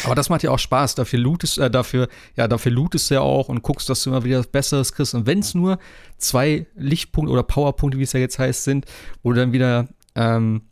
Aber 0.04 0.14
das 0.14 0.28
macht 0.28 0.42
ja 0.42 0.50
auch 0.50 0.58
Spaß. 0.58 0.94
Dafür 0.94 1.18
lootest, 1.18 1.58
äh, 1.58 1.70
dafür, 1.70 2.08
ja, 2.36 2.48
dafür 2.48 2.72
lootest 2.72 3.10
du 3.10 3.14
ja 3.14 3.20
auch 3.20 3.48
und 3.48 3.62
guckst, 3.62 3.88
dass 3.88 4.02
du 4.02 4.10
immer 4.10 4.24
wieder 4.24 4.38
was 4.38 4.46
Besseres 4.46 4.92
kriegst. 4.92 5.14
Und 5.14 5.26
wenn 5.26 5.40
es 5.40 5.54
nur 5.54 5.78
zwei 6.18 6.66
Lichtpunkte 6.74 7.32
oder 7.32 7.42
Powerpunkte, 7.42 7.98
wie 7.98 8.02
es 8.02 8.12
ja 8.12 8.20
jetzt 8.20 8.38
heißt, 8.38 8.64
sind, 8.64 8.86
wo 9.22 9.32
du 9.32 9.40
dann 9.40 9.52
wieder, 9.52 9.88
ähm, 10.14 10.62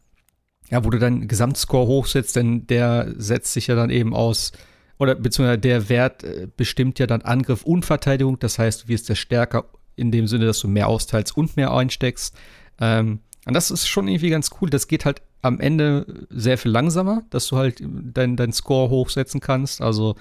ja, 0.70 0.84
wo 0.84 0.90
du 0.90 0.98
deinen 0.98 1.28
Gesamtscore 1.28 1.86
hochsetzt, 1.86 2.36
denn 2.36 2.66
der 2.66 3.12
setzt 3.16 3.52
sich 3.52 3.66
ja 3.66 3.74
dann 3.74 3.90
eben 3.90 4.14
aus, 4.14 4.52
oder 4.98 5.14
beziehungsweise 5.14 5.58
der 5.58 5.88
Wert 5.88 6.24
äh, 6.24 6.48
bestimmt 6.56 6.98
ja 6.98 7.06
dann 7.06 7.22
Angriff 7.22 7.64
und 7.64 7.84
Verteidigung. 7.84 8.38
Das 8.38 8.58
heißt, 8.58 8.84
du 8.84 8.88
wirst 8.88 9.08
ja 9.08 9.14
stärker 9.14 9.66
in 9.96 10.10
dem 10.10 10.26
Sinne, 10.26 10.46
dass 10.46 10.60
du 10.60 10.68
mehr 10.68 10.88
austeilst 10.88 11.36
und 11.36 11.56
mehr 11.56 11.72
einsteckst. 11.72 12.34
Ähm, 12.80 13.20
und 13.44 13.54
das 13.54 13.70
ist 13.70 13.88
schon 13.88 14.08
irgendwie 14.08 14.30
ganz 14.30 14.50
cool. 14.60 14.70
Das 14.70 14.88
geht 14.88 15.04
halt 15.04 15.20
am 15.42 15.60
Ende 15.60 16.26
sehr 16.30 16.56
viel 16.56 16.70
langsamer, 16.70 17.22
dass 17.30 17.48
du 17.48 17.56
halt 17.56 17.82
deinen 17.82 18.36
dein 18.36 18.52
Score 18.52 18.88
hochsetzen 18.88 19.40
kannst. 19.40 19.82
Also, 19.82 20.14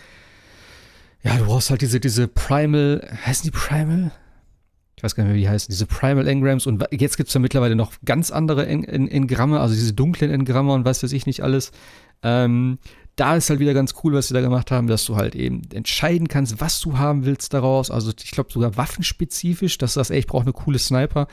ja, 1.23 1.37
du 1.37 1.45
brauchst 1.45 1.69
halt 1.69 1.81
diese, 1.81 1.99
diese 1.99 2.27
Primal, 2.27 3.07
heißen 3.25 3.43
die 3.43 3.55
Primal? 3.55 4.11
Ich 4.95 5.03
weiß 5.03 5.15
gar 5.15 5.23
nicht 5.23 5.29
mehr, 5.29 5.37
wie 5.37 5.43
die 5.43 5.49
heißen, 5.49 5.71
diese 5.71 5.85
Primal 5.85 6.27
Engrams. 6.27 6.67
Und 6.67 6.83
jetzt 6.91 7.17
gibt 7.17 7.29
es 7.29 7.33
ja 7.33 7.39
mittlerweile 7.39 7.75
noch 7.75 7.93
ganz 8.03 8.31
andere 8.31 8.67
En 8.67 8.83
En 8.83 9.07
Engramme, 9.07 9.59
also 9.59 9.73
diese 9.73 9.93
dunklen 9.93 10.31
Engramme 10.31 10.73
und 10.73 10.85
was 10.85 11.01
weiß 11.01 11.11
ich 11.13 11.25
nicht 11.25 11.41
alles. 11.41 11.71
Ähm, 12.23 12.79
da 13.15 13.35
ist 13.35 13.49
halt 13.49 13.59
wieder 13.59 13.73
ganz 13.73 13.93
cool, 14.03 14.13
was 14.13 14.27
sie 14.27 14.33
da 14.33 14.41
gemacht 14.41 14.71
haben, 14.71 14.87
dass 14.87 15.05
du 15.05 15.15
halt 15.15 15.35
eben 15.35 15.61
entscheiden 15.73 16.27
kannst, 16.27 16.61
was 16.61 16.79
du 16.79 16.97
haben 16.97 17.25
willst 17.25 17.53
daraus. 17.53 17.91
Also 17.91 18.11
ich 18.23 18.31
glaube 18.31 18.51
sogar 18.51 18.77
waffenspezifisch, 18.77 19.77
dass 19.77 19.93
sagst, 19.93 20.11
ey, 20.11 20.19
ich 20.19 20.27
brauche 20.27 20.43
eine 20.43 20.53
coole 20.53 20.79
Sniper. 20.79 21.27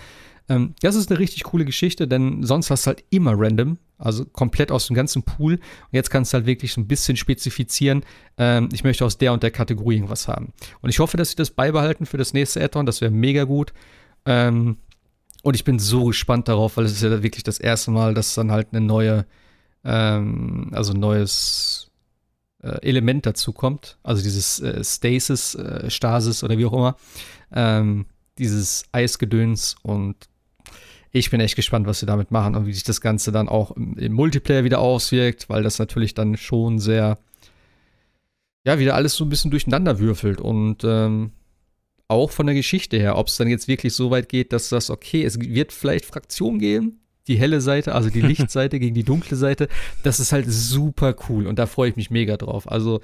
Ähm, 0.48 0.74
das 0.80 0.94
ist 0.94 1.10
eine 1.10 1.18
richtig 1.18 1.44
coole 1.44 1.64
Geschichte, 1.64 2.08
denn 2.08 2.42
sonst 2.42 2.70
hast 2.70 2.86
du 2.86 2.88
halt 2.88 3.04
immer 3.10 3.34
random, 3.36 3.78
also 3.98 4.24
komplett 4.24 4.72
aus 4.72 4.86
dem 4.86 4.94
ganzen 4.94 5.22
Pool. 5.22 5.54
Und 5.54 5.62
jetzt 5.92 6.10
kannst 6.10 6.32
du 6.32 6.36
halt 6.36 6.46
wirklich 6.46 6.72
so 6.72 6.80
ein 6.80 6.88
bisschen 6.88 7.16
spezifizieren, 7.16 8.04
ähm, 8.38 8.68
ich 8.72 8.84
möchte 8.84 9.04
aus 9.04 9.18
der 9.18 9.32
und 9.32 9.42
der 9.42 9.50
Kategorie 9.50 9.96
irgendwas 9.96 10.28
haben. 10.28 10.52
Und 10.80 10.90
ich 10.90 10.98
hoffe, 10.98 11.16
dass 11.16 11.30
sie 11.30 11.36
das 11.36 11.50
beibehalten 11.50 12.06
für 12.06 12.18
das 12.18 12.32
nächste 12.32 12.62
Add-on, 12.62 12.86
das 12.86 13.00
wäre 13.00 13.10
mega 13.10 13.44
gut. 13.44 13.72
Ähm, 14.24 14.78
und 15.42 15.54
ich 15.54 15.64
bin 15.64 15.78
so 15.78 16.06
gespannt 16.06 16.48
darauf, 16.48 16.76
weil 16.76 16.84
es 16.84 16.92
ist 16.92 17.02
ja 17.02 17.22
wirklich 17.22 17.44
das 17.44 17.58
erste 17.58 17.90
Mal, 17.90 18.14
dass 18.14 18.34
dann 18.34 18.50
halt 18.50 18.68
eine 18.72 18.80
neue, 18.80 19.26
ähm, 19.84 20.70
also 20.72 20.92
ein 20.92 21.00
neues 21.00 21.90
äh, 22.62 22.80
Element 22.82 23.26
dazu 23.26 23.52
kommt. 23.52 23.98
Also 24.02 24.22
dieses 24.22 24.60
äh, 24.60 24.82
Stasis, 24.82 25.54
äh, 25.54 25.90
Stasis 25.90 26.42
oder 26.42 26.58
wie 26.58 26.66
auch 26.66 26.72
immer. 26.72 26.96
Ähm, 27.52 28.06
dieses 28.38 28.84
Eisgedöns 28.92 29.76
und 29.82 30.28
ich 31.12 31.30
bin 31.30 31.40
echt 31.40 31.56
gespannt, 31.56 31.86
was 31.86 32.00
sie 32.00 32.06
damit 32.06 32.30
machen 32.30 32.54
und 32.54 32.66
wie 32.66 32.72
sich 32.72 32.84
das 32.84 33.00
Ganze 33.00 33.32
dann 33.32 33.48
auch 33.48 33.70
im, 33.72 33.96
im 33.96 34.12
Multiplayer 34.12 34.64
wieder 34.64 34.80
auswirkt, 34.80 35.48
weil 35.48 35.62
das 35.62 35.78
natürlich 35.78 36.14
dann 36.14 36.36
schon 36.36 36.78
sehr, 36.78 37.18
ja, 38.64 38.78
wieder 38.78 38.94
alles 38.94 39.14
so 39.14 39.24
ein 39.24 39.30
bisschen 39.30 39.50
durcheinander 39.50 39.98
würfelt 39.98 40.40
und 40.40 40.84
ähm, 40.84 41.32
auch 42.08 42.30
von 42.30 42.46
der 42.46 42.54
Geschichte 42.54 42.98
her, 42.98 43.16
ob 43.16 43.28
es 43.28 43.36
dann 43.36 43.48
jetzt 43.48 43.68
wirklich 43.68 43.92
so 43.92 44.10
weit 44.10 44.28
geht, 44.28 44.52
dass 44.52 44.70
das, 44.70 44.90
okay, 44.90 45.24
es 45.24 45.38
wird 45.38 45.72
vielleicht 45.72 46.06
Fraktionen 46.06 46.58
geben, 46.58 47.00
die 47.26 47.36
helle 47.36 47.60
Seite, 47.60 47.94
also 47.94 48.10
die 48.10 48.20
Lichtseite 48.22 48.78
gegen 48.78 48.94
die 48.94 49.04
dunkle 49.04 49.36
Seite, 49.36 49.68
das 50.02 50.20
ist 50.20 50.32
halt 50.32 50.46
super 50.48 51.14
cool 51.28 51.46
und 51.46 51.58
da 51.58 51.66
freue 51.66 51.90
ich 51.90 51.96
mich 51.96 52.10
mega 52.10 52.36
drauf. 52.36 52.70
Also, 52.70 53.00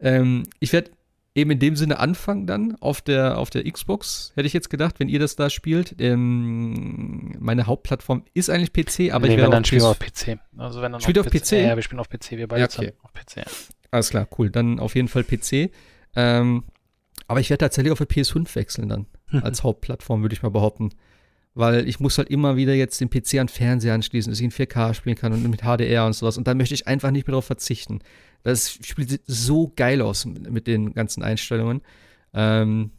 ähm, 0.00 0.44
ich 0.58 0.72
werde 0.72 0.90
eben 1.34 1.50
in 1.50 1.58
dem 1.58 1.76
Sinne 1.76 1.98
anfangen 1.98 2.46
dann 2.46 2.76
auf 2.80 3.00
der, 3.00 3.38
auf 3.38 3.50
der 3.50 3.70
Xbox, 3.70 4.32
hätte 4.36 4.46
ich 4.46 4.52
jetzt 4.52 4.70
gedacht, 4.70 5.00
wenn 5.00 5.08
ihr 5.08 5.18
das 5.18 5.36
da 5.36 5.50
spielt. 5.50 5.96
Ähm, 5.98 7.34
meine 7.40 7.66
Hauptplattform 7.66 8.24
ist 8.34 8.50
eigentlich 8.50 8.72
PC, 8.72 9.12
aber 9.12 9.26
nee, 9.26 9.34
ich 9.34 9.38
werde 9.38 9.50
dann 9.50 9.64
spielen 9.64 9.82
auf 9.82 9.98
PC. 9.98 10.38
Also 10.56 10.80
wenn 10.80 10.92
dann 10.92 11.00
Spielt 11.00 11.18
auf 11.18 11.26
PC? 11.26 11.52
Ja, 11.52 11.58
ja, 11.58 11.76
wir 11.76 11.82
spielen 11.82 12.00
auf 12.00 12.08
PC. 12.08 12.32
Wir 12.32 12.46
beide 12.46 12.62
Ja, 12.62 12.68
okay. 12.68 12.92
auf 13.02 13.12
PC. 13.12 13.36
Ja. 13.36 13.44
Alles 13.90 14.10
klar, 14.10 14.28
cool. 14.38 14.50
Dann 14.50 14.78
auf 14.78 14.94
jeden 14.94 15.08
Fall 15.08 15.24
PC. 15.24 15.70
Ähm, 16.16 16.64
aber 17.26 17.40
ich 17.40 17.50
werde 17.50 17.64
tatsächlich 17.64 17.92
auf 17.92 17.98
der 17.98 18.08
PS5 18.08 18.54
wechseln 18.54 18.88
dann. 18.88 19.06
Als 19.42 19.64
Hauptplattform, 19.64 20.22
würde 20.22 20.34
ich 20.34 20.42
mal 20.42 20.50
behaupten. 20.50 20.90
Weil 21.54 21.88
ich 21.88 22.00
muss 22.00 22.18
halt 22.18 22.28
immer 22.30 22.56
wieder 22.56 22.74
jetzt 22.74 23.00
den 23.00 23.08
PC 23.10 23.34
an 23.34 23.46
den 23.46 23.48
Fernseher 23.48 23.94
anschließen, 23.94 24.30
dass 24.30 24.40
ich 24.40 24.44
in 24.44 24.50
4K 24.50 24.92
spielen 24.94 25.14
kann 25.16 25.32
und 25.32 25.48
mit 25.48 25.62
HDR 25.62 26.04
und 26.04 26.12
sowas. 26.14 26.36
Und 26.36 26.48
da 26.48 26.54
möchte 26.54 26.74
ich 26.74 26.88
einfach 26.88 27.12
nicht 27.12 27.26
mehr 27.28 27.34
drauf 27.34 27.44
verzichten. 27.44 28.00
Das 28.42 28.72
Spiel 28.82 29.08
sieht 29.08 29.22
so 29.26 29.72
geil 29.76 30.02
aus 30.02 30.24
mit 30.26 30.66
den 30.66 30.94
ganzen 30.94 31.22
Einstellungen. 31.22 31.80
Ähm, 32.34 32.90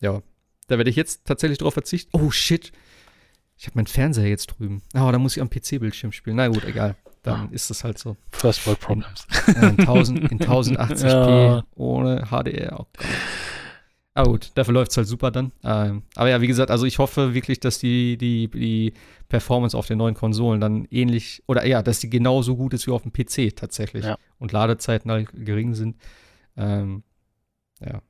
ja, 0.00 0.20
da 0.66 0.78
werde 0.78 0.90
ich 0.90 0.96
jetzt 0.96 1.24
tatsächlich 1.26 1.58
drauf 1.58 1.74
verzichten. 1.74 2.10
Oh 2.12 2.30
shit. 2.30 2.72
Ich 3.56 3.66
habe 3.66 3.76
meinen 3.78 3.86
Fernseher 3.86 4.28
jetzt 4.28 4.46
drüben. 4.48 4.82
Oh, 4.94 5.10
da 5.12 5.18
muss 5.18 5.36
ich 5.36 5.42
am 5.42 5.50
PC-Bildschirm 5.50 6.12
spielen. 6.12 6.36
Na 6.36 6.48
gut, 6.48 6.64
egal. 6.64 6.96
Dann 7.22 7.52
ist 7.52 7.68
das 7.70 7.84
halt 7.84 7.98
so. 7.98 8.16
First 8.32 8.66
World 8.66 8.80
Problems. 8.80 9.26
Äh, 9.46 9.66
in, 9.68 9.78
1000, 9.80 10.32
in 10.32 10.38
1080p 10.40 11.06
Ja. 11.08 11.64
ohne 11.76 12.24
HDR. 12.30 12.80
Oh 12.80 12.86
Gott. 12.96 13.06
Aber 14.14 14.30
gut, 14.30 14.50
dafür 14.54 14.74
läuft 14.74 14.90
es 14.90 14.96
halt 14.96 15.06
super 15.06 15.30
dann. 15.30 15.52
Ähm, 15.62 16.02
aber 16.16 16.28
ja, 16.30 16.40
wie 16.40 16.48
gesagt, 16.48 16.70
also 16.70 16.84
ich 16.84 16.98
hoffe 16.98 17.32
wirklich, 17.32 17.60
dass 17.60 17.78
die, 17.78 18.16
die, 18.16 18.48
die 18.48 18.92
Performance 19.28 19.76
auf 19.76 19.86
den 19.86 19.98
neuen 19.98 20.14
Konsolen 20.14 20.60
dann 20.60 20.86
ähnlich, 20.90 21.42
oder 21.46 21.64
ja, 21.64 21.82
dass 21.82 22.00
die 22.00 22.10
genauso 22.10 22.56
gut 22.56 22.74
ist 22.74 22.86
wie 22.86 22.90
auf 22.90 23.02
dem 23.02 23.12
PC 23.12 23.54
tatsächlich. 23.54 24.04
Ja. 24.04 24.18
Und 24.38 24.52
Ladezeiten 24.52 25.10
halt 25.10 25.28
gering 25.32 25.74
sind. 25.74 25.96
Ähm, 26.56 27.04
ja. 27.80 28.02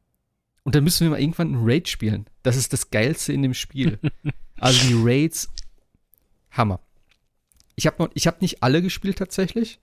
Und 0.62 0.74
dann 0.74 0.84
müssen 0.84 1.04
wir 1.04 1.10
mal 1.10 1.20
irgendwann 1.20 1.52
ein 1.52 1.60
Raid 1.62 1.88
spielen. 1.88 2.26
Das 2.42 2.56
ist 2.56 2.72
das 2.72 2.90
Geilste 2.90 3.32
in 3.32 3.42
dem 3.42 3.54
Spiel. 3.54 3.98
also 4.58 4.88
die 4.88 4.94
Raids, 4.96 5.48
Hammer. 6.50 6.80
Ich 7.76 7.86
habe 7.86 8.10
ich 8.14 8.26
hab 8.26 8.40
nicht 8.40 8.62
alle 8.62 8.82
gespielt 8.82 9.18
tatsächlich. 9.18 9.80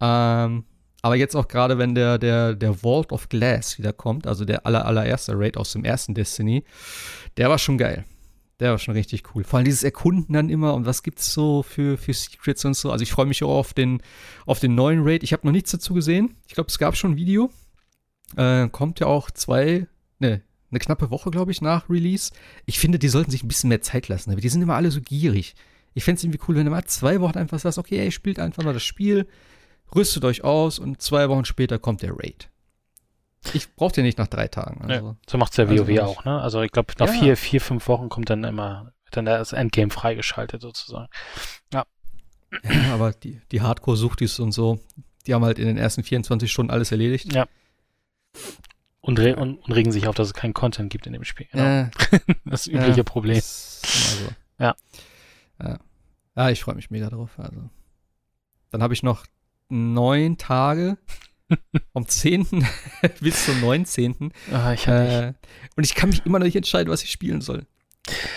Ähm, 0.00 0.64
aber 1.04 1.16
jetzt 1.16 1.36
auch 1.36 1.48
gerade, 1.48 1.76
wenn 1.76 1.94
der, 1.94 2.16
der, 2.16 2.54
der 2.54 2.72
Vault 2.72 3.12
of 3.12 3.28
Glass 3.28 3.78
wieder 3.78 3.92
kommt, 3.92 4.26
also 4.26 4.46
der 4.46 4.64
aller, 4.64 4.86
allererste 4.86 5.38
Raid 5.38 5.58
aus 5.58 5.72
dem 5.72 5.84
ersten 5.84 6.14
Destiny, 6.14 6.64
der 7.36 7.50
war 7.50 7.58
schon 7.58 7.76
geil. 7.76 8.06
Der 8.58 8.70
war 8.70 8.78
schon 8.78 8.94
richtig 8.94 9.22
cool. 9.34 9.44
Vor 9.44 9.58
allem 9.58 9.66
dieses 9.66 9.82
Erkunden 9.82 10.32
dann 10.32 10.48
immer 10.48 10.72
und 10.72 10.86
was 10.86 11.02
gibt's 11.02 11.30
so 11.30 11.62
für, 11.62 11.98
für 11.98 12.14
Secrets 12.14 12.64
und 12.64 12.74
so. 12.74 12.90
Also 12.90 13.02
ich 13.02 13.12
freue 13.12 13.26
mich 13.26 13.44
auch 13.44 13.54
auf 13.54 13.74
den, 13.74 14.00
auf 14.46 14.60
den 14.60 14.74
neuen 14.74 15.02
Raid. 15.02 15.22
Ich 15.22 15.34
habe 15.34 15.46
noch 15.46 15.52
nichts 15.52 15.72
dazu 15.72 15.92
gesehen. 15.92 16.36
Ich 16.48 16.54
glaube, 16.54 16.70
es 16.70 16.78
gab 16.78 16.96
schon 16.96 17.10
ein 17.10 17.16
Video. 17.18 17.50
Äh, 18.38 18.70
kommt 18.70 18.98
ja 18.98 19.06
auch 19.06 19.30
zwei, 19.30 19.86
ne, 20.20 20.40
eine 20.70 20.78
knappe 20.78 21.10
Woche, 21.10 21.30
glaube 21.30 21.52
ich, 21.52 21.60
nach 21.60 21.90
Release. 21.90 22.32
Ich 22.64 22.78
finde, 22.78 22.98
die 22.98 23.10
sollten 23.10 23.30
sich 23.30 23.42
ein 23.42 23.48
bisschen 23.48 23.68
mehr 23.68 23.82
Zeit 23.82 24.08
lassen, 24.08 24.30
aber 24.30 24.40
die 24.40 24.48
sind 24.48 24.62
immer 24.62 24.76
alle 24.76 24.90
so 24.90 25.02
gierig. 25.02 25.54
Ich 25.92 26.02
fände 26.02 26.16
es 26.16 26.24
irgendwie 26.24 26.40
cool, 26.48 26.56
wenn 26.56 26.64
du 26.64 26.70
mal 26.70 26.86
zwei 26.86 27.20
Wochen 27.20 27.36
einfach 27.36 27.58
sagst, 27.58 27.76
okay, 27.76 27.98
ey, 27.98 28.10
spielt 28.10 28.38
einfach 28.38 28.64
mal 28.64 28.72
das 28.72 28.84
Spiel, 28.84 29.26
rüstet 29.94 30.24
euch 30.24 30.44
aus 30.44 30.78
und 30.78 31.00
zwei 31.02 31.28
Wochen 31.28 31.44
später 31.44 31.78
kommt 31.78 32.02
der 32.02 32.12
Raid. 32.12 32.48
Ich 33.52 33.74
brauche 33.74 33.92
den 33.92 34.04
nicht 34.04 34.18
nach 34.18 34.26
drei 34.28 34.48
Tagen. 34.48 34.82
Also. 34.82 35.06
Ja, 35.06 35.16
so 35.28 35.38
macht's 35.38 35.56
der 35.56 35.68
also 35.68 35.82
WoW 35.82 35.88
nicht. 35.88 36.00
auch, 36.00 36.24
ne? 36.24 36.40
Also 36.40 36.62
ich 36.62 36.72
glaube, 36.72 36.92
nach 36.98 37.08
Ja. 37.08 37.12
vier, 37.12 37.36
vier, 37.36 37.60
fünf 37.60 37.88
Wochen 37.88 38.08
kommt 38.08 38.30
dann 38.30 38.44
immer, 38.44 38.92
dann 39.10 39.26
das 39.26 39.52
Endgame 39.52 39.90
freigeschaltet 39.90 40.62
sozusagen. 40.62 41.08
Ja, 41.72 41.84
aber 42.92 43.12
die, 43.12 43.40
die 43.50 43.60
Hardcore-Suchtis 43.62 44.38
und 44.38 44.52
so, 44.52 44.78
die 45.26 45.34
haben 45.34 45.44
halt 45.44 45.58
in 45.58 45.66
den 45.66 45.76
ersten 45.76 46.02
24 46.02 46.50
Stunden 46.50 46.70
alles 46.70 46.92
erledigt. 46.92 47.32
Ja. 47.32 47.46
Und, 49.00 49.18
re 49.18 49.36
und, 49.36 49.58
und 49.58 49.72
regen 49.72 49.92
sich 49.92 50.06
auf, 50.06 50.14
dass 50.14 50.28
es 50.28 50.34
keinen 50.34 50.54
Content 50.54 50.90
gibt 50.90 51.06
in 51.06 51.12
dem 51.12 51.24
Spiel. 51.24 51.46
Genau. 51.52 51.90
Das 52.44 52.66
übliche 52.66 52.98
ja, 52.98 53.02
Problem. 53.02 53.36
das 53.36 53.82
so. 53.82 54.28
Ja. 54.58 54.74
Ja, 55.62 55.78
ja 56.36 56.50
ich 56.50 56.62
freue 56.62 56.74
mich 56.74 56.90
mega 56.90 57.10
drauf. 57.10 57.30
Also. 57.38 57.68
Dann 58.70 58.82
habe 58.82 58.94
ich 58.94 59.02
noch 59.02 59.26
neun 59.74 60.38
Tage 60.38 60.98
vom 61.92 62.06
10. 62.06 62.66
bis 63.20 63.46
zum 63.46 63.60
19. 63.60 64.32
Ah, 64.52 64.72
ich 64.72 64.86
nicht. 64.86 64.88
Äh, 64.88 65.32
und 65.76 65.84
ich 65.84 65.94
kann 65.94 66.10
mich 66.10 66.24
immer 66.24 66.38
noch 66.38 66.46
nicht 66.46 66.56
entscheiden, 66.56 66.90
was 66.90 67.02
ich 67.02 67.10
spielen 67.10 67.40
soll. 67.40 67.66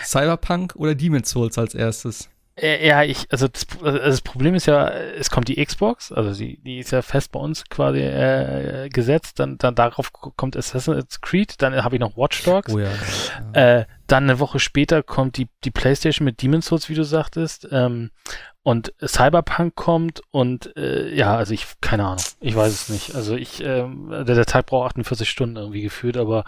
Cyberpunk 0.04 0.76
oder 0.76 0.96
Demon's 0.96 1.30
Souls 1.30 1.58
als 1.58 1.76
erstes. 1.76 2.30
Ja, 2.60 3.04
ich, 3.04 3.28
also 3.30 3.48
das, 3.48 3.68
also 3.84 4.00
das 4.00 4.22
Problem 4.22 4.56
ist 4.56 4.66
ja, 4.66 4.90
es 4.90 5.30
kommt 5.30 5.48
die 5.48 5.64
Xbox, 5.64 6.12
also 6.12 6.34
die, 6.34 6.58
die 6.64 6.80
ist 6.80 6.90
ja 6.90 7.04
fest 7.04 7.32
bei 7.32 7.40
uns 7.40 7.66
quasi 7.66 8.00
äh, 8.00 8.90
gesetzt, 8.90 9.40
dann, 9.40 9.60
dann 9.60 9.76
darauf 9.76 10.12
kommt 10.12 10.58
Assassin's 10.58 11.22
Creed, 11.22 11.62
dann 11.62 11.84
habe 11.84 11.98
ich 11.98 12.00
noch 12.00 12.18
Watch 12.18 12.44
Dogs. 12.44 12.74
Oh 12.74 12.80
ja. 12.80 12.90
Äh, 13.54 13.86
dann 14.08 14.24
eine 14.24 14.40
Woche 14.40 14.60
später 14.60 15.04
kommt 15.04 15.38
die, 15.38 15.50
die 15.64 15.72
PlayStation 15.72 16.26
mit 16.26 16.42
Demon's 16.42 16.68
Souls, 16.68 16.90
wie 16.90 16.96
du 16.96 17.04
sagtest. 17.04 17.68
Ähm, 17.72 18.12
und 18.64 18.94
Cyberpunk 19.06 19.76
kommt 19.76 20.22
und 20.32 20.76
äh, 20.76 21.14
ja, 21.14 21.38
also 21.38 21.54
ich, 21.54 21.66
keine 21.80 22.06
Ahnung, 22.06 22.24
ich 22.40 22.56
weiß 22.56 22.74
es 22.74 22.90
nicht. 22.90 23.16
Also 23.16 23.36
ich, 23.36 23.64
ähm, 23.64 24.10
der, 24.10 24.24
der 24.24 24.46
Tag 24.46 24.66
braucht 24.66 24.88
48 24.88 25.30
Stunden 25.30 25.56
irgendwie 25.56 25.82
gefühlt, 25.82 26.18
aber 26.18 26.44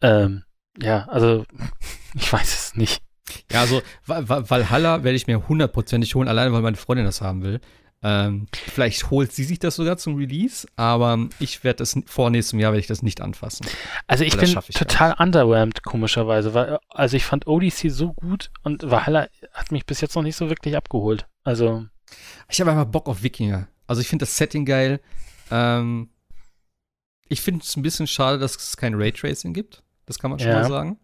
ähm, 0.00 0.44
ja, 0.80 1.06
also 1.08 1.44
ich 2.14 2.32
weiß 2.32 2.54
es 2.54 2.76
nicht. 2.76 3.02
Ja, 3.52 3.60
also 3.60 3.82
Valhalla 4.06 5.04
werde 5.04 5.16
ich 5.16 5.26
mir 5.26 5.48
hundertprozentig 5.48 6.14
holen, 6.14 6.28
alleine 6.28 6.52
weil 6.52 6.62
meine 6.62 6.76
Freundin 6.76 7.06
das 7.06 7.20
haben 7.20 7.42
will. 7.42 7.60
Ähm, 8.00 8.46
vielleicht 8.52 9.10
holt 9.10 9.32
sie 9.32 9.42
sich 9.42 9.58
das 9.58 9.74
sogar 9.74 9.96
zum 9.96 10.14
Release, 10.16 10.68
aber 10.76 11.28
ich 11.40 11.64
werde 11.64 11.78
das 11.78 11.98
vor 12.06 12.30
nächstem 12.30 12.60
Jahr 12.60 12.70
werde 12.70 12.80
ich 12.80 12.86
das 12.86 13.02
nicht 13.02 13.20
anfassen. 13.20 13.66
Also 14.06 14.22
ich 14.22 14.36
bin 14.36 14.56
ich 14.68 14.74
total 14.74 15.16
underwhelmed, 15.18 15.82
komischerweise, 15.82 16.54
weil 16.54 16.78
also 16.90 17.16
ich 17.16 17.24
fand 17.24 17.48
Odyssey 17.48 17.90
so 17.90 18.12
gut 18.12 18.50
und 18.62 18.88
Valhalla 18.88 19.26
hat 19.52 19.72
mich 19.72 19.84
bis 19.84 20.00
jetzt 20.00 20.14
noch 20.14 20.22
nicht 20.22 20.36
so 20.36 20.48
wirklich 20.48 20.76
abgeholt. 20.76 21.26
Also 21.42 21.86
ich 22.48 22.60
habe 22.60 22.70
einfach 22.70 22.84
Bock 22.84 23.08
auf 23.08 23.22
Wikinger. 23.22 23.66
Also 23.88 24.00
ich 24.00 24.08
finde 24.08 24.24
das 24.24 24.36
Setting 24.36 24.64
geil. 24.64 25.00
Ähm, 25.50 26.10
ich 27.28 27.40
finde 27.40 27.64
es 27.64 27.76
ein 27.76 27.82
bisschen 27.82 28.06
schade, 28.06 28.38
dass 28.38 28.56
es 28.56 28.76
kein 28.76 28.94
Raytracing 28.94 29.52
gibt. 29.52 29.82
Das 30.06 30.18
kann 30.18 30.30
man 30.30 30.38
schon 30.38 30.50
ja. 30.50 30.60
mal 30.60 30.68
sagen. 30.68 30.98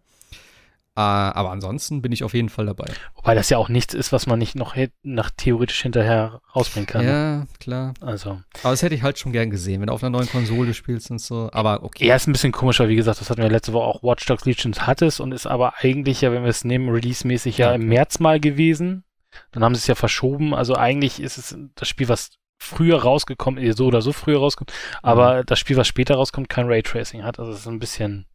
Äh, 0.97 1.01
aber 1.01 1.51
ansonsten 1.51 2.01
bin 2.01 2.13
ich 2.13 2.23
auf 2.23 2.33
jeden 2.33 2.47
Fall 2.47 2.65
dabei. 2.65 2.85
Wobei 3.15 3.35
das 3.35 3.49
ja 3.49 3.57
auch 3.57 3.67
nichts 3.67 3.93
ist, 3.93 4.13
was 4.13 4.27
man 4.27 4.39
nicht 4.39 4.55
noch 4.55 4.75
nach 5.03 5.29
theoretisch 5.35 5.81
hinterher 5.81 6.41
rausbringen 6.55 6.87
kann. 6.87 7.05
Ne? 7.05 7.11
Ja, 7.11 7.45
klar. 7.59 7.93
Also. 7.99 8.41
Aber 8.63 8.71
das 8.71 8.81
hätte 8.81 8.95
ich 8.95 9.03
halt 9.03 9.19
schon 9.19 9.33
gern 9.33 9.49
gesehen, 9.49 9.81
wenn 9.81 9.87
du 9.87 9.93
auf 9.93 10.03
einer 10.03 10.17
neuen 10.17 10.29
Konsole 10.29 10.73
spielst 10.73 11.11
und 11.11 11.19
so. 11.19 11.49
Aber 11.51 11.83
okay. 11.83 12.07
Ja, 12.07 12.15
ist 12.15 12.27
ein 12.27 12.31
bisschen 12.31 12.53
komischer, 12.53 12.87
wie 12.87 12.95
gesagt, 12.95 13.19
das 13.19 13.29
hatten 13.29 13.41
wir 13.41 13.49
letzte 13.49 13.73
Woche 13.73 13.85
auch 13.85 14.03
Watch 14.03 14.25
Dogs 14.25 14.45
Legions 14.45 14.87
hattest 14.87 15.19
und 15.19 15.33
ist 15.33 15.47
aber 15.47 15.73
eigentlich 15.79 16.21
ja, 16.21 16.31
wenn 16.31 16.43
wir 16.43 16.49
es 16.49 16.63
nehmen, 16.63 16.89
release-mäßig 16.89 17.57
ja, 17.57 17.69
ja 17.69 17.75
im 17.75 17.87
März 17.87 18.19
mal 18.19 18.39
gewesen. 18.39 19.03
Dann 19.51 19.65
haben 19.65 19.75
sie 19.75 19.79
es 19.79 19.87
ja 19.87 19.95
verschoben. 19.95 20.53
Also 20.53 20.75
eigentlich 20.75 21.19
ist 21.21 21.37
es 21.37 21.57
das 21.75 21.89
Spiel, 21.89 22.07
was 22.07 22.29
früher 22.57 23.01
rausgekommen, 23.01 23.61
ist, 23.61 23.77
so 23.77 23.85
oder 23.87 24.01
so 24.01 24.13
früher 24.13 24.39
rauskommt, 24.39 24.71
aber 25.01 25.41
mhm. 25.41 25.45
das 25.45 25.59
Spiel, 25.59 25.75
was 25.75 25.87
später 25.87 26.15
rauskommt, 26.15 26.47
kein 26.47 26.67
Raytracing 26.67 27.23
hat. 27.23 27.37
Also 27.37 27.51
es 27.51 27.59
ist 27.59 27.67
ein 27.67 27.79
bisschen 27.79 28.27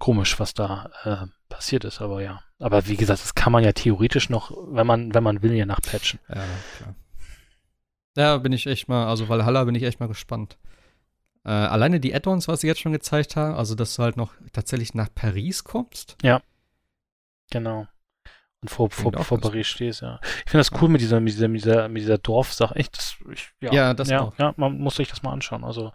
komisch, 0.00 0.40
was 0.40 0.54
da 0.54 0.90
äh, 1.04 1.26
passiert 1.48 1.84
ist, 1.84 2.00
aber 2.00 2.20
ja. 2.22 2.42
Aber 2.58 2.88
wie 2.88 2.96
gesagt, 2.96 3.22
das 3.22 3.36
kann 3.36 3.52
man 3.52 3.62
ja 3.62 3.72
theoretisch 3.72 4.28
noch, 4.28 4.50
wenn 4.72 4.86
man, 4.86 5.14
wenn 5.14 5.22
man 5.22 5.42
will, 5.42 5.52
ja 5.52 5.66
nachpatchen. 5.66 6.18
Ja, 6.28 6.42
klar. 6.76 6.94
Ja, 8.16 8.36
bin 8.38 8.52
ich 8.52 8.66
echt 8.66 8.88
mal, 8.88 9.06
also 9.06 9.28
Valhalla 9.28 9.62
bin 9.62 9.76
ich 9.76 9.84
echt 9.84 10.00
mal 10.00 10.08
gespannt. 10.08 10.58
Äh, 11.44 11.50
alleine 11.50 12.00
die 12.00 12.12
Add-ons, 12.12 12.48
was 12.48 12.62
sie 12.62 12.66
jetzt 12.66 12.80
schon 12.80 12.92
gezeigt 12.92 13.36
haben, 13.36 13.54
also 13.54 13.76
dass 13.76 13.94
du 13.94 14.02
halt 14.02 14.16
noch 14.16 14.32
tatsächlich 14.52 14.94
nach 14.94 15.08
Paris 15.14 15.62
kommst. 15.62 16.16
Ja. 16.22 16.42
Genau 17.52 17.86
und 18.62 18.68
vor, 18.68 18.90
vor, 18.90 19.12
vor 19.24 19.40
Paris 19.40 19.66
stehst, 19.68 20.02
ja. 20.02 20.20
Ich 20.44 20.50
finde 20.50 20.58
das 20.58 20.82
cool 20.82 20.90
mit 20.90 21.00
dieser, 21.00 21.18
mit 21.20 21.32
dieser, 21.32 21.48
mit 21.48 21.64
dieser, 21.64 21.88
mit 21.88 22.02
dieser 22.02 22.18
Dorfsache. 22.18 22.74
Echt, 22.76 22.96
das, 22.96 23.16
ich, 23.32 23.48
ja, 23.60 23.72
ja, 23.72 23.94
das 23.94 24.10
ja, 24.10 24.20
auch. 24.20 24.38
ja, 24.38 24.52
man 24.56 24.78
muss 24.78 24.96
sich 24.96 25.08
das 25.08 25.22
mal 25.22 25.32
anschauen. 25.32 25.64
Also 25.64 25.92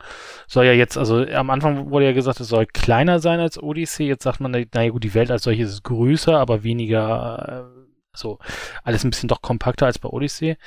soll 0.47 0.65
ja 0.65 0.73
jetzt, 0.73 0.97
also 0.97 1.23
am 1.27 1.51
Anfang 1.51 1.91
wurde 1.91 2.05
ja 2.05 2.11
gesagt, 2.11 2.39
es 2.39 2.47
soll 2.47 2.65
kleiner 2.65 3.19
sein 3.19 3.39
als 3.39 3.61
Odyssey. 3.61 4.07
Jetzt 4.07 4.23
sagt 4.23 4.39
man, 4.39 4.51
naja 4.51 4.89
gut, 4.89 5.03
die 5.03 5.13
Welt 5.13 5.29
als 5.29 5.43
solches 5.43 5.69
ist 5.73 5.83
größer, 5.83 6.39
aber 6.39 6.63
weniger, 6.63 7.67
äh, 7.71 7.85
so 8.17 8.39
alles 8.83 9.03
ein 9.03 9.11
bisschen 9.11 9.29
doch 9.29 9.43
kompakter 9.43 9.85
als 9.85 9.99
bei 9.99 10.09
Odyssey, 10.09 10.57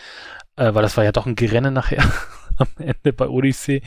äh, 0.54 0.74
weil 0.74 0.82
das 0.82 0.96
war 0.96 1.02
ja 1.02 1.12
doch 1.12 1.26
ein 1.26 1.34
Gerenne 1.34 1.72
nachher 1.72 2.04
am 2.58 2.68
Ende 2.78 3.12
bei 3.12 3.26
Odyssey. 3.26 3.82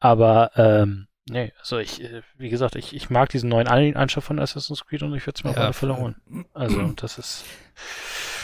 Aber 0.00 0.52
ähm, 0.56 1.06
Nee, 1.30 1.52
also 1.58 1.78
ich, 1.78 2.02
äh, 2.02 2.22
wie 2.36 2.48
gesagt, 2.48 2.74
ich, 2.74 2.94
ich 2.94 3.08
mag 3.08 3.28
diesen 3.28 3.48
neuen 3.48 3.68
Anschauung 3.68 4.22
von 4.22 4.38
Assassin's 4.38 4.84
Creed 4.84 5.02
und 5.02 5.14
ich 5.14 5.26
würde 5.26 5.38
es 5.38 5.44
mir 5.44 5.50
ja, 5.50 5.56
auf 5.56 5.62
alle 5.62 5.72
Fälle 5.72 5.96
holen. 5.96 6.46
Also, 6.52 6.82
das 6.96 7.18
ist 7.18 7.44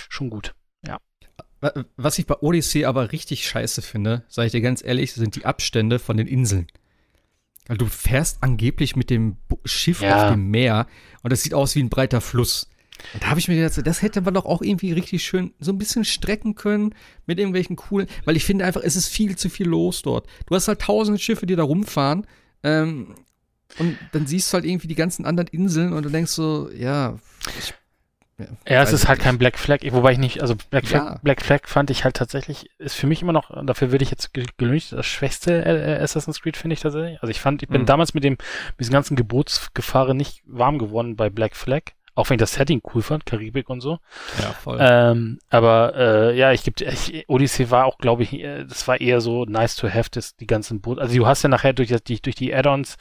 schon 0.08 0.30
gut. 0.30 0.54
Ja. 0.86 0.98
Was 1.96 2.18
ich 2.20 2.26
bei 2.26 2.36
Odyssey 2.36 2.84
aber 2.84 3.10
richtig 3.10 3.48
scheiße 3.48 3.82
finde, 3.82 4.24
sage 4.28 4.46
ich 4.46 4.52
dir 4.52 4.60
ganz 4.60 4.84
ehrlich, 4.84 5.12
sind 5.12 5.34
die 5.34 5.44
Abstände 5.44 5.98
von 5.98 6.16
den 6.16 6.28
Inseln. 6.28 6.68
Weil 7.66 7.78
du 7.78 7.86
fährst 7.86 8.42
angeblich 8.42 8.94
mit 8.94 9.10
dem 9.10 9.36
Schiff 9.64 10.00
ja. 10.00 10.26
auf 10.26 10.32
dem 10.32 10.48
Meer 10.50 10.86
und 11.22 11.32
das 11.32 11.42
sieht 11.42 11.54
aus 11.54 11.74
wie 11.74 11.82
ein 11.82 11.90
breiter 11.90 12.20
Fluss. 12.20 12.70
Und 13.12 13.22
da 13.22 13.30
habe 13.30 13.40
ich 13.40 13.48
mir 13.48 13.56
gedacht, 13.56 13.86
das 13.86 14.02
hätte 14.02 14.20
man 14.20 14.34
doch 14.34 14.46
auch 14.46 14.62
irgendwie 14.62 14.92
richtig 14.92 15.24
schön 15.24 15.52
so 15.58 15.72
ein 15.72 15.78
bisschen 15.78 16.04
strecken 16.04 16.54
können 16.54 16.94
mit 17.26 17.38
irgendwelchen 17.38 17.76
coolen, 17.76 18.08
weil 18.24 18.36
ich 18.36 18.44
finde 18.44 18.64
einfach, 18.64 18.82
es 18.82 18.96
ist 18.96 19.08
viel 19.08 19.36
zu 19.36 19.50
viel 19.50 19.68
los 19.68 20.02
dort. 20.02 20.28
Du 20.46 20.54
hast 20.54 20.68
halt 20.68 20.80
tausende 20.80 21.20
Schiffe, 21.20 21.46
die 21.46 21.56
da 21.56 21.64
rumfahren 21.64 22.26
ähm, 22.62 23.14
und 23.78 23.98
dann 24.12 24.26
siehst 24.26 24.52
du 24.52 24.54
halt 24.54 24.64
irgendwie 24.64 24.88
die 24.88 24.94
ganzen 24.94 25.24
anderen 25.24 25.48
Inseln 25.48 25.92
und 25.92 26.04
du 26.04 26.10
denkst 26.10 26.32
so, 26.32 26.70
ja. 26.70 27.18
Ich, 27.58 27.74
ja, 28.38 28.46
ja 28.68 28.82
es 28.82 28.92
ist 28.92 29.08
halt 29.08 29.18
nicht. 29.18 29.24
kein 29.24 29.38
Black 29.38 29.58
Flag, 29.58 29.80
wobei 29.90 30.12
ich 30.12 30.18
nicht, 30.18 30.40
also 30.40 30.54
Black 30.70 30.86
Flag, 30.86 31.04
ja. 31.04 31.18
Black 31.22 31.42
Flag 31.42 31.60
fand 31.66 31.90
ich 31.90 32.04
halt 32.04 32.16
tatsächlich, 32.16 32.70
ist 32.78 32.94
für 32.94 33.06
mich 33.06 33.20
immer 33.22 33.32
noch, 33.32 33.50
dafür 33.64 33.92
würde 33.92 34.04
ich 34.04 34.10
jetzt 34.10 34.32
gelüncht, 34.56 34.92
das 34.92 35.06
schwächste 35.06 35.64
äh, 35.64 36.02
Assassin's 36.02 36.40
Creed 36.40 36.56
finde 36.56 36.74
ich 36.74 36.80
tatsächlich. 36.80 37.20
Also 37.20 37.30
ich 37.30 37.40
fand, 37.40 37.62
ich 37.62 37.68
bin 37.68 37.82
mhm. 37.82 37.86
damals 37.86 38.14
mit 38.14 38.24
dem, 38.24 38.32
mit 38.32 38.80
diesen 38.80 38.92
ganzen 38.92 39.16
Gebotsgefahren 39.16 40.16
nicht 40.16 40.42
warm 40.46 40.78
geworden 40.78 41.16
bei 41.16 41.30
Black 41.30 41.54
Flag. 41.56 41.82
Auch 42.18 42.28
wenn 42.30 42.34
ich 42.34 42.40
das 42.40 42.54
Setting 42.54 42.82
cool 42.92 43.02
fand, 43.02 43.26
Karibik 43.26 43.70
und 43.70 43.80
so. 43.80 44.00
Ja, 44.40 44.50
voll. 44.50 44.78
Ähm, 44.80 45.38
aber 45.50 45.94
äh, 45.94 46.36
ja, 46.36 46.50
ich 46.50 46.64
gibt 46.64 46.84
Odyssey 47.28 47.70
war 47.70 47.84
auch, 47.84 47.96
glaube 47.98 48.24
ich, 48.24 48.32
äh, 48.32 48.64
das 48.64 48.88
war 48.88 49.00
eher 49.00 49.20
so 49.20 49.44
nice 49.44 49.76
to 49.76 49.88
have, 49.88 50.10
das, 50.10 50.34
die 50.34 50.48
ganzen 50.48 50.80
Boote. 50.80 51.00
Also 51.00 51.14
du 51.14 51.28
hast 51.28 51.44
ja 51.44 51.48
nachher 51.48 51.74
durch, 51.74 51.94
die, 52.02 52.20
durch 52.20 52.34
die 52.34 52.52
Add-ons, 52.52 52.96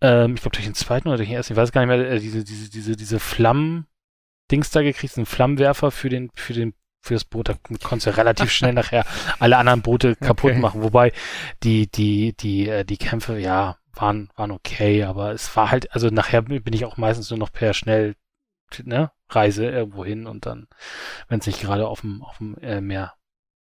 ähm, 0.00 0.36
ich 0.36 0.40
glaube 0.40 0.54
durch 0.54 0.66
den 0.66 0.76
zweiten 0.76 1.08
oder 1.08 1.16
durch 1.16 1.30
den 1.30 1.36
ersten, 1.36 1.54
ich 1.54 1.56
weiß 1.56 1.72
gar 1.72 1.84
nicht 1.84 1.88
mehr, 1.88 2.08
äh, 2.08 2.20
diese, 2.20 2.44
diese, 2.44 2.70
diese, 2.70 2.94
diese 2.94 3.18
Flammen-Dings 3.18 4.70
da 4.70 4.82
gekriegt, 4.82 5.16
einen 5.16 5.26
Flammenwerfer 5.26 5.90
für 5.90 6.08
den, 6.08 6.30
für 6.36 6.52
den 6.52 6.74
fürs 7.00 7.24
Boot, 7.24 7.48
da 7.48 7.54
konntest 7.82 8.06
du 8.06 8.16
relativ 8.16 8.50
schnell 8.52 8.72
nachher 8.72 9.04
alle 9.40 9.56
anderen 9.56 9.82
Boote 9.82 10.14
kaputt 10.14 10.52
okay. 10.52 10.60
machen. 10.60 10.80
Wobei 10.80 11.10
die, 11.64 11.90
die, 11.90 12.36
die, 12.36 12.68
äh, 12.68 12.84
die 12.84 12.98
Kämpfe, 12.98 13.36
ja, 13.36 13.78
waren, 13.94 14.30
waren 14.36 14.52
okay, 14.52 15.02
aber 15.02 15.32
es 15.32 15.56
war 15.56 15.72
halt, 15.72 15.92
also 15.92 16.06
nachher 16.08 16.42
bin 16.42 16.72
ich 16.72 16.84
auch 16.84 16.96
meistens 16.96 17.30
nur 17.30 17.38
noch 17.40 17.50
per 17.50 17.74
schnell 17.74 18.14
ne, 18.84 19.10
Reise 19.28 19.66
irgendwo 19.66 20.04
hin 20.04 20.26
und 20.26 20.46
dann, 20.46 20.66
wenn 21.28 21.40
es 21.40 21.46
nicht 21.46 21.60
gerade 21.60 21.86
auf 21.86 22.00
dem, 22.02 22.22
auf 22.22 22.38
dem 22.38 22.56
äh, 22.58 22.80
Meer 22.80 23.14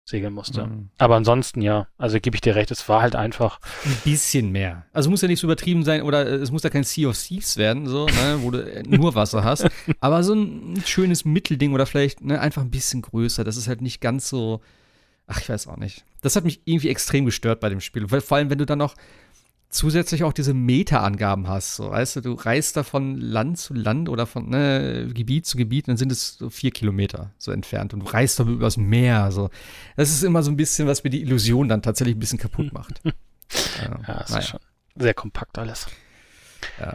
segeln 0.06 0.34
musste. 0.34 0.68
Mhm. 0.68 0.90
Aber 0.98 1.16
ansonsten 1.16 1.62
ja, 1.62 1.88
also 1.98 2.20
gebe 2.20 2.36
ich 2.36 2.42
dir 2.42 2.56
recht, 2.56 2.72
es 2.72 2.88
war 2.88 3.02
halt 3.02 3.16
einfach. 3.16 3.60
Ein 3.86 3.98
bisschen 4.04 4.52
mehr. 4.52 4.86
Also 4.94 5.10
muss 5.10 5.22
ja 5.22 5.28
nicht 5.28 5.40
so 5.40 5.48
übertrieben 5.48 5.84
sein 5.84 6.04
oder 6.04 6.28
äh, 6.28 6.36
es 6.36 6.52
muss 6.52 6.64
ja 6.64 6.70
kein 6.70 6.84
Sea 6.84 7.10
of 7.10 7.18
Thieves 7.18 7.58
werden, 7.58 7.88
so, 7.88 8.06
ne, 8.06 8.40
wo 8.42 8.52
du 8.52 8.60
äh, 8.60 8.84
nur 8.84 9.16
Wasser 9.16 9.44
hast. 9.44 9.68
Aber 10.00 10.24
so 10.24 10.34
ein 10.34 10.82
schönes 10.86 11.26
Mittelding 11.26 11.74
oder 11.74 11.86
vielleicht 11.86 12.22
ne, 12.22 12.40
einfach 12.40 12.62
ein 12.62 12.72
bisschen 12.72 13.02
größer. 13.02 13.44
Das 13.44 13.58
ist 13.58 13.68
halt 13.68 13.82
nicht 13.82 14.02
ganz 14.02 14.30
so. 14.30 14.62
Ach, 15.28 15.40
ich 15.40 15.48
weiß 15.48 15.68
auch 15.68 15.78
nicht. 15.78 16.04
Das 16.22 16.36
hat 16.36 16.44
mich 16.44 16.62
irgendwie 16.66 16.90
extrem 16.90 17.26
gestört 17.26 17.62
bei 17.62 17.70
dem 17.70 17.80
Spiel. 17.80 18.08
Vor 18.08 18.38
allem, 18.38 18.50
wenn 18.50 18.58
du 18.58 18.66
dann 18.66 18.80
noch 18.80 18.96
zusätzlich 19.72 20.24
auch 20.24 20.34
diese 20.34 20.54
Meta-Angaben 20.54 21.48
hast. 21.48 21.76
So, 21.76 21.90
weißt 21.90 22.18
du, 22.18 22.22
du 22.22 22.34
reist 22.34 22.78
da 22.78 22.84
von 22.84 23.18
Land 23.18 23.58
zu 23.58 23.74
Land 23.74 24.10
oder 24.10 24.26
von 24.28 24.50
ne, 24.50 25.10
Gebiet 25.14 25.46
zu 25.46 25.58
Gebiet, 25.58 25.88
dann 25.88 25.98
sind 25.98 26.12
es 26.12 26.38
so 26.38 26.50
vier 26.50 26.72
Kilometer 26.72 27.32
so 27.38 27.52
entfernt 27.52 27.94
und 27.94 28.02
du 28.02 28.06
reist 28.06 28.40
da 28.40 28.44
übers 28.44 28.78
Meer. 28.78 29.32
So. 29.32 29.50
Das 29.96 30.10
ist 30.10 30.24
immer 30.24 30.44
so 30.44 30.52
ein 30.52 30.58
bisschen, 30.58 30.88
was 30.88 31.04
mir 31.04 31.10
die 31.10 31.22
Illusion 31.22 31.68
dann 31.68 31.82
tatsächlich 31.82 32.16
ein 32.16 32.20
bisschen 32.20 32.40
kaputt 32.40 32.72
macht. 32.74 33.02
ja, 33.04 33.12
ja 34.08 34.20
das 34.20 34.30
naja. 34.30 34.40
ist 34.40 34.50
schon 34.50 34.60
sehr 34.96 35.14
kompakt 35.14 35.58
alles. 35.58 35.88
Ja. 36.80 36.94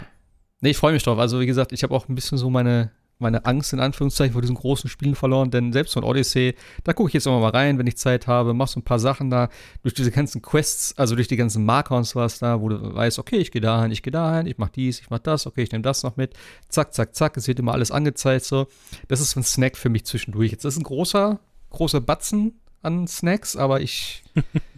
Nee, 0.61 0.71
ich 0.71 0.77
freue 0.77 0.93
mich 0.93 1.03
drauf. 1.03 1.19
Also, 1.19 1.41
wie 1.41 1.47
gesagt, 1.47 1.73
ich 1.73 1.83
habe 1.83 1.95
auch 1.95 2.09
ein 2.09 2.15
bisschen 2.15 2.39
so 2.39 2.51
meine, 2.51 2.91
meine 3.19 3.47
Angst 3.47 3.73
in 3.73 3.81
Anführungszeichen 3.81 4.33
vor 4.33 4.43
diesen 4.43 4.57
großen 4.57 4.91
Spielen 4.91 5.15
verloren, 5.15 5.51
denn 5.51 5.73
selbst 5.73 5.95
von 5.95 6.05
Odyssey, 6.05 6.55
da 6.85 6.93
gucke 6.93 7.09
ich 7.09 7.15
jetzt 7.15 7.27
immer 7.27 7.41
mal 7.41 7.51
rein, 7.51 7.79
wenn 7.79 7.87
ich 7.87 7.97
Zeit 7.97 8.27
habe, 8.27 8.53
mach 8.53 8.69
so 8.69 8.81
ein 8.81 8.85
paar 8.85 8.99
Sachen 8.99 9.31
da, 9.31 9.49
durch 9.83 9.95
diese 9.95 10.11
ganzen 10.11 10.43
Quests, 10.43 10.97
also 10.99 11.15
durch 11.15 11.29
die 11.29 11.37
ganzen 11.37 11.65
Marker 11.65 11.97
und 11.97 12.05
sowas 12.05 12.39
da, 12.39 12.61
wo 12.61 12.69
du 12.69 12.95
weißt, 12.95 13.19
okay, 13.19 13.37
ich 13.37 13.51
gehe 13.51 13.63
dahin, 13.63 13.91
ich 13.91 14.03
gehe 14.03 14.11
dahin, 14.11 14.47
ich 14.47 14.59
mach 14.59 14.69
dies, 14.69 15.01
ich 15.01 15.11
mach 15.11 15.19
das, 15.19 15.47
okay, 15.47 15.63
ich 15.63 15.73
nehme 15.73 15.83
das 15.83 16.03
noch 16.03 16.17
mit, 16.17 16.35
zack, 16.69 16.93
zack, 16.93 17.15
zack, 17.15 17.37
es 17.37 17.49
wird 17.49 17.59
immer 17.59 17.73
alles 17.73 17.91
angezeigt, 17.91 18.45
so. 18.45 18.67
Das 19.09 19.21
ist 19.21 19.37
ein 19.37 19.43
Snack 19.43 19.77
für 19.77 19.89
mich 19.89 20.05
zwischendurch. 20.05 20.51
Jetzt 20.51 20.65
ist 20.65 20.77
ein 20.77 20.83
großer, 20.83 21.41
großer 21.71 22.01
Batzen 22.01 22.61
an 22.83 23.07
Snacks, 23.07 23.57
aber 23.57 23.81
ich 23.81 24.23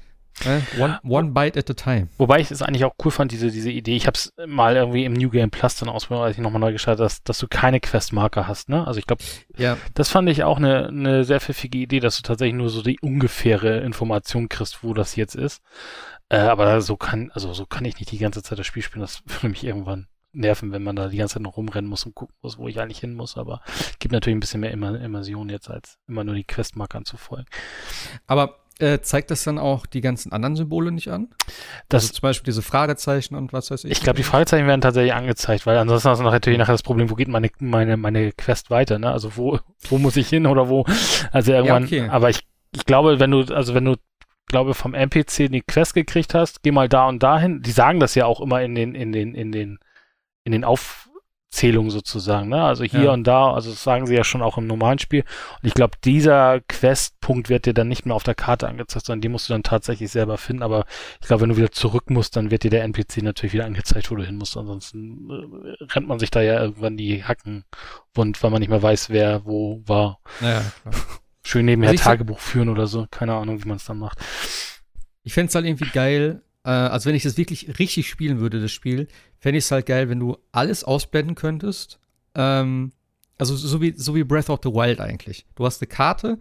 one, 0.78 1.00
one 1.02 1.30
bite 1.30 1.58
at 1.58 1.70
a 1.70 1.74
time. 1.74 2.08
Wobei 2.18 2.40
ich 2.40 2.50
es 2.50 2.62
eigentlich 2.62 2.84
auch 2.84 2.94
cool 3.04 3.10
fand, 3.10 3.32
diese, 3.32 3.50
diese 3.50 3.70
Idee. 3.70 3.96
Ich 3.96 4.06
habe 4.06 4.16
es 4.16 4.32
mal 4.46 4.76
irgendwie 4.76 5.04
im 5.04 5.12
New 5.12 5.30
Game 5.30 5.50
Plus 5.50 5.76
dann 5.76 5.88
ausprobiert, 5.88 6.26
als 6.26 6.36
ich 6.36 6.42
nochmal 6.42 6.60
neu 6.60 6.72
geschaut 6.72 6.98
dass, 6.98 7.22
dass 7.22 7.38
du 7.38 7.48
keine 7.48 7.80
Questmarker 7.80 8.46
hast. 8.46 8.68
Ne? 8.68 8.86
Also 8.86 8.98
ich 8.98 9.06
glaube, 9.06 9.22
ja. 9.56 9.76
das 9.94 10.08
fand 10.08 10.28
ich 10.28 10.44
auch 10.44 10.58
eine, 10.58 10.88
eine 10.88 11.24
sehr 11.24 11.40
pfiffige 11.40 11.78
Idee, 11.78 12.00
dass 12.00 12.16
du 12.16 12.22
tatsächlich 12.22 12.56
nur 12.56 12.70
so 12.70 12.82
die 12.82 12.98
ungefähre 13.00 13.80
Information 13.80 14.48
kriegst, 14.48 14.82
wo 14.82 14.94
das 14.94 15.16
jetzt 15.16 15.34
ist. 15.34 15.62
Äh, 16.28 16.38
aber 16.38 16.80
so 16.82 16.96
kann, 16.96 17.30
also 17.32 17.52
so 17.52 17.66
kann 17.66 17.84
ich 17.84 17.98
nicht 17.98 18.10
die 18.10 18.18
ganze 18.18 18.42
Zeit 18.42 18.58
das 18.58 18.66
Spiel 18.66 18.82
spielen. 18.82 19.02
Das 19.02 19.22
würde 19.26 19.48
mich 19.48 19.64
irgendwann 19.64 20.06
nerven, 20.32 20.72
wenn 20.72 20.82
man 20.82 20.96
da 20.96 21.08
die 21.08 21.16
ganze 21.16 21.34
Zeit 21.34 21.42
noch 21.42 21.56
rumrennen 21.56 21.88
muss 21.88 22.04
und 22.04 22.14
gucken 22.14 22.34
muss, 22.42 22.58
wo 22.58 22.68
ich 22.68 22.80
eigentlich 22.80 23.00
hin 23.00 23.14
muss. 23.14 23.36
Aber 23.36 23.62
gibt 23.98 24.12
natürlich 24.12 24.36
ein 24.36 24.40
bisschen 24.40 24.60
mehr 24.60 24.70
Immer 24.70 25.00
Immersion 25.00 25.48
jetzt, 25.48 25.70
als 25.70 25.98
immer 26.06 26.24
nur 26.24 26.34
die 26.34 26.44
Questmarkern 26.44 27.04
zu 27.04 27.16
folgen. 27.16 27.46
Aber 28.26 28.60
äh, 28.78 29.00
zeigt 29.00 29.30
das 29.30 29.44
dann 29.44 29.58
auch 29.58 29.86
die 29.86 30.00
ganzen 30.00 30.32
anderen 30.32 30.56
Symbole 30.56 30.92
nicht 30.92 31.08
an? 31.08 31.28
Das, 31.88 32.04
also 32.04 32.14
zum 32.14 32.22
Beispiel 32.22 32.46
diese 32.46 32.62
Fragezeichen 32.62 33.34
und 33.34 33.52
was 33.52 33.70
weiß 33.70 33.84
ich. 33.84 33.92
ich 33.92 34.00
glaube, 34.00 34.16
die 34.16 34.22
Fragezeichen 34.22 34.66
werden 34.66 34.80
tatsächlich 34.80 35.14
angezeigt, 35.14 35.66
weil 35.66 35.76
ansonsten 35.78 36.08
hast 36.08 36.18
du 36.18 36.24
natürlich 36.24 36.58
nachher 36.58 36.72
das 36.72 36.82
Problem, 36.82 37.10
wo 37.10 37.14
geht 37.14 37.28
meine, 37.28 37.50
meine, 37.58 37.96
meine 37.96 38.32
Quest 38.32 38.70
weiter, 38.70 38.98
ne? 38.98 39.10
Also 39.10 39.36
wo, 39.36 39.58
wo 39.88 39.98
muss 39.98 40.16
ich 40.16 40.28
hin 40.28 40.46
oder 40.46 40.68
wo? 40.68 40.84
Also 41.32 41.52
irgendwann, 41.52 41.86
Ja, 41.88 42.04
okay. 42.04 42.08
aber 42.08 42.30
ich, 42.30 42.40
ich 42.74 42.84
glaube, 42.86 43.20
wenn 43.20 43.30
du, 43.30 43.42
also 43.54 43.74
wenn 43.74 43.84
du, 43.84 43.96
glaube 44.48 44.74
vom 44.74 44.94
NPC 44.94 45.50
die 45.50 45.62
Quest 45.66 45.94
gekriegt 45.94 46.34
hast, 46.34 46.62
geh 46.62 46.72
mal 46.72 46.88
da 46.88 47.06
und 47.06 47.22
dahin. 47.22 47.62
Die 47.62 47.70
sagen 47.70 48.00
das 48.00 48.14
ja 48.14 48.26
auch 48.26 48.40
immer 48.40 48.62
in 48.62 48.74
den, 48.74 48.94
in 48.94 49.12
den, 49.12 49.34
in 49.34 49.52
den, 49.52 49.78
in 50.44 50.52
den 50.52 50.64
Aufzählungen 51.50 51.90
sozusagen, 51.90 52.50
ne? 52.50 52.62
Also 52.62 52.84
hier 52.84 53.04
Ja. 53.04 53.12
und 53.12 53.24
da, 53.24 53.52
also 53.52 53.70
das 53.70 53.82
sagen 53.82 54.06
sie 54.06 54.14
ja 54.14 54.22
schon 54.22 54.42
auch 54.42 54.58
im 54.58 54.66
normalen 54.66 54.98
Spiel. 54.98 55.24
Und 55.62 55.66
ich 55.66 55.74
glaube, 55.74 55.96
dieser 56.04 56.60
Questpunkt 56.60 57.48
wird 57.48 57.66
dir 57.66 57.72
dann 57.74 57.88
nicht 57.88 58.04
mehr 58.06 58.14
auf 58.14 58.22
der 58.22 58.34
Karte 58.34 58.68
angezeigt, 58.68 59.06
sondern 59.06 59.22
die 59.22 59.28
musst 59.28 59.48
du 59.48 59.54
dann 59.54 59.62
tatsächlich 59.62 60.10
selber 60.10 60.36
finden. 60.36 60.62
Aber 60.62 60.84
ich 61.20 61.26
glaube, 61.26 61.42
wenn 61.42 61.48
du 61.48 61.56
wieder 61.56 61.72
zurück 61.72 62.10
musst, 62.10 62.36
dann 62.36 62.50
wird 62.50 62.64
dir 62.64 62.70
der 62.70 62.84
NPC 62.84 63.22
natürlich 63.22 63.54
wieder 63.54 63.64
angezeigt, 63.64 64.10
wo 64.10 64.14
du 64.16 64.24
hin 64.24 64.36
musst. 64.36 64.56
Ansonsten 64.56 65.28
äh, 65.30 65.84
rennt 65.94 66.06
man 66.06 66.18
sich 66.18 66.30
da 66.30 66.42
ja 66.42 66.60
irgendwann 66.60 66.96
die 66.96 67.24
Hacken 67.24 67.64
wund, 68.14 68.42
weil 68.42 68.50
man 68.50 68.60
nicht 68.60 68.68
mehr 68.68 68.82
weiß, 68.82 69.10
wer 69.10 69.44
wo 69.46 69.82
war. 69.86 70.20
Naja, 70.40 70.62
klar. 70.82 70.94
Schön 71.44 71.64
nebenher 71.64 71.90
Also 71.90 72.04
Tagebuch 72.04 72.40
führen 72.40 72.68
oder 72.68 72.86
so. 72.86 73.06
Keine 73.10 73.34
Ahnung, 73.34 73.64
wie 73.64 73.68
man 73.68 73.78
es 73.78 73.84
dann 73.86 73.98
macht. 73.98 74.18
Ich 75.22 75.32
fände 75.32 75.48
es 75.48 75.54
halt 75.54 75.64
irgendwie 75.64 75.88
geil, 75.90 76.42
äh, 76.64 76.70
also 76.70 77.08
wenn 77.08 77.16
ich 77.16 77.22
das 77.22 77.36
wirklich 77.38 77.78
richtig 77.78 78.08
spielen 78.08 78.38
würde, 78.38 78.60
das 78.60 78.70
Spiel, 78.70 79.08
fände 79.38 79.58
ich 79.58 79.64
es 79.64 79.70
halt 79.70 79.86
geil, 79.86 80.08
wenn 80.08 80.20
du 80.20 80.36
alles 80.52 80.84
ausblenden 80.84 81.34
könntest. 81.34 81.98
Ähm, 82.34 82.92
also 83.38 83.56
so 83.56 83.80
wie, 83.80 83.94
so 83.96 84.14
wie 84.14 84.24
Breath 84.24 84.50
of 84.50 84.60
the 84.62 84.70
Wild 84.70 85.00
eigentlich. 85.00 85.46
Du 85.54 85.64
hast 85.64 85.80
eine 85.80 85.88
Karte 85.88 86.38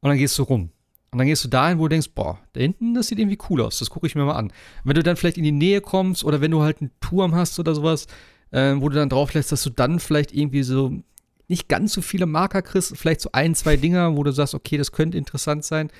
und 0.00 0.08
dann 0.08 0.18
gehst 0.18 0.38
du 0.38 0.42
rum. 0.42 0.70
Und 1.12 1.18
dann 1.18 1.26
gehst 1.26 1.44
du 1.44 1.48
dahin, 1.48 1.78
wo 1.78 1.82
du 1.82 1.90
denkst, 1.90 2.10
boah, 2.14 2.38
da 2.54 2.60
hinten, 2.60 2.94
das 2.94 3.08
sieht 3.08 3.18
irgendwie 3.18 3.38
cool 3.50 3.60
aus, 3.60 3.78
das 3.78 3.90
gucke 3.90 4.06
ich 4.06 4.14
mir 4.14 4.24
mal 4.24 4.34
an. 4.34 4.52
Wenn 4.82 4.94
du 4.94 5.02
dann 5.02 5.16
vielleicht 5.16 5.36
in 5.36 5.44
die 5.44 5.52
Nähe 5.52 5.82
kommst 5.82 6.24
oder 6.24 6.40
wenn 6.40 6.50
du 6.50 6.62
halt 6.62 6.80
einen 6.80 6.90
Turm 7.00 7.34
hast 7.34 7.58
oder 7.58 7.74
sowas, 7.74 8.06
äh, 8.50 8.74
wo 8.76 8.88
du 8.88 8.96
dann 8.96 9.10
drauf 9.10 9.34
lässt, 9.34 9.52
dass 9.52 9.62
du 9.62 9.70
dann 9.70 10.00
vielleicht 10.00 10.32
irgendwie 10.32 10.62
so 10.62 11.02
nicht 11.48 11.68
ganz 11.68 11.92
so 11.92 12.00
viele 12.00 12.24
Marker 12.24 12.62
kriegst, 12.62 12.96
vielleicht 12.96 13.20
so 13.20 13.30
ein, 13.32 13.54
zwei 13.54 13.76
Dinger, 13.76 14.16
wo 14.16 14.22
du 14.22 14.32
sagst, 14.32 14.54
okay, 14.54 14.78
das 14.78 14.90
könnte 14.90 15.18
interessant 15.18 15.64
sein. 15.64 15.90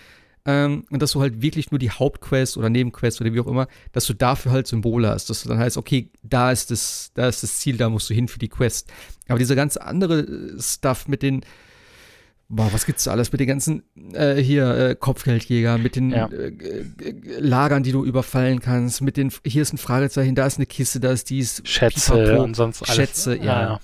Ähm, 0.44 0.84
und 0.90 1.00
dass 1.00 1.12
du 1.12 1.20
halt 1.20 1.40
wirklich 1.40 1.70
nur 1.70 1.78
die 1.78 1.90
Hauptquest 1.90 2.56
oder 2.56 2.68
Nebenquest 2.68 3.20
oder 3.20 3.32
wie 3.32 3.38
auch 3.40 3.46
immer, 3.46 3.68
dass 3.92 4.06
du 4.06 4.12
dafür 4.14 4.50
halt 4.50 4.66
Symbole 4.66 5.08
hast, 5.08 5.30
dass 5.30 5.42
du 5.44 5.48
dann 5.48 5.58
heißt, 5.58 5.76
okay, 5.76 6.10
da 6.24 6.50
ist 6.50 6.70
das, 6.72 7.12
da 7.14 7.28
ist 7.28 7.44
das 7.44 7.58
Ziel, 7.58 7.76
da 7.76 7.88
musst 7.88 8.10
du 8.10 8.14
hin 8.14 8.26
für 8.26 8.40
die 8.40 8.48
Quest. 8.48 8.90
Aber 9.28 9.38
dieser 9.38 9.54
ganze 9.54 9.82
andere 9.82 10.20
äh, 10.20 10.60
Stuff 10.60 11.06
mit 11.06 11.22
den, 11.22 11.42
boah, 12.48 12.72
was 12.72 12.86
gibt's 12.86 13.04
da 13.04 13.12
alles, 13.12 13.30
mit 13.30 13.40
den 13.40 13.46
ganzen 13.46 13.82
äh, 14.14 14.34
hier 14.36 14.68
äh, 14.76 14.96
Kopfgeldjäger, 14.98 15.78
mit 15.78 15.94
den 15.94 16.10
Ja. 16.10 16.26
äh, 16.26 16.52
Lagern, 17.38 17.84
die 17.84 17.92
du 17.92 18.04
überfallen 18.04 18.58
kannst, 18.60 19.00
mit 19.00 19.16
den, 19.16 19.32
hier 19.46 19.62
ist 19.62 19.72
ein 19.72 19.78
Fragezeichen, 19.78 20.34
da 20.34 20.44
ist 20.46 20.56
eine 20.58 20.66
Kiste, 20.66 20.98
da 20.98 21.12
ist 21.12 21.30
dies, 21.30 21.62
Schätze 21.64 22.14
Pipapo. 22.14 22.42
und 22.42 22.54
sonst 22.56 22.82
alles. 22.82 22.96
Schätze, 22.96 23.36
ja. 23.36 23.78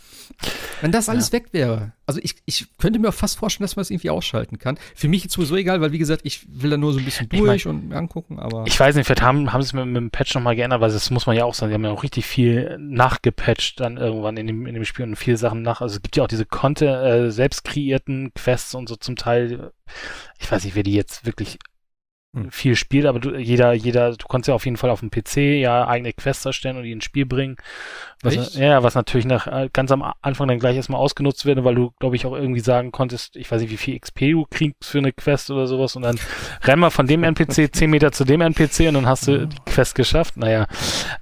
Wenn 0.80 0.92
das 0.92 1.08
alles 1.08 1.32
weg 1.32 1.48
wäre, 1.52 1.92
also 2.06 2.20
ich, 2.22 2.36
ich 2.46 2.66
könnte 2.78 2.98
mir 2.98 3.08
auch 3.08 3.14
fast 3.14 3.38
vorstellen, 3.38 3.64
dass 3.64 3.76
man 3.76 3.82
es 3.82 3.90
irgendwie 3.90 4.10
ausschalten 4.10 4.58
kann. 4.58 4.78
Für 4.94 5.08
mich 5.08 5.26
ist 5.26 5.32
sowieso 5.32 5.56
egal, 5.56 5.80
weil 5.80 5.92
wie 5.92 5.98
gesagt, 5.98 6.22
ich 6.24 6.46
will 6.48 6.70
da 6.70 6.76
nur 6.76 6.92
so 6.92 6.98
ein 6.98 7.04
bisschen 7.04 7.28
Ich 7.30 7.38
durch 7.38 7.66
und 7.66 7.88
mir 7.88 7.96
angucken, 7.96 8.38
aber. 8.38 8.64
Ich 8.66 8.78
weiß 8.78 8.94
nicht, 8.94 9.06
vielleicht 9.06 9.22
haben, 9.22 9.52
haben 9.52 9.62
sie 9.62 9.66
es 9.66 9.72
mit, 9.74 9.86
mit 9.86 9.96
dem 9.96 10.10
Patch 10.10 10.34
nochmal 10.34 10.56
geändert, 10.56 10.80
weil 10.80 10.90
das 10.90 11.10
muss 11.10 11.26
man 11.26 11.36
ja 11.36 11.44
auch 11.44 11.54
sagen, 11.54 11.70
die 11.70 11.74
haben 11.74 11.84
ja 11.84 11.90
auch 11.90 12.02
richtig 12.02 12.24
viel 12.24 12.78
nachgepatcht 12.78 13.80
dann 13.80 13.96
irgendwann 13.96 14.36
in 14.36 14.46
dem, 14.46 14.66
in 14.66 14.74
dem 14.74 14.84
Spiel 14.84 15.04
und 15.04 15.16
viele 15.16 15.36
Sachen 15.36 15.62
nach. 15.62 15.80
Also 15.80 15.96
es 15.96 16.02
gibt 16.02 16.16
ja 16.16 16.24
auch 16.24 16.28
diese 16.28 16.46
Content, 16.46 17.04
äh, 17.04 17.30
selbst 17.30 17.64
kreierten 17.64 18.32
Quests 18.34 18.74
und 18.74 18.88
so 18.88 18.96
zum 18.96 19.16
Teil. 19.16 19.72
Ich 20.38 20.50
weiß 20.50 20.64
nicht, 20.64 20.76
wer 20.76 20.82
die 20.82 20.94
jetzt 20.94 21.26
wirklich. 21.26 21.58
Viel 22.50 22.76
spielt, 22.76 23.06
aber 23.06 23.20
du, 23.20 23.36
jeder, 23.36 23.72
jeder, 23.72 24.14
du 24.14 24.26
kannst 24.28 24.48
ja 24.48 24.54
auf 24.54 24.64
jeden 24.66 24.76
Fall 24.76 24.90
auf 24.90 25.00
dem 25.00 25.10
PC 25.10 25.36
ja 25.60 25.88
eigene 25.88 26.12
Quests 26.12 26.44
erstellen 26.44 26.76
und 26.76 26.82
die 26.82 26.92
ins 26.92 27.04
Spiel 27.04 27.24
bringen. 27.24 27.56
Was, 28.22 28.36
Echt? 28.36 28.54
ja, 28.56 28.82
was 28.82 28.94
natürlich 28.94 29.24
nach, 29.26 29.46
äh, 29.46 29.70
ganz 29.72 29.90
am 29.90 30.04
Anfang 30.20 30.46
dann 30.46 30.58
gleich 30.58 30.76
erstmal 30.76 31.00
ausgenutzt 31.00 31.46
wird, 31.46 31.64
weil 31.64 31.74
du, 31.74 31.90
glaube 31.98 32.16
ich, 32.16 32.26
auch 32.26 32.34
irgendwie 32.34 32.60
sagen 32.60 32.92
konntest, 32.92 33.34
ich 33.36 33.50
weiß 33.50 33.62
nicht, 33.62 33.70
wie 33.70 33.76
viel 33.78 33.98
XP 33.98 34.20
du 34.32 34.46
kriegst 34.50 34.84
für 34.84 34.98
eine 34.98 35.12
Quest 35.12 35.50
oder 35.50 35.66
sowas 35.66 35.96
und 35.96 36.02
dann 36.02 36.18
renn 36.64 36.78
mal 36.78 36.90
von 36.90 37.06
dem 37.06 37.24
NPC 37.24 37.74
10 37.74 37.88
Meter 37.90 38.12
zu 38.12 38.24
dem 38.24 38.42
NPC 38.42 38.80
und 38.88 38.94
dann 38.94 39.06
hast 39.06 39.26
du 39.26 39.46
die 39.46 39.56
Quest 39.66 39.94
geschafft. 39.94 40.36
Naja. 40.36 40.66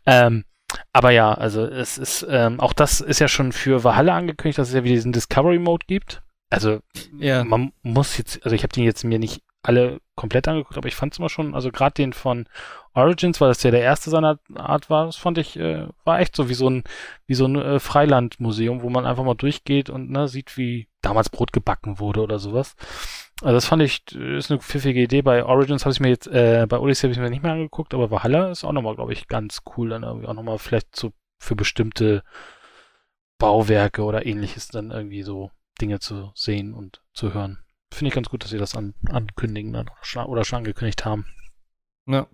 Ähm, 0.06 0.44
aber 0.92 1.10
ja, 1.12 1.32
also 1.32 1.64
es 1.64 1.98
ist, 1.98 2.26
ähm, 2.28 2.58
auch 2.58 2.72
das 2.72 3.00
ist 3.00 3.20
ja 3.20 3.28
schon 3.28 3.52
für 3.52 3.84
Valhalla 3.84 4.16
angekündigt, 4.16 4.58
dass 4.58 4.68
es 4.68 4.74
ja 4.74 4.82
wieder 4.82 4.96
diesen 4.96 5.12
Discovery 5.12 5.60
Mode 5.60 5.86
gibt. 5.86 6.22
Also 6.50 6.80
Ja. 7.18 7.44
man 7.44 7.72
muss 7.82 8.18
jetzt, 8.18 8.44
also 8.44 8.54
ich 8.54 8.62
habe 8.62 8.72
den 8.72 8.84
jetzt 8.84 9.04
mir 9.04 9.18
nicht 9.18 9.42
alle 9.66 10.00
komplett 10.14 10.48
angeguckt, 10.48 10.78
aber 10.78 10.88
ich 10.88 10.94
fand 10.94 11.12
es 11.12 11.18
immer 11.18 11.28
schon, 11.28 11.54
also 11.54 11.70
gerade 11.70 11.94
den 11.94 12.12
von 12.12 12.48
Origins, 12.94 13.40
weil 13.40 13.48
das 13.48 13.62
ja 13.62 13.70
der 13.70 13.82
erste 13.82 14.10
seiner 14.10 14.38
Art 14.54 14.88
war, 14.88 15.06
das 15.06 15.16
fand 15.16 15.38
ich, 15.38 15.58
äh, 15.58 15.86
war 16.04 16.20
echt 16.20 16.34
so 16.34 16.48
wie 16.48 16.54
so 16.54 16.70
ein, 16.70 16.84
wie 17.26 17.34
so 17.34 17.46
ein 17.46 17.56
äh, 17.56 17.78
Freilandmuseum, 17.78 18.82
wo 18.82 18.88
man 18.88 19.06
einfach 19.06 19.24
mal 19.24 19.34
durchgeht 19.34 19.90
und 19.90 20.10
ne, 20.10 20.28
sieht, 20.28 20.56
wie 20.56 20.88
damals 21.02 21.28
Brot 21.28 21.52
gebacken 21.52 21.98
wurde 21.98 22.22
oder 22.22 22.38
sowas. 22.38 22.76
Also 23.42 23.54
das 23.54 23.66
fand 23.66 23.82
ich, 23.82 24.02
äh, 24.14 24.38
ist 24.38 24.50
eine 24.50 24.60
pfiffige 24.60 25.02
Idee. 25.02 25.22
Bei 25.22 25.44
Origins 25.44 25.84
habe 25.84 25.92
ich 25.92 26.00
mir 26.00 26.08
jetzt, 26.08 26.26
äh, 26.28 26.66
bei 26.68 26.78
Odyssey 26.78 27.02
habe 27.02 27.12
ich 27.12 27.18
mir 27.18 27.28
nicht 27.28 27.42
mehr 27.42 27.52
angeguckt, 27.52 27.92
aber 27.92 28.10
Valhalla 28.10 28.50
ist 28.50 28.64
auch 28.64 28.72
nochmal, 28.72 28.94
glaube 28.94 29.12
ich, 29.12 29.28
ganz 29.28 29.62
cool, 29.76 29.90
dann 29.90 30.04
irgendwie 30.04 30.26
auch 30.26 30.34
nochmal 30.34 30.58
vielleicht 30.58 30.96
so 30.96 31.12
für 31.38 31.54
bestimmte 31.54 32.22
Bauwerke 33.38 34.02
oder 34.02 34.24
ähnliches 34.24 34.68
dann 34.68 34.90
irgendwie 34.90 35.22
so 35.22 35.50
Dinge 35.80 36.00
zu 36.00 36.32
sehen 36.34 36.72
und 36.72 37.02
zu 37.12 37.34
hören. 37.34 37.58
Finde 37.92 38.08
ich 38.08 38.14
ganz 38.14 38.28
gut, 38.28 38.42
dass 38.42 38.50
sie 38.50 38.58
das 38.58 38.74
an, 38.74 38.94
ankündigen 39.08 39.72
dann 39.72 39.88
oder 40.26 40.44
schon, 40.44 40.58
angekündigt 40.58 41.04
haben. 41.04 41.26
Ja. 42.06 42.26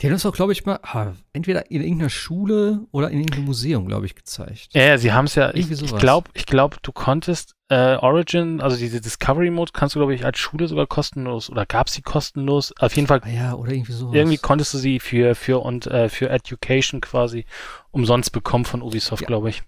Die 0.00 0.06
haben 0.06 0.12
das 0.12 0.26
auch, 0.26 0.34
glaube 0.34 0.52
ich, 0.52 0.66
mal 0.66 0.80
ah, 0.82 1.12
entweder 1.32 1.70
in 1.70 1.80
irgendeiner 1.80 2.10
Schule 2.10 2.86
oder 2.90 3.08
in 3.10 3.18
irgendeinem 3.20 3.46
Museum, 3.46 3.88
glaube 3.88 4.04
ich, 4.04 4.14
gezeigt. 4.14 4.68
Ja, 4.74 4.82
ja, 4.82 4.98
sie 4.98 5.12
haben 5.12 5.24
es 5.24 5.34
ja, 5.34 5.48
ich, 5.50 5.60
Irgendwie 5.66 5.84
ich 5.84 5.90
sowas. 5.90 6.00
glaube, 6.00 6.30
ich 6.34 6.44
glaube, 6.44 6.76
du 6.82 6.92
konntest 6.92 7.54
äh, 7.68 7.96
Origin, 7.96 8.60
also 8.60 8.76
diese 8.76 9.00
Discovery 9.00 9.50
Mode, 9.50 9.72
kannst 9.74 9.94
du, 9.94 9.98
glaube 10.00 10.14
ich, 10.14 10.26
als 10.26 10.38
Schule 10.38 10.68
sogar 10.68 10.86
kostenlos 10.86 11.48
oder 11.48 11.64
gab 11.64 11.88
sie 11.88 12.02
kostenlos. 12.02 12.74
Auf 12.80 12.94
jeden 12.94 13.08
Fall 13.08 13.20
Ah 13.24 13.28
ja, 13.30 13.54
oder 13.54 13.72
irgendwie 13.72 13.92
sowas. 13.92 14.14
irgendwie 14.14 14.36
konntest 14.36 14.74
du 14.74 14.78
sie 14.78 15.00
für 15.00 15.34
für 15.34 15.60
und 15.60 15.86
äh, 15.86 16.10
für 16.10 16.28
Education 16.28 17.00
quasi 17.00 17.46
umsonst 17.92 18.30
bekommen 18.32 18.66
von 18.66 18.82
Ubisoft, 18.82 19.22
Ja. 19.22 19.26
glaube 19.26 19.48
ich. 19.48 19.62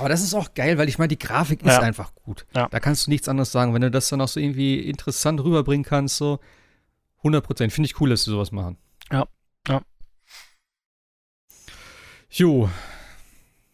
Aber 0.00 0.08
das 0.08 0.22
ist 0.22 0.34
auch 0.34 0.54
geil, 0.54 0.78
weil 0.78 0.88
ich 0.88 0.98
meine, 0.98 1.08
die 1.08 1.18
Grafik 1.18 1.60
ist 1.62 1.68
Ja. 1.68 1.80
einfach 1.80 2.14
gut. 2.14 2.46
Ja. 2.54 2.68
Da 2.68 2.80
kannst 2.80 3.06
du 3.06 3.10
nichts 3.10 3.28
anderes 3.28 3.52
sagen. 3.52 3.74
Wenn 3.74 3.82
du 3.82 3.90
das 3.90 4.08
dann 4.08 4.20
auch 4.20 4.28
so 4.28 4.40
irgendwie 4.40 4.80
interessant 4.80 5.40
rüberbringen 5.44 5.84
kannst, 5.84 6.16
so 6.16 6.40
100 7.18 7.44
Prozent. 7.44 7.72
Finde 7.72 7.86
ich 7.86 8.00
cool, 8.00 8.08
dass 8.10 8.24
sie 8.24 8.30
sowas 8.30 8.50
machen. 8.50 8.76
Ja. 9.12 9.26
Ja. 9.68 9.82
Jo. 12.30 12.70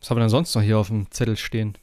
Was 0.01 0.11
haben 0.11 0.17
wir 0.17 0.21
denn 0.23 0.29
sonst 0.31 0.55
noch 0.55 0.63
hier 0.63 0.79
auf 0.79 0.89
dem 0.89 1.11
Zettel 1.11 1.37
stehen? 1.37 1.77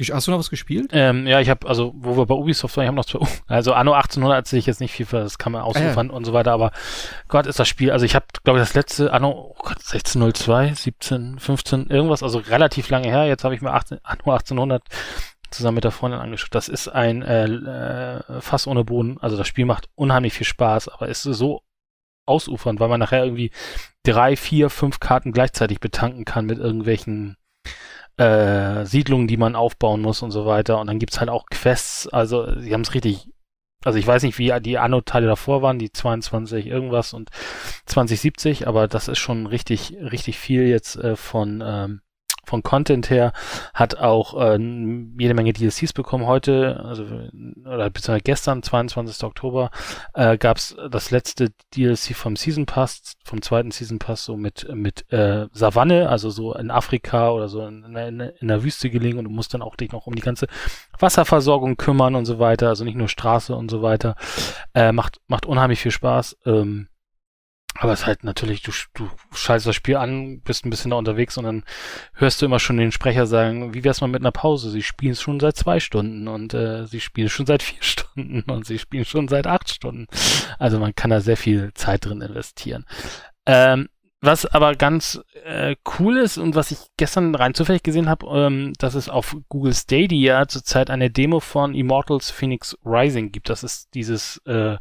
Hast 0.00 0.26
du 0.26 0.30
noch 0.30 0.38
was 0.38 0.50
gespielt? 0.50 0.90
Ähm, 0.92 1.26
ja, 1.26 1.40
ich 1.40 1.50
habe, 1.50 1.66
also, 1.66 1.92
wo 1.96 2.16
wir 2.16 2.26
bei 2.26 2.34
Ubisoft 2.34 2.76
waren, 2.76 2.84
ich 2.84 2.88
habe 2.88 2.96
noch 2.96 3.04
zwei, 3.04 3.26
also 3.48 3.72
Anno 3.72 3.92
1800 3.92 4.38
hat 4.38 4.46
sich 4.46 4.66
jetzt 4.66 4.80
nicht 4.80 4.92
viel 4.92 5.06
für, 5.06 5.18
das 5.18 5.38
kann 5.38 5.52
man 5.52 5.62
ausufern 5.62 6.10
und 6.10 6.24
so 6.24 6.32
weiter, 6.32 6.52
aber 6.52 6.70
Gott 7.26 7.46
ist 7.46 7.58
das 7.58 7.68
Spiel, 7.68 7.90
also 7.90 8.04
ich 8.04 8.14
habe, 8.14 8.26
glaube 8.44 8.58
ich, 8.58 8.62
das 8.62 8.74
letzte 8.74 9.12
Anno, 9.12 9.54
oh 9.56 9.62
Gott, 9.62 9.78
1602, 9.78 10.74
17, 10.74 11.38
15, 11.38 11.90
irgendwas, 11.90 12.22
also 12.22 12.38
relativ 12.38 12.90
lange 12.90 13.08
her, 13.08 13.26
jetzt 13.26 13.44
habe 13.44 13.54
ich 13.54 13.60
mir 13.60 13.72
18, 13.72 13.98
Anno 14.04 14.32
1800 14.32 14.82
zusammen 15.50 15.76
mit 15.76 15.84
der 15.84 15.92
Freundin 15.92 16.20
angeschaut. 16.20 16.54
Das 16.54 16.68
ist 16.68 16.88
ein 16.88 17.22
äh, 17.22 17.46
äh, 17.46 18.40
Fass 18.40 18.66
ohne 18.66 18.84
Boden, 18.84 19.18
also 19.20 19.36
das 19.36 19.48
Spiel 19.48 19.64
macht 19.64 19.88
unheimlich 19.94 20.34
viel 20.34 20.46
Spaß, 20.46 20.88
aber 20.88 21.08
ist 21.08 21.22
so 21.22 21.62
ausufernd, 22.26 22.78
weil 22.78 22.88
man 22.88 23.00
nachher 23.00 23.24
irgendwie 23.24 23.50
drei, 24.04 24.36
vier, 24.36 24.70
fünf 24.70 25.00
Karten 25.00 25.32
gleichzeitig 25.32 25.80
betanken 25.80 26.24
kann 26.24 26.46
mit 26.46 26.58
irgendwelchen 26.58 27.36
äh, 28.18 28.84
Siedlungen, 28.84 29.28
die 29.28 29.36
man 29.36 29.56
aufbauen 29.56 30.02
muss 30.02 30.22
und 30.22 30.30
so 30.30 30.44
weiter. 30.44 30.80
Und 30.80 30.88
dann 30.88 30.98
gibt's 30.98 31.20
halt 31.20 31.30
auch 31.30 31.46
Quests. 31.46 32.08
Also 32.08 32.58
sie 32.58 32.72
haben 32.74 32.82
es 32.82 32.94
richtig. 32.94 33.30
Also 33.84 33.98
ich 33.98 34.06
weiß 34.06 34.24
nicht, 34.24 34.38
wie 34.38 34.52
die 34.60 34.76
Anno-Teile 34.76 35.28
davor 35.28 35.62
waren, 35.62 35.78
die 35.78 35.92
22 35.92 36.66
irgendwas 36.66 37.14
und 37.14 37.30
2070, 37.86 38.66
aber 38.66 38.88
das 38.88 39.06
ist 39.06 39.18
schon 39.18 39.46
richtig, 39.46 39.96
richtig 40.00 40.36
viel 40.36 40.66
jetzt 40.66 40.96
äh, 40.96 41.14
von 41.14 41.62
ähm, 41.64 42.00
von 42.48 42.62
Content 42.62 43.10
her, 43.10 43.32
hat 43.74 43.98
auch 43.98 44.34
äh, 44.40 44.58
jede 45.18 45.34
Menge 45.34 45.52
DLCs 45.52 45.92
bekommen 45.92 46.26
heute, 46.26 46.82
also 46.84 47.04
oder 47.64 47.90
beziehungsweise 47.90 48.22
gestern, 48.22 48.62
22. 48.62 49.22
Oktober, 49.24 49.70
äh, 50.14 50.38
gab 50.38 50.56
es 50.56 50.76
das 50.90 51.10
letzte 51.10 51.50
DLC 51.74 52.14
vom 52.14 52.36
Season 52.36 52.66
Pass, 52.66 53.14
vom 53.24 53.42
zweiten 53.42 53.70
Season 53.70 53.98
Pass, 53.98 54.24
so 54.24 54.36
mit, 54.36 54.66
mit 54.74 55.10
äh, 55.12 55.46
Savanne, 55.52 56.08
also 56.08 56.30
so 56.30 56.54
in 56.54 56.70
Afrika 56.70 57.30
oder 57.30 57.48
so 57.48 57.66
in, 57.66 57.84
in, 57.94 58.20
in 58.20 58.48
der 58.48 58.64
Wüste 58.64 58.90
gelegen 58.90 59.18
und 59.18 59.24
du 59.24 59.30
musst 59.30 59.54
dann 59.54 59.62
auch 59.62 59.76
dich 59.76 59.92
noch 59.92 60.06
um 60.06 60.14
die 60.14 60.22
ganze 60.22 60.46
Wasserversorgung 60.98 61.76
kümmern 61.76 62.14
und 62.14 62.24
so 62.24 62.38
weiter, 62.38 62.68
also 62.68 62.84
nicht 62.84 62.96
nur 62.96 63.08
Straße 63.08 63.54
und 63.54 63.70
so 63.70 63.82
weiter. 63.82 64.16
Äh, 64.74 64.92
macht, 64.92 65.20
macht 65.26 65.46
unheimlich 65.46 65.80
viel 65.80 65.92
Spaß. 65.92 66.38
Ähm, 66.46 66.87
Aber 67.80 67.92
es 67.92 68.00
ist 68.00 68.06
halt 68.06 68.24
natürlich, 68.24 68.62
du, 68.62 68.72
du 68.94 69.08
schaltest 69.32 69.68
das 69.68 69.76
Spiel 69.76 69.96
an, 69.96 70.40
bist 70.40 70.66
ein 70.66 70.70
bisschen 70.70 70.90
da 70.90 70.96
unterwegs 70.96 71.38
und 71.38 71.44
dann 71.44 71.64
hörst 72.14 72.42
du 72.42 72.46
immer 72.46 72.58
schon 72.58 72.76
den 72.76 72.90
Sprecher 72.90 73.26
sagen, 73.26 73.72
wie 73.72 73.84
wär's 73.84 74.00
mal 74.00 74.08
mit 74.08 74.20
einer 74.20 74.32
Pause? 74.32 74.70
Sie 74.70 74.82
spielen 74.82 75.12
es 75.12 75.22
schon 75.22 75.38
seit 75.38 75.56
zwei 75.56 75.78
Stunden 75.78 76.26
und 76.26 76.54
äh, 76.54 76.86
sie 76.86 77.00
spielen 77.00 77.28
schon 77.28 77.46
seit 77.46 77.62
vier 77.68 77.82
Stunden 77.82 78.42
und 78.50 78.66
sie 78.66 78.78
spielen 78.78 79.04
schon 79.04 79.28
seit 79.28 79.46
acht 79.46 79.70
Stunden. 79.70 80.06
Also 80.58 80.80
man 80.80 80.94
kann 80.94 81.10
da 81.10 81.20
sehr 81.20 81.36
viel 81.36 81.72
Zeit 81.74 82.04
drin 82.04 82.20
investieren. 82.20 82.84
Ähm, 83.46 83.88
was 84.20 84.46
aber 84.46 84.74
ganz 84.74 85.20
äh, 85.44 85.76
cool 85.98 86.16
ist 86.16 86.38
und 86.38 86.56
was 86.56 86.72
ich 86.72 86.78
gestern 86.96 87.36
rein 87.36 87.54
zufällig 87.54 87.84
gesehen 87.84 88.08
habe, 88.08 88.26
ähm, 88.26 88.72
dass 88.78 88.94
es 88.94 89.08
auf 89.08 89.36
Google 89.48 89.74
Stadia 89.74 90.48
zurzeit 90.48 90.90
eine 90.90 91.10
Demo 91.10 91.38
von 91.38 91.72
Immortals 91.76 92.30
Phoenix 92.30 92.76
Rising 92.84 93.30
gibt. 93.30 93.48
Das 93.48 93.62
ist 93.62 93.94
dieses 93.94 94.38
äh, 94.46 94.78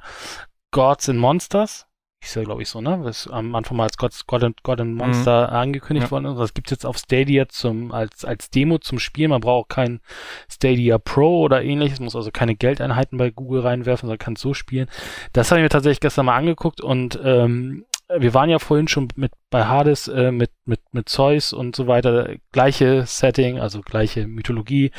Gods 0.71 1.09
and 1.09 1.19
Monsters. 1.19 1.86
Ist 2.19 2.35
ja, 2.35 2.43
glaube 2.43 2.63
ich, 2.63 2.69
so, 2.69 2.81
ne? 2.81 2.97
Was 3.01 3.27
am 3.27 3.53
Anfang 3.55 3.77
mal 3.77 3.83
als 3.83 3.97
God, 3.97 4.11
God, 4.25 4.43
and, 4.43 4.63
God 4.63 4.81
and 4.81 4.95
Monster 4.95 5.47
mhm. 5.47 5.55
angekündigt 5.55 6.07
ja. 6.07 6.11
worden 6.11 6.25
ist. 6.25 6.39
Das 6.39 6.53
gibt 6.53 6.67
es 6.67 6.71
jetzt 6.71 6.85
auf 6.85 6.97
Stadia 6.97 7.47
zum, 7.47 7.91
als, 7.91 8.25
als 8.25 8.49
Demo 8.49 8.79
zum 8.79 8.99
Spielen. 8.99 9.29
Man 9.29 9.41
braucht 9.41 9.69
kein 9.69 10.01
Stadia 10.49 10.97
Pro 10.97 11.41
oder 11.41 11.63
ähnliches, 11.63 11.99
muss 11.99 12.15
also 12.15 12.31
keine 12.31 12.55
Geldeinheiten 12.55 13.17
bei 13.17 13.29
Google 13.29 13.61
reinwerfen, 13.61 14.07
sondern 14.07 14.17
kann 14.17 14.33
es 14.33 14.41
so 14.41 14.53
spielen. 14.53 14.89
Das 15.31 15.51
habe 15.51 15.59
ich 15.59 15.63
mir 15.63 15.69
tatsächlich 15.69 15.99
gestern 15.99 16.25
mal 16.25 16.35
angeguckt 16.35 16.81
und 16.81 17.19
ähm, 17.23 17.85
wir 18.09 18.33
waren 18.33 18.49
ja 18.49 18.59
vorhin 18.59 18.87
schon 18.87 19.09
mit 19.15 19.31
bei 19.49 19.65
Hades 19.65 20.07
äh, 20.07 20.31
mit 20.31 20.51
mit 20.65 20.79
mit 20.91 21.09
Zeus 21.09 21.53
und 21.53 21.75
so 21.75 21.87
weiter 21.87 22.35
gleiche 22.51 23.05
Setting, 23.05 23.59
also 23.59 23.81
gleiche 23.81 24.27
Mythologie. 24.27 24.91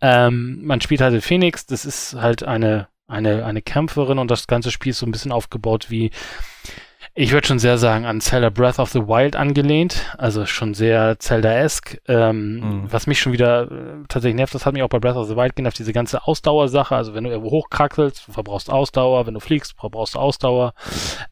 Ähm, 0.00 0.60
man 0.64 0.80
spielt 0.80 1.00
halt 1.00 1.22
Phoenix, 1.22 1.66
das 1.66 1.84
ist 1.84 2.14
halt 2.14 2.44
eine 2.44 2.88
eine 3.06 3.44
eine 3.44 3.60
Kämpferin 3.60 4.18
und 4.18 4.30
das 4.30 4.46
ganze 4.46 4.70
Spiel 4.70 4.90
ist 4.90 5.00
so 5.00 5.06
ein 5.06 5.12
bisschen 5.12 5.32
aufgebaut 5.32 5.90
wie 5.90 6.10
ich 7.16 7.30
würde 7.30 7.46
schon 7.46 7.60
sehr 7.60 7.78
sagen, 7.78 8.06
an 8.06 8.20
Zelda 8.20 8.50
Breath 8.50 8.80
of 8.80 8.90
the 8.90 9.06
Wild 9.06 9.36
angelehnt. 9.36 10.12
Also 10.18 10.46
schon 10.46 10.74
sehr 10.74 11.16
Zelda-esque. 11.20 12.00
Ähm, 12.08 12.56
mhm. 12.56 12.92
Was 12.92 13.06
mich 13.06 13.20
schon 13.20 13.32
wieder 13.32 13.70
äh, 13.70 14.04
tatsächlich 14.08 14.34
nervt, 14.34 14.52
das 14.52 14.66
hat 14.66 14.74
mich 14.74 14.82
auch 14.82 14.88
bei 14.88 14.98
Breath 14.98 15.14
of 15.14 15.28
the 15.28 15.36
Wild 15.36 15.54
genervt, 15.54 15.78
diese 15.78 15.92
ganze 15.92 16.26
Ausdauersache. 16.26 16.96
Also 16.96 17.14
wenn 17.14 17.22
du 17.22 17.30
irgendwo 17.30 17.52
hochkraxelst, 17.52 18.20
verbrauchst 18.20 18.68
Ausdauer. 18.68 19.26
Wenn 19.28 19.34
du 19.34 19.40
fliegst, 19.40 19.78
verbrauchst 19.78 20.16
du 20.16 20.18
Ausdauer. 20.18 20.74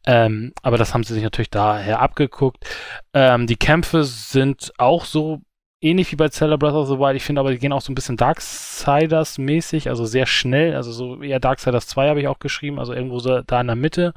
Ähm, 0.07 0.53
aber 0.62 0.78
das 0.78 0.95
haben 0.95 1.03
sie 1.03 1.14
sich 1.14 1.24
natürlich 1.24 1.51
daher 1.51 2.01
abgeguckt. 2.01 2.64
Ähm, 3.12 3.49
die 3.49 3.57
Kämpfe 3.57 4.05
sind 4.05 4.72
auch 4.78 5.05
so 5.05 5.41
ähnlich 5.80 6.12
wie 6.12 6.16
bei 6.16 6.28
Zelda 6.28 6.59
Breath 6.59 6.74
of 6.74 6.87
the 6.87 6.99
Wild. 6.99 7.16
Ich 7.16 7.24
finde 7.24 7.41
aber, 7.41 7.51
die 7.51 7.59
gehen 7.59 7.72
auch 7.72 7.80
so 7.80 7.91
ein 7.91 7.97
bisschen 7.97 8.16
Darksiders-mäßig, 8.16 9.89
also 9.89 10.05
sehr 10.05 10.26
schnell. 10.26 10.76
Also 10.76 10.93
so 10.93 11.20
eher 11.20 11.41
Darksiders 11.41 11.89
2 11.89 12.09
habe 12.09 12.20
ich 12.20 12.28
auch 12.28 12.39
geschrieben, 12.39 12.78
also 12.78 12.93
irgendwo 12.93 13.18
so 13.18 13.43
da 13.43 13.61
in 13.61 13.66
der 13.66 13.74
Mitte. 13.74 14.14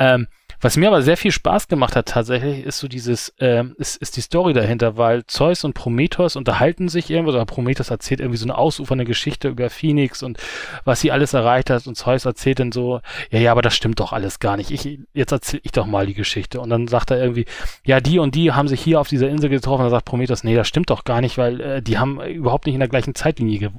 Ähm, 0.00 0.26
was 0.60 0.76
mir 0.76 0.88
aber 0.88 1.02
sehr 1.02 1.16
viel 1.16 1.32
Spaß 1.32 1.68
gemacht 1.68 1.96
hat 1.96 2.06
tatsächlich, 2.06 2.64
ist 2.64 2.78
so 2.78 2.88
dieses, 2.88 3.34
ähm, 3.38 3.74
ist, 3.78 3.96
ist 3.96 4.16
die 4.16 4.20
Story 4.20 4.52
dahinter, 4.52 4.96
weil 4.96 5.24
Zeus 5.26 5.64
und 5.64 5.74
Prometheus 5.74 6.36
unterhalten 6.36 6.88
sich 6.88 7.10
irgendwo, 7.10 7.32
oder 7.32 7.44
Prometheus 7.46 7.90
erzählt 7.90 8.20
irgendwie 8.20 8.38
so 8.38 8.46
eine 8.46 8.58
ausufernde 8.58 9.04
Geschichte 9.04 9.48
über 9.48 9.70
Phoenix 9.70 10.22
und 10.22 10.38
was 10.84 11.00
sie 11.00 11.12
alles 11.12 11.32
erreicht 11.34 11.70
hat 11.70 11.86
und 11.86 11.96
Zeus 11.96 12.24
erzählt 12.24 12.60
dann 12.60 12.72
so, 12.72 13.00
ja, 13.30 13.38
ja, 13.38 13.52
aber 13.52 13.62
das 13.62 13.74
stimmt 13.74 14.00
doch 14.00 14.12
alles 14.12 14.40
gar 14.40 14.56
nicht. 14.56 14.70
Ich, 14.70 14.98
jetzt 15.12 15.32
erzähle 15.32 15.62
ich 15.64 15.72
doch 15.72 15.86
mal 15.86 16.06
die 16.06 16.14
Geschichte. 16.14 16.60
Und 16.60 16.70
dann 16.70 16.88
sagt 16.88 17.10
er 17.10 17.20
irgendwie, 17.20 17.46
ja, 17.84 18.00
die 18.00 18.18
und 18.18 18.34
die 18.34 18.52
haben 18.52 18.68
sich 18.68 18.80
hier 18.80 19.00
auf 19.00 19.08
dieser 19.08 19.28
Insel 19.28 19.50
getroffen. 19.50 19.82
Und 19.82 19.86
dann 19.86 19.98
sagt 19.98 20.06
Prometheus, 20.06 20.44
nee, 20.44 20.54
das 20.54 20.68
stimmt 20.68 20.90
doch 20.90 21.04
gar 21.04 21.20
nicht, 21.20 21.38
weil 21.38 21.60
äh, 21.60 21.82
die 21.82 21.98
haben 21.98 22.20
überhaupt 22.20 22.66
nicht 22.66 22.74
in 22.74 22.80
der 22.80 22.88
gleichen 22.88 23.14
Zeitlinie 23.14 23.72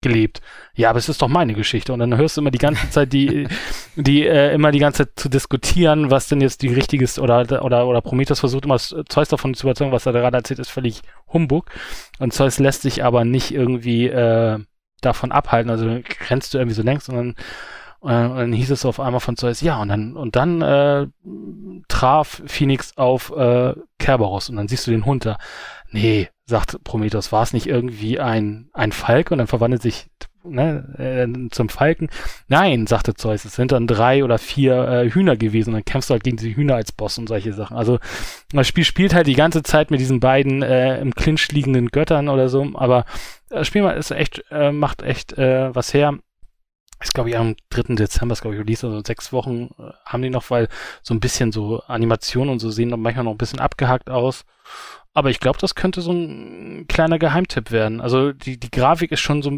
gelebt. 0.00 0.40
Ja, 0.74 0.90
aber 0.90 0.98
es 0.98 1.08
ist 1.08 1.22
doch 1.22 1.28
meine 1.28 1.54
Geschichte. 1.54 1.92
Und 1.92 1.98
dann 1.98 2.16
hörst 2.16 2.36
du 2.36 2.40
immer 2.40 2.50
die 2.50 2.58
ganze 2.58 2.88
Zeit 2.90 3.12
die, 3.12 3.48
die 3.96 4.26
äh, 4.26 4.54
immer 4.54 4.70
die 4.70 4.78
ganze 4.78 5.04
Zeit 5.04 5.12
zu 5.16 5.28
diskutieren, 5.28 6.10
was 6.10 6.28
denn 6.28 6.40
jetzt 6.40 6.62
die 6.62 6.72
richtige 6.72 7.04
ist 7.04 7.18
oder 7.18 7.64
oder 7.64 7.86
oder 7.86 8.00
Prometheus 8.00 8.40
versucht 8.40 8.64
immer 8.64 8.78
Zeus 8.78 9.28
davon 9.28 9.54
zu 9.54 9.66
überzeugen, 9.66 9.92
was 9.92 10.06
er 10.06 10.12
gerade 10.12 10.36
erzählt, 10.36 10.60
ist 10.60 10.70
völlig 10.70 11.02
Humbug. 11.32 11.66
Und 12.18 12.32
Zeus 12.32 12.58
lässt 12.58 12.82
sich 12.82 13.04
aber 13.04 13.24
nicht 13.24 13.52
irgendwie 13.52 14.06
äh, 14.06 14.58
davon 15.00 15.32
abhalten. 15.32 15.70
Also 15.70 16.00
grenzt 16.26 16.54
du 16.54 16.58
irgendwie 16.58 16.76
so 16.76 16.82
längst 16.82 17.08
und 17.08 17.16
dann 17.16 17.34
äh, 18.02 18.30
und 18.30 18.36
dann 18.36 18.52
hieß 18.52 18.70
es 18.70 18.84
auf 18.84 19.00
einmal 19.00 19.20
von 19.20 19.36
Zeus, 19.36 19.60
ja, 19.60 19.80
und 19.80 19.88
dann, 19.88 20.16
und 20.16 20.36
dann 20.36 20.62
äh, 20.62 21.06
traf 21.88 22.42
Phoenix 22.46 22.96
auf 22.96 23.32
äh, 23.36 23.74
Kerberos 23.98 24.50
und 24.50 24.56
dann 24.56 24.68
siehst 24.68 24.86
du 24.86 24.92
den 24.92 25.04
Hund 25.04 25.26
da. 25.26 25.38
Nee, 25.90 26.28
sagt 26.48 26.82
Prometheus, 26.82 27.30
war 27.30 27.42
es 27.42 27.52
nicht 27.52 27.66
irgendwie 27.66 28.18
ein, 28.18 28.70
ein 28.72 28.92
Falk 28.92 29.30
und 29.30 29.38
dann 29.38 29.46
verwandelt 29.46 29.82
sich 29.82 30.06
ne, 30.42 30.94
äh, 30.98 31.50
zum 31.50 31.68
Falken? 31.68 32.08
Nein, 32.48 32.86
sagte 32.86 33.14
Zeus, 33.14 33.44
es 33.44 33.54
sind 33.54 33.72
dann 33.72 33.86
drei 33.86 34.24
oder 34.24 34.38
vier 34.38 34.88
äh, 34.88 35.10
Hühner 35.10 35.36
gewesen 35.36 35.70
und 35.70 35.74
dann 35.74 35.84
kämpfst 35.84 36.08
du 36.08 36.12
halt 36.12 36.24
gegen 36.24 36.38
die 36.38 36.56
Hühner 36.56 36.76
als 36.76 36.92
Boss 36.92 37.18
und 37.18 37.28
solche 37.28 37.52
Sachen. 37.52 37.76
Also 37.76 37.98
das 38.52 38.66
Spiel 38.66 38.84
spielt 38.84 39.14
halt 39.14 39.26
die 39.26 39.34
ganze 39.34 39.62
Zeit 39.62 39.90
mit 39.90 40.00
diesen 40.00 40.20
beiden 40.20 40.62
äh, 40.62 40.98
im 41.00 41.14
Clinch 41.14 41.52
liegenden 41.52 41.88
Göttern 41.88 42.30
oder 42.30 42.48
so, 42.48 42.66
aber 42.74 43.04
das 43.50 43.66
Spiel 43.66 43.84
ist 43.84 44.10
echt, 44.10 44.42
äh, 44.50 44.72
macht 44.72 45.02
echt 45.02 45.36
äh, 45.36 45.74
was 45.74 45.92
her. 45.92 46.18
Ist, 47.00 47.14
glaube 47.14 47.30
ich, 47.30 47.36
am 47.36 47.54
3. 47.70 47.94
Dezember, 47.94 48.34
glaube 48.34 48.56
ich, 48.56 48.60
release, 48.60 48.86
also 48.86 49.00
sechs 49.04 49.32
Wochen 49.32 49.70
äh, 49.78 49.92
haben 50.04 50.22
die 50.22 50.30
noch, 50.30 50.50
weil 50.50 50.68
so 51.02 51.14
ein 51.14 51.20
bisschen 51.20 51.52
so 51.52 51.80
Animationen 51.86 52.50
und 52.50 52.58
so 52.58 52.70
sehen 52.70 52.88
manchmal 53.00 53.24
noch 53.24 53.32
ein 53.32 53.38
bisschen 53.38 53.60
abgehackt 53.60 54.10
aus. 54.10 54.44
Aber 55.14 55.30
ich 55.30 55.40
glaube, 55.40 55.58
das 55.58 55.74
könnte 55.74 56.00
so 56.00 56.12
ein 56.12 56.86
kleiner 56.88 57.18
Geheimtipp 57.18 57.70
werden. 57.70 58.00
Also 58.00 58.32
die, 58.32 58.58
die 58.58 58.70
Grafik 58.70 59.12
ist 59.12 59.20
schon 59.20 59.42
so 59.42 59.50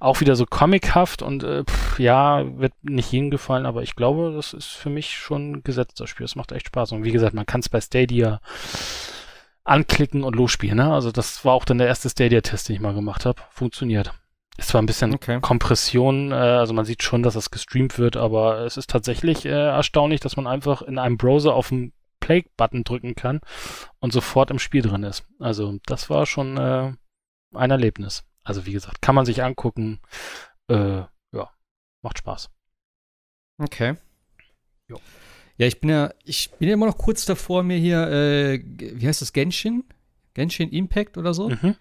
auch 0.00 0.20
wieder 0.20 0.36
so 0.36 0.46
comichaft 0.46 1.22
und 1.22 1.42
äh, 1.42 1.64
pff, 1.64 1.98
ja, 1.98 2.44
wird 2.58 2.72
nicht 2.82 3.10
jedem 3.12 3.30
gefallen, 3.30 3.66
aber 3.66 3.82
ich 3.82 3.96
glaube, 3.96 4.32
das 4.34 4.52
ist 4.52 4.66
für 4.66 4.90
mich 4.90 5.12
schon 5.12 5.62
gesetzt, 5.62 5.98
das 6.00 6.10
Spiel. 6.10 6.24
Es 6.24 6.36
macht 6.36 6.52
echt 6.52 6.68
Spaß. 6.68 6.92
Und 6.92 7.04
wie 7.04 7.12
gesagt, 7.12 7.34
man 7.34 7.46
kann 7.46 7.60
es 7.60 7.68
bei 7.68 7.80
Stadia 7.80 8.40
anklicken 9.64 10.24
und 10.24 10.36
losspielen. 10.36 10.76
Ne? 10.76 10.92
Also 10.92 11.10
das 11.10 11.44
war 11.44 11.54
auch 11.54 11.64
dann 11.64 11.78
der 11.78 11.88
erste 11.88 12.08
Stadia-Test, 12.10 12.68
den 12.68 12.76
ich 12.76 12.82
mal 12.82 12.94
gemacht 12.94 13.26
habe. 13.26 13.40
Funktioniert. 13.50 14.12
Ist 14.58 14.68
zwar 14.68 14.80
ein 14.80 14.86
bisschen 14.86 15.14
okay. 15.14 15.40
Kompression, 15.40 16.32
äh, 16.32 16.34
also 16.34 16.72
man 16.72 16.84
sieht 16.84 17.02
schon, 17.02 17.22
dass 17.22 17.34
das 17.34 17.50
gestreamt 17.50 17.98
wird, 17.98 18.16
aber 18.16 18.60
es 18.60 18.76
ist 18.76 18.88
tatsächlich 18.88 19.44
äh, 19.44 19.50
erstaunlich, 19.50 20.20
dass 20.20 20.36
man 20.36 20.46
einfach 20.46 20.82
in 20.82 20.98
einem 20.98 21.18
Browser 21.18 21.54
auf 21.54 21.68
dem 21.68 21.92
Play-Button 22.20 22.84
drücken 22.84 23.14
kann 23.14 23.40
und 24.00 24.12
sofort 24.12 24.50
im 24.50 24.58
Spiel 24.58 24.82
drin 24.82 25.02
ist. 25.02 25.24
Also 25.38 25.78
das 25.86 26.08
war 26.08 26.26
schon 26.26 26.56
äh, 26.56 26.92
ein 27.54 27.70
Erlebnis. 27.70 28.24
Also 28.42 28.64
wie 28.64 28.72
gesagt, 28.72 29.02
kann 29.02 29.14
man 29.14 29.26
sich 29.26 29.42
angucken. 29.42 30.00
Äh, 30.68 31.02
ja, 31.32 31.50
macht 32.02 32.18
Spaß. 32.18 32.50
Okay. 33.58 33.96
Jo. 34.88 35.00
Ja, 35.58 35.66
ich 35.66 35.80
bin 35.80 35.90
ja, 35.90 36.12
ich 36.24 36.50
bin 36.52 36.68
ja 36.68 36.74
immer 36.74 36.86
noch 36.86 36.98
kurz 36.98 37.24
davor, 37.24 37.62
mir 37.62 37.78
hier, 37.78 38.08
äh, 38.08 38.62
wie 38.64 39.06
heißt 39.06 39.22
das, 39.22 39.32
Genshin? 39.32 39.84
Genshin 40.34 40.70
Impact 40.70 41.16
oder 41.16 41.32
so? 41.32 41.48
Mhm. 41.48 41.76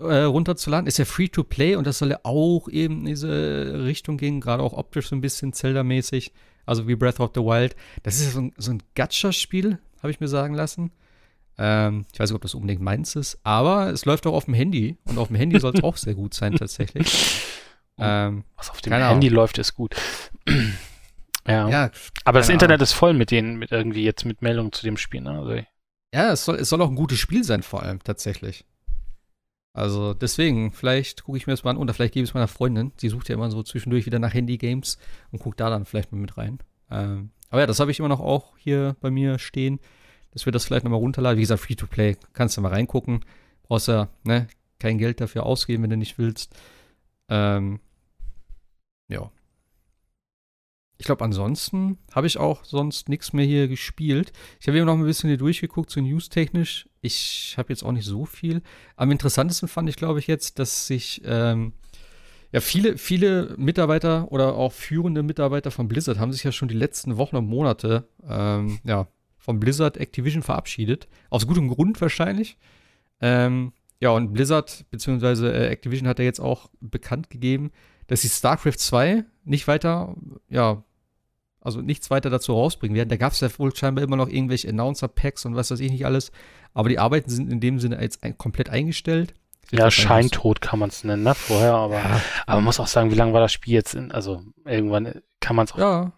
Äh, 0.00 0.22
runterzuladen. 0.22 0.86
Ist 0.86 0.98
ja 0.98 1.04
free 1.04 1.28
to 1.28 1.44
play 1.44 1.76
und 1.76 1.86
das 1.86 1.98
soll 1.98 2.10
ja 2.10 2.20
auch 2.22 2.68
eben 2.70 3.00
in 3.00 3.06
diese 3.06 3.84
Richtung 3.84 4.16
gehen, 4.16 4.40
gerade 4.40 4.62
auch 4.62 4.72
optisch 4.72 5.08
so 5.08 5.14
ein 5.14 5.20
bisschen 5.20 5.52
Zelda-mäßig, 5.52 6.32
also 6.64 6.88
wie 6.88 6.96
Breath 6.96 7.20
of 7.20 7.32
the 7.34 7.42
Wild. 7.42 7.76
Das 8.02 8.18
ist 8.18 8.24
ja 8.24 8.30
so 8.30 8.40
ein, 8.40 8.54
so 8.56 8.70
ein 8.70 8.82
Gacha-Spiel, 8.94 9.78
habe 9.98 10.10
ich 10.10 10.18
mir 10.18 10.28
sagen 10.28 10.54
lassen. 10.54 10.90
Ähm, 11.58 12.06
ich 12.14 12.18
weiß 12.18 12.30
nicht, 12.30 12.36
ob 12.36 12.40
das 12.40 12.54
unbedingt 12.54 12.80
meins 12.80 13.14
ist, 13.14 13.40
aber 13.42 13.90
es 13.90 14.06
läuft 14.06 14.26
auch 14.26 14.32
auf 14.32 14.46
dem 14.46 14.54
Handy 14.54 14.96
und 15.04 15.18
auf 15.18 15.28
dem 15.28 15.36
Handy 15.36 15.60
soll 15.60 15.74
es 15.74 15.82
auch 15.84 15.98
sehr 15.98 16.14
gut 16.14 16.32
sein 16.32 16.54
tatsächlich. 16.54 17.44
ähm, 17.98 18.44
Was 18.56 18.70
auf 18.70 18.80
dem 18.80 18.94
Handy 18.94 19.26
Ahnung. 19.26 19.36
läuft, 19.36 19.58
ist 19.58 19.74
gut. 19.74 19.94
ja. 21.46 21.68
ja. 21.68 21.90
Aber 22.24 22.38
das 22.38 22.48
Internet 22.48 22.76
Ahnung. 22.76 22.84
ist 22.84 22.92
voll 22.94 23.12
mit 23.12 23.30
denen, 23.30 23.56
mit 23.56 23.70
irgendwie 23.70 24.04
jetzt 24.04 24.24
mit 24.24 24.40
Meldungen 24.40 24.72
zu 24.72 24.82
dem 24.82 24.96
Spiel. 24.96 25.20
Ne? 25.20 25.38
Also, 25.38 25.62
ja, 26.14 26.32
es 26.32 26.46
soll, 26.46 26.56
es 26.56 26.70
soll 26.70 26.80
auch 26.80 26.88
ein 26.88 26.96
gutes 26.96 27.18
Spiel 27.18 27.44
sein, 27.44 27.62
vor 27.62 27.82
allem 27.82 28.02
tatsächlich. 28.02 28.64
Also 29.72 30.14
deswegen, 30.14 30.72
vielleicht 30.72 31.24
gucke 31.24 31.38
ich 31.38 31.46
mir 31.46 31.52
das 31.52 31.62
mal 31.62 31.70
an 31.70 31.76
oder 31.76 31.94
vielleicht 31.94 32.14
gebe 32.14 32.24
ich 32.24 32.30
es 32.30 32.34
meiner 32.34 32.48
Freundin. 32.48 32.92
Sie 32.96 33.08
sucht 33.08 33.28
ja 33.28 33.36
immer 33.36 33.50
so 33.50 33.62
zwischendurch 33.62 34.04
wieder 34.04 34.18
nach 34.18 34.34
Handy-Games 34.34 34.98
und 35.30 35.40
guckt 35.40 35.60
da 35.60 35.70
dann 35.70 35.84
vielleicht 35.84 36.10
mal 36.10 36.18
mit 36.18 36.36
rein. 36.36 36.58
Ähm, 36.90 37.30
aber 37.50 37.60
ja, 37.60 37.66
das 37.66 37.78
habe 37.80 37.90
ich 37.90 37.98
immer 37.98 38.08
noch 38.08 38.20
auch 38.20 38.56
hier 38.58 38.96
bei 39.00 39.10
mir 39.10 39.38
stehen, 39.38 39.78
dass 40.32 40.44
wir 40.44 40.52
das 40.52 40.64
vielleicht 40.64 40.84
nochmal 40.84 41.00
runterladen. 41.00 41.38
Wie 41.38 41.42
gesagt, 41.42 41.62
Free-to-Play, 41.62 42.16
kannst 42.32 42.56
du 42.56 42.60
mal 42.60 42.72
reingucken. 42.72 43.24
Brauchst 43.62 43.88
ja 43.88 44.08
ne, 44.24 44.48
kein 44.80 44.98
Geld 44.98 45.20
dafür 45.20 45.46
ausgeben, 45.46 45.84
wenn 45.84 45.90
du 45.90 45.96
nicht 45.96 46.18
willst. 46.18 46.52
Ähm, 47.28 47.78
ja. 49.08 49.30
Ich 50.98 51.06
glaube, 51.06 51.24
ansonsten 51.24 51.98
habe 52.12 52.26
ich 52.26 52.38
auch 52.38 52.64
sonst 52.64 53.08
nichts 53.08 53.32
mehr 53.32 53.46
hier 53.46 53.68
gespielt. 53.68 54.32
Ich 54.60 54.68
habe 54.68 54.76
eben 54.76 54.86
noch 54.86 54.96
ein 54.96 55.04
bisschen 55.04 55.28
hier 55.28 55.38
durchgeguckt, 55.38 55.90
so 55.90 56.00
news-technisch. 56.00 56.89
Ich 57.02 57.54
habe 57.56 57.72
jetzt 57.72 57.82
auch 57.82 57.92
nicht 57.92 58.04
so 58.04 58.26
viel. 58.26 58.62
Am 58.96 59.10
interessantesten 59.10 59.68
fand 59.68 59.88
ich, 59.88 59.96
glaube 59.96 60.18
ich, 60.18 60.26
jetzt, 60.26 60.58
dass 60.58 60.86
sich 60.86 61.22
ähm, 61.24 61.72
ja, 62.52 62.60
viele, 62.60 62.98
viele 62.98 63.54
Mitarbeiter 63.56 64.30
oder 64.32 64.54
auch 64.54 64.72
führende 64.72 65.22
Mitarbeiter 65.22 65.70
von 65.70 65.88
Blizzard 65.88 66.18
haben 66.18 66.32
sich 66.32 66.44
ja 66.44 66.52
schon 66.52 66.68
die 66.68 66.74
letzten 66.74 67.16
Wochen 67.16 67.36
und 67.36 67.46
Monate 67.46 68.08
ähm, 68.28 68.80
ja, 68.84 69.08
von 69.38 69.60
Blizzard 69.60 69.96
Activision 69.96 70.42
verabschiedet. 70.42 71.08
Aus 71.30 71.46
gutem 71.46 71.68
Grund 71.68 72.00
wahrscheinlich. 72.00 72.58
Ähm, 73.20 73.72
ja, 74.00 74.10
und 74.10 74.32
Blizzard 74.32 74.84
bzw. 74.90 75.48
Äh, 75.48 75.68
Activision 75.68 76.08
hat 76.08 76.18
ja 76.18 76.24
jetzt 76.24 76.40
auch 76.40 76.70
bekannt 76.80 77.30
gegeben, 77.30 77.70
dass 78.08 78.22
sie 78.22 78.28
StarCraft 78.28 78.78
2 78.78 79.24
nicht 79.44 79.68
weiter 79.68 80.16
ja, 80.48 80.82
also 81.60 81.80
nichts 81.80 82.10
weiter 82.10 82.30
dazu 82.30 82.52
rausbringen 82.54 82.96
werden. 82.96 83.08
Da 83.08 83.16
gab 83.16 83.32
es 83.32 83.40
ja 83.40 83.48
wohl 83.58 83.74
scheinbar 83.74 84.04
immer 84.04 84.16
noch 84.16 84.28
irgendwelche 84.28 84.68
Announcer-Packs 84.68 85.44
und 85.46 85.56
was 85.56 85.70
weiß 85.70 85.80
ich 85.80 85.90
nicht 85.90 86.06
alles. 86.06 86.32
Aber 86.74 86.88
die 86.88 86.98
Arbeiten 86.98 87.30
sind 87.30 87.50
in 87.52 87.60
dem 87.60 87.78
Sinne 87.80 88.00
jetzt 88.00 88.22
ein, 88.22 88.38
komplett 88.38 88.70
eingestellt. 88.70 89.34
Sieht 89.70 89.78
Ja, 89.78 89.90
Scheintod 89.90 90.60
kann 90.60 90.78
man 90.78 90.88
es 90.88 91.04
nennen, 91.04 91.22
ne? 91.22 91.34
Vorher, 91.34 91.74
aber, 91.74 91.96
Ja. 91.96 92.20
aber 92.46 92.56
man 92.56 92.64
muss 92.64 92.80
auch 92.80 92.86
sagen, 92.86 93.10
wie 93.10 93.14
lange 93.16 93.32
war 93.32 93.40
das 93.40 93.52
Spiel 93.52 93.74
jetzt 93.74 93.94
in, 93.94 94.10
also 94.12 94.42
irgendwann 94.64 95.20
kann 95.40 95.56
man 95.56 95.66
es 95.66 95.72
auch. 95.72 95.78
Ja, 95.78 96.12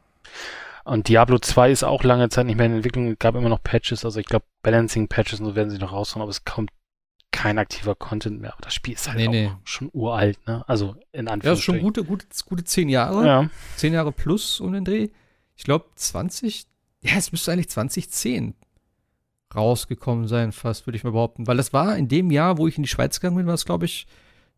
Und 0.85 1.09
Diablo 1.09 1.39
2 1.39 1.71
ist 1.71 1.83
auch 1.85 2.03
lange 2.03 2.29
Zeit 2.29 2.47
nicht 2.47 2.57
mehr 2.57 2.67
in 2.67 2.75
Entwicklung, 2.77 3.09
es 3.13 3.19
gab 3.19 3.35
immer 3.35 3.49
noch 3.49 3.63
Patches, 3.63 4.05
also 4.05 4.21
ich 4.21 4.27
glaube 4.27 4.45
Balancing-Patches 4.63 5.41
und 5.41 5.47
so 5.47 5.55
werden 5.55 5.71
sie 5.71 5.79
noch 5.79 5.93
raushauen, 5.93 6.23
aber 6.23 6.31
es 6.31 6.45
kommt 6.45 6.71
kein 7.31 7.59
aktiver 7.59 7.95
Content 7.95 8.41
mehr. 8.41 8.53
Aber 8.53 8.63
das 8.63 8.75
Spiel 8.75 8.95
ist 8.95 9.09
halt 9.09 9.17
Nee, 9.19 9.27
auch 9.27 9.33
nee. 9.33 9.51
schon 9.65 9.91
uralt, 9.93 10.39
ne? 10.47 10.65
Also 10.67 10.97
in 11.13 11.27
ja, 11.27 11.53
ist 11.53 11.63
schon 11.63 11.81
gute, 11.81 12.05
gute, 12.05 12.27
gute 12.47 12.65
zehn 12.65 12.89
Jahre. 12.89 13.27
Ja. 13.27 13.51
Zehn 13.77 13.93
Jahre 13.95 14.13
plus 14.13 14.61
um 14.61 14.73
den 14.73 14.85
Dreh. 14.85 15.09
Ich 15.57 15.65
glaube 15.65 15.87
20, 15.95 16.67
ja, 17.03 17.17
es 17.17 17.33
müsste 17.33 17.53
eigentlich 17.53 17.69
2010 17.69 18.55
rausgekommen 19.55 20.27
sein, 20.29 20.53
fast, 20.53 20.87
würde 20.87 20.97
ich 20.97 21.05
mal 21.05 21.13
behaupten. 21.13 21.47
Weil 21.47 21.57
das 21.57 21.73
war 21.73 21.97
in 21.97 22.09
dem 22.09 22.31
Jahr, 22.31 22.59
wo 22.59 22.67
ich 22.67 22.77
in 22.77 22.85
die 22.85 22.89
Schweiz 22.89 23.21
gegangen 23.21 23.37
bin, 23.37 23.47
war 23.47 23.55
es, 23.55 23.65
glaube 23.65 23.85
ich, 23.85 24.07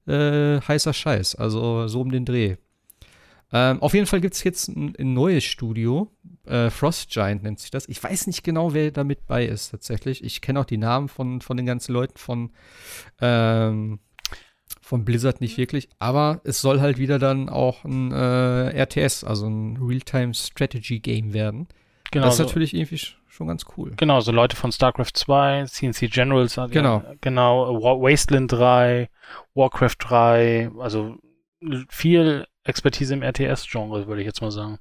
äh, 0.06 0.60
heißer 0.60 0.92
Scheiß. 0.92 1.34
Also 1.34 1.88
so 1.88 2.00
um 2.00 2.10
den 2.10 2.24
Dreh. 2.24 2.56
Ähm, 3.52 3.80
auf 3.82 3.94
jeden 3.94 4.06
Fall 4.06 4.20
gibt 4.20 4.34
es 4.34 4.42
jetzt 4.44 4.68
ein, 4.68 4.94
ein 4.98 5.14
neues 5.14 5.44
Studio. 5.44 6.10
Äh, 6.44 6.70
Frost 6.70 7.10
Giant 7.10 7.42
nennt 7.42 7.60
sich 7.60 7.70
das. 7.70 7.88
Ich 7.88 8.02
weiß 8.02 8.26
nicht 8.26 8.42
genau, 8.42 8.74
wer 8.74 8.90
da 8.90 9.04
mit 9.04 9.26
bei 9.26 9.46
ist, 9.46 9.70
tatsächlich. 9.70 10.24
Ich 10.24 10.40
kenne 10.40 10.60
auch 10.60 10.64
die 10.64 10.76
Namen 10.76 11.08
von, 11.08 11.40
von 11.40 11.56
den 11.56 11.66
ganzen 11.66 11.92
Leuten 11.92 12.18
von, 12.18 12.50
ähm, 13.20 14.00
von 14.94 15.04
Blizzard 15.04 15.40
nicht 15.40 15.58
wirklich. 15.58 15.88
Aber 15.98 16.40
es 16.44 16.60
soll 16.60 16.80
halt 16.80 16.98
wieder 16.98 17.18
dann 17.18 17.48
auch 17.48 17.82
ein 17.84 18.12
äh, 18.12 18.68
RTS, 18.80 19.24
also 19.24 19.48
ein 19.48 19.76
Real-Time 19.82 20.32
Strategy 20.34 21.00
Game 21.00 21.32
werden. 21.34 21.66
Genau, 22.12 22.26
das 22.26 22.34
ist 22.34 22.38
so, 22.38 22.44
natürlich 22.44 22.74
irgendwie 22.74 22.94
sch- 22.94 23.14
schon 23.26 23.48
ganz 23.48 23.64
cool. 23.76 23.90
genau, 23.96 24.20
so 24.20 24.30
Leute 24.30 24.54
von 24.54 24.70
StarCraft 24.70 25.10
2, 25.14 25.64
CNC 25.66 26.06
Generals, 26.12 26.56
äh, 26.58 26.68
Genau. 26.68 27.02
genau, 27.20 27.82
Wa- 27.82 28.00
Wasteland 28.00 28.52
3, 28.52 29.08
Warcraft 29.54 29.96
3, 29.98 30.70
also 30.78 31.16
viel 31.88 32.46
Expertise 32.62 33.14
im 33.14 33.22
RTS-Genre, 33.24 34.06
würde 34.06 34.20
ich 34.20 34.26
jetzt 34.26 34.42
mal 34.42 34.52
sagen. 34.52 34.78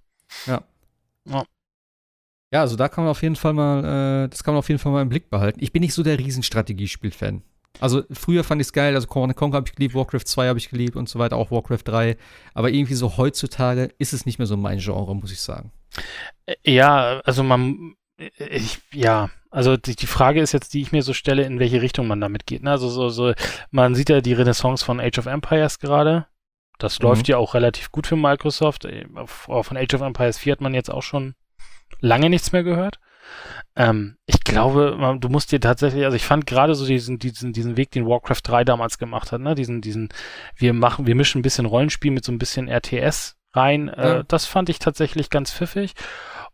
Ja, 2.52 2.62
also 2.62 2.76
da 2.76 2.88
kann 2.88 3.04
man 3.04 3.10
auf 3.12 3.24
jeden 3.24 3.36
Fall 3.36 3.54
mal, 3.54 4.26
äh, 4.26 4.30
das 4.30 4.44
kann 4.44 4.54
man 4.54 4.60
auf 4.60 4.70
jeden 4.70 4.78
Fall 4.80 4.92
mal 4.92 5.02
im 5.02 5.10
Blick 5.10 5.32
behalten. 5.32 5.58
Ich 5.60 5.72
bin 5.72 5.82
nicht 5.82 5.96
so 5.96 6.04
der 6.04 6.20
Riesenstrategiespiel-Fan. 6.20 7.42
Also 7.80 8.04
früher 8.12 8.44
fand 8.44 8.62
ich 8.62 8.68
es 8.68 8.74
geil, 8.74 8.94
also 8.96 9.08
Command 9.08 9.36
Conquer 9.36 9.58
habe 9.58 9.68
ich 9.68 9.76
geliebt, 9.76 9.96
Warcraft 9.96 10.26
2 10.26 10.48
habe 10.48 10.60
ich 10.60 10.70
geliebt 10.70 10.96
und 10.96 11.10
so 11.10 11.20
weiter, 11.20 11.38
auch 11.38 11.52
Warcraft 11.52 11.84
3. 11.86 12.18
Aber 12.54 12.70
irgendwie 12.70 12.94
so 12.94 13.18
heutzutage 13.18 13.90
ist 13.98 14.14
es 14.14 14.26
nicht 14.26 14.38
mehr 14.38 14.46
so 14.46 14.56
mein 14.58 14.78
Genre, 14.80 15.16
muss 15.16 15.32
ich 15.32 15.42
sagen. 15.42 15.72
Äh, 16.46 16.56
Ja, 16.64 17.20
also 17.26 17.44
man, 17.44 17.96
äh, 18.18 18.30
ich, 18.50 18.80
ja, 18.94 19.30
also 19.50 19.76
die, 19.78 19.96
die 19.96 20.08
Frage 20.08 20.40
ist 20.42 20.52
jetzt, 20.52 20.74
die 20.74 20.82
ich 20.82 20.92
mir 20.92 21.02
so 21.04 21.14
stelle, 21.14 21.44
in 21.44 21.60
welche 21.60 21.82
Richtung 21.82 22.08
man 22.08 22.22
damit 22.22 22.46
geht. 22.46 22.64
Ne? 22.64 22.72
Also 22.72 22.90
so, 22.90 23.10
so, 23.10 23.34
man 23.72 23.96
sieht 23.96 24.10
ja 24.10 24.22
die 24.22 24.34
Renaissance 24.34 24.84
von 24.86 25.00
Age 25.00 25.18
of 25.20 25.26
Empires 25.26 25.80
gerade. 25.80 26.28
Das 26.80 27.00
Mhm. 27.00 27.04
läuft 27.04 27.28
ja 27.28 27.38
auch 27.38 27.54
relativ 27.54 27.92
gut 27.92 28.08
für 28.08 28.16
Microsoft. 28.16 28.86
Äh, 28.86 29.06
Von 29.26 29.78
Age 29.78 29.94
of 29.96 30.02
Empires 30.02 30.38
4 30.38 30.54
hat 30.54 30.62
man 30.62 30.74
jetzt 30.74 30.90
auch 30.92 31.04
schon 31.04 31.36
lange 32.02 32.30
nichts 32.30 32.52
mehr 32.52 32.64
gehört. 32.64 33.00
Ähm, 33.76 34.18
ich 34.26 34.44
glaube, 34.44 34.96
man, 34.98 35.20
du 35.20 35.30
musst 35.30 35.52
dir 35.52 35.60
tatsächlich, 35.60 36.06
also 36.06 36.16
ich 36.16 36.26
fand 36.26 36.46
gerade 36.46 36.76
so 36.76 36.86
diesen, 36.86 37.18
diesen, 37.20 37.54
diesen 37.54 37.76
Weg, 37.78 37.92
den 37.92 38.06
Warcraft 38.08 38.42
3 38.44 38.64
damals 38.64 38.98
gemacht 39.00 39.32
hat, 39.32 39.42
ne, 39.42 39.56
diesen, 39.56 39.82
diesen, 39.82 40.10
wir 40.56 40.74
machen, 40.74 41.08
wir 41.08 41.16
mischen 41.16 41.40
ein 41.40 41.44
bisschen 41.44 41.66
Rollenspiel 41.66 42.12
mit 42.12 42.24
so 42.24 42.32
ein 42.32 42.38
bisschen 42.38 42.68
RTS 42.70 43.36
rein, 43.54 43.90
äh, 43.90 44.08
Ja. 44.18 44.24
das 44.24 44.46
fand 44.46 44.70
ich 44.70 44.80
tatsächlich 44.80 45.30
ganz 45.30 45.52
pfiffig. 45.52 45.94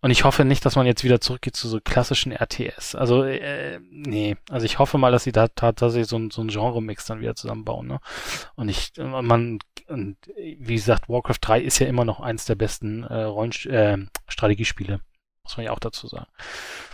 Und 0.02 0.12
ich 0.12 0.24
hoffe 0.24 0.46
nicht, 0.46 0.66
dass 0.66 0.78
man 0.78 0.86
jetzt 0.86 1.04
wieder 1.04 1.20
zurückgeht 1.20 1.58
zu 1.58 1.68
so 1.68 1.82
klassischen 1.84 2.32
RTS. 2.32 2.96
Also, 2.96 3.24
äh, 3.24 3.80
nee. 3.92 4.38
Also 4.50 4.66
ich 4.66 4.80
hoffe 4.80 4.98
mal, 4.98 5.12
dass 5.12 5.26
sie 5.26 5.34
da 5.34 5.50
tatsächlich 5.50 6.08
so, 6.08 6.18
ein- 6.18 6.32
so 6.32 6.42
ein 6.42 6.48
Genre-Mix 6.48 7.06
dann 7.06 7.20
wieder 7.20 7.36
zusammenbauen, 7.36 7.86
ne? 7.88 8.00
Und 8.56 8.70
ich, 8.70 8.92
äh, 8.98 9.04
man, 9.04 9.60
und 9.90 10.16
wie 10.38 10.76
gesagt, 10.76 11.10
Warcraft 11.10 11.40
3 11.42 11.60
ist 11.60 11.80
ja 11.80 11.88
immer 11.88 12.06
noch 12.06 12.22
eins 12.22 12.46
der 12.46 12.56
besten 12.56 13.04
äh, 13.04 13.24
Rollen, 13.24 13.52
äh, 13.66 13.98
Strategiespiele. 14.30 15.02
Muss 15.44 15.58
man 15.58 15.66
ja 15.66 15.74
auch 15.74 15.80
dazu 15.80 16.08
sagen. 16.08 16.28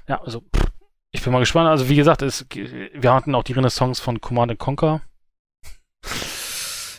Ja, 0.08 0.22
also, 0.22 0.42
pff, 0.42 0.72
ich 1.12 1.24
bin 1.24 1.34
mal 1.34 1.40
gespannt. 1.40 1.70
Also, 1.70 1.90
wie 1.90 1.96
gesagt, 1.96 2.22
es, 2.22 2.46
wir 2.52 3.14
hatten 3.14 3.36
auch 3.36 3.44
die 3.44 3.54
Renaissance 3.54 4.02
von 4.02 4.22
Command 4.22 4.58
Conquer. 4.60 5.02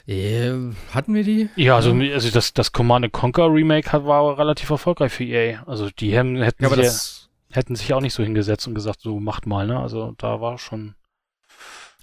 Äh, 0.06 0.52
hatten 0.92 1.14
wir 1.14 1.24
die? 1.24 1.48
Ja, 1.56 1.76
also, 1.76 1.92
also 1.92 2.30
das, 2.30 2.54
das 2.54 2.72
Command 2.72 3.10
Conquer 3.12 3.52
Remake 3.52 3.90
hat, 3.90 4.04
war 4.04 4.38
relativ 4.38 4.70
erfolgreich 4.70 5.12
für 5.12 5.24
EA. 5.24 5.62
Also, 5.66 5.90
die 5.90 6.16
haben, 6.16 6.36
hätten, 6.36 6.62
Ja, 6.62 6.70
sich, 6.70 7.28
hätten 7.50 7.74
sich 7.74 7.92
auch 7.92 8.00
nicht 8.00 8.14
so 8.14 8.22
hingesetzt 8.22 8.68
und 8.68 8.74
gesagt, 8.74 9.00
so 9.00 9.18
macht 9.18 9.46
mal, 9.46 9.66
ne? 9.66 9.80
Also, 9.80 10.12
da 10.18 10.40
war 10.40 10.58
schon. 10.58 10.94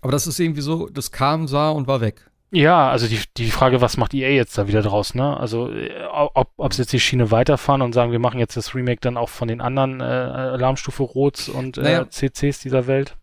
aber 0.02 0.12
das 0.12 0.28
ist 0.28 0.40
irgendwie 0.40 0.62
so, 0.62 0.90
das 0.90 1.12
kam, 1.12 1.48
sah 1.48 1.70
und 1.70 1.88
war 1.88 2.02
weg. 2.02 2.30
Ja, 2.56 2.92
also 2.92 3.08
die, 3.08 3.20
die 3.38 3.50
Frage, 3.50 3.82
was 3.82 3.98
macht 3.98 4.14
EA 4.14 4.30
jetzt 4.30 4.56
da 4.60 4.68
wieder 4.68 4.84
draus, 4.84 5.16
ne? 5.16 5.36
Also 5.38 5.72
äh, 5.72 5.92
ob, 6.12 6.52
ob 6.58 6.74
sie 6.74 6.84
jetzt 6.84 6.94
die 6.94 7.00
Schiene 7.00 7.32
weiterfahren 7.32 7.82
und 7.82 7.94
sagen, 7.94 8.12
wir 8.12 8.20
machen 8.20 8.40
jetzt 8.40 8.56
das 8.56 8.76
Remake 8.76 9.00
dann 9.02 9.18
auch 9.18 9.30
von 9.30 9.48
den 9.48 9.60
anderen 9.60 10.02
äh, 10.02 10.04
Alarmstufe 10.04 11.02
Rots 11.02 11.50
und 11.50 11.80
äh, 11.80 11.82
Naja. 11.82 12.10
CCs 12.10 12.60
dieser 12.60 12.86
Welt. 12.86 13.18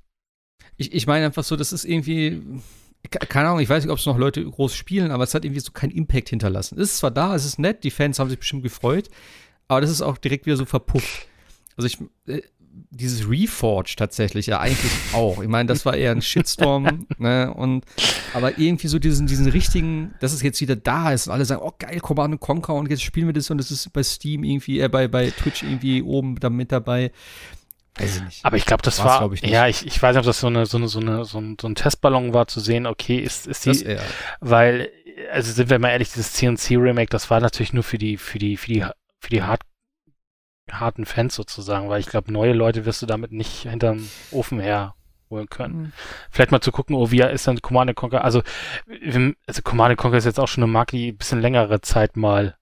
Ich, 0.77 0.93
ich 0.93 1.07
meine 1.07 1.27
einfach 1.27 1.45
so, 1.45 1.55
das 1.55 1.73
ist 1.73 1.85
irgendwie, 1.85 2.43
ke- 3.09 3.25
keine 3.27 3.49
Ahnung, 3.51 3.61
ich 3.61 3.69
weiß 3.69 3.85
nicht, 3.85 3.93
ob 3.93 3.99
es 4.01 4.07
noch 4.07 4.19
Leute 4.19 4.45
groß 4.45 4.75
spielen, 4.75 5.13
aber 5.13 5.23
es 5.23 5.33
hat 5.33 5.45
irgendwie 5.45 5.61
so 5.61 5.71
keinen 5.71 5.93
Impact 5.93 6.31
hinterlassen. 6.31 6.77
Es 6.81 6.91
ist 6.91 6.97
zwar 6.99 7.13
da, 7.13 7.35
es 7.37 7.45
ist 7.45 7.61
nett, 7.61 7.85
die 7.85 7.93
Fans 7.93 8.19
haben 8.19 8.31
sich 8.31 8.39
bestimmt 8.41 8.65
gefreut, 8.65 9.11
aber 9.69 9.81
das 9.81 9.91
ist 9.91 10.03
auch 10.03 10.19
direkt 10.19 10.47
wieder 10.47 10.57
so 10.57 10.65
verpufft. 10.65 11.29
Also 11.77 11.87
ich, 11.87 11.99
äh, 12.27 12.43
dieses 12.91 13.29
Reforge 13.29 13.95
tatsächlich 13.97 14.47
ja 14.47 14.61
eigentlich 14.61 14.93
auch. 15.13 15.43
Ich 15.43 15.49
meine, 15.49 15.69
das 15.69 15.87
war 15.87 15.97
eher 15.97 16.11
ein 16.11 16.23
Shitstorm, 16.23 17.07
ne, 17.19 17.53
und, 17.55 17.85
aber 18.35 18.59
irgendwie 18.59 18.89
so 18.89 18.99
diesen, 18.99 19.27
diesen 19.27 19.49
richtigen, 19.49 20.15
dass 20.21 20.33
es 20.33 20.43
jetzt 20.43 20.61
wieder 20.61 20.77
da 20.77 21.13
ist 21.13 21.27
und 21.27 21.33
alle 21.33 21.45
sagen, 21.45 21.63
oh 21.65 21.73
geil, 21.79 22.01
Command 22.01 22.33
and 22.33 22.41
Conquer 22.41 22.75
und 22.75 22.91
jetzt 22.91 23.03
spielen 23.03 23.27
wir 23.27 23.33
das 23.33 23.51
und 23.51 23.59
das 23.59 23.71
ist 23.71 23.93
bei 23.93 24.03
Steam 24.03 24.45
irgendwie, 24.45 24.81
äh, 24.81 24.89
bei, 24.89 25.09
bei 25.09 25.31
Twitch 25.31 25.63
irgendwie 25.63 26.03
oben 26.03 26.39
da 26.41 26.51
mit 26.51 26.73
dabei. 26.73 27.13
Weiß 27.97 28.17
ich 28.17 28.23
nicht. 28.23 28.45
Aber 28.45 28.57
ich 28.57 28.67
glaube, 28.67 28.83
das 28.83 28.99
War's, 28.99 29.09
war, 29.09 29.19
glaub 29.21 29.33
ich, 29.35 29.43
nicht. 29.43 29.53
ja, 29.53 29.67
ich, 29.67 29.87
ich 29.87 30.01
weiß 30.01 30.15
nicht, 30.15 30.21
ob 30.21 30.27
das 30.27 30.41
so 30.41 30.47
eine, 30.47 30.67
so 30.67 30.79
eine, 30.79 30.89
so 30.89 31.01
eine, 31.01 31.25
so 31.25 31.39
ein, 31.39 31.57
so 31.61 31.69
ein 31.69 31.75
Testballon 31.75 32.33
war, 32.33 32.47
zu 32.47 32.61
sehen, 32.61 32.87
okay, 32.87 33.19
ist, 33.19 33.47
ist 33.47 33.67
das 33.67 33.79
die, 33.79 33.85
eher. 33.85 34.03
weil, 34.41 34.91
also 35.33 35.53
sind 35.53 35.71
wir 35.71 35.79
mal 35.79 35.91
ehrlich, 35.91 36.09
dieses 36.09 36.33
CNC-Remake, 36.35 37.11
das 37.11 37.31
war 37.31 37.41
natürlich 37.41 37.73
nur 37.73 37.83
für 37.83 37.99
die, 37.99 38.17
für 38.17 38.39
die, 38.39 38.57
für 38.57 38.73
die, 38.73 38.85
für 39.19 39.31
die 39.31 39.43
hart, 39.43 39.63
harten 40.73 41.07
Fans 41.07 41.35
sozusagen, 41.35 41.89
weil 41.89 42.01
ich 42.01 42.07
glaube, 42.07 42.33
neue 42.33 42.53
Leute 42.53 42.85
wirst 42.85 43.03
du 43.03 43.07
damit 43.07 43.33
nicht 43.33 43.63
hinterm 43.63 44.09
Ofen 44.31 44.61
her 44.61 44.95
holen 45.31 45.49
können. 45.49 45.77
Mhm. 45.83 45.93
Vielleicht 46.31 46.51
mal 46.53 46.61
zu 46.61 46.73
gucken, 46.73 46.97
oh, 46.97 47.11
wie 47.11 47.21
ist 47.23 47.47
dann 47.47 47.61
Command 47.63 47.95
Conquer, 47.95 48.25
also, 48.25 48.43
also 49.47 49.63
Command 49.63 49.97
Conquer 49.97 50.19
ist 50.19 50.25
jetzt 50.25 50.41
auch 50.41 50.49
schon 50.49 50.65
eine 50.65 50.73
Marke, 50.73 50.97
die 50.97 51.13
ein 51.13 51.17
bisschen 51.17 51.41
längere 51.41 51.81
Zeit 51.81 52.17
mal 52.17 52.57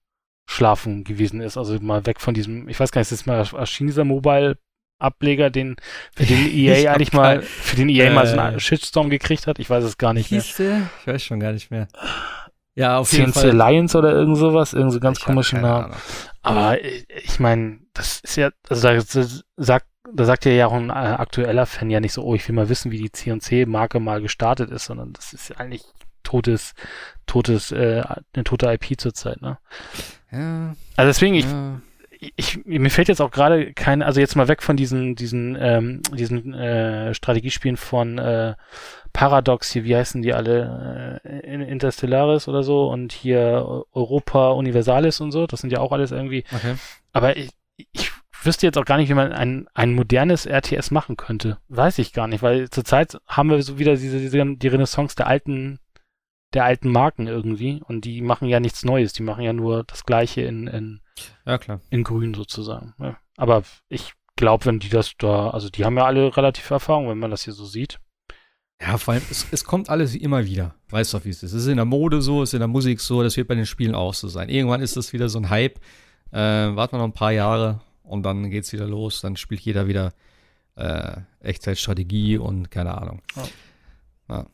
schlafen 0.47 1.03
gewesen 1.03 1.41
ist, 1.41 1.57
also 1.57 1.77
mal 1.79 2.05
weg 2.05 2.19
von 2.21 2.33
diesem, 2.33 2.67
ich 2.69 2.79
weiß 2.79 2.91
gar 2.91 3.01
nicht, 3.01 3.11
ist 3.11 3.21
das 3.21 3.25
mal 3.27 3.45
erschien 3.59 3.87
dieser 3.87 4.03
Mobile 4.05 4.57
Ableger, 5.01 5.49
den, 5.49 5.77
für 6.15 6.25
den 6.25 6.51
EA 6.53 6.91
eigentlich 6.93 7.13
mal, 7.13 7.37
kein- 7.39 7.41
für 7.47 7.75
den 7.75 7.87
EA 7.89 8.11
mal 8.11 8.27
so 8.27 8.37
einen 8.37 8.55
Äh. 8.57 8.59
Shitstorm 8.59 9.09
gekriegt 9.09 9.47
hat. 9.47 9.57
Ich 9.59 9.69
weiß 9.69 9.83
es 9.83 9.97
gar 9.97 10.13
nicht 10.13 10.29
mehr. 10.31 10.43
Der? 10.57 10.89
Ich 11.01 11.07
weiß 11.07 11.23
schon 11.23 11.39
gar 11.39 11.53
nicht 11.53 11.71
mehr. 11.71 11.87
Ja, 12.75 12.97
auf 12.97 13.09
CNC 13.09 13.19
jeden 13.19 13.33
Fall. 13.33 13.49
Alliance 13.61 13.97
oder 13.97 14.11
irgend 14.11 14.37
sowas, 14.37 14.73
irgend 14.73 14.91
so 14.91 14.99
ganz 14.99 15.19
komischen 15.21 15.61
Namen. 15.61 15.93
Aber 16.41 16.83
äh, 16.83 17.03
ich 17.23 17.39
meine, 17.39 17.79
das 17.99 18.19
ist 18.21 18.35
ja, 18.37 18.49
also 18.69 18.87
da 18.87 19.25
sagt, 19.57 19.85
da 20.13 20.25
sagt 20.25 20.45
ja 20.45 20.65
auch 20.67 20.73
ein 20.73 20.89
äh, 20.89 20.93
aktueller 20.93 21.65
Fan 21.65 21.89
ja 21.89 21.99
nicht 21.99 22.13
so, 22.13 22.23
oh, 22.23 22.33
ich 22.35 22.47
will 22.47 22.55
mal 22.55 22.69
wissen, 22.69 22.91
wie 22.91 22.97
die 22.97 23.11
CNC-Marke 23.11 23.99
mal 23.99 24.21
gestartet 24.21 24.71
ist, 24.71 24.85
sondern 24.85 25.13
das 25.13 25.33
ist 25.33 25.49
ja 25.49 25.57
eigentlich 25.57 25.83
totes, 26.23 26.73
totes, 27.27 27.71
äh, 27.71 28.03
eine 28.33 28.43
tote 28.43 28.71
IP 28.71 28.99
zurzeit, 28.99 29.41
ne? 29.41 29.57
Ja, 30.31 30.75
Also 30.95 31.09
deswegen, 31.09 31.33
ich, 31.35 31.45
ja. 31.45 31.81
ich, 32.35 32.65
mir 32.65 32.89
fällt 32.89 33.07
jetzt 33.07 33.21
auch 33.21 33.31
gerade 33.31 33.73
kein, 33.73 34.01
also 34.03 34.19
jetzt 34.19 34.35
mal 34.35 34.47
weg 34.47 34.61
von 34.63 34.77
diesen, 34.77 35.15
diesen, 35.15 35.57
ähm, 35.59 36.01
diesen 36.13 36.53
äh, 36.53 37.13
Strategiespielen 37.13 37.77
von 37.77 38.17
äh, 38.17 38.55
Paradox 39.11 39.71
hier, 39.71 39.83
wie 39.85 39.95
heißen 39.95 40.21
die 40.21 40.33
alle? 40.33 41.19
Äh, 41.23 41.39
In- 41.51 41.61
Interstellaris 41.61 42.47
oder 42.47 42.61
so 42.63 42.89
und 42.89 43.11
hier 43.11 43.83
Europa 43.91 44.49
Universalis 44.51 45.19
und 45.19 45.31
so, 45.31 45.47
das 45.47 45.61
sind 45.61 45.71
ja 45.71 45.79
auch 45.79 45.91
alles 45.91 46.11
irgendwie, 46.11 46.43
Okay. 46.53 46.75
aber 47.11 47.37
ich, 47.37 47.49
ich 47.91 48.11
wüsste 48.43 48.65
jetzt 48.65 48.77
auch 48.77 48.85
gar 48.85 48.97
nicht, 48.97 49.09
wie 49.09 49.13
man 49.15 49.31
ein, 49.31 49.67
ein 49.73 49.93
modernes 49.93 50.45
RTS 50.45 50.91
machen 50.91 51.17
könnte. 51.17 51.57
Weiß 51.67 51.99
ich 51.99 52.13
gar 52.13 52.27
nicht, 52.27 52.41
weil 52.41 52.69
zurzeit 52.69 53.17
haben 53.27 53.49
wir 53.49 53.61
so 53.63 53.79
wieder 53.79 53.95
diese, 53.95 54.19
diese 54.19 54.55
die 54.55 54.67
Renaissance 54.67 55.15
der 55.15 55.27
alten, 55.27 55.79
der 56.53 56.65
alten 56.65 56.91
Marken 56.91 57.27
irgendwie 57.27 57.81
und 57.85 58.05
die 58.05 58.21
machen 58.21 58.47
ja 58.47 58.59
nichts 58.59 58.85
Neues, 58.85 59.13
die 59.13 59.23
machen 59.23 59.43
ja 59.43 59.53
nur 59.53 59.83
das 59.83 60.05
gleiche 60.05 60.41
in, 60.41 60.67
in 60.67 61.01
Ja, 61.45 61.57
klar. 61.57 61.81
in 61.89 62.03
grün 62.03 62.33
sozusagen. 62.33 62.93
Ja. 62.99 63.17
Aber 63.37 63.63
ich 63.89 64.13
glaube, 64.35 64.65
wenn 64.65 64.79
die 64.79 64.89
das 64.89 65.13
da, 65.17 65.49
also 65.49 65.69
die 65.69 65.85
haben 65.85 65.97
ja 65.97 66.05
alle 66.05 66.35
relativ 66.35 66.69
Erfahrung, 66.69 67.09
wenn 67.09 67.19
man 67.19 67.31
das 67.31 67.43
hier 67.43 67.53
so 67.53 67.65
sieht. 67.65 67.99
Ja, 68.81 68.97
vor 68.97 69.13
allem, 69.13 69.23
es, 69.29 69.45
es 69.51 69.65
kommt 69.65 69.89
alles 69.89 70.15
immer 70.15 70.45
wieder. 70.45 70.75
Weißt 70.89 71.13
du, 71.13 71.25
wie 71.25 71.29
es 71.29 71.43
ist. 71.43 71.51
Es 71.51 71.63
ist 71.63 71.67
in 71.67 71.75
der 71.75 71.85
Mode 71.85 72.21
so, 72.21 72.41
es 72.41 72.49
ist 72.49 72.53
in 72.53 72.59
der 72.59 72.69
Musik 72.69 73.01
so, 73.01 73.21
das 73.21 73.35
wird 73.35 73.49
bei 73.49 73.55
den 73.55 73.65
Spielen 73.65 73.93
auch 73.93 74.13
so 74.13 74.29
sein. 74.29 74.47
Irgendwann 74.47 74.81
ist 74.81 74.95
das 74.95 75.11
wieder 75.11 75.27
so 75.27 75.37
ein 75.39 75.49
Hype. 75.49 75.79
Äh, 76.31 76.37
warten 76.75 76.93
wir 76.93 76.99
noch 76.99 77.05
ein 77.05 77.13
paar 77.13 77.31
Jahre 77.31 77.81
und 78.03 78.23
dann 78.23 78.49
geht's 78.49 78.73
wieder 78.73 78.87
los. 78.87 79.21
Dann 79.21 79.35
spielt 79.35 79.61
jeder 79.61 79.87
wieder 79.87 80.13
äh, 80.75 81.17
Echtzeitstrategie 81.41 82.37
und 82.37 82.71
keine 82.71 82.97
Ahnung. 82.97 83.21
Ja. 83.35 83.43
Ja. 84.29 84.45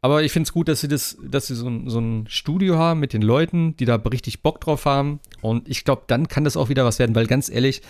Aber 0.00 0.24
ich 0.24 0.32
finde 0.32 0.48
es 0.48 0.52
gut, 0.52 0.66
dass 0.66 0.80
sie 0.80 0.88
das, 0.88 1.16
dass 1.24 1.46
sie 1.46 1.54
so 1.54 1.68
ein, 1.68 1.88
so 1.88 2.00
ein 2.00 2.26
Studio 2.28 2.76
haben 2.76 2.98
mit 2.98 3.12
den 3.12 3.22
Leuten, 3.22 3.76
die 3.76 3.84
da 3.84 3.96
richtig 3.96 4.42
Bock 4.42 4.60
drauf 4.60 4.84
haben. 4.84 5.20
Und 5.40 5.68
ich 5.68 5.84
glaube, 5.84 6.02
dann 6.08 6.26
kann 6.26 6.42
das 6.42 6.56
auch 6.56 6.68
wieder 6.68 6.84
was 6.84 6.98
werden, 6.98 7.14
weil 7.14 7.26
ganz 7.26 7.48
ehrlich, 7.48 7.82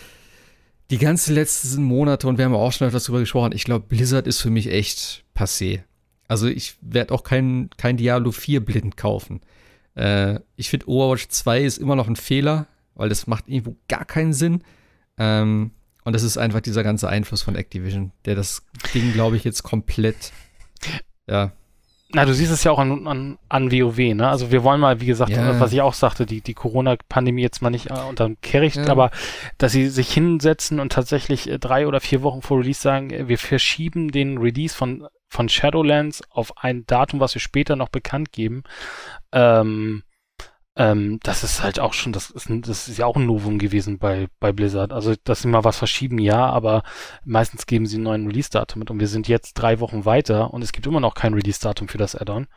die 0.91 0.99
ganzen 0.99 1.33
letzten 1.33 1.83
Monate, 1.83 2.27
und 2.27 2.37
wir 2.37 2.45
haben 2.45 2.53
auch 2.53 2.71
schon 2.71 2.85
öfters 2.85 3.05
darüber 3.05 3.21
gesprochen, 3.21 3.51
ich 3.53 3.63
glaube, 3.63 3.87
Blizzard 3.87 4.27
ist 4.27 4.41
für 4.41 4.51
mich 4.51 4.69
echt 4.69 5.23
passé. 5.35 5.81
Also 6.27 6.47
ich 6.47 6.75
werde 6.81 7.13
auch 7.13 7.23
kein, 7.23 7.71
kein 7.77 7.97
Diablo 7.97 8.31
4 8.31 8.63
blind 8.63 8.95
kaufen. 8.95 9.41
Äh, 9.95 10.39
ich 10.55 10.69
finde 10.69 10.87
Overwatch 10.87 11.29
2 11.29 11.63
ist 11.63 11.77
immer 11.79 11.95
noch 11.95 12.07
ein 12.07 12.15
Fehler, 12.15 12.67
weil 12.95 13.09
das 13.09 13.27
macht 13.27 13.47
irgendwo 13.47 13.75
gar 13.87 14.05
keinen 14.05 14.33
Sinn. 14.33 14.63
Ähm, 15.17 15.71
und 16.03 16.13
das 16.13 16.23
ist 16.23 16.37
einfach 16.37 16.61
dieser 16.61 16.83
ganze 16.83 17.07
Einfluss 17.07 17.41
von 17.41 17.55
Activision, 17.55 18.11
der 18.25 18.35
das 18.35 18.65
Ding, 18.93 19.13
glaube 19.13 19.37
ich, 19.37 19.43
jetzt 19.43 19.63
komplett, 19.63 20.31
ja, 21.27 21.51
Na, 22.15 22.25
du 22.25 22.33
siehst 22.33 22.51
es 22.51 22.63
ja 22.63 22.71
auch 22.71 22.77
an, 22.79 23.07
an, 23.07 23.37
an 23.49 23.71
WoW, 23.71 23.97
ne? 24.13 24.27
Also 24.29 24.51
wir 24.51 24.63
wollen 24.63 24.79
mal, 24.81 25.01
wie 25.01 25.05
gesagt, 25.07 25.31
Ja. 25.31 25.59
was 25.59 25.71
ich 25.73 25.81
auch 25.81 25.93
sagte, 25.95 26.25
die, 26.27 26.41
die 26.41 26.53
Corona-Pandemie 26.53 27.41
jetzt 27.41 27.61
mal 27.61 27.69
nicht 27.71 27.89
äh, 27.89 27.93
unterm 28.07 28.37
Kehricht, 28.41 28.75
Ja. 28.75 28.87
aber 28.89 29.09
dass 29.57 29.71
sie 29.71 29.87
sich 29.89 30.13
hinsetzen 30.13 30.79
und 30.79 30.91
tatsächlich 30.91 31.49
äh, 31.49 31.57
drei 31.57 31.87
oder 31.87 32.01
vier 32.01 32.21
Wochen 32.21 32.41
vor 32.43 32.59
Release 32.59 32.81
sagen, 32.81 33.09
äh, 33.09 33.27
wir 33.29 33.37
verschieben 33.39 34.11
den 34.11 34.37
Release 34.37 34.75
von, 34.75 35.07
von 35.29 35.49
Shadowlands 35.49 36.21
auf 36.29 36.57
ein 36.57 36.85
Datum, 36.85 37.19
was 37.19 37.33
wir 37.33 37.41
später 37.41 37.75
noch 37.75 37.89
bekannt 37.89 38.31
geben. 38.31 38.63
Ähm, 39.31 40.03
ähm, 40.75 41.19
das 41.23 41.43
ist 41.43 41.61
halt 41.61 41.79
auch 41.79 41.93
schon, 41.93 42.13
das 42.13 42.31
ist, 42.31 42.47
das 42.49 42.87
ist 42.87 42.97
ja 42.97 43.05
auch 43.05 43.15
ein 43.15 43.25
Novum 43.25 43.59
gewesen 43.59 43.99
bei, 43.99 44.27
bei 44.39 44.51
Blizzard. 44.51 44.91
Also, 44.91 45.13
dass 45.23 45.41
sie 45.41 45.47
mal 45.47 45.63
was 45.63 45.77
verschieben, 45.77 46.17
ja, 46.17 46.47
aber 46.47 46.83
meistens 47.25 47.65
geben 47.65 47.85
sie 47.85 47.97
einen 47.97 48.05
neuen 48.05 48.27
Release-Datum 48.27 48.79
mit 48.79 48.89
und 48.89 48.99
wir 48.99 49.07
sind 49.07 49.27
jetzt 49.27 49.53
drei 49.53 49.79
Wochen 49.79 50.05
weiter 50.05 50.53
und 50.53 50.63
es 50.63 50.71
gibt 50.71 50.87
immer 50.87 50.99
noch 50.99 51.13
kein 51.13 51.33
Release-Datum 51.33 51.87
für 51.87 51.97
das 51.97 52.15
Add-on. 52.15 52.47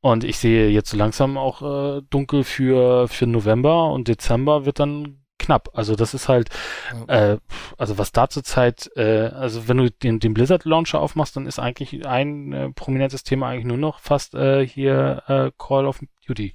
Und 0.00 0.24
ich 0.24 0.38
sehe 0.38 0.68
jetzt 0.68 0.90
so 0.90 0.98
langsam 0.98 1.38
auch 1.38 1.62
äh, 1.62 2.02
dunkel 2.10 2.44
für, 2.44 3.08
für 3.08 3.26
November 3.26 3.90
und 3.90 4.08
Dezember 4.08 4.66
wird 4.66 4.78
dann 4.78 5.24
knapp. 5.38 5.70
Also 5.72 5.96
das 5.96 6.12
ist 6.12 6.28
halt, 6.28 6.50
äh, 7.08 7.36
pf, 7.36 7.74
also 7.78 7.96
was 7.96 8.12
da 8.12 8.28
zurzeit, 8.28 8.90
äh, 8.96 9.28
also 9.28 9.66
wenn 9.68 9.78
du 9.78 9.90
den, 9.90 10.20
den 10.20 10.34
Blizzard 10.34 10.66
Launcher 10.66 11.00
aufmachst, 11.00 11.36
dann 11.36 11.46
ist 11.46 11.58
eigentlich 11.58 12.06
ein 12.06 12.52
äh, 12.52 12.70
prominentes 12.72 13.24
Thema 13.24 13.48
eigentlich 13.48 13.64
nur 13.64 13.78
noch 13.78 13.98
fast 14.00 14.34
äh, 14.34 14.66
hier 14.66 15.22
äh, 15.26 15.50
Call 15.56 15.86
of 15.86 16.00
Duty. 16.26 16.54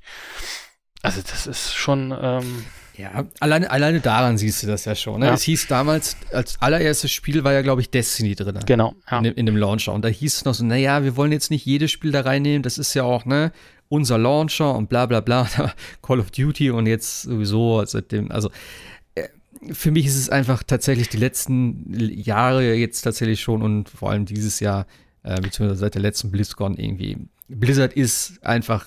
Also 1.01 1.21
das 1.21 1.47
ist 1.47 1.73
schon, 1.73 2.13
ähm, 2.19 2.65
Ja, 2.97 3.25
alleine, 3.39 3.71
alleine 3.71 4.01
daran 4.01 4.37
siehst 4.37 4.63
du 4.63 4.67
das 4.67 4.83
ja 4.83 4.93
schon. 4.93 5.21
Ne? 5.21 5.27
Ja. 5.27 5.33
Es 5.33 5.43
hieß 5.43 5.67
damals, 5.67 6.17
als 6.33 6.61
allererstes 6.61 7.11
Spiel 7.11 7.45
war 7.45 7.53
ja, 7.53 7.61
glaube 7.61 7.79
ich, 7.79 7.89
Destiny 7.89 8.35
drin. 8.35 8.59
genau, 8.65 8.93
ja. 9.09 9.19
in, 9.19 9.23
dem, 9.23 9.35
in 9.35 9.45
dem 9.45 9.55
Launcher. 9.55 9.93
Und 9.93 10.03
da 10.03 10.09
hieß 10.09 10.35
es 10.35 10.45
noch 10.45 10.53
so, 10.53 10.65
naja, 10.65 11.03
wir 11.03 11.15
wollen 11.15 11.31
jetzt 11.31 11.49
nicht 11.49 11.65
jedes 11.65 11.91
Spiel 11.91 12.11
da 12.11 12.21
reinnehmen, 12.21 12.61
das 12.61 12.77
ist 12.77 12.93
ja 12.93 13.03
auch, 13.03 13.23
ne, 13.25 13.53
unser 13.87 14.17
Launcher 14.17 14.75
und 14.75 14.89
bla 14.89 15.05
bla 15.05 15.21
bla. 15.21 15.47
Call 16.01 16.19
of 16.19 16.31
Duty 16.31 16.71
und 16.71 16.87
jetzt 16.87 17.23
sowieso 17.23 17.83
seitdem, 17.85 18.31
also 18.31 18.51
äh, 19.15 19.27
für 19.71 19.91
mich 19.91 20.05
ist 20.05 20.17
es 20.17 20.29
einfach 20.29 20.63
tatsächlich 20.63 21.09
die 21.09 21.17
letzten 21.17 21.85
Jahre 21.93 22.73
jetzt 22.73 23.01
tatsächlich 23.01 23.41
schon 23.41 23.61
und 23.61 23.89
vor 23.89 24.11
allem 24.11 24.25
dieses 24.25 24.59
Jahr, 24.59 24.85
äh, 25.23 25.39
beziehungsweise 25.41 25.79
seit 25.79 25.95
der 25.95 26.01
letzten 26.01 26.31
BlizzCon 26.31 26.75
irgendwie. 26.75 27.17
Blizzard 27.47 27.93
ist 27.93 28.43
einfach 28.43 28.85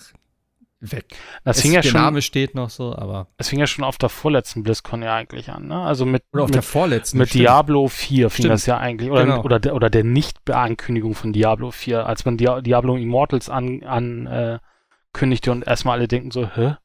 weg. 0.83 1.07
Das 1.45 1.57
Es- 1.57 1.63
fing 1.63 1.73
ja 1.73 1.81
der 1.81 1.91
schon, 1.91 2.01
Name 2.01 2.21
steht 2.23 2.55
noch 2.55 2.69
so, 2.69 2.95
aber. 2.95 3.29
es 3.39 3.49
fing 3.49 3.59
ja 3.61 3.67
schon 3.67 3.85
auf 3.85 3.99
der 3.99 4.09
vorletzten 4.09 4.63
BlizzCon 4.65 5.03
ja 5.03 5.15
eigentlich 5.15 5.49
an, 5.51 5.69
ne? 5.69 5.81
Also 5.81 6.05
mit, 6.05 6.25
Oder 6.33 6.43
auf 6.43 6.49
mit 6.49 6.57
der 6.57 6.63
vorletzten. 6.63 7.19
Mit 7.19 7.29
stimmt. 7.31 7.43
Diablo 7.45 7.89
4 7.89 8.29
fing 8.31 8.43
Stimmt. 8.45 8.53
das 8.53 8.67
ja 8.67 8.79
eigentlich, 8.79 9.11
oder, 9.11 9.25
Genau. 9.25 9.43
oder, 9.43 9.61
der, 9.61 9.75
oder 9.75 9.89
der 9.91 10.05
Nicht-Ankündigung 10.05 11.15
von 11.15 11.33
Diablo 11.33 11.71
4, 11.71 12.05
als 12.07 12.25
man 12.25 12.37
Dia 12.37 12.61
Diablo 12.61 12.97
Immortals 12.97 13.49
an, 13.49 13.83
an 13.85 14.27
äh, 14.27 14.59
kündigte 15.13 15.53
und 15.53 15.67
erstmal 15.67 15.99
alle 15.99 16.09
denken 16.09 16.31
so, 16.31 16.47
hä? 16.55 16.77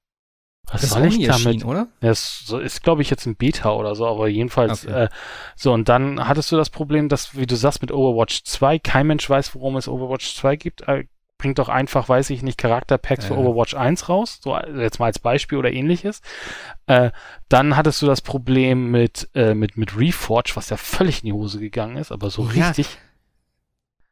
Was 0.70 0.82
Das 0.82 0.84
ist 0.84 0.90
soll 0.92 1.06
ich 1.06 1.14
damit? 1.14 1.28
erschienen, 1.30 1.64
oder? 1.64 1.88
Ja, 2.02 2.10
es 2.10 2.40
so 2.46 2.60
ist, 2.60 2.84
glaube 2.84 3.02
ich, 3.02 3.10
jetzt 3.10 3.26
ein 3.26 3.38
Beta 3.38 3.72
oder 3.72 3.96
so, 3.96 4.06
aber 4.06 4.28
jedenfalls, 4.28 4.86
Okay. 4.86 5.04
äh, 5.06 5.10
so, 5.56 5.72
und 5.72 5.88
dann 5.88 6.28
hattest 6.28 6.52
du 6.52 6.58
das 6.58 6.70
Problem, 6.70 7.08
dass, 7.08 7.38
wie 7.38 7.46
du 7.48 7.56
sagst, 7.56 7.82
mit 7.82 7.92
Overwatch 7.94 8.44
2, 8.44 8.78
kein 8.80 9.08
Mensch 9.08 9.30
weiß, 9.30 9.56
worum 9.56 9.78
es 9.78 9.88
Overwatch 9.88 10.36
2 10.36 10.58
gibt. 10.58 10.82
Äh, 10.90 11.06
bringt 11.38 11.60
doch 11.60 11.70
einfach, 11.70 12.10
weiß 12.10 12.30
ich 12.32 12.42
nicht, 12.44 12.58
Charakterpacks 12.58 13.26
für 13.26 13.34
Ja. 13.34 13.40
Overwatch 13.40 13.76
1 13.76 14.10
raus, 14.10 14.40
so 14.42 14.58
jetzt 14.58 15.00
mal 15.00 15.06
als 15.08 15.20
Beispiel 15.20 15.58
oder 15.58 15.72
ähnliches. 15.72 16.22
Äh, 16.88 17.12
dann 17.50 17.76
hattest 17.78 18.02
du 18.02 18.06
das 18.08 18.22
Problem 18.22 18.92
mit, 18.92 19.30
äh, 19.36 19.54
mit, 19.54 19.78
mit 19.78 19.98
Reforge, 19.98 20.52
was 20.56 20.70
ja 20.70 20.78
völlig 20.78 21.22
in 21.24 21.28
die 21.28 21.34
Hose 21.34 21.60
gegangen 21.60 21.98
ist, 21.98 22.12
aber 22.12 22.30
so 22.30 22.44
Ja. 22.52 22.68
richtig. 22.68 22.98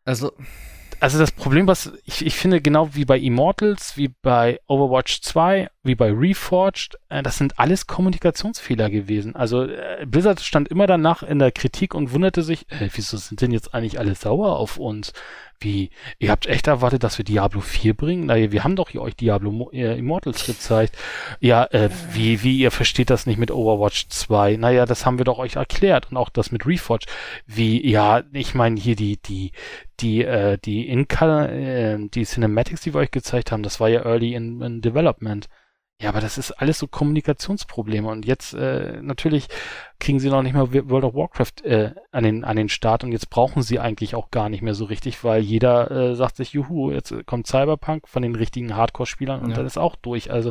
Also, 0.04 0.32
Also 1.02 1.20
das 1.20 1.34
Problem, 1.34 1.68
was 1.68 1.92
ich, 2.06 2.26
ich 2.26 2.36
finde, 2.38 2.62
genau 2.62 2.96
wie 2.96 3.04
bei 3.04 3.20
Immortals, 3.20 3.98
wie 3.98 4.08
bei 4.22 4.62
Overwatch 4.68 5.20
2, 5.22 5.70
wie 5.84 5.94
bei 5.96 6.10
Reforged, 6.10 6.98
äh, 7.10 7.22
das 7.22 7.38
sind 7.38 7.60
alles 7.60 7.86
Kommunikationsfehler 7.86 8.90
gewesen. 8.90 9.36
Also 9.36 9.64
äh, 9.64 10.06
Blizzard 10.08 10.40
stand 10.40 10.70
immer 10.70 10.88
danach 10.88 11.22
in 11.22 11.40
der 11.40 11.52
Kritik 11.52 11.94
und 11.96 12.14
wunderte 12.14 12.44
sich, 12.44 12.66
äh, 12.72 12.88
wieso 12.94 13.18
sind 13.18 13.42
denn 13.42 13.52
jetzt 13.52 13.74
eigentlich 13.74 14.00
alle 14.00 14.16
sauer 14.16 14.58
auf 14.58 14.78
uns? 14.78 15.12
Wie, 15.60 15.90
ihr 16.20 16.32
habt 16.32 16.48
echt 16.48 16.68
erwartet, 16.68 17.04
dass 17.04 17.18
wir 17.18 17.26
Diablo 17.26 17.62
4 17.62 17.94
bringen? 17.94 18.26
Naja, 18.26 18.52
wir 18.52 18.64
haben 18.64 18.76
doch 18.76 18.90
hier 18.90 19.02
euch 19.02 19.16
Diablo 19.16 19.70
äh, 19.72 19.98
Immortals 19.98 20.46
gezeigt. 20.46 20.98
Ja, 21.40 21.66
äh, 21.66 21.90
wie, 22.12 22.44
wie, 22.44 22.58
ihr 22.60 22.72
versteht 22.72 23.10
das 23.10 23.26
nicht 23.26 23.38
mit 23.38 23.52
Overwatch 23.52 24.08
2? 24.10 24.58
Naja, 24.58 24.86
das 24.86 25.06
haben 25.06 25.18
wir 25.18 25.26
doch 25.26 25.38
euch 25.38 25.56
erklärt. 25.56 26.12
Und 26.12 26.18
auch 26.18 26.30
das 26.30 26.52
mit 26.52 26.66
Reforged. 26.66 27.08
Wie, 27.48 27.90
ja, 27.90 28.24
ich 28.34 28.54
meine 28.54 28.80
hier 28.80 28.96
die, 28.96 29.18
die, 29.18 29.52
die, 30.00 30.24
äh, 30.24 30.58
die 30.58 30.88
Inka, 30.90 31.46
äh, 31.46 31.98
die 32.00 32.26
Cinematics, 32.26 32.82
die 32.82 32.94
wir 32.94 33.00
euch 33.00 33.12
gezeigt 33.12 33.52
haben, 33.52 33.64
das 33.64 33.80
war 33.80 33.90
ja 33.90 34.04
early 34.06 34.34
in, 34.34 34.62
in 34.62 34.82
Development. 34.82 35.48
Ja, 36.02 36.10
aber 36.10 36.20
das 36.20 36.38
ist 36.38 36.52
alles 36.52 36.78
so 36.78 36.88
Kommunikationsprobleme 36.88 38.10
und 38.10 38.26
jetzt 38.26 38.54
äh, 38.54 39.00
natürlich 39.02 39.48
kriegen 39.98 40.20
sie 40.20 40.30
noch 40.30 40.42
nicht 40.44 40.54
mal 40.54 40.74
World 40.74 41.06
of 41.06 41.14
Warcraft 41.16 41.64
äh, 41.64 41.92
an 42.12 42.26
den 42.26 42.44
an 42.44 42.58
den 42.58 42.68
Start 42.68 43.06
und 43.06 43.14
jetzt 43.14 43.30
brauchen 43.30 43.64
sie 43.64 43.80
eigentlich 43.80 44.14
auch 44.14 44.30
gar 44.30 44.50
nicht 44.50 44.62
mehr 44.62 44.74
so 44.74 44.84
richtig, 44.86 45.24
weil 45.24 45.42
jeder 45.42 45.90
äh, 45.90 46.16
sagt 46.16 46.36
sich, 46.36 46.52
juhu, 46.52 46.92
jetzt 46.92 47.14
kommt 47.26 47.48
Cyberpunk 47.48 48.10
von 48.10 48.22
den 48.24 48.36
richtigen 48.36 48.76
Hardcore-Spielern 48.76 49.40
und 49.42 49.52
Ja. 49.52 49.56
dann 49.56 49.66
ist 49.66 49.78
auch 49.78 49.96
durch. 49.96 50.32
Also 50.32 50.50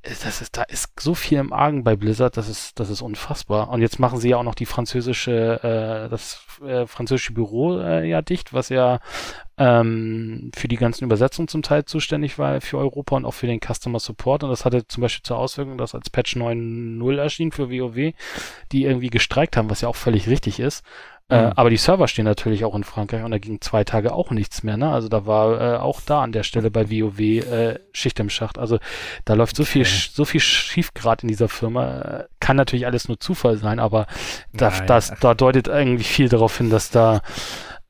äh, 0.00 0.10
das 0.24 0.40
ist 0.40 0.56
da 0.56 0.62
ist 0.62 0.98
so 0.98 1.14
viel 1.14 1.36
im 1.38 1.52
Argen 1.52 1.84
bei 1.84 1.94
Blizzard, 1.94 2.38
das 2.38 2.48
ist 2.48 2.80
das 2.80 2.88
ist 2.88 3.02
unfassbar. 3.02 3.68
Und 3.68 3.82
jetzt 3.82 3.98
machen 3.98 4.20
sie 4.20 4.30
ja 4.30 4.38
auch 4.38 4.42
noch 4.42 4.54
die 4.54 4.64
französische 4.66 5.60
äh, 6.06 6.08
das 6.08 6.46
äh, 6.66 6.86
französische 6.86 7.34
Büro 7.34 7.78
äh, 7.78 8.08
ja 8.08 8.22
dicht, 8.22 8.54
was 8.54 8.70
ja 8.70 9.00
ähm, 9.62 10.50
für 10.56 10.66
die 10.66 10.76
ganzen 10.76 11.04
Übersetzungen 11.04 11.46
zum 11.46 11.62
Teil 11.62 11.84
zuständig 11.84 12.36
war 12.38 12.60
für 12.60 12.78
Europa 12.78 13.14
und 13.16 13.24
auch 13.24 13.34
für 13.34 13.46
den 13.46 13.60
Customer 13.60 14.00
Support. 14.00 14.42
Und 14.42 14.50
das 14.50 14.64
hatte 14.64 14.88
zum 14.88 15.02
Beispiel 15.02 15.22
zur 15.22 15.38
Auswirkung, 15.38 15.78
dass 15.78 15.94
als 15.94 16.10
Patch 16.10 16.36
9.0 16.36 17.16
erschien 17.16 17.52
für 17.52 17.70
WoW, 17.70 18.12
die 18.72 18.84
irgendwie 18.84 19.10
gestreikt 19.10 19.56
haben, 19.56 19.70
was 19.70 19.82
ja 19.82 19.88
auch 19.88 19.96
völlig 19.96 20.28
richtig 20.28 20.58
ist. 20.58 20.84
Äh, 21.28 21.46
Mhm. 21.46 21.52
aber 21.54 21.70
die 21.70 21.76
Server 21.76 22.08
stehen 22.08 22.24
natürlich 22.24 22.64
auch 22.64 22.74
in 22.74 22.82
Frankreich 22.82 23.22
und 23.22 23.30
da 23.30 23.38
ging 23.38 23.60
zwei 23.60 23.84
Tage 23.84 24.12
auch 24.12 24.32
nichts 24.32 24.64
mehr. 24.64 24.76
Ne? 24.76 24.90
Also 24.90 25.08
da 25.08 25.24
war 25.26 25.60
äh, 25.60 25.76
auch 25.78 26.00
da 26.00 26.22
an 26.22 26.32
der 26.32 26.42
Stelle 26.42 26.70
bei 26.72 26.90
WoW 26.90 27.20
äh, 27.20 27.78
Schicht 27.92 28.18
im 28.18 28.28
Schacht. 28.30 28.58
Also 28.58 28.78
da 29.24 29.34
läuft 29.34 29.54
so 29.54 29.64
viel, 29.64 29.82
Okay. 29.82 30.08
so 30.12 30.24
viel 30.24 30.40
schief 30.40 30.92
gerade 30.92 31.22
in 31.22 31.28
dieser 31.28 31.48
Firma. 31.48 32.00
Äh, 32.00 32.24
kann 32.40 32.56
natürlich 32.56 32.86
alles 32.86 33.06
nur 33.06 33.20
Zufall 33.20 33.56
sein, 33.58 33.78
aber 33.78 34.08
da, 34.52 34.70
Nein, 34.70 34.86
das, 34.88 35.14
da 35.20 35.34
deutet 35.34 35.68
irgendwie 35.68 36.02
viel 36.04 36.28
darauf 36.28 36.58
hin, 36.58 36.70
dass 36.70 36.90
da 36.90 37.20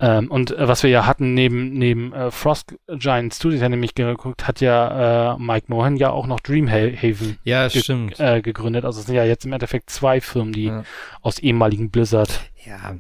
ähm, 0.03 0.31
und 0.31 0.51
äh, 0.51 0.69
was 0.69 0.83
wir 0.83 0.91
ja 0.91 1.07
hatten 1.07 1.33
neben 1.33 1.73
neben 1.73 2.13
äh, 2.13 2.31
Frost 2.31 2.75
Giant 2.89 3.33
Studios, 3.35 3.61
der 3.61 3.69
nämlich 3.71 3.95
geguckt, 3.95 4.47
hat 4.47 4.61
ja 4.61 5.35
äh, 5.35 5.39
Mike 5.39 5.67
Mohan 5.69 5.97
ja 5.97 6.11
auch 6.11 6.27
noch 6.27 6.41
Dreamhaven 6.41 7.39
ja, 7.45 7.69
Ge- 7.69 7.81
stimmt. 7.83 8.21
äh, 8.21 8.43
gegründet. 8.43 8.85
Also 8.85 9.01
es 9.01 9.07
sind 9.07 9.15
ja 9.15 9.25
jetzt 9.25 9.47
im 9.47 9.53
Endeffekt 9.53 9.89
zwei 9.89 10.21
Firmen, 10.21 10.53
die 10.53 10.65
Ja. 10.65 10.83
aus 11.23 11.39
ehemaligen 11.39 11.91
Blizzard. 11.91 12.41
Ja. 12.67 12.97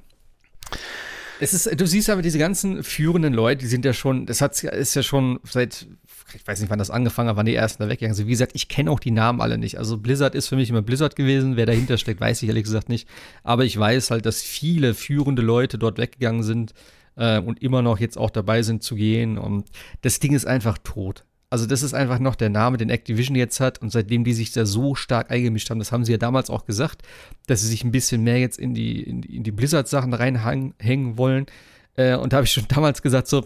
Es 1.40 1.52
ist, 1.52 1.80
du 1.80 1.86
siehst 1.86 2.08
aber 2.08 2.22
diese 2.22 2.38
ganzen 2.38 2.84
führenden 2.84 3.32
Leute, 3.34 3.62
die 3.62 3.66
sind 3.66 3.84
ja 3.84 3.92
schon, 3.92 4.26
das 4.26 4.40
hat, 4.40 4.62
ist 4.62 4.94
ja 4.94 5.02
schon 5.02 5.40
seit, 5.42 5.88
ich 6.34 6.46
weiß 6.46 6.60
nicht, 6.60 6.70
wann 6.70 6.78
das 6.78 6.90
angefangen 6.90 7.28
hat, 7.28 7.36
wann 7.36 7.46
die 7.46 7.54
ersten 7.54 7.82
da 7.82 7.88
weggegangen 7.88 8.14
sind. 8.14 8.26
Wie 8.26 8.32
gesagt, 8.32 8.52
ich 8.54 8.68
kenne 8.68 8.90
auch 8.90 9.00
die 9.00 9.10
Namen 9.10 9.40
alle 9.40 9.58
nicht. 9.58 9.78
Also 9.78 9.98
Blizzard 9.98 10.34
ist 10.34 10.48
für 10.48 10.56
mich 10.56 10.70
immer 10.70 10.82
Blizzard 10.82 11.16
gewesen. 11.16 11.56
Wer 11.56 11.66
dahinter 11.66 11.98
steckt, 11.98 12.20
weiß 12.20 12.42
ich 12.42 12.48
ehrlich 12.48 12.64
gesagt 12.64 12.88
nicht. 12.88 13.08
Aber 13.42 13.64
ich 13.64 13.78
weiß 13.78 14.10
halt, 14.10 14.26
dass 14.26 14.42
viele 14.42 14.94
führende 14.94 15.42
Leute 15.42 15.78
dort 15.78 15.98
weggegangen 15.98 16.42
sind 16.42 16.72
äh, 17.16 17.40
und 17.40 17.62
immer 17.62 17.82
noch 17.82 17.98
jetzt 17.98 18.16
auch 18.18 18.30
dabei 18.30 18.62
sind 18.62 18.82
zu 18.82 18.94
gehen. 18.94 19.38
Und 19.38 19.68
das 20.02 20.20
Ding 20.20 20.34
ist 20.34 20.46
einfach 20.46 20.78
tot. 20.78 21.24
Also 21.50 21.66
das 21.66 21.82
ist 21.82 21.92
einfach 21.92 22.18
noch 22.18 22.34
der 22.34 22.48
Name, 22.48 22.78
den 22.78 22.88
Activision 22.88 23.36
jetzt 23.36 23.60
hat. 23.60 23.82
Und 23.82 23.90
seitdem 23.92 24.24
die 24.24 24.32
sich 24.32 24.52
da 24.52 24.64
so 24.64 24.94
stark 24.94 25.30
eingemischt 25.30 25.68
haben, 25.68 25.80
das 25.80 25.92
haben 25.92 26.04
sie 26.04 26.12
ja 26.12 26.18
damals 26.18 26.48
auch 26.48 26.64
gesagt, 26.64 27.02
dass 27.46 27.60
sie 27.60 27.68
sich 27.68 27.84
ein 27.84 27.92
bisschen 27.92 28.24
mehr 28.24 28.38
jetzt 28.38 28.58
in 28.58 28.72
die, 28.72 29.02
in 29.02 29.42
die, 29.42 29.52
Blizzard-Sachen 29.52 30.14
reinhängen 30.14 31.18
wollen. 31.18 31.46
Äh, 31.94 32.16
und 32.16 32.32
da 32.32 32.38
habe 32.38 32.46
ich 32.46 32.52
schon 32.52 32.64
damals 32.68 33.02
gesagt, 33.02 33.28
so, 33.28 33.44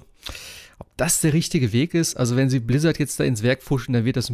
ob 0.78 0.88
das 0.96 1.20
der 1.20 1.32
richtige 1.32 1.72
Weg 1.72 1.94
ist. 1.94 2.16
Also 2.16 2.36
wenn 2.36 2.50
sie 2.50 2.60
Blizzard 2.60 2.98
jetzt 2.98 3.18
da 3.20 3.24
ins 3.24 3.42
Werk 3.42 3.62
fuschen, 3.62 3.92
dann 3.92 4.04
wird 4.04 4.16
das 4.16 4.32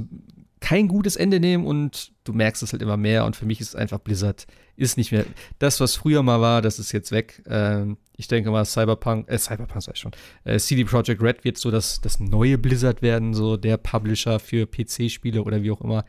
kein 0.60 0.89
gutes 0.89 1.16
Ende 1.16 1.40
nehmen 1.40 1.66
und 1.66 2.12
du 2.24 2.32
merkst 2.32 2.62
es 2.62 2.73
halt 2.73 2.82
immer 2.82 2.97
mehr. 2.97 3.24
Und 3.27 3.36
für 3.36 3.47
mich 3.47 3.60
ist 3.60 3.77
einfach 3.77 3.98
Blizzard 3.98 4.47
ist 4.77 4.97
nicht 4.97 5.12
mehr 5.12 5.27
das, 5.59 5.81
was 5.81 5.97
früher 5.97 6.23
mal 6.23 6.40
war, 6.40 6.62
das 6.62 6.78
ist 6.78 6.93
jetzt 6.93 7.12
weg. 7.12 7.43
Ähm, 7.47 7.98
ich 8.16 8.28
denke 8.28 8.51
mal, 8.51 8.64
Cyberpunk, 8.64 9.28
äh, 9.28 9.39
Cyberpunk 9.39 9.82
sei 9.82 9.94
schon. 9.94 10.12
Äh, 10.44 10.59
CD 10.59 10.85
Projekt 10.85 11.20
Red 11.20 11.44
wird 11.44 11.59
so 11.59 11.70
das, 11.70 12.01
das 12.01 12.20
neue 12.20 12.59
Blizzard 12.59 13.02
werden, 13.02 13.35
so 13.35 13.56
der 13.56 13.77
Publisher 13.77 14.39
für 14.39 14.66
PC-Spiele 14.66 15.43
oder 15.43 15.62
wie 15.62 15.73
auch 15.73 15.81
immer, 15.81 16.05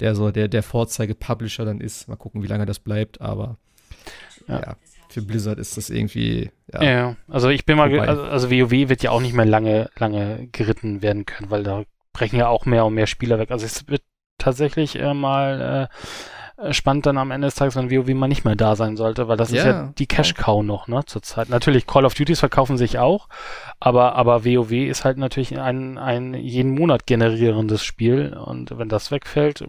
der 0.00 0.14
so 0.14 0.30
der, 0.30 0.48
der 0.48 0.62
Vorzeige-Publisher 0.62 1.64
dann 1.64 1.80
ist. 1.80 2.08
Mal 2.08 2.16
gucken, 2.16 2.42
wie 2.42 2.48
lange 2.48 2.66
das 2.66 2.78
bleibt, 2.78 3.20
aber 3.20 3.58
ja. 4.48 4.60
ja 4.60 4.76
für 5.18 5.26
Blizzard 5.26 5.58
ist 5.58 5.76
das 5.76 5.90
irgendwie. 5.90 6.50
Ja, 6.72 6.82
ja 6.82 7.16
also 7.28 7.48
ich 7.48 7.64
bin 7.64 7.76
mal, 7.76 7.98
also, 8.00 8.22
also 8.22 8.50
WoW 8.50 8.70
wird 8.70 9.02
ja 9.02 9.10
auch 9.10 9.20
nicht 9.20 9.34
mehr 9.34 9.44
lange, 9.44 9.90
lange 9.96 10.48
geritten 10.52 11.02
werden 11.02 11.26
können, 11.26 11.50
weil 11.50 11.62
da 11.62 11.84
brechen 12.12 12.38
ja 12.38 12.48
auch 12.48 12.66
mehr 12.66 12.84
und 12.84 12.94
mehr 12.94 13.06
Spieler 13.06 13.38
weg. 13.38 13.50
Also 13.50 13.66
es 13.66 13.88
wird 13.88 14.02
tatsächlich 14.38 14.98
äh, 14.98 15.14
mal 15.14 15.88
äh, 16.60 16.72
spannend 16.72 17.06
dann 17.06 17.18
am 17.18 17.30
Ende 17.30 17.48
des 17.48 17.54
Tages, 17.56 17.76
wenn 17.76 17.90
WoW 17.90 18.14
mal 18.14 18.28
nicht 18.28 18.44
mehr 18.44 18.56
da 18.56 18.76
sein 18.76 18.96
sollte, 18.96 19.28
weil 19.28 19.36
das 19.36 19.50
ja, 19.50 19.58
ist 19.58 19.64
ja 19.64 19.92
die 19.98 20.06
Cash-Cow 20.06 20.62
noch, 20.62 20.88
ne, 20.88 21.02
zurzeit. 21.06 21.48
Natürlich, 21.48 21.86
Call 21.86 22.04
of 22.04 22.14
Duties 22.14 22.40
verkaufen 22.40 22.76
sich 22.76 22.98
auch, 22.98 23.28
aber, 23.80 24.14
aber 24.14 24.44
WoW 24.44 24.72
ist 24.72 25.04
halt 25.04 25.18
natürlich 25.18 25.58
ein, 25.58 25.98
ein 25.98 26.34
jeden 26.34 26.72
Monat 26.72 27.06
generierendes 27.06 27.82
Spiel 27.82 28.34
und 28.34 28.76
wenn 28.78 28.88
das 28.88 29.10
wegfällt. 29.10 29.62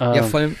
Äh, 0.00 0.16
ja, 0.16 0.22
vor 0.22 0.40
allem 0.40 0.56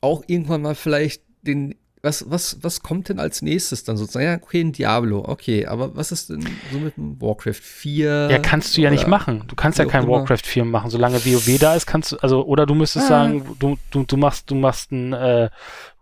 auch 0.00 0.22
irgendwann 0.26 0.62
mal 0.62 0.74
vielleicht 0.74 1.22
den 1.42 1.74
was, 2.02 2.30
was, 2.30 2.58
was 2.62 2.80
kommt 2.80 3.10
denn 3.10 3.18
als 3.18 3.42
nächstes 3.42 3.84
dann 3.84 3.96
sozusagen? 3.96 4.24
Ja, 4.24 4.34
okay, 4.36 4.60
ein 4.60 4.72
Diablo, 4.72 5.22
okay, 5.26 5.66
aber 5.66 5.96
was 5.96 6.12
ist 6.12 6.30
denn 6.30 6.46
so 6.72 6.78
mit 6.78 6.96
dem 6.96 7.20
Warcraft 7.20 7.60
4? 7.60 8.28
Ja, 8.30 8.38
kannst 8.38 8.76
du 8.76 8.80
ja 8.80 8.90
nicht 8.90 9.06
machen. 9.06 9.44
Du 9.48 9.54
kannst 9.54 9.78
ja 9.78 9.84
kein. 9.84 10.08
Warcraft 10.08 10.44
4 10.44 10.64
machen. 10.64 10.90
Solange 10.90 11.24
WoW 11.24 11.58
da 11.58 11.74
ist, 11.74 11.86
kannst 11.86 12.12
du, 12.12 12.16
also, 12.18 12.44
oder 12.46 12.64
du 12.64 12.74
müsstest 12.74 13.06
ah. 13.06 13.08
sagen, 13.08 13.56
du, 13.58 13.76
du, 13.90 14.04
du 14.04 14.16
machst, 14.16 14.50
du 14.50 14.54
machst 14.54 14.92
ein 14.92 15.12
äh, 15.12 15.50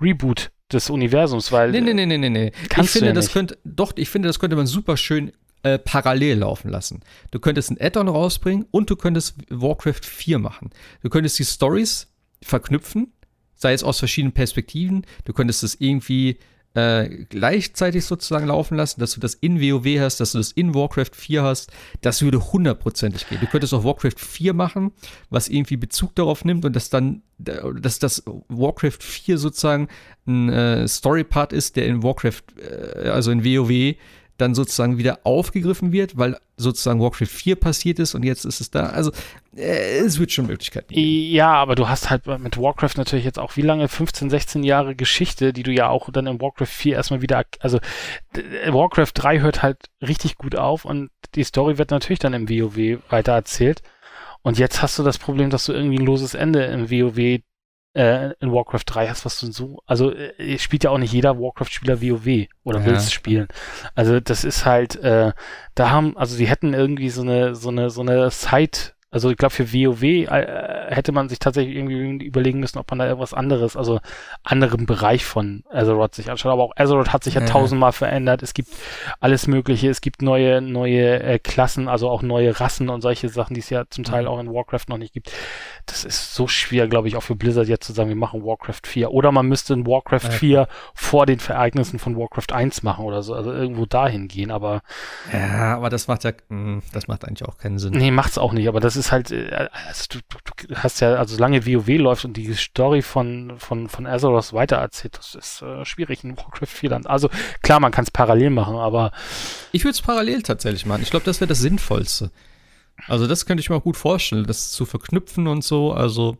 Reboot 0.00 0.52
des 0.72 0.88
Universums, 0.88 1.50
weil. 1.50 1.72
Nee, 1.72 1.80
nee, 1.80 1.94
nee, 1.94 2.06
nee, 2.06 2.18
nee, 2.18 2.30
nee. 2.30 2.52
Kannst 2.68 2.90
ich 2.90 2.92
finde, 2.92 3.08
ja 3.08 3.12
das 3.12 3.32
könnte, 3.32 3.58
doch, 3.64 3.92
ich 3.96 4.08
finde, 4.08 4.28
das 4.28 4.38
könnte 4.38 4.54
man 4.54 4.66
super 4.66 4.96
schön 4.96 5.32
äh, 5.64 5.78
parallel 5.78 6.38
laufen 6.38 6.70
lassen. 6.70 7.00
Du 7.32 7.40
könntest 7.40 7.72
ein 7.72 7.76
Add-on 7.80 8.06
rausbringen 8.06 8.66
und 8.70 8.88
du 8.88 8.94
könntest 8.94 9.34
Warcraft 9.50 10.04
4 10.04 10.38
machen. 10.38 10.70
Du 11.02 11.10
könntest 11.10 11.38
die 11.40 11.44
Stories 11.44 12.06
verknüpfen 12.40 13.12
sei 13.58 13.74
es 13.74 13.84
aus 13.84 13.98
verschiedenen 13.98 14.32
Perspektiven. 14.32 15.04
Du 15.26 15.34
könntest 15.34 15.62
es 15.62 15.76
irgendwie 15.78 16.38
äh, 16.74 17.24
gleichzeitig 17.28 18.04
sozusagen 18.04 18.46
laufen 18.46 18.76
lassen, 18.76 19.00
dass 19.00 19.12
du 19.12 19.20
das 19.20 19.34
in 19.34 19.60
WoW 19.60 20.00
hast, 20.00 20.20
dass 20.20 20.32
du 20.32 20.38
das 20.38 20.52
in 20.52 20.74
Warcraft 20.74 21.10
4 21.12 21.42
hast. 21.42 21.72
Das 22.02 22.22
würde 22.22 22.52
hundertprozentig 22.52 23.28
gehen. 23.28 23.40
Du 23.40 23.46
könntest 23.46 23.74
auch 23.74 23.84
Warcraft 23.84 24.18
4 24.18 24.54
machen, 24.54 24.92
was 25.28 25.48
irgendwie 25.48 25.76
Bezug 25.76 26.14
darauf 26.14 26.44
nimmt 26.44 26.64
und 26.64 26.76
dass 26.76 26.90
dann, 26.90 27.22
dass 27.38 27.98
das 27.98 28.22
Warcraft 28.48 28.98
4 29.00 29.38
sozusagen 29.38 29.88
ein 30.26 30.50
äh, 30.50 30.86
Story-Part 30.86 31.52
ist, 31.52 31.76
der 31.76 31.86
in 31.86 32.02
Warcraft, 32.02 32.42
äh, 32.60 33.08
also 33.08 33.30
in 33.30 33.44
WoW, 33.44 33.96
dann 34.38 34.54
sozusagen 34.54 34.98
wieder 34.98 35.20
aufgegriffen 35.24 35.92
wird, 35.92 36.16
weil 36.16 36.38
sozusagen 36.56 37.00
Warcraft 37.00 37.26
4 37.26 37.56
passiert 37.56 37.98
ist 37.98 38.14
und 38.14 38.24
jetzt 38.24 38.44
ist 38.44 38.60
es 38.60 38.70
da. 38.70 38.86
Also 38.86 39.12
äh, 39.56 39.98
es 39.98 40.18
wird 40.18 40.32
schon 40.32 40.46
Möglichkeiten 40.46 40.94
geben. 40.94 41.32
Ja, 41.32 41.52
aber 41.52 41.74
du 41.74 41.88
hast 41.88 42.08
halt 42.08 42.26
mit 42.26 42.56
Warcraft 42.56 42.96
natürlich 42.96 43.24
jetzt 43.24 43.38
auch 43.38 43.56
wie 43.56 43.62
lange? 43.62 43.88
15, 43.88 44.30
16 44.30 44.64
Jahre 44.64 44.94
Geschichte, 44.94 45.52
die 45.52 45.62
du 45.62 45.72
ja 45.72 45.88
auch 45.88 46.10
dann 46.10 46.26
in 46.26 46.40
Warcraft 46.40 46.66
4 46.66 46.94
erstmal 46.96 47.20
wieder, 47.20 47.44
also 47.60 47.78
Warcraft 48.66 49.12
3 49.14 49.40
hört 49.40 49.62
halt 49.62 49.78
richtig 50.00 50.36
gut 50.36 50.56
auf 50.56 50.84
und 50.84 51.10
die 51.34 51.44
Story 51.44 51.78
wird 51.78 51.90
natürlich 51.90 52.20
dann 52.20 52.34
im 52.34 52.48
WoW 52.48 53.00
weiter 53.10 53.32
erzählt. 53.32 53.82
Und 54.42 54.58
jetzt 54.58 54.82
hast 54.82 54.98
du 54.98 55.02
das 55.02 55.18
Problem, 55.18 55.50
dass 55.50 55.66
du 55.66 55.72
irgendwie 55.72 55.98
ein 55.98 56.06
loses 56.06 56.34
Ende 56.34 56.64
im 56.64 56.90
WoW 56.90 57.40
äh, 57.98 58.34
in 58.38 58.52
Warcraft 58.52 58.84
3 58.86 59.08
hast, 59.08 59.24
was 59.24 59.40
du 59.40 59.50
so, 59.50 59.82
also 59.86 60.12
äh, 60.12 60.58
spielt 60.58 60.84
ja 60.84 60.90
auch 60.90 60.98
nicht 60.98 61.12
jeder 61.12 61.40
Warcraft-Spieler 61.40 62.00
WoW 62.00 62.46
oder 62.62 62.78
ja. 62.80 62.86
will 62.86 62.94
es 62.94 63.12
spielen. 63.12 63.48
Also 63.96 64.20
das 64.20 64.44
ist 64.44 64.64
halt, 64.64 64.96
äh, 64.96 65.32
da 65.74 65.90
haben, 65.90 66.16
also 66.16 66.36
sie 66.36 66.46
hätten 66.46 66.74
irgendwie 66.74 67.10
so 67.10 67.22
eine, 67.22 67.56
so 67.56 67.70
eine, 67.70 67.90
so 67.90 68.02
eine 68.02 68.30
Side- 68.30 68.92
also 69.10 69.30
ich 69.30 69.38
glaube, 69.38 69.54
für 69.54 69.72
WoW 69.72 70.02
äh, 70.02 70.94
hätte 70.94 71.12
man 71.12 71.30
sich 71.30 71.38
tatsächlich 71.38 71.76
irgendwie 71.76 72.26
überlegen 72.26 72.60
müssen, 72.60 72.78
ob 72.78 72.90
man 72.90 72.98
da 72.98 73.06
irgendwas 73.06 73.32
anderes, 73.32 73.74
also 73.74 74.00
anderen 74.42 74.84
Bereich 74.84 75.24
von 75.24 75.64
Azeroth 75.70 76.14
sich 76.14 76.30
anschaut. 76.30 76.52
Aber 76.52 76.64
auch 76.64 76.76
Azeroth 76.76 77.12
hat 77.12 77.24
sich 77.24 77.34
ja, 77.34 77.40
ja 77.40 77.46
tausendmal 77.46 77.92
verändert. 77.92 78.42
Es 78.42 78.52
gibt 78.52 78.68
alles 79.18 79.46
Mögliche. 79.46 79.88
Es 79.88 80.02
gibt 80.02 80.20
neue, 80.20 80.60
neue 80.60 81.22
äh, 81.22 81.38
Klassen, 81.38 81.88
also 81.88 82.10
auch 82.10 82.20
neue 82.20 82.60
Rassen 82.60 82.90
und 82.90 83.00
solche 83.00 83.30
Sachen, 83.30 83.54
die 83.54 83.60
es 83.60 83.70
ja 83.70 83.84
zum 83.88 84.04
Teil 84.04 84.24
mhm. 84.24 84.28
auch 84.28 84.40
in 84.40 84.52
Warcraft 84.52 84.88
noch 84.88 84.98
nicht 84.98 85.14
gibt. 85.14 85.32
Das 85.86 86.04
ist 86.04 86.34
so 86.34 86.46
schwer, 86.46 86.86
glaube 86.86 87.08
ich, 87.08 87.16
auch 87.16 87.22
für 87.22 87.34
Blizzard 87.34 87.66
jetzt 87.66 87.86
zu 87.86 87.94
sagen, 87.94 88.10
wir 88.10 88.16
machen 88.16 88.44
Warcraft 88.44 88.82
4. 88.84 89.10
Oder 89.10 89.32
man 89.32 89.46
müsste 89.46 89.72
in 89.72 89.86
Warcraft 89.86 90.24
ja. 90.24 90.30
4 90.30 90.68
vor 90.92 91.24
den 91.24 91.38
Ereignissen 91.38 91.98
von 91.98 92.18
Warcraft 92.18 92.52
1 92.52 92.82
machen 92.82 93.06
oder 93.06 93.22
so. 93.22 93.32
Also 93.32 93.54
irgendwo 93.54 93.86
dahin 93.86 94.28
gehen. 94.28 94.50
Aber 94.50 94.82
ja, 95.32 95.76
aber 95.76 95.88
das 95.88 96.08
macht 96.08 96.24
ja, 96.24 96.32
hm, 96.50 96.82
das 96.92 97.08
macht 97.08 97.24
eigentlich 97.24 97.48
auch 97.48 97.56
keinen 97.56 97.78
Sinn. 97.78 97.94
Nee, 97.94 98.10
macht's 98.10 98.36
auch 98.36 98.52
nicht. 98.52 98.68
Aber 98.68 98.80
das 98.80 98.97
ist 98.98 99.12
halt, 99.12 99.30
äh, 99.30 99.68
also 99.86 100.04
du, 100.10 100.18
du, 100.28 100.74
hast 100.74 101.00
ja, 101.00 101.14
also 101.14 101.36
solange 101.36 101.66
WoW 101.66 101.98
läuft 101.98 102.24
und 102.24 102.36
die 102.36 102.52
Story 102.54 103.02
von, 103.02 103.54
von, 103.58 103.88
von 103.88 104.06
Azeroth 104.06 104.52
weitererzählt, 104.52 105.16
das 105.16 105.34
ist 105.34 105.62
äh, 105.62 105.84
schwierig 105.84 106.24
in 106.24 106.36
Warcraft 106.36 106.66
4 106.66 106.90
dann. 106.90 107.06
Also 107.06 107.30
klar, 107.62 107.80
man 107.80 107.92
kann 107.92 108.04
es 108.04 108.10
parallel 108.10 108.50
machen, 108.50 108.76
aber. 108.76 109.12
Ich 109.72 109.84
würde 109.84 109.92
es 109.92 110.02
parallel 110.02 110.42
tatsächlich 110.42 110.84
machen. 110.86 111.02
Ich 111.02 111.10
glaube, 111.10 111.24
das 111.24 111.40
wäre 111.40 111.48
das 111.48 111.60
Sinnvollste. 111.60 112.30
Also, 113.06 113.26
das 113.26 113.46
könnte 113.46 113.60
ich 113.60 113.70
mir 113.70 113.76
auch 113.76 113.84
gut 113.84 113.96
vorstellen, 113.96 114.44
das 114.44 114.72
zu 114.72 114.84
verknüpfen 114.84 115.46
und 115.46 115.62
so. 115.62 115.92
Also. 115.92 116.36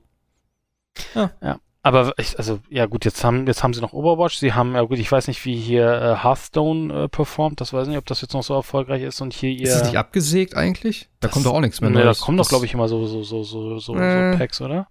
Ja. 1.15 1.31
ja. 1.41 1.61
Aber 1.89 2.13
ich, 2.19 2.37
also, 2.37 2.59
ja 2.69 2.85
gut, 2.85 3.07
jetzt 3.07 3.25
haben, 3.25 3.47
jetzt 3.47 3.63
haben 3.63 3.73
sie 3.73 3.81
noch 3.81 3.95
Overwatch. 3.95 4.37
Sie 4.37 4.53
haben, 4.53 4.75
ja 4.75 4.83
gut, 4.83 4.99
ich 4.99 5.11
weiß 5.11 5.27
nicht, 5.27 5.43
wie 5.47 5.57
hier 5.57 5.91
äh, 5.91 6.23
Hearthstone 6.23 7.05
äh, 7.05 7.09
performt. 7.09 7.63
Das 7.63 7.73
weiß 7.73 7.85
ich 7.85 7.89
nicht, 7.89 7.99
ob 7.99 8.05
das 8.05 8.21
jetzt 8.21 8.35
noch 8.35 8.43
so 8.43 8.53
erfolgreich 8.53 9.03
ist 9.03 9.23
und 9.23 9.33
hier 9.33 9.49
ihr. 9.49 9.69
Ist 9.69 9.77
es 9.77 9.85
nicht 9.85 9.97
abgesägt 9.97 10.55
eigentlich? 10.55 11.09
Da 11.21 11.29
kommt 11.29 11.47
doch 11.47 11.55
auch 11.55 11.63
nichts 11.63 11.81
mehr. 11.81 11.89
Nee, 11.89 12.03
da 12.03 12.13
kommen 12.13 12.37
doch, 12.37 12.51
glaube 12.51 12.67
ich, 12.67 12.75
immer 12.75 12.89
so, 12.89 13.07
so, 13.07 13.23
so, 13.23 13.43
so, 13.43 13.79
so, 13.79 13.97
äh, 13.97 14.33
so 14.33 14.39
Packs, 14.39 14.61
oder? 14.61 14.87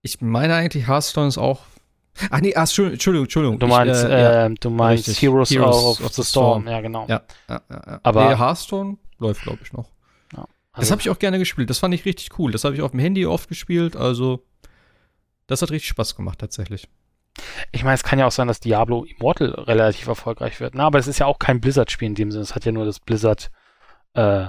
Ich 0.00 0.22
meine 0.22 0.54
eigentlich, 0.54 0.88
Hearthstone 0.88 1.28
ist 1.28 1.36
auch. 1.36 1.60
Ach 2.30 2.40
nee, 2.40 2.54
ach, 2.56 2.62
Entschuldigung, 2.62 3.24
Entschuldigung. 3.24 3.58
Du 3.58 3.66
meinst, 3.66 4.04
ich, 4.04 4.10
äh, 4.10 4.46
äh, 4.46 4.54
du 4.58 4.70
meinst 4.70 5.06
Heroes, 5.20 5.50
Heroes 5.50 5.76
of, 5.76 6.00
of, 6.00 6.14
the 6.14 6.24
Storm. 6.24 6.62
Storm. 6.62 6.68
Ja, 6.68 6.80
genau. 6.80 7.04
Ja, 7.08 7.22
ja, 7.46 7.60
ja, 7.68 7.82
ja. 7.86 8.00
Aber 8.02 8.30
nee, 8.30 8.36
Hearthstone 8.38 8.96
läuft, 9.18 9.42
glaube 9.42 9.58
ich, 9.62 9.74
noch. 9.74 9.90
Ja, 10.32 10.46
also 10.72 10.80
das 10.80 10.90
habe 10.92 11.02
ich 11.02 11.10
auch 11.10 11.18
gerne 11.18 11.38
gespielt. 11.38 11.68
Das 11.68 11.78
fand 11.78 11.92
ich 11.92 12.06
richtig 12.06 12.38
cool. 12.38 12.52
Das 12.52 12.64
habe 12.64 12.74
ich 12.74 12.80
auf 12.80 12.92
dem 12.92 13.00
Handy 13.00 13.26
oft 13.26 13.50
gespielt. 13.50 13.96
Also, 13.96 14.44
das 15.48 15.62
hat 15.62 15.72
richtig 15.72 15.88
Spaß 15.88 16.14
gemacht, 16.14 16.38
tatsächlich. 16.38 16.88
Ich 17.72 17.82
meine, 17.82 17.94
es 17.94 18.04
kann 18.04 18.18
ja 18.18 18.26
auch 18.26 18.32
sein, 18.32 18.48
dass 18.48 18.60
Diablo 18.60 19.04
Immortal 19.04 19.50
relativ 19.50 20.06
erfolgreich 20.06 20.60
wird. 20.60 20.74
Na, 20.74 20.86
aber 20.86 20.98
es 20.98 21.06
ist 21.06 21.18
ja 21.18 21.26
auch 21.26 21.38
kein 21.38 21.60
Blizzard-Spiel 21.60 22.06
in 22.06 22.14
dem 22.14 22.30
Sinne. 22.30 22.42
Es 22.42 22.54
hat 22.54 22.64
ja 22.64 22.72
nur 22.72 22.84
das 22.84 23.00
Blizzard, 23.00 23.50
äh, 24.14 24.46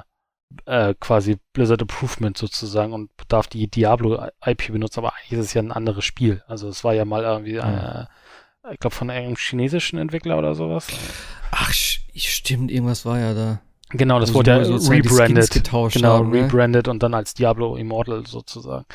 äh, 0.66 0.96
quasi 1.00 1.38
Blizzard 1.54 1.82
Improvement 1.82 2.38
sozusagen 2.38 2.94
und 2.94 3.12
darf 3.28 3.48
die 3.48 3.68
Diablo-IP 3.68 4.72
benutzen, 4.72 5.00
aber 5.00 5.14
eigentlich 5.14 5.34
ist 5.34 5.46
es 5.46 5.54
ja 5.54 5.62
ein 5.62 5.72
anderes 5.72 6.04
Spiel. 6.04 6.44
Also 6.48 6.68
es 6.68 6.84
war 6.84 6.94
ja 6.94 7.06
mal 7.06 7.24
irgendwie, 7.24 7.54
mhm. 7.54 7.60
äh, 7.60 8.06
ich 8.74 8.80
glaube, 8.80 8.96
von 8.96 9.10
einem 9.10 9.36
chinesischen 9.36 10.00
Entwickler 10.00 10.38
oder 10.38 10.56
sowas. 10.56 10.88
Ach, 11.52 11.72
stimmt, 11.72 12.72
irgendwas 12.72 13.06
war 13.06 13.20
ja 13.20 13.34
da. 13.34 13.62
Genau, 13.92 14.20
das 14.20 14.34
wurde 14.34 14.52
ja 14.52 14.58
rebranded. 14.58 15.50
Getauscht 15.50 15.96
genau, 15.96 16.20
haben, 16.20 16.30
ne? 16.30 16.44
rebranded 16.44 16.88
und 16.88 17.02
dann 17.02 17.14
als 17.16 17.34
Diablo 17.34 17.76
Immortal 17.76 18.26
sozusagen. 18.28 18.86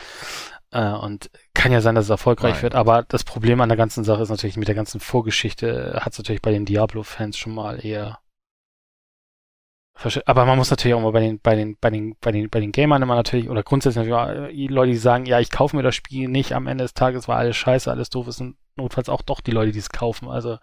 Äh, 0.74 0.92
und 0.92 1.30
kann 1.54 1.70
ja 1.70 1.80
sein, 1.80 1.94
dass 1.94 2.06
es 2.06 2.10
erfolgreich 2.10 2.54
Nein. 2.54 2.62
wird, 2.62 2.74
aber 2.74 3.04
das 3.04 3.22
Problem 3.22 3.60
an 3.60 3.68
der 3.68 3.78
ganzen 3.78 4.02
Sache 4.02 4.22
ist 4.22 4.28
natürlich, 4.28 4.56
mit 4.56 4.66
der 4.66 4.74
ganzen 4.74 4.98
Vorgeschichte 4.98 6.00
hat 6.02 6.12
es 6.12 6.18
natürlich 6.18 6.42
bei 6.42 6.50
den 6.50 6.64
Diablo-Fans 6.66 7.38
schon 7.38 7.54
mal 7.54 7.84
eher. 7.84 8.18
Aber 10.26 10.44
man 10.44 10.58
muss 10.58 10.70
natürlich 10.70 10.94
auch 10.96 11.00
mal 11.00 11.12
bei 11.12 11.20
den, 11.20 11.38
bei 11.38 11.54
den, 11.54 11.76
bei 11.80 11.88
den, 11.90 12.16
bei 12.20 12.32
den, 12.32 12.50
bei 12.50 12.58
den 12.58 12.72
Gamern 12.72 13.00
immer 13.00 13.14
natürlich, 13.14 13.48
oder 13.48 13.62
grundsätzlich 13.62 14.04
natürlich 14.04 14.68
äh, 14.68 14.74
Leute, 14.74 14.90
die 14.90 14.98
sagen, 14.98 15.26
ja, 15.26 15.38
ich 15.38 15.52
kaufe 15.52 15.76
mir 15.76 15.84
das 15.84 15.94
Spiel 15.94 16.28
nicht, 16.28 16.52
am 16.52 16.66
Ende 16.66 16.82
des 16.82 16.94
Tages 16.94 17.28
war 17.28 17.36
alles 17.36 17.56
scheiße, 17.56 17.88
alles 17.88 18.10
doof, 18.10 18.26
sind 18.32 18.56
notfalls 18.74 19.08
auch 19.08 19.22
doch 19.22 19.40
die 19.40 19.52
Leute, 19.52 19.70
die 19.70 19.78
es 19.78 19.90
kaufen. 19.90 20.28
Also 20.28 20.58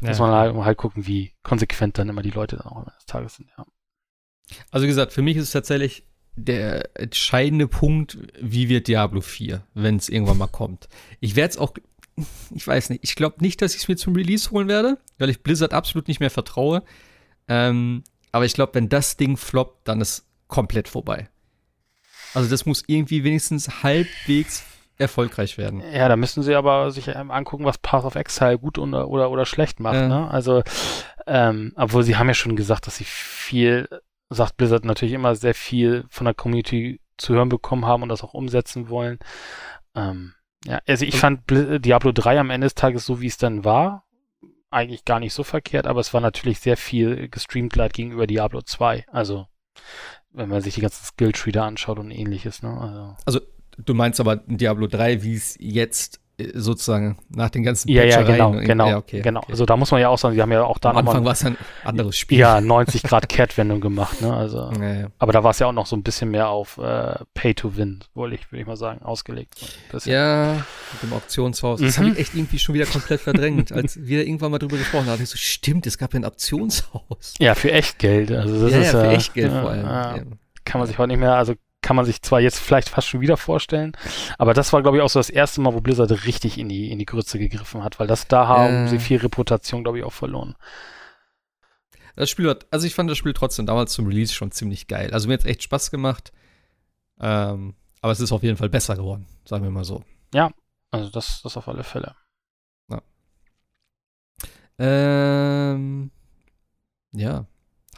ja. 0.00 0.08
muss 0.08 0.18
man 0.18 0.32
halt, 0.32 0.56
halt 0.56 0.78
gucken, 0.78 1.06
wie 1.06 1.32
konsequent 1.44 1.96
dann 1.96 2.08
immer 2.08 2.22
die 2.22 2.30
Leute 2.30 2.56
dann 2.56 2.66
auch 2.66 2.76
am 2.76 2.82
Ende 2.82 2.96
des 2.96 3.06
Tages 3.06 3.36
sind, 3.36 3.48
ja. 3.56 3.64
Also 4.72 4.82
wie 4.82 4.88
gesagt, 4.88 5.12
für 5.12 5.22
mich 5.22 5.36
ist 5.36 5.44
es 5.44 5.52
tatsächlich 5.52 6.04
der 6.36 6.90
entscheidende 6.98 7.68
Punkt, 7.68 8.18
wie 8.40 8.68
wird 8.68 8.88
Diablo 8.88 9.20
4, 9.20 9.64
wenn 9.74 9.96
es 9.96 10.08
irgendwann 10.08 10.38
mal 10.38 10.48
kommt. 10.48 10.88
Ich 11.20 11.36
werde 11.36 11.50
es 11.50 11.58
auch, 11.58 11.74
ich 12.54 12.66
weiß 12.66 12.90
nicht, 12.90 13.04
ich 13.04 13.14
glaube 13.14 13.36
nicht, 13.40 13.62
dass 13.62 13.74
ich 13.74 13.82
es 13.82 13.88
mir 13.88 13.96
zum 13.96 14.14
Release 14.14 14.50
holen 14.50 14.68
werde, 14.68 14.98
weil 15.18 15.30
ich 15.30 15.42
Blizzard 15.42 15.72
absolut 15.72 16.08
nicht 16.08 16.20
mehr 16.20 16.30
vertraue. 16.30 16.82
Ähm, 17.48 18.02
aber 18.32 18.46
ich 18.46 18.54
glaube, 18.54 18.74
wenn 18.74 18.88
das 18.88 19.16
Ding 19.16 19.36
floppt, 19.36 19.86
dann 19.86 20.00
ist 20.00 20.26
komplett 20.48 20.88
vorbei. 20.88 21.28
Also 22.34 22.50
das 22.50 22.66
muss 22.66 22.82
irgendwie 22.86 23.22
wenigstens 23.22 23.82
halbwegs 23.84 24.64
erfolgreich 24.98 25.58
werden. 25.58 25.82
Ja, 25.92 26.08
da 26.08 26.16
müssen 26.16 26.42
sie 26.42 26.54
aber 26.54 26.90
sich 26.90 27.14
angucken, 27.16 27.64
was 27.64 27.78
Path 27.78 28.04
of 28.04 28.14
Exile 28.14 28.58
gut 28.58 28.78
oder, 28.78 29.08
oder, 29.08 29.30
oder 29.30 29.46
schlecht 29.46 29.80
macht. 29.80 29.94
Ja. 29.94 30.08
Ne? 30.08 30.30
Also, 30.30 30.62
ähm, 31.26 31.72
obwohl 31.76 32.02
sie 32.02 32.16
haben 32.16 32.28
ja 32.28 32.34
schon 32.34 32.56
gesagt, 32.56 32.86
dass 32.86 32.96
sie 32.96 33.04
viel 33.04 33.88
sagt 34.30 34.56
Blizzard 34.56 34.84
natürlich 34.84 35.14
immer 35.14 35.34
sehr 35.34 35.54
viel 35.54 36.04
von 36.08 36.24
der 36.24 36.34
Community 36.34 37.00
zu 37.16 37.34
hören 37.34 37.48
bekommen 37.48 37.86
haben 37.86 38.02
und 38.02 38.08
das 38.08 38.22
auch 38.22 38.34
umsetzen 38.34 38.88
wollen. 38.88 39.18
Ähm, 39.94 40.34
ja, 40.64 40.80
also 40.86 41.04
ich 41.04 41.16
fand 41.16 41.46
Bl 41.46 41.78
Diablo 41.78 42.12
3 42.12 42.40
am 42.40 42.50
Ende 42.50 42.66
des 42.66 42.74
Tages, 42.74 43.04
so 43.06 43.20
wie 43.20 43.26
es 43.26 43.36
dann 43.36 43.64
war, 43.64 44.04
eigentlich 44.70 45.04
gar 45.04 45.20
nicht 45.20 45.34
so 45.34 45.44
verkehrt, 45.44 45.86
aber 45.86 46.00
es 46.00 46.12
war 46.12 46.20
natürlich 46.20 46.60
sehr 46.60 46.76
viel 46.76 47.28
gestreamt 47.28 47.76
leid 47.76 47.92
gegenüber 47.92 48.26
Diablo 48.26 48.62
2. 48.62 49.06
Also, 49.08 49.46
wenn 50.32 50.48
man 50.48 50.62
sich 50.62 50.74
die 50.74 50.80
ganzen 50.80 51.04
Skilltree 51.04 51.52
da 51.52 51.66
anschaut 51.66 51.98
und 51.98 52.10
ähnliches, 52.10 52.62
ne? 52.62 52.70
Also, 52.80 53.16
also 53.24 53.40
du 53.78 53.94
meinst 53.94 54.20
aber 54.20 54.36
Diablo 54.36 54.86
3, 54.86 55.22
wie 55.22 55.34
es 55.34 55.56
jetzt 55.60 56.16
äh, 56.16 56.23
sozusagen 56.54 57.16
nach 57.28 57.50
den 57.50 57.62
ganzen 57.62 57.88
Ja, 57.88 58.04
ja, 58.04 58.22
genau, 58.22 58.52
genau, 58.52 58.88
ja, 58.88 58.96
okay, 58.96 59.20
genau. 59.20 59.40
Okay. 59.40 59.52
Also 59.52 59.66
da 59.66 59.76
muss 59.76 59.90
man 59.92 60.00
ja 60.00 60.08
auch 60.08 60.18
sagen, 60.18 60.34
die 60.34 60.42
haben 60.42 60.50
ja 60.50 60.64
auch 60.64 60.78
da 60.78 60.90
Am 60.90 60.96
Anfang 60.96 61.24
war 61.24 61.32
es 61.32 61.44
ein 61.44 61.56
anderes 61.84 62.16
Spiel. 62.16 62.38
Ja, 62.38 62.60
90 62.60 63.04
Grad 63.04 63.28
Kehrtwendung 63.28 63.80
gemacht, 63.80 64.20
ne? 64.20 64.34
Also, 64.34 64.70
ja, 64.80 64.94
ja. 64.94 65.06
aber 65.18 65.32
da 65.32 65.44
war 65.44 65.52
es 65.52 65.60
ja 65.60 65.68
auch 65.68 65.72
noch 65.72 65.86
so 65.86 65.94
ein 65.94 66.02
bisschen 66.02 66.30
mehr 66.30 66.48
auf 66.48 66.78
äh, 66.78 67.14
Pay 67.34 67.54
to 67.54 67.76
Win, 67.76 68.00
wollte 68.14 68.34
ich, 68.34 68.50
würde 68.50 68.62
ich 68.62 68.66
mal 68.66 68.76
sagen, 68.76 69.02
ausgelegt. 69.02 69.54
Ja, 70.04 70.54
mit 70.92 71.02
dem 71.02 71.12
Auktionshaus. 71.12 71.80
Mhm. 71.80 71.86
Das 71.86 71.98
habe 71.98 72.08
ich 72.10 72.18
echt 72.18 72.34
irgendwie 72.34 72.58
schon 72.58 72.74
wieder 72.74 72.86
komplett 72.86 73.20
verdrängt, 73.20 73.70
als 73.70 74.04
wir 74.04 74.26
irgendwann 74.26 74.50
mal 74.50 74.58
drüber 74.58 74.76
gesprochen 74.76 75.06
haben. 75.06 75.22
Ich 75.22 75.28
so, 75.28 75.36
stimmt, 75.36 75.86
es 75.86 75.98
gab 75.98 76.14
ja 76.14 76.20
ein 76.20 76.24
Auktionshaus. 76.24 77.34
Ja, 77.38 77.54
für 77.54 77.70
Echtgeld. 77.70 78.32
Also 78.32 78.60
das 78.60 78.72
ja, 78.72 78.80
ist 78.80 78.92
ja, 78.92 79.00
für 79.00 79.06
äh, 79.06 79.14
Echtgeld 79.14 79.52
vor 79.52 79.70
allem. 79.70 80.38
Kann 80.64 80.80
man 80.80 80.88
sich 80.88 80.98
heute 80.98 81.08
nicht 81.08 81.20
mehr, 81.20 81.34
also 81.34 81.54
kann 81.84 81.96
man 81.96 82.06
sich 82.06 82.22
zwar 82.22 82.40
jetzt 82.40 82.58
vielleicht 82.58 82.88
fast 82.88 83.08
schon 83.08 83.20
wieder 83.20 83.36
vorstellen, 83.36 83.92
aber 84.38 84.54
das 84.54 84.72
war, 84.72 84.82
glaube 84.82 84.96
ich, 84.96 85.02
auch 85.02 85.10
so 85.10 85.18
das 85.18 85.28
erste 85.28 85.60
Mal, 85.60 85.74
wo 85.74 85.80
Blizzard 85.80 86.24
richtig 86.24 86.58
in 86.58 86.68
die, 86.68 86.90
in 86.90 86.98
die 86.98 87.04
Grütze 87.04 87.38
gegriffen 87.38 87.84
hat, 87.84 88.00
weil 88.00 88.06
das 88.06 88.26
da 88.26 88.48
haben 88.48 88.86
äh. 88.86 88.88
sie 88.88 88.98
viel 88.98 89.18
Reputation, 89.18 89.84
glaube 89.84 89.98
ich, 89.98 90.04
auch 90.04 90.12
verloren. 90.12 90.56
Das 92.16 92.30
Spiel 92.30 92.48
hat, 92.48 92.66
also 92.70 92.86
ich 92.86 92.94
fand 92.94 93.10
das 93.10 93.18
Spiel 93.18 93.34
trotzdem 93.34 93.66
damals 93.66 93.92
zum 93.92 94.06
Release 94.06 94.32
schon 94.32 94.50
ziemlich 94.50 94.86
geil. 94.86 95.10
Also 95.12 95.28
mir 95.28 95.34
hat 95.34 95.40
es 95.40 95.46
echt 95.46 95.62
Spaß 95.64 95.90
gemacht. 95.90 96.32
Ähm, 97.20 97.74
aber 98.00 98.12
es 98.12 98.20
ist 98.20 98.32
auf 98.32 98.42
jeden 98.42 98.56
Fall 98.56 98.70
besser 98.70 98.96
geworden, 98.96 99.26
sagen 99.44 99.62
wir 99.62 99.70
mal 99.70 99.84
so. 99.84 100.02
Ja, 100.32 100.50
also 100.90 101.10
das, 101.10 101.42
das 101.42 101.56
auf 101.56 101.68
alle 101.68 101.84
Fälle. 101.84 102.14
Ja. 102.88 103.02
Ähm, 104.78 106.10
ja. 107.12 107.46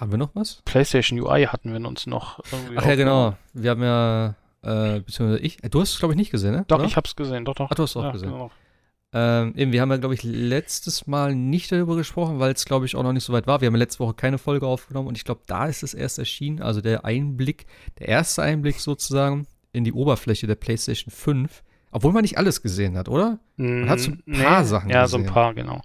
Haben 0.01 0.10
wir 0.10 0.18
noch 0.18 0.31
was? 0.35 0.62
PlayStation 0.64 1.18
UI 1.20 1.47
hatten 1.47 1.73
wir 1.73 1.89
uns 1.89 2.06
noch 2.06 2.40
irgendwie. 2.52 2.78
Ach 2.78 2.86
ja, 2.86 2.94
genau. 2.94 3.36
Wir 3.55 3.70
haben 3.70 3.82
ja, 3.82 4.35
äh, 4.62 5.01
beziehungsweise 5.01 5.39
ich, 5.40 5.62
äh, 5.64 5.70
du 5.70 5.81
hast 5.81 5.93
es, 5.93 5.98
glaube 5.98 6.14
ich, 6.14 6.18
nicht 6.18 6.31
gesehen, 6.31 6.52
ne? 6.52 6.64
Doch, 6.68 6.78
Oder? 6.78 6.86
ich 6.86 6.97
hab's 6.97 7.16
gesehen, 7.16 7.44
doch, 7.44 7.55
doch. 7.55 7.68
Ach, 7.70 7.74
du 7.74 7.82
hast 7.82 7.90
es 7.90 7.97
auch 7.97 8.05
ja, 8.05 8.12
gesehen. 8.12 8.31
Genau. 8.31 8.51
Ähm, 9.12 9.55
eben, 9.56 9.73
wir 9.73 9.81
haben 9.81 9.90
ja, 9.90 9.97
glaube 9.97 10.14
ich, 10.14 10.23
letztes 10.24 11.06
Mal 11.06 11.35
nicht 11.35 11.73
darüber 11.73 11.97
gesprochen, 11.97 12.39
weil 12.39 12.52
es, 12.52 12.64
glaube 12.66 12.85
ich, 12.85 12.97
auch 12.97 13.02
noch 13.02 13.14
nicht 13.14 13.24
so 13.24 13.32
weit 13.32 13.47
war. 13.47 13.60
Wir 13.60 13.66
haben 13.66 13.74
ja 13.74 13.78
letzte 13.78 14.01
Woche 14.01 14.14
keine 14.14 14.36
Folge 14.36 14.66
aufgenommen 14.66 15.09
und 15.09 15.16
ich 15.16 15.24
glaube, 15.24 15.40
da 15.47 15.66
ist 15.66 15.82
es 15.82 15.94
erst 15.94 16.18
erschienen. 16.18 16.60
Also 16.60 16.82
der 16.82 17.05
Einblick, 17.05 17.66
der 17.98 18.09
erste 18.09 18.43
Einblick 18.43 18.81
sozusagen 18.81 19.47
in 19.73 19.85
die 19.85 19.93
Oberfläche 19.93 20.47
der 20.47 20.56
PlayStation 20.56 21.10
5. 21.10 21.62
Obwohl 21.93 22.12
man 22.12 22.23
nicht 22.23 22.36
alles 22.36 22.60
gesehen 22.62 22.98
hat, 22.98 23.09
oder? 23.09 23.39
Man 23.56 23.89
hat 23.89 24.01
so 24.01 24.10
ein 24.10 24.23
paar 24.27 24.60
nee, 24.60 24.66
Sachen 24.66 24.90
ja, 24.90 25.02
gesehen. 25.02 25.02
Ja, 25.02 25.06
so 25.09 25.16
ein 25.16 25.27
paar, 25.27 25.55
genau. 25.55 25.81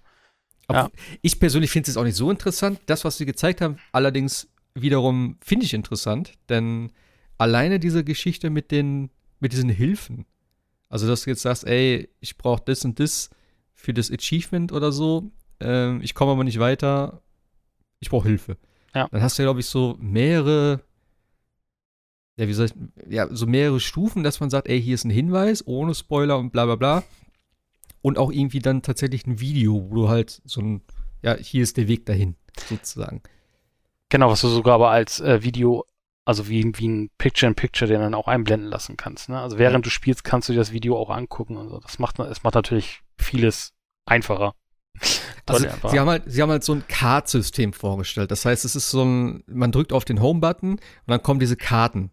Ja. 0.73 0.91
Ich 1.21 1.39
persönlich 1.39 1.71
finde 1.71 1.91
es 1.91 1.97
auch 1.97 2.03
nicht 2.03 2.15
so 2.15 2.29
interessant. 2.29 2.79
Das, 2.85 3.03
was 3.05 3.17
sie 3.17 3.25
gezeigt 3.25 3.61
haben, 3.61 3.77
allerdings 3.91 4.47
wiederum 4.73 5.37
finde 5.41 5.65
ich 5.65 5.73
interessant, 5.73 6.33
denn 6.49 6.91
alleine 7.37 7.79
diese 7.79 8.03
Geschichte 8.03 8.49
mit 8.49 8.71
den, 8.71 9.09
mit 9.39 9.53
diesen 9.53 9.69
Hilfen. 9.69 10.25
Also, 10.89 11.07
dass 11.07 11.23
du 11.23 11.29
jetzt 11.29 11.41
sagst, 11.41 11.65
ey, 11.65 12.09
ich 12.19 12.37
brauche 12.37 12.63
das 12.65 12.83
und 12.85 12.99
das 12.99 13.29
für 13.73 13.93
das 13.93 14.11
Achievement 14.11 14.71
oder 14.71 14.91
so, 14.91 15.31
ähm, 15.59 16.01
ich 16.01 16.13
komme 16.13 16.33
aber 16.33 16.43
nicht 16.43 16.59
weiter, 16.59 17.21
ich 17.99 18.09
brauche 18.09 18.27
Hilfe. 18.27 18.57
Ja. 18.93 19.07
Dann 19.09 19.21
hast 19.21 19.37
du 19.37 19.43
ja, 19.43 19.47
glaube 19.47 19.61
ich, 19.61 19.67
so 19.67 19.97
mehrere, 19.99 20.81
ja, 22.37 22.47
wie 22.47 22.53
soll 22.53 22.65
ich, 22.67 22.73
ja, 23.09 23.33
so 23.33 23.47
mehrere 23.47 23.79
Stufen, 23.79 24.23
dass 24.23 24.39
man 24.39 24.49
sagt, 24.49 24.67
ey, 24.67 24.81
hier 24.81 24.95
ist 24.95 25.05
ein 25.05 25.11
Hinweis, 25.11 25.65
ohne 25.65 25.95
Spoiler 25.95 26.37
und 26.37 26.51
bla 26.51 26.65
bla 26.65 26.75
bla 26.75 27.03
und 28.01 28.17
auch 28.17 28.31
irgendwie 28.31 28.59
dann 28.59 28.81
tatsächlich 28.81 29.25
ein 29.27 29.39
Video, 29.39 29.89
wo 29.89 29.95
du 29.95 30.09
halt 30.09 30.41
so 30.45 30.61
ein, 30.61 30.81
ja, 31.21 31.35
hier 31.35 31.63
ist 31.63 31.77
der 31.77 31.87
Weg 31.87 32.05
dahin, 32.05 32.35
sozusagen. 32.67 33.21
Genau, 34.09 34.29
was 34.29 34.41
du 34.41 34.47
sogar 34.47 34.75
aber 34.75 34.89
als 34.89 35.19
äh, 35.21 35.43
Video, 35.43 35.85
also 36.25 36.49
wie, 36.49 36.71
wie 36.75 36.87
ein 36.87 37.09
Picture-in-Picture, 37.17 37.89
den 37.89 38.01
dann 38.01 38.13
auch 38.13 38.27
einblenden 38.27 38.69
lassen 38.69 38.97
kannst. 38.97 39.29
Ne? 39.29 39.39
Also 39.39 39.57
während 39.57 39.77
ja. 39.77 39.81
du 39.81 39.89
spielst, 39.89 40.23
kannst 40.23 40.49
du 40.49 40.53
dir 40.53 40.59
das 40.59 40.71
Video 40.71 40.97
auch 40.97 41.09
angucken 41.09 41.57
und 41.57 41.69
so. 41.69 41.79
Das 41.79 41.99
macht, 41.99 42.19
es 42.19 42.43
macht 42.43 42.55
natürlich 42.55 43.01
vieles 43.17 43.73
einfacher. 44.05 44.53
Also, 45.47 45.67
sie 45.89 45.99
haben 45.99 46.07
halt, 46.07 46.23
sie 46.27 46.41
haben 46.41 46.51
halt 46.51 46.63
so 46.63 46.73
ein 46.73 46.87
Kartsystem 46.87 47.73
vorgestellt. 47.73 48.29
Das 48.31 48.45
heißt, 48.45 48.63
es 48.63 48.75
ist 48.75 48.91
so 48.91 49.03
ein, 49.03 49.43
man 49.47 49.71
drückt 49.71 49.91
auf 49.91 50.05
den 50.05 50.21
Home-Button 50.21 50.73
und 50.73 50.81
dann 51.07 51.23
kommen 51.23 51.39
diese 51.41 51.57
Karten. 51.57 52.11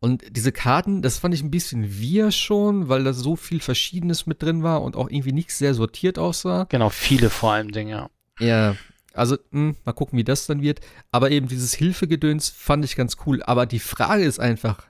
Und 0.00 0.24
diese 0.30 0.52
Karten, 0.52 1.02
das 1.02 1.18
fand 1.18 1.34
ich 1.34 1.42
ein 1.42 1.50
bisschen 1.50 1.98
wir 1.98 2.30
schon, 2.30 2.88
weil 2.88 3.02
da 3.02 3.12
so 3.12 3.34
viel 3.34 3.60
Verschiedenes 3.60 4.26
mit 4.26 4.42
drin 4.42 4.62
war 4.62 4.82
und 4.82 4.94
auch 4.94 5.10
irgendwie 5.10 5.32
nicht 5.32 5.52
sehr 5.52 5.74
sortiert 5.74 6.18
aussah. 6.18 6.64
Genau, 6.68 6.88
viele 6.88 7.30
vor 7.30 7.52
allem 7.52 7.72
Dinge, 7.72 8.08
ja. 8.38 8.76
Also 9.12 9.36
mh, 9.50 9.70
hm, 9.70 9.76
mal 9.84 9.92
gucken, 9.92 10.16
wie 10.16 10.24
das 10.24 10.46
dann 10.46 10.62
wird. 10.62 10.80
Aber 11.10 11.32
eben 11.32 11.48
dieses 11.48 11.74
Hilfegedöns 11.74 12.48
fand 12.48 12.84
ich 12.84 12.94
ganz 12.94 13.16
cool. 13.26 13.42
Aber 13.42 13.66
die 13.66 13.80
Frage 13.80 14.22
ist 14.22 14.38
einfach, 14.38 14.86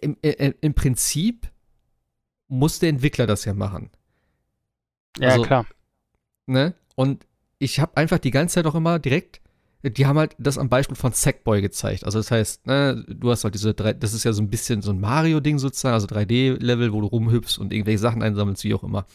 im, 0.00 0.16
im, 0.22 0.54
im 0.60 0.74
Prinzip 0.74 1.50
muss 2.48 2.78
der 2.78 2.88
Entwickler 2.88 3.26
das 3.26 3.44
ja 3.44 3.52
machen. 3.52 3.90
Ja, 5.18 5.30
also, 5.30 5.42
klar. 5.42 5.66
Ne? 6.46 6.74
Und 6.94 7.26
ich 7.58 7.80
habe 7.80 7.96
einfach 7.96 8.18
die 8.18 8.30
ganze 8.30 8.54
Zeit 8.54 8.66
auch 8.66 8.74
immer 8.74 8.98
direkt 8.98 9.42
die 9.82 10.06
haben 10.06 10.18
halt 10.18 10.34
das 10.38 10.58
am 10.58 10.68
Beispiel 10.68 10.96
von 10.96 11.12
Sackboy 11.12 11.60
gezeigt. 11.62 12.04
Also 12.04 12.18
das 12.18 12.30
heißt, 12.30 12.66
ne, 12.66 13.04
du 13.08 13.30
hast 13.30 13.44
halt 13.44 13.54
diese 13.54 13.74
drei, 13.74 13.92
das 13.92 14.12
ist 14.12 14.24
ja 14.24 14.32
so 14.32 14.42
ein 14.42 14.50
bisschen 14.50 14.82
so 14.82 14.90
ein 14.90 15.00
Mario-Ding 15.00 15.58
sozusagen, 15.58 15.94
also 15.94 16.06
3D-Level, 16.08 16.92
wo 16.92 17.00
du 17.00 17.06
rumhüpfst 17.06 17.58
und 17.58 17.72
irgendwelche 17.72 17.98
Sachen 17.98 18.22
einsammelst, 18.22 18.64
wie 18.64 18.74
auch 18.74 18.82
immer. 18.82 19.06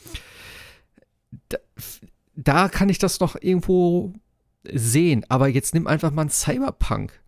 Da, 1.49 1.57
da 2.35 2.69
kann 2.69 2.90
ich 2.90 2.98
das 2.98 3.19
noch 3.19 3.35
irgendwo 3.40 4.14
sehen, 4.64 5.26
aber 5.27 5.49
jetzt 5.49 5.73
nimm 5.73 5.88
einfach 5.88 6.11
mal 6.11 6.22
einen 6.22 6.30
Cyberpunk. 6.30 7.22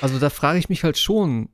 Also 0.00 0.18
da 0.18 0.30
frage 0.30 0.58
ich 0.58 0.68
mich 0.68 0.82
halt 0.82 0.98
schon, 0.98 1.48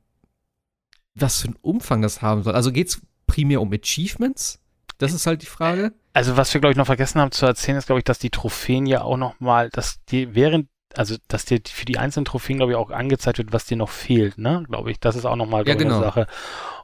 was 1.13 1.41
für 1.41 1.47
einen 1.47 1.57
Umfang 1.61 2.01
das 2.01 2.21
haben 2.21 2.43
soll. 2.43 2.53
Also 2.53 2.71
geht 2.71 2.89
es 2.89 3.01
primär 3.27 3.61
um 3.61 3.71
Achievements? 3.71 4.59
Das 4.97 5.13
ist 5.13 5.27
halt 5.27 5.41
die 5.41 5.47
Frage. 5.47 5.93
Also 6.13 6.37
was 6.37 6.53
wir, 6.53 6.61
glaube 6.61 6.71
ich, 6.71 6.77
noch 6.77 6.85
vergessen 6.85 7.21
haben 7.21 7.31
zu 7.31 7.45
erzählen, 7.45 7.77
ist, 7.77 7.85
glaube 7.85 7.99
ich, 7.99 8.05
dass 8.05 8.19
die 8.19 8.29
Trophäen 8.29 8.85
ja 8.85 9.01
auch 9.01 9.17
noch 9.17 9.39
mal, 9.39 9.69
dass 9.69 10.03
die 10.05 10.33
während, 10.33 10.67
also 10.95 11.15
dass 11.27 11.45
dir 11.45 11.59
für 11.67 11.85
die 11.85 11.97
einzelnen 11.97 12.25
Trophäen, 12.25 12.57
glaube 12.57 12.71
ich, 12.71 12.77
auch 12.77 12.89
angezeigt 12.89 13.37
wird, 13.37 13.53
was 13.53 13.65
dir 13.65 13.77
noch 13.77 13.89
fehlt, 13.89 14.37
ne? 14.37 14.63
Glaube 14.67 14.91
ich. 14.91 14.99
Das 14.99 15.15
ist 15.15 15.25
auch 15.25 15.35
noch 15.35 15.47
mal 15.47 15.67
ja, 15.67 15.75
genau. 15.75 15.97
eine 15.97 16.03
Sache. 16.03 16.27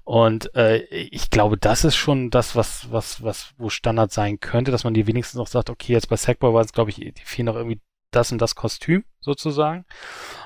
Und 0.04 0.54
äh, 0.56 0.84
ich 0.90 1.30
glaube, 1.30 1.58
das 1.58 1.86
ist 1.86 1.96
schon 1.96 2.30
das, 2.30 2.56
was, 2.56 2.92
was, 2.92 3.24
was, 3.24 3.54
wo 3.58 3.70
Standard 3.70 4.12
sein 4.12 4.40
könnte, 4.40 4.72
dass 4.72 4.84
man 4.84 4.94
dir 4.94 5.08
wenigstens 5.08 5.38
noch 5.38 5.48
sagt, 5.48 5.70
okay, 5.70 5.94
jetzt 5.94 6.10
bei 6.10 6.18
Sackboy 6.18 6.54
war 6.54 6.62
es, 6.62 6.74
glaube 6.74 6.92
ich, 6.92 6.98
die 6.98 7.14
fehlen 7.24 7.46
noch 7.46 7.56
irgendwie 7.56 7.80
das 8.16 8.32
und 8.32 8.42
das 8.42 8.56
Kostüm 8.56 9.04
sozusagen. 9.20 9.86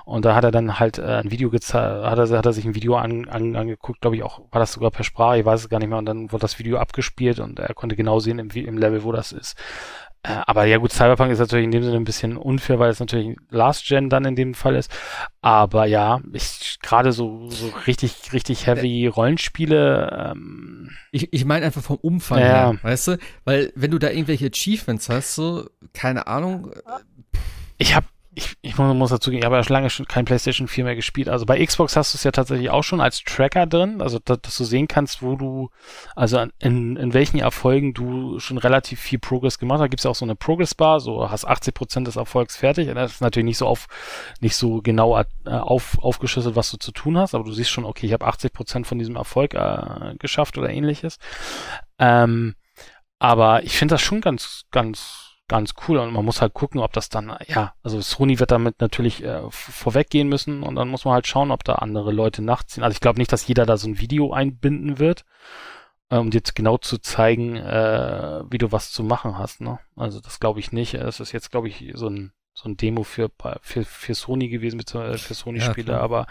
Und 0.06 0.26
da 0.26 0.36
hat 0.36 0.44
er 0.44 0.52
dann 0.52 0.80
halt 0.80 1.00
äh, 1.00 1.04
ein 1.04 1.32
Video 1.32 1.50
gezeigt, 1.50 2.06
hat 2.06 2.18
er, 2.18 2.38
hat 2.38 2.46
er 2.46 2.54
sich 2.54 2.66
ein 2.66 2.76
Video 2.76 2.96
an, 2.96 3.28
an, 3.28 3.56
angeguckt, 3.56 4.02
glaube 4.02 4.16
ich 4.16 4.24
auch, 4.24 4.40
war 4.52 4.60
das 4.60 4.74
sogar 4.74 4.92
per 4.92 5.04
Sprache, 5.04 5.40
ich 5.40 5.46
weiß 5.46 5.62
es 5.62 5.70
gar 5.70 5.80
nicht 5.80 5.90
mehr. 5.90 5.98
Und 5.98 6.06
dann 6.06 6.32
wurde 6.32 6.42
das 6.42 6.60
Video 6.60 6.78
abgespielt 6.78 7.40
und 7.40 7.60
er 7.60 7.74
konnte 7.74 7.96
genau 7.96 8.20
sehen 8.20 8.40
im, 8.40 8.50
im 8.50 8.78
Level, 8.78 9.04
wo 9.04 9.12
das 9.12 9.32
ist. 9.32 9.56
Äh, 10.24 10.42
aber 10.46 10.66
ja 10.66 10.78
gut, 10.78 10.92
Cyberpunk 10.92 11.32
ist 11.32 11.40
natürlich 11.40 11.66
in 11.66 11.72
dem 11.72 11.84
Sinne 11.84 11.98
ein 11.98 12.04
bisschen 12.04 12.38
unfair, 12.38 12.80
weil 12.80 12.90
es 12.90 13.00
natürlich 13.00 13.38
Last 13.50 13.88
Gen 13.88 14.10
dann 14.10 14.26
in 14.26 14.36
dem 14.36 14.54
Fall 14.54 14.76
ist. 14.76 14.92
Aber 15.42 15.86
ja, 15.86 16.20
ich 16.34 16.80
gerade 16.82 17.12
so, 17.12 17.50
so 17.50 17.72
richtig, 17.86 18.34
richtig 18.34 18.68
heavy 18.68 19.08
Rollenspiele. 19.08 20.32
Ähm, 20.32 20.92
ich, 21.12 21.32
ich 21.34 21.46
meine 21.46 21.66
einfach 21.66 21.84
vom 21.84 21.98
Umfang 21.98 22.40
ja. 22.40 22.46
her, 22.46 22.80
weißt 22.82 23.08
du? 23.10 23.18
Weil 23.46 23.72
wenn 23.76 23.92
du 23.92 24.00
da 24.00 24.10
irgendwelche 24.10 24.48
Achievements 24.48 25.10
hast, 25.10 25.36
so, 25.36 25.70
keine 25.94 26.28
Ahnung. 26.28 26.72
Äh, 26.72 27.17
ich 27.78 27.96
habe 27.96 28.08
ich, 28.38 28.56
ich 28.62 28.78
muss 28.78 29.10
dazu 29.10 29.32
gehen, 29.32 29.40
ich 29.40 29.46
habe 29.46 29.56
ja 29.56 29.64
schon 29.64 29.74
lange 29.74 29.90
schon 29.90 30.08
kein 30.08 30.26
PlayStation 30.26 30.68
4 30.68 30.84
mehr 30.84 30.96
gespielt. 30.96 31.28
Also 31.28 31.48
bei 31.48 31.66
Xbox 31.66 31.96
hast 31.96 32.14
du 32.14 32.18
es 32.18 32.24
ja 32.24 32.30
tatsächlich 32.30 32.70
auch 32.70 32.84
schon 32.84 33.02
als 33.02 33.24
Tracker 33.24 33.66
drin, 33.66 34.00
also 34.00 34.20
dass, 34.24 34.40
dass 34.42 34.58
du 34.58 34.64
sehen 34.64 34.88
kannst, 34.88 35.24
wo 35.24 35.36
du, 35.36 35.72
also 36.16 36.46
in, 36.60 36.98
in 36.98 37.14
welchen 37.16 37.40
Erfolgen 37.40 37.96
du 37.96 38.38
schon 38.40 38.60
relativ 38.60 39.00
viel 39.00 39.18
Progress 39.18 39.58
gemacht 39.58 39.78
hast. 39.78 39.86
Da 39.86 39.88
gibt 39.88 40.02
es 40.02 40.04
ja 40.04 40.12
auch 40.12 40.16
so 40.16 40.24
eine 40.24 40.36
Progress-Bar, 40.36 41.00
so 41.00 41.32
hast 41.32 41.48
80% 41.48 42.04
des 42.04 42.16
Erfolgs 42.16 42.56
fertig. 42.56 42.94
Das 42.94 43.14
ist 43.14 43.22
natürlich 43.22 43.46
nicht 43.46 43.58
so 43.58 43.66
auf, 43.66 43.88
nicht 44.40 44.56
so 44.56 44.84
genau 44.84 45.18
äh, 45.18 45.26
auf, 45.46 45.98
aufgeschlüsselt, 45.98 46.56
was 46.56 46.70
du 46.70 46.78
zu 46.78 46.92
tun 46.92 47.18
hast, 47.18 47.34
aber 47.34 47.44
du 47.44 47.52
siehst 47.54 47.72
schon, 47.72 47.86
okay, 47.86 48.06
ich 48.06 48.14
habe 48.14 48.28
80% 48.28 48.86
von 48.86 49.00
diesem 49.00 49.16
Erfolg 49.16 49.56
äh, 49.56 50.14
geschafft 50.20 50.60
oder 50.60 50.70
ähnliches. 50.70 51.18
Ähm, 51.98 52.54
aber 53.18 53.64
ich 53.64 53.76
finde 53.76 53.96
das 53.96 54.02
schon 54.04 54.22
ganz, 54.22 54.66
ganz 54.70 55.27
ganz 55.48 55.74
cool 55.88 55.98
und 55.98 56.12
man 56.12 56.26
muss 56.26 56.42
halt 56.42 56.54
gucken, 56.54 56.82
ob 56.82 56.94
das 56.94 57.10
dann, 57.10 57.36
ja, 57.48 57.74
also 57.84 58.02
Sony 58.02 58.40
wird 58.40 58.52
damit 58.52 58.82
natürlich 58.82 59.24
äh, 59.24 59.42
vorweggehen 59.50 60.28
müssen 60.28 60.64
und 60.64 60.76
dann 60.76 60.90
muss 60.90 61.06
man 61.06 61.14
halt 61.14 61.28
schauen, 61.28 61.52
ob 61.52 61.64
da 61.64 61.76
andere 61.76 62.12
Leute 62.12 62.42
nachziehen. 62.42 62.84
Also 62.84 62.94
ich 62.94 63.00
glaube 63.00 63.20
nicht, 63.20 63.32
dass 63.32 63.48
jeder 63.48 63.66
da 63.66 63.78
so 63.78 63.88
ein 63.88 64.00
Video 64.00 64.34
einbinden 64.34 65.00
wird, 65.00 65.26
äh, 66.10 66.18
um 66.18 66.32
dir 66.32 66.42
genau 66.54 66.78
zu 66.78 66.98
zeigen, 66.98 67.56
äh, 67.56 68.44
wie 68.50 68.58
du 68.58 68.72
was 68.72 68.92
zu 68.92 69.04
machen 69.04 69.38
hast. 69.38 69.62
Ne? 69.62 69.80
Also 69.96 70.20
das 70.20 70.40
glaube 70.40 70.60
ich 70.60 70.72
nicht. 70.72 70.96
Es 70.96 71.20
ist 71.20 71.32
jetzt, 71.32 71.52
glaube 71.52 71.70
ich, 71.70 71.92
so 71.96 72.10
ein 72.10 72.34
so 72.54 72.68
ein 72.68 72.76
Demo 72.76 73.04
für, 73.04 73.30
für, 73.62 73.86
für 73.86 74.16
Sony 74.16 74.50
gewesen, 74.50 74.80
beziehungsweise 74.80 75.20
für 75.20 75.36
Sony-Spiele, 75.36 75.92
klar. 75.94 76.02
aber 76.02 76.26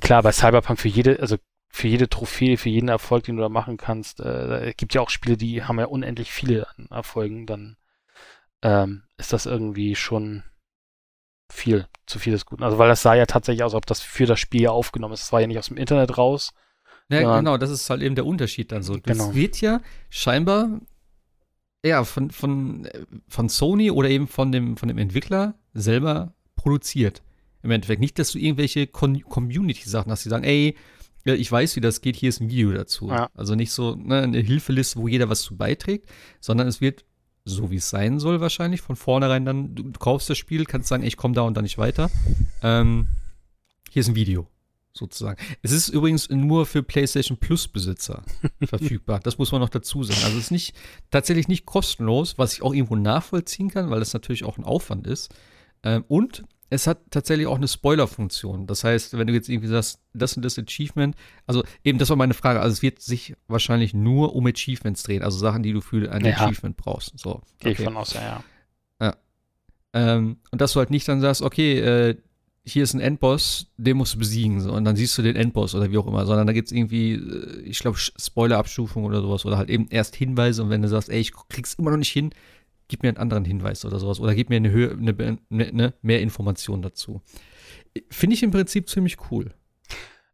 klar, 0.00 0.22
bei 0.22 0.32
Cyberpunk 0.32 0.80
für 0.80 0.88
jede, 0.88 1.20
also 1.20 1.36
für 1.68 1.86
jede 1.86 2.08
Trophäe, 2.08 2.56
für 2.56 2.70
jeden 2.70 2.88
Erfolg, 2.88 3.24
den 3.24 3.36
du 3.36 3.42
da 3.42 3.50
machen 3.50 3.76
kannst, 3.76 4.20
äh, 4.20 4.70
es 4.70 4.76
gibt 4.78 4.94
ja 4.94 5.02
auch 5.02 5.10
Spiele, 5.10 5.36
die 5.36 5.62
haben 5.62 5.78
ja 5.78 5.84
unendlich 5.84 6.32
viele 6.32 6.66
Erfolgen, 6.88 7.44
dann 7.44 7.76
ähm, 8.62 9.02
ist 9.16 9.32
das 9.32 9.46
irgendwie 9.46 9.94
schon 9.94 10.42
viel, 11.50 11.86
zu 12.06 12.18
viel 12.18 12.32
des 12.32 12.46
Guten. 12.46 12.62
Also 12.62 12.78
weil 12.78 12.88
das 12.88 13.02
sah 13.02 13.14
ja 13.14 13.26
tatsächlich 13.26 13.64
aus, 13.64 13.74
ob 13.74 13.86
das 13.86 14.00
für 14.00 14.26
das 14.26 14.38
Spiel 14.40 14.62
ja 14.62 14.70
aufgenommen 14.70 15.14
ist. 15.14 15.24
Es 15.24 15.32
war 15.32 15.40
ja 15.40 15.46
nicht 15.46 15.58
aus 15.58 15.68
dem 15.68 15.76
Internet 15.76 16.16
raus. 16.16 16.52
Ja, 17.08 17.38
genau, 17.38 17.56
das 17.56 17.70
ist 17.70 17.90
halt 17.90 18.02
eben 18.02 18.14
der 18.14 18.24
Unterschied 18.24 18.70
dann 18.70 18.84
so. 18.84 18.96
Das 18.96 19.18
Genau. 19.18 19.34
wird 19.34 19.60
ja 19.60 19.80
scheinbar 20.10 20.80
ja, 21.84 22.04
von, 22.04 22.30
von, 22.30 22.84
äh, 22.84 23.04
von 23.28 23.48
Sony 23.48 23.90
oder 23.90 24.08
eben 24.10 24.28
von 24.28 24.52
dem, 24.52 24.76
von 24.76 24.88
dem 24.88 24.98
Entwickler 24.98 25.54
selber 25.72 26.34
produziert. 26.54 27.22
Im 27.62 27.70
Endeffekt 27.70 28.00
nicht, 28.00 28.18
dass 28.18 28.32
du 28.32 28.38
irgendwelche 28.38 28.86
Community-Sachen 28.86 30.10
hast, 30.12 30.24
die 30.24 30.28
sagen, 30.28 30.44
ey, 30.44 30.76
ja, 31.24 31.34
ich 31.34 31.50
weiß, 31.50 31.76
wie 31.76 31.80
das 31.80 32.00
geht, 32.00 32.16
hier 32.16 32.30
ist 32.30 32.40
ein 32.40 32.48
Video 32.50 32.72
dazu. 32.72 33.08
Ja. 33.08 33.28
Also 33.34 33.54
nicht 33.54 33.72
so 33.72 33.94
ne, 33.94 34.22
eine 34.22 34.38
Hilfeliste, 34.38 34.98
wo 34.98 35.08
jeder 35.08 35.28
was 35.28 35.42
zu 35.42 35.56
beiträgt, 35.56 36.08
sondern 36.40 36.66
es 36.66 36.80
wird, 36.80 37.04
so 37.44 37.70
wie 37.70 37.76
es 37.76 37.90
sein 37.90 38.18
soll 38.18 38.40
wahrscheinlich, 38.40 38.80
von 38.80 38.96
vornherein 38.96 39.44
dann, 39.44 39.74
du, 39.74 39.82
du 39.84 39.98
kaufst 39.98 40.30
das 40.30 40.38
Spiel, 40.38 40.64
kannst 40.64 40.88
sagen, 40.88 41.02
ich 41.02 41.16
komme 41.16 41.34
da 41.34 41.42
und 41.42 41.56
da 41.56 41.62
nicht 41.62 41.78
weiter. 41.78 42.10
Ähm, 42.62 43.08
hier 43.90 44.00
ist 44.00 44.08
ein 44.08 44.14
Video, 44.14 44.46
sozusagen. 44.92 45.40
Es 45.62 45.72
ist 45.72 45.88
übrigens 45.88 46.28
nur 46.30 46.66
für 46.66 46.82
PlayStation 46.82 47.38
Plus-Besitzer 47.38 48.22
verfügbar. 48.64 49.20
Das 49.20 49.38
muss 49.38 49.52
man 49.52 49.60
noch 49.60 49.68
dazu 49.68 50.02
sagen. 50.02 50.20
Also 50.24 50.38
es 50.38 50.44
ist 50.44 50.50
nicht, 50.50 50.74
tatsächlich 51.10 51.48
nicht 51.48 51.66
kostenlos, 51.66 52.38
was 52.38 52.52
ich 52.52 52.62
auch 52.62 52.74
irgendwo 52.74 52.96
nachvollziehen 52.96 53.70
kann, 53.70 53.90
weil 53.90 54.00
das 54.00 54.12
natürlich 54.12 54.44
auch 54.44 54.58
ein 54.58 54.64
Aufwand 54.64 55.06
ist. 55.06 55.34
Ähm, 55.82 56.04
und 56.08 56.44
es 56.70 56.86
hat 56.86 56.98
tatsächlich 57.10 57.48
auch 57.48 57.56
eine 57.56 57.68
Spoiler-Funktion. 57.68 58.66
Das 58.66 58.84
heißt, 58.84 59.18
wenn 59.18 59.26
du 59.26 59.32
jetzt 59.32 59.48
irgendwie 59.48 59.68
sagst, 59.68 60.00
das 60.14 60.36
und 60.36 60.44
das 60.44 60.58
Achievement, 60.58 61.16
also 61.46 61.64
eben, 61.84 61.98
das 61.98 62.08
war 62.10 62.16
meine 62.16 62.34
Frage. 62.34 62.60
Also 62.60 62.74
es 62.74 62.82
wird 62.82 63.00
sich 63.00 63.34
wahrscheinlich 63.48 63.92
nur 63.92 64.34
um 64.36 64.46
Achievements 64.46 65.02
drehen, 65.02 65.22
also 65.22 65.38
Sachen, 65.38 65.64
die 65.64 65.72
du 65.72 65.80
für 65.80 66.10
ein 66.10 66.24
Ja. 66.24 66.36
Achievement 66.36 66.76
brauchst. 66.76 67.18
So, 67.18 67.42
Gehe 67.58 67.72
ich 67.72 67.78
okay. 67.78 67.84
von 67.84 67.96
aus, 67.96 68.14
ja, 68.14 68.42
ja. 69.00 69.16
Ähm, 69.92 70.36
und 70.52 70.60
dass 70.60 70.72
du 70.72 70.78
halt 70.78 70.90
nicht 70.90 71.08
dann 71.08 71.20
sagst, 71.20 71.42
okay, 71.42 71.80
äh, 71.80 72.16
hier 72.64 72.84
ist 72.84 72.94
ein 72.94 73.00
Endboss, 73.00 73.66
den 73.76 73.96
musst 73.96 74.14
du 74.14 74.18
besiegen. 74.18 74.60
So, 74.60 74.72
und 74.72 74.84
dann 74.84 74.94
siehst 74.94 75.16
du 75.18 75.22
den 75.22 75.34
Endboss 75.34 75.74
oder 75.74 75.90
wie 75.90 75.98
auch 75.98 76.06
immer. 76.06 76.26
Sondern 76.26 76.46
da 76.46 76.52
gibt 76.52 76.68
es 76.68 76.72
irgendwie, 76.72 77.14
äh, 77.14 77.62
ich 77.62 77.80
glaube, 77.80 77.98
Spoiler-Abstufung 77.98 79.04
oder 79.04 79.22
sowas. 79.22 79.44
Oder 79.44 79.58
halt 79.58 79.70
eben 79.70 79.88
erst 79.90 80.14
Hinweise. 80.14 80.62
Und 80.62 80.70
wenn 80.70 80.82
du 80.82 80.88
sagst, 80.88 81.08
ey, 81.08 81.18
ich 81.18 81.32
krieg's 81.48 81.74
immer 81.74 81.90
noch 81.90 81.96
nicht 81.96 82.12
hin, 82.12 82.30
gib 82.90 83.02
mir 83.02 83.08
einen 83.08 83.18
anderen 83.18 83.44
Hinweis 83.46 83.84
oder 83.86 83.98
sowas. 83.98 84.20
Oder 84.20 84.34
gib 84.34 84.50
mir 84.50 84.56
eine, 84.56 84.70
Höhe, 84.70 84.90
eine, 84.90 85.38
eine, 85.48 85.66
eine 85.66 85.94
mehr 86.02 86.20
Informationen 86.20 86.82
dazu. 86.82 87.22
Finde 88.10 88.34
ich 88.34 88.42
im 88.42 88.50
Prinzip 88.50 88.88
ziemlich 88.88 89.16
cool. 89.30 89.54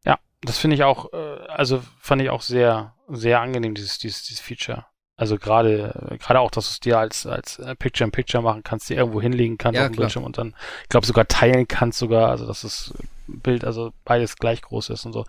Ja, 0.05 0.19
das 0.41 0.59
finde 0.59 0.75
ich 0.75 0.83
auch, 0.83 1.13
äh, 1.13 1.17
also 1.47 1.83
fand 2.01 2.23
ich 2.23 2.31
auch 2.31 2.43
sehr, 2.43 2.95
sehr 3.09 3.41
angenehm, 3.41 3.75
dieses, 3.75 3.99
dieses, 3.99 4.25
dieses 4.25 4.41
Feature. 4.41 4.87
Also 5.19 5.39
gerade, 5.39 6.19
gerade 6.19 6.41
auch, 6.41 6.51
dass 6.51 6.67
du 6.67 6.71
es 6.73 6.81
dir 6.81 6.99
als, 6.99 7.27
als 7.27 7.59
äh, 7.59 7.75
Picture-in-Picture 7.75 8.43
machen 8.43 8.63
kannst, 8.63 8.91
dir 8.91 8.99
irgendwo 8.99 9.23
hinlegen 9.23 9.57
kannst 9.57 9.77
Ja, 9.77 9.85
auf 9.85 9.89
dem 9.89 9.95
klar. 9.95 10.07
Bildschirm 10.07 10.25
und 10.25 10.37
dann, 10.37 10.55
ich 10.83 10.89
glaube, 10.91 11.07
sogar 11.07 11.27
teilen 11.27 11.67
kannst 11.67 11.99
sogar, 11.99 12.29
also 12.29 12.47
dass 12.47 12.63
das 12.63 12.93
Bild, 13.27 13.65
also 13.65 13.93
beides 14.05 14.37
gleich 14.37 14.61
groß 14.61 14.91
ist 14.91 15.07
und 15.07 15.15
so. 15.15 15.25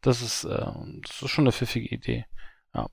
Das 0.00 0.22
ist, 0.22 0.44
äh, 0.44 0.66
das 1.02 1.22
ist 1.22 1.30
schon 1.30 1.44
eine 1.44 1.52
pfiffige 1.52 1.88
Idee. 1.92 2.24
Ja. 2.72 2.86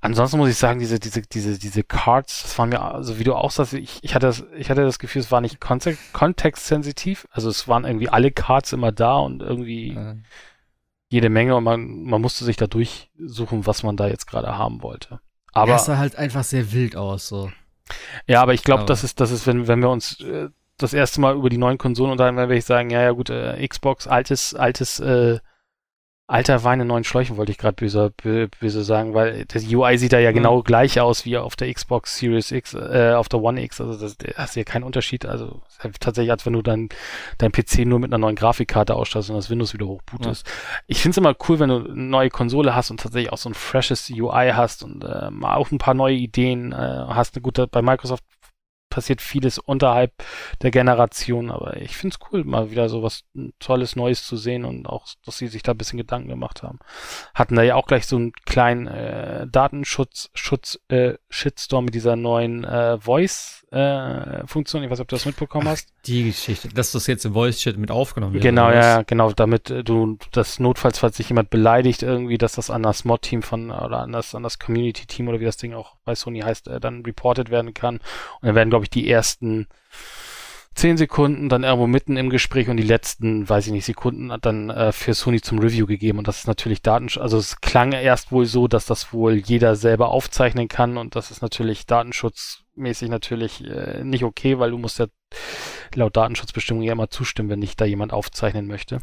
Ansonsten 0.00 0.38
muss 0.38 0.48
ich 0.48 0.56
sagen, 0.56 0.78
diese, 0.80 0.98
diese, 0.98 1.22
diese, 1.22 1.58
diese 1.58 1.82
Cards, 1.82 2.42
das 2.42 2.58
waren 2.58 2.68
mir, 2.70 2.80
also 2.80 3.18
wie 3.18 3.24
du 3.24 3.34
auch 3.34 3.50
sagst, 3.50 3.74
ich, 3.74 3.98
ich 4.02 4.14
hatte 4.14 4.26
das, 4.26 4.44
ich 4.56 4.70
hatte 4.70 4.82
das 4.82 4.98
Gefühl, 4.98 5.20
es 5.20 5.30
war 5.30 5.40
nicht 5.40 5.60
kontext, 5.60 6.12
kontextsensitiv. 6.12 7.26
Also 7.30 7.48
es 7.48 7.68
waren 7.68 7.84
irgendwie 7.84 8.08
alle 8.08 8.30
Cards 8.30 8.72
immer 8.72 8.92
da 8.92 9.16
und 9.16 9.42
irgendwie 9.42 9.94
Äh, 9.94 10.16
jede 11.08 11.28
Menge 11.28 11.54
und 11.54 11.64
man, 11.64 12.02
man 12.04 12.20
musste 12.20 12.44
sich 12.44 12.56
da 12.56 12.66
durchsuchen, 12.66 13.66
was 13.66 13.82
man 13.82 13.96
da 13.96 14.08
jetzt 14.08 14.26
gerade 14.26 14.58
haben 14.58 14.82
wollte. 14.82 15.20
aber 15.52 15.76
es 15.76 15.84
sah 15.84 15.98
halt 15.98 16.16
einfach 16.16 16.42
sehr 16.44 16.72
wild 16.72 16.96
aus. 16.96 17.28
So. 17.28 17.50
ja, 18.26 18.42
aber 18.42 18.54
ich 18.54 18.64
glaube, 18.64 18.84
das 18.86 19.04
ist, 19.04 19.20
das 19.20 19.30
ist, 19.30 19.46
wenn, 19.46 19.68
wenn 19.68 19.80
wir 19.80 19.90
uns 19.90 20.20
äh, 20.20 20.48
das 20.78 20.92
erste 20.92 21.20
Mal 21.20 21.36
über 21.36 21.48
die 21.48 21.58
neuen 21.58 21.78
Konsolen 21.78 22.10
unterhalten, 22.12 22.36
dann 22.36 22.48
werde 22.48 22.58
ich 22.58 22.64
sagen, 22.64 22.90
ja, 22.90 23.02
ja 23.02 23.12
gut, 23.12 23.30
äh, 23.30 23.66
Xbox, 23.66 24.06
altes, 24.06 24.54
altes, 24.54 25.00
äh, 25.00 25.38
alter 26.28 26.64
Wein 26.64 26.80
in 26.80 26.88
neuen 26.88 27.04
Schläuchen, 27.04 27.36
wollte 27.36 27.52
ich 27.52 27.58
gerade 27.58 27.76
böse, 27.76 28.12
bö- 28.20 28.48
böse 28.58 28.82
sagen, 28.82 29.14
weil 29.14 29.44
das 29.46 29.64
UI 29.72 29.96
sieht 29.96 30.12
da 30.12 30.18
ja 30.18 30.30
Mhm. 30.32 30.34
genau 30.36 30.62
gleich 30.62 30.98
aus 31.00 31.24
wie 31.24 31.36
auf 31.38 31.54
der 31.54 31.72
Xbox 31.72 32.16
Series 32.18 32.50
X, 32.50 32.74
äh, 32.74 33.12
auf 33.16 33.28
der 33.28 33.40
One 33.40 33.62
X, 33.62 33.80
also 33.80 33.96
das, 33.96 34.16
da 34.18 34.28
hast 34.36 34.56
du 34.56 34.60
ja 34.60 34.64
keinen 34.64 34.82
Unterschied, 34.82 35.24
also 35.24 35.62
ist 35.84 36.00
tatsächlich, 36.00 36.32
als 36.32 36.44
wenn 36.44 36.54
du 36.54 36.62
dann 36.62 36.88
dein 37.38 37.52
PC 37.52 37.84
nur 37.86 38.00
mit 38.00 38.10
einer 38.10 38.18
neuen 38.18 38.34
Grafikkarte 38.34 38.94
ausstattest 38.96 39.30
und 39.30 39.36
das 39.36 39.50
Windows 39.50 39.72
wieder 39.72 39.86
hochbootest. 39.86 40.44
Ich 40.88 41.00
finde 41.00 41.12
es 41.12 41.18
immer 41.18 41.34
cool, 41.48 41.60
wenn 41.60 41.68
du 41.68 41.76
eine 41.84 41.94
neue 41.94 42.30
Konsole 42.30 42.74
hast 42.74 42.90
und 42.90 42.98
tatsächlich 43.00 43.32
auch 43.32 43.38
so 43.38 43.48
ein 43.48 43.54
freshes 43.54 44.10
UI 44.10 44.50
hast 44.52 44.82
und 44.82 45.04
äh, 45.04 45.30
auch 45.42 45.70
ein 45.70 45.78
paar 45.78 45.94
neue 45.94 46.14
Ideen 46.16 46.72
äh, 46.72 46.76
hast. 46.76 47.40
Gut, 47.40 47.60
bei 47.70 47.82
Microsoft 47.82 48.24
passiert 48.96 49.20
vieles 49.20 49.58
unterhalb 49.58 50.14
der 50.62 50.70
Generation, 50.70 51.50
aber 51.50 51.76
ich 51.76 51.94
finde 51.94 52.16
es 52.18 52.32
cool, 52.32 52.44
mal 52.44 52.70
wieder 52.70 52.88
so 52.88 53.02
was 53.02 53.24
Tolles, 53.58 53.94
Neues 53.94 54.26
zu 54.26 54.38
sehen 54.38 54.64
und 54.64 54.86
auch, 54.86 55.06
dass 55.26 55.36
sie 55.36 55.48
sich 55.48 55.62
da 55.62 55.72
ein 55.72 55.76
bisschen 55.76 55.98
Gedanken 55.98 56.30
gemacht 56.30 56.62
haben. 56.62 56.78
Hatten 57.34 57.56
da 57.56 57.62
ja 57.62 57.74
auch 57.74 57.88
gleich 57.88 58.06
so 58.06 58.16
einen 58.16 58.32
kleinen 58.32 58.86
äh, 58.86 59.46
Datenschutz, 59.48 60.30
Schutz, 60.32 60.80
äh, 60.88 61.12
Shitstorm 61.28 61.84
mit 61.84 61.94
dieser 61.94 62.16
neuen 62.16 62.64
äh, 62.64 63.04
Voice-Funktion. 63.70 64.82
ich 64.82 64.90
weiß 64.90 64.98
nicht, 64.98 65.02
ob 65.02 65.08
du 65.08 65.16
das 65.16 65.26
mitbekommen 65.26 65.68
hast. 65.68 65.88
Die 66.06 66.24
Geschichte, 66.24 66.68
dass 66.68 66.92
das 66.92 67.06
jetzt 67.06 67.24
im 67.24 67.32
Voice-Chat 67.32 67.76
mit 67.76 67.90
aufgenommen 67.90 68.34
wird. 68.34 68.42
Genau, 68.42 68.70
ja, 68.70 69.02
genau, 69.02 69.32
damit 69.32 69.70
äh, 69.70 69.84
du 69.84 70.18
das 70.32 70.58
notfalls, 70.58 70.98
falls 70.98 71.16
sich 71.16 71.28
jemand 71.28 71.50
beleidigt 71.50 72.02
irgendwie, 72.02 72.38
dass 72.38 72.54
das 72.54 72.70
an 72.70 72.82
das 72.82 73.04
Mod-Team 73.04 73.42
von 73.42 73.70
oder 73.70 74.00
an 74.00 74.12
das, 74.12 74.34
an 74.34 74.42
das 74.42 74.58
Community-Team 74.58 75.28
oder 75.28 75.40
wie 75.40 75.44
das 75.44 75.56
Ding 75.56 75.74
auch 75.74 75.96
bei 76.04 76.14
Sony 76.14 76.40
heißt, 76.40 76.68
äh, 76.68 76.80
dann 76.80 77.02
reported 77.02 77.50
werden 77.50 77.74
kann. 77.74 77.96
Und 77.96 78.48
dann 78.48 78.54
werden, 78.54 78.70
glaube 78.70 78.84
ich, 78.84 78.90
die 78.90 79.10
ersten 79.10 79.66
zehn 80.74 80.98
Sekunden 80.98 81.48
dann 81.48 81.64
irgendwo 81.64 81.86
mitten 81.86 82.18
im 82.18 82.28
Gespräch 82.28 82.68
und 82.68 82.76
die 82.76 82.82
letzten, 82.82 83.48
weiß 83.48 83.66
ich 83.66 83.72
nicht, 83.72 83.86
Sekunden 83.86 84.30
dann 84.42 84.68
äh, 84.68 84.92
für 84.92 85.14
Sony 85.14 85.40
zum 85.40 85.58
Review 85.58 85.86
gegeben. 85.86 86.18
Und 86.18 86.28
das 86.28 86.40
ist 86.40 86.46
natürlich 86.46 86.82
Datenschutz, 86.82 87.22
also 87.22 87.38
es 87.38 87.60
klang 87.62 87.92
erst 87.92 88.30
wohl 88.30 88.44
so, 88.44 88.68
dass 88.68 88.84
das 88.84 89.12
wohl 89.12 89.36
jeder 89.36 89.74
selber 89.74 90.10
aufzeichnen 90.10 90.68
kann 90.68 90.98
und 90.98 91.16
das 91.16 91.30
ist 91.30 91.40
natürlich 91.40 91.86
datenschutzmäßig 92.76 93.08
natürlich 93.08 93.64
äh, 93.64 94.04
nicht 94.04 94.24
okay, 94.24 94.58
weil 94.58 94.70
du 94.70 94.78
musst 94.78 94.98
ja 94.98 95.06
laut 95.94 96.16
Datenschutzbestimmungen 96.16 96.86
ja 96.86 96.92
immer 96.92 97.10
zustimmen, 97.10 97.48
wenn 97.48 97.58
nicht 97.58 97.80
da 97.80 97.84
jemand 97.84 98.12
aufzeichnen 98.12 98.66
möchte. 98.66 98.98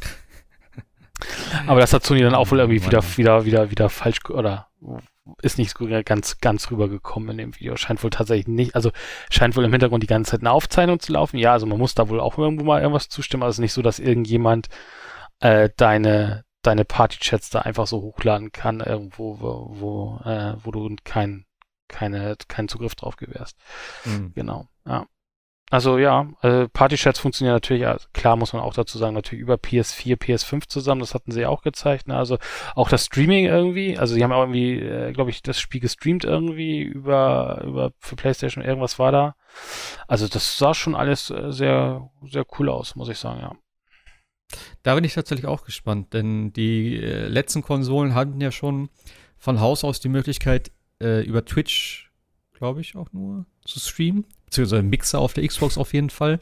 Aber 1.67 1.79
das 1.79 1.93
hat 1.93 2.03
Sony 2.05 2.21
dann 2.21 2.35
auch 2.35 2.51
wohl 2.51 2.59
irgendwie 2.59 2.85
wieder, 2.85 3.03
wieder, 3.17 3.45
wieder, 3.45 3.71
wieder 3.71 3.89
falsch 3.89 4.19
oder 4.29 4.67
ist 5.41 5.57
nicht 5.57 5.77
ganz, 6.05 6.39
ganz 6.39 6.69
rübergekommen 6.69 7.31
in 7.31 7.37
dem 7.37 7.55
Video. 7.55 7.77
Scheint 7.77 8.03
wohl 8.03 8.09
tatsächlich 8.09 8.47
nicht, 8.47 8.75
also 8.75 8.91
scheint 9.29 9.55
wohl 9.55 9.63
im 9.63 9.71
Hintergrund 9.71 10.03
die 10.03 10.07
ganze 10.07 10.31
Zeit 10.31 10.41
eine 10.41 10.51
Aufzeichnung 10.51 10.99
zu 10.99 11.13
laufen. 11.13 11.37
Ja, 11.37 11.53
also 11.53 11.65
man 11.65 11.79
muss 11.79 11.95
da 11.95 12.09
wohl 12.09 12.19
auch 12.19 12.37
irgendwo 12.37 12.65
mal 12.65 12.81
irgendwas 12.81 13.09
zustimmen. 13.09 13.43
Also 13.43 13.51
es 13.51 13.55
ist 13.57 13.61
nicht 13.61 13.73
so, 13.73 13.81
dass 13.81 13.99
irgendjemand 13.99 14.67
äh, 15.39 15.69
deine, 15.77 16.43
deine 16.61 16.83
Party-Chats 16.83 17.51
da 17.51 17.59
einfach 17.59 17.87
so 17.87 18.01
hochladen 18.01 18.51
kann, 18.51 18.81
irgendwo, 18.81 19.39
wo, 19.39 19.67
wo, 19.69 20.29
äh, 20.29 20.55
wo 20.61 20.71
du 20.71 20.93
kein, 21.05 21.45
keine, 21.93 22.35
keinen 22.47 22.67
Zugriff 22.67 22.95
drauf 22.95 23.17
gewährst. 23.17 23.57
Mhm. 24.05 24.33
Genau, 24.33 24.67
ja. 24.85 25.05
Also 25.69 25.97
ja, 25.97 26.27
äh, 26.43 26.67
Party-Chats 26.67 27.19
funktionieren 27.19 27.55
natürlich, 27.55 27.87
also 27.87 28.05
klar 28.13 28.35
muss 28.35 28.53
man 28.53 28.61
auch 28.61 28.75
dazu 28.75 28.99
sagen, 28.99 29.15
natürlich 29.15 29.41
über 29.41 29.55
PS4, 29.55 30.17
PS5 30.17 30.67
zusammen, 30.67 30.99
das 31.01 31.15
hatten 31.15 31.31
sie 31.31 31.41
ja 31.41 31.49
auch 31.49 31.63
gezeigt. 31.63 32.07
Ne? 32.07 32.15
Also 32.15 32.37
auch 32.75 32.89
das 32.89 33.05
Streaming 33.05 33.45
irgendwie, 33.45 33.97
also 33.97 34.13
sie 34.13 34.23
haben 34.23 34.31
auch 34.33 34.41
irgendwie, 34.41 34.79
äh, 34.79 35.13
glaube 35.13 35.31
ich, 35.31 35.41
das 35.41 35.59
Spiel 35.59 35.81
gestreamt 35.81 36.25
irgendwie 36.25 36.83
über, 36.83 37.63
über 37.65 37.91
für 37.97 38.15
PlayStation, 38.15 38.63
irgendwas 38.63 38.99
war 38.99 39.11
da. 39.11 39.35
Also 40.07 40.27
das 40.27 40.59
sah 40.59 40.75
schon 40.75 40.93
alles 40.93 41.31
äh, 41.31 41.51
sehr, 41.51 42.07
sehr 42.21 42.45
cool 42.59 42.69
aus, 42.69 42.95
muss 42.95 43.09
ich 43.09 43.17
sagen, 43.17 43.39
ja. 43.39 43.55
Da 44.83 44.93
bin 44.93 45.03
ich 45.03 45.15
tatsächlich 45.15 45.47
auch 45.47 45.63
gespannt, 45.65 46.13
denn 46.13 46.53
die 46.53 47.01
äh, 47.01 47.27
letzten 47.27 47.63
Konsolen 47.63 48.13
hatten 48.13 48.39
ja 48.39 48.51
schon 48.51 48.89
von 49.39 49.59
Haus 49.59 49.83
aus 49.83 49.99
die 49.99 50.09
Möglichkeit, 50.09 50.71
äh, 51.03 51.21
über 51.21 51.45
Twitch, 51.45 52.11
glaube 52.53 52.81
ich, 52.81 52.95
auch 52.95 53.11
nur 53.11 53.45
zu 53.65 53.79
streamen. 53.79 54.25
Beziehungsweise 54.45 54.83
Mixer 54.83 55.19
auf 55.19 55.33
der 55.33 55.47
Xbox 55.47 55.77
auf 55.77 55.93
jeden 55.93 56.09
Fall. 56.09 56.39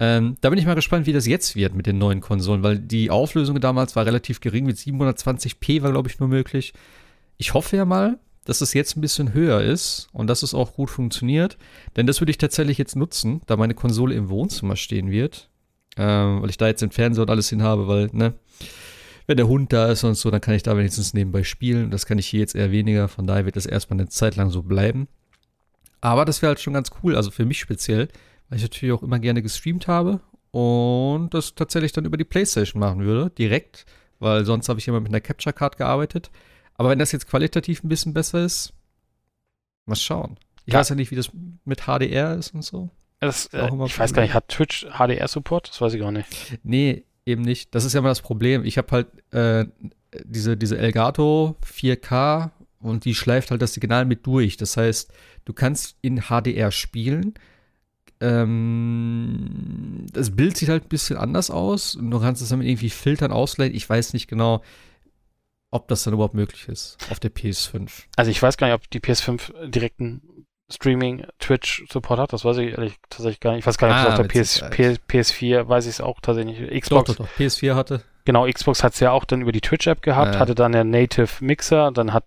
Ähm, 0.00 0.36
da 0.40 0.50
bin 0.50 0.58
ich 0.58 0.66
mal 0.66 0.74
gespannt, 0.74 1.06
wie 1.06 1.12
das 1.12 1.26
jetzt 1.26 1.54
wird 1.54 1.74
mit 1.74 1.86
den 1.86 1.98
neuen 1.98 2.20
Konsolen, 2.20 2.62
weil 2.62 2.78
die 2.78 3.10
Auflösung 3.10 3.60
damals 3.60 3.94
war 3.94 4.06
relativ 4.06 4.40
gering. 4.40 4.66
Mit 4.66 4.76
720p 4.76 5.82
war, 5.82 5.92
glaube 5.92 6.08
ich, 6.08 6.18
nur 6.18 6.28
möglich. 6.28 6.72
Ich 7.36 7.54
hoffe 7.54 7.76
ja 7.76 7.84
mal, 7.84 8.18
dass 8.44 8.60
es 8.60 8.74
jetzt 8.74 8.96
ein 8.96 9.00
bisschen 9.00 9.32
höher 9.32 9.60
ist 9.60 10.08
und 10.12 10.26
dass 10.26 10.42
es 10.42 10.54
auch 10.54 10.74
gut 10.74 10.90
funktioniert. 10.90 11.56
Denn 11.96 12.06
das 12.06 12.20
würde 12.20 12.30
ich 12.30 12.38
tatsächlich 12.38 12.78
jetzt 12.78 12.96
nutzen, 12.96 13.42
da 13.46 13.56
meine 13.56 13.74
Konsole 13.74 14.14
im 14.14 14.28
Wohnzimmer 14.28 14.76
stehen 14.76 15.10
wird. 15.10 15.48
Ähm, 15.96 16.42
weil 16.42 16.50
ich 16.50 16.56
da 16.56 16.66
jetzt 16.66 16.80
den 16.80 16.90
Fernseher 16.90 17.22
und 17.22 17.30
alles 17.30 17.50
hin 17.50 17.62
habe, 17.62 17.86
weil, 17.86 18.08
ne, 18.12 18.34
wenn 19.26 19.36
der 19.36 19.48
Hund 19.48 19.72
da 19.72 19.86
ist 19.90 20.04
und 20.04 20.14
so, 20.14 20.30
dann 20.30 20.40
kann 20.40 20.54
ich 20.54 20.62
da 20.62 20.76
wenigstens 20.76 21.14
nebenbei 21.14 21.42
spielen. 21.44 21.90
Das 21.90 22.06
kann 22.06 22.18
ich 22.18 22.26
hier 22.26 22.40
jetzt 22.40 22.54
eher 22.54 22.70
weniger, 22.70 23.08
von 23.08 23.26
daher 23.26 23.44
wird 23.44 23.56
das 23.56 23.66
erstmal 23.66 24.00
eine 24.00 24.08
Zeit 24.08 24.36
lang 24.36 24.50
so 24.50 24.62
bleiben. 24.62 25.08
Aber 26.00 26.24
das 26.24 26.42
wäre 26.42 26.48
halt 26.50 26.60
schon 26.60 26.74
ganz 26.74 26.90
cool, 27.02 27.14
also 27.16 27.30
für 27.30 27.44
mich 27.44 27.60
speziell, 27.60 28.08
weil 28.48 28.56
ich 28.58 28.62
natürlich 28.62 28.92
auch 28.92 29.02
immer 29.02 29.18
gerne 29.18 29.42
gestreamt 29.42 29.86
habe 29.86 30.20
und 30.50 31.30
das 31.32 31.54
tatsächlich 31.54 31.92
dann 31.92 32.04
über 32.04 32.16
die 32.16 32.24
Playstation 32.24 32.80
machen 32.80 33.04
würde, 33.04 33.30
direkt, 33.30 33.86
weil 34.18 34.44
sonst 34.44 34.68
habe 34.68 34.80
ich 34.80 34.88
immer 34.88 35.00
mit 35.00 35.10
einer 35.10 35.20
Capture 35.20 35.52
Card 35.52 35.76
gearbeitet. 35.76 36.30
Aber 36.74 36.90
wenn 36.90 36.98
das 36.98 37.12
jetzt 37.12 37.28
qualitativ 37.28 37.84
ein 37.84 37.88
bisschen 37.88 38.14
besser 38.14 38.44
ist, 38.44 38.72
mal 39.86 39.94
schauen. 39.96 40.38
Ich 40.64 40.72
Ja. 40.72 40.80
weiß 40.80 40.88
ja 40.90 40.94
nicht, 40.94 41.10
wie 41.10 41.16
das 41.16 41.30
mit 41.64 41.82
HDR 41.86 42.34
ist 42.34 42.54
und 42.54 42.62
so. 42.62 42.90
Das, 43.20 43.46
äh, 43.52 43.68
ich 43.86 43.98
weiß 43.98 44.12
gar 44.14 44.22
nicht, 44.22 44.34
hat 44.34 44.48
Twitch 44.48 44.84
HDR-Support? 44.86 45.68
Das 45.68 45.80
weiß 45.80 45.94
ich 45.94 46.00
gar 46.00 46.10
nicht. 46.10 46.58
Nee, 46.64 47.04
eben 47.26 47.42
nicht. 47.42 47.74
Das 47.74 47.84
ist 47.84 47.92
ja 47.92 48.00
immer 48.00 48.08
das 48.08 48.22
Problem. 48.22 48.64
Ich 48.64 48.78
habe 48.78 48.90
halt 48.90 49.32
äh, 49.32 49.66
diese, 50.24 50.56
diese 50.56 50.78
Elgato 50.78 51.56
4K 51.64 52.50
und 52.80 53.04
die 53.04 53.14
schleift 53.14 53.50
halt 53.50 53.62
das 53.62 53.74
Signal 53.74 54.04
mit 54.04 54.26
durch. 54.26 54.56
Das 54.56 54.76
heißt, 54.76 55.12
du 55.44 55.52
kannst 55.52 55.96
in 56.02 56.22
HDR 56.28 56.70
spielen. 56.70 57.34
Ähm, 58.20 60.06
das 60.12 60.34
Bild 60.34 60.56
sieht 60.56 60.68
halt 60.68 60.84
ein 60.84 60.88
bisschen 60.88 61.16
anders 61.16 61.50
aus 61.50 61.94
und 61.94 62.10
du 62.10 62.20
kannst 62.20 62.42
es 62.42 62.48
dann 62.48 62.58
mit 62.58 62.68
irgendwie 62.68 62.90
Filtern 62.90 63.32
ausleihen. 63.32 63.74
Ich 63.74 63.88
weiß 63.88 64.12
nicht 64.12 64.28
genau, 64.28 64.62
ob 65.70 65.88
das 65.88 66.04
dann 66.04 66.14
überhaupt 66.14 66.34
möglich 66.34 66.68
ist 66.68 66.98
auf 67.10 67.18
der 67.18 67.32
PS5. 67.32 67.90
Also 68.16 68.30
ich 68.30 68.42
weiß 68.42 68.56
gar 68.56 68.66
nicht, 68.66 68.74
ob 68.74 68.90
die 68.90 69.00
PS5 69.00 69.68
direkten 69.68 70.46
Streaming 70.72 71.24
Twitch 71.38 71.84
Support 71.90 72.18
hat. 72.20 72.32
Das 72.32 72.44
weiß 72.44 72.56
ich 72.58 72.72
ehrlich 72.72 72.94
tatsächlich 73.10 73.40
gar 73.40 73.50
nicht. 73.52 73.60
Ich 73.60 73.66
weiß 73.66 73.78
gar 73.78 73.88
nicht, 73.88 73.96
ob 73.98 74.02
Ah, 74.10 74.14
es 74.14 74.20
auf 74.20 74.26
der 74.26 74.40
PS, 74.42 74.54
Sicherheit. 74.54 75.00
PS, 75.06 75.32
PS4 75.32 75.68
weiß 75.68 75.84
ich 75.86 75.90
es 75.92 76.00
auch 76.00 76.20
tatsächlich 76.20 76.58
nicht. 76.58 76.72
Doch, 76.72 76.80
Xbox, 77.04 77.16
doch, 77.16 77.26
doch. 77.26 77.28
PS4 77.38 77.74
hatte. 77.74 78.02
genau, 78.24 78.46
Xbox 78.50 78.82
hat 78.82 78.94
es 78.94 79.00
ja 79.00 79.10
auch 79.12 79.24
dann 79.24 79.42
über 79.42 79.52
die 79.52 79.60
Twitch-App 79.60 80.02
gehabt, 80.02 80.34
Ja. 80.34 80.40
hatte 80.40 80.54
dann 80.54 80.72
der 80.72 80.84
Native 80.84 81.28
Mixer, 81.44 81.90
dann 81.92 82.12
hat 82.12 82.24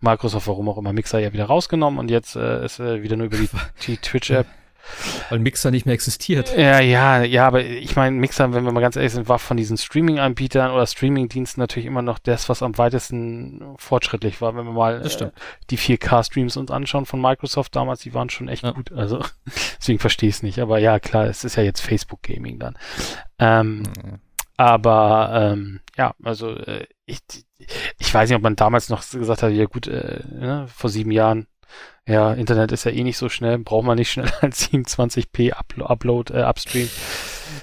Microsoft, 0.00 0.48
warum 0.48 0.68
auch 0.68 0.78
immer, 0.78 0.92
Mixer 0.92 1.18
ja 1.20 1.32
wieder 1.32 1.44
rausgenommen 1.44 1.98
und 2.00 2.10
jetzt 2.10 2.34
äh, 2.36 2.64
ist 2.64 2.80
äh, 2.80 3.02
wieder 3.02 3.16
nur 3.16 3.26
über 3.26 3.36
die, 3.36 3.48
die 3.86 3.96
Twitch-App. 3.96 4.46
Weil 5.30 5.38
Mixer 5.38 5.70
nicht 5.70 5.86
mehr 5.86 5.94
existiert. 5.94 6.56
Ja, 6.56 6.80
ja, 6.80 7.22
ja, 7.22 7.46
aber 7.46 7.64
ich 7.64 7.96
meine, 7.96 8.16
Mixer, 8.16 8.52
wenn 8.52 8.64
wir 8.64 8.72
mal 8.72 8.80
ganz 8.80 8.96
ehrlich 8.96 9.12
sind, 9.12 9.28
war 9.28 9.38
von 9.38 9.56
diesen 9.56 9.76
Streaming-Anbietern 9.76 10.70
oder 10.70 10.86
Streaming-Diensten 10.86 11.60
natürlich 11.60 11.86
immer 11.86 12.02
noch 12.02 12.18
das, 12.18 12.48
was 12.48 12.62
am 12.62 12.76
weitesten 12.78 13.74
fortschrittlich 13.78 14.40
war. 14.40 14.54
Wenn 14.56 14.66
wir 14.66 14.72
mal 14.72 15.04
äh, 15.06 15.30
die 15.70 15.78
4K-Streams 15.78 16.56
uns 16.56 16.70
anschauen 16.70 17.06
von 17.06 17.20
Microsoft 17.20 17.74
damals, 17.76 18.00
die 18.00 18.14
waren 18.14 18.30
schon 18.30 18.48
echt 18.48 18.64
Ja. 18.64 18.72
gut. 18.72 18.92
Also 18.92 19.24
deswegen 19.78 19.98
verstehe 19.98 20.28
ich 20.28 20.36
es 20.36 20.42
nicht. 20.42 20.58
Aber 20.58 20.78
ja, 20.78 20.98
klar, 20.98 21.26
es 21.26 21.44
ist 21.44 21.56
ja 21.56 21.62
jetzt 21.62 21.80
Facebook-Gaming 21.80 22.58
dann. 22.58 22.76
Ähm, 23.38 23.84
aber 24.56 25.30
ähm, 25.54 25.80
ja, 25.96 26.14
also 26.22 26.50
äh, 26.56 26.86
ich, 27.06 27.18
ich 27.98 28.12
weiß 28.14 28.28
nicht, 28.28 28.36
ob 28.36 28.42
man 28.42 28.56
damals 28.56 28.88
noch 28.88 29.02
gesagt 29.10 29.42
hat, 29.42 29.52
ja 29.52 29.64
gut, 29.64 29.86
äh, 29.86 30.20
ne, 30.30 30.66
vor 30.68 30.90
sieben 30.90 31.10
Jahren, 31.10 31.46
ja, 32.06 32.32
Internet 32.32 32.72
ist 32.72 32.84
ja 32.84 32.90
eh 32.90 33.04
nicht 33.04 33.16
so 33.18 33.28
schnell, 33.28 33.58
braucht 33.58 33.86
man 33.86 33.96
nicht 33.96 34.10
schneller 34.10 34.32
als 34.42 34.70
27p 34.70 35.52
Uplo 35.58 35.86
Upload, 35.86 36.32
äh, 36.34 36.42
Upstream. 36.44 36.88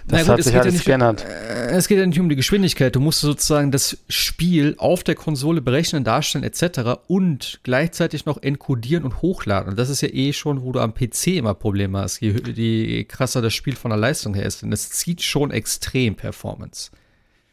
Das 0.08 0.28
Na 0.28 0.34
hat 0.34 0.44
sich 0.44 0.56
alles 0.56 0.74
nicht, 0.76 0.86
geändert. 0.86 1.26
äh, 1.26 1.72
Es 1.72 1.88
geht 1.88 1.98
ja 1.98 2.06
nicht 2.06 2.20
um 2.20 2.30
die 2.30 2.36
Geschwindigkeit. 2.36 2.96
Du 2.96 3.00
musst 3.00 3.22
sozusagen 3.22 3.72
das 3.72 3.98
Spiel 4.08 4.76
auf 4.78 5.04
der 5.04 5.16
Konsole 5.16 5.62
berechnen, 5.62 6.04
darstellen 6.04 6.44
etc. 6.44 7.02
und 7.08 7.60
gleichzeitig 7.64 8.26
noch 8.26 8.42
encodieren 8.42 9.04
und 9.04 9.22
hochladen. 9.22 9.72
Und 9.72 9.80
das 9.80 9.90
ist 9.90 10.02
ja 10.02 10.10
eh 10.10 10.32
schon, 10.32 10.62
wo 10.62 10.72
du 10.72 10.80
am 10.80 10.94
PC 10.94 11.28
immer 11.38 11.54
Probleme 11.56 12.00
hast, 12.00 12.20
je, 12.22 12.32
je 12.54 13.04
krasser 13.06 13.42
das 13.42 13.54
Spiel 13.54 13.76
von 13.76 13.90
der 13.90 13.98
Leistung 14.00 14.36
her 14.36 14.46
ist. 14.46 14.62
Denn 14.62 14.72
das 14.72 14.90
zieht 14.92 15.22
schon 15.24 15.50
extrem 15.52 16.16
Performance. 16.16 16.92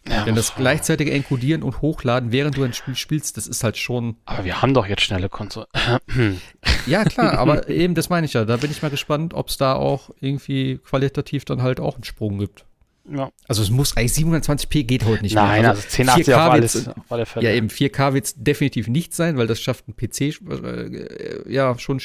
Ja, 0.08 0.24
Denn 0.24 0.34
das 0.36 0.54
gleichzeitige 0.54 1.10
Encodieren 1.12 1.62
und 1.62 1.80
Hochladen, 1.82 2.30
während 2.30 2.56
du 2.56 2.62
ein 2.62 2.72
Spiel 2.72 2.94
spielst, 2.94 3.36
das 3.36 3.46
ist 3.46 3.64
halt 3.64 3.76
schon. 3.76 4.16
aber 4.24 4.44
wir 4.44 4.62
haben 4.62 4.72
doch 4.72 4.86
jetzt 4.86 5.02
schnelle 5.02 5.28
Konsolen. 5.28 5.68
Ja, 6.86 7.02
klar, 7.04 7.38
aber 7.38 7.68
eben, 7.68 7.96
das 7.96 8.10
meine 8.10 8.26
ich 8.26 8.34
ja. 8.34 8.44
Da 8.44 8.58
bin 8.58 8.70
ich 8.70 8.80
mal 8.80 8.90
gespannt, 8.90 9.34
ob 9.34 9.48
es 9.48 9.56
da 9.56 9.74
auch 9.74 10.10
irgendwie 10.20 10.78
qualitativ 10.78 11.44
dann 11.44 11.60
halt 11.62 11.80
auch 11.80 11.96
einen 11.96 12.04
Sprung 12.04 12.38
gibt. 12.38 12.64
ja. 13.10 13.30
Also 13.48 13.62
es 13.62 13.70
muss 13.70 13.96
eigentlich 13.96 14.12
720p 14.12 14.84
geht 14.84 15.04
heute 15.04 15.22
nicht 15.24 15.34
Nein, 15.34 15.62
mehr. 15.62 15.70
also 15.70 15.82
1080 15.82 16.34
auf 16.34 16.40
4K 16.40 16.48
alles, 16.48 16.88
auf 16.88 16.94
alle 17.08 17.26
Fälle. 17.26 17.46
Ja, 17.46 17.54
eben 17.54 17.68
4K 17.68 18.12
wird 18.14 18.24
es 18.26 18.34
definitiv 18.36 18.86
nicht 18.86 19.14
sein, 19.14 19.36
weil 19.36 19.48
das 19.48 19.60
schafft 19.60 19.88
ein 19.88 19.96
PC 19.96 20.40
äh, 20.48 21.52
ja 21.52 21.76
schon 21.78 22.00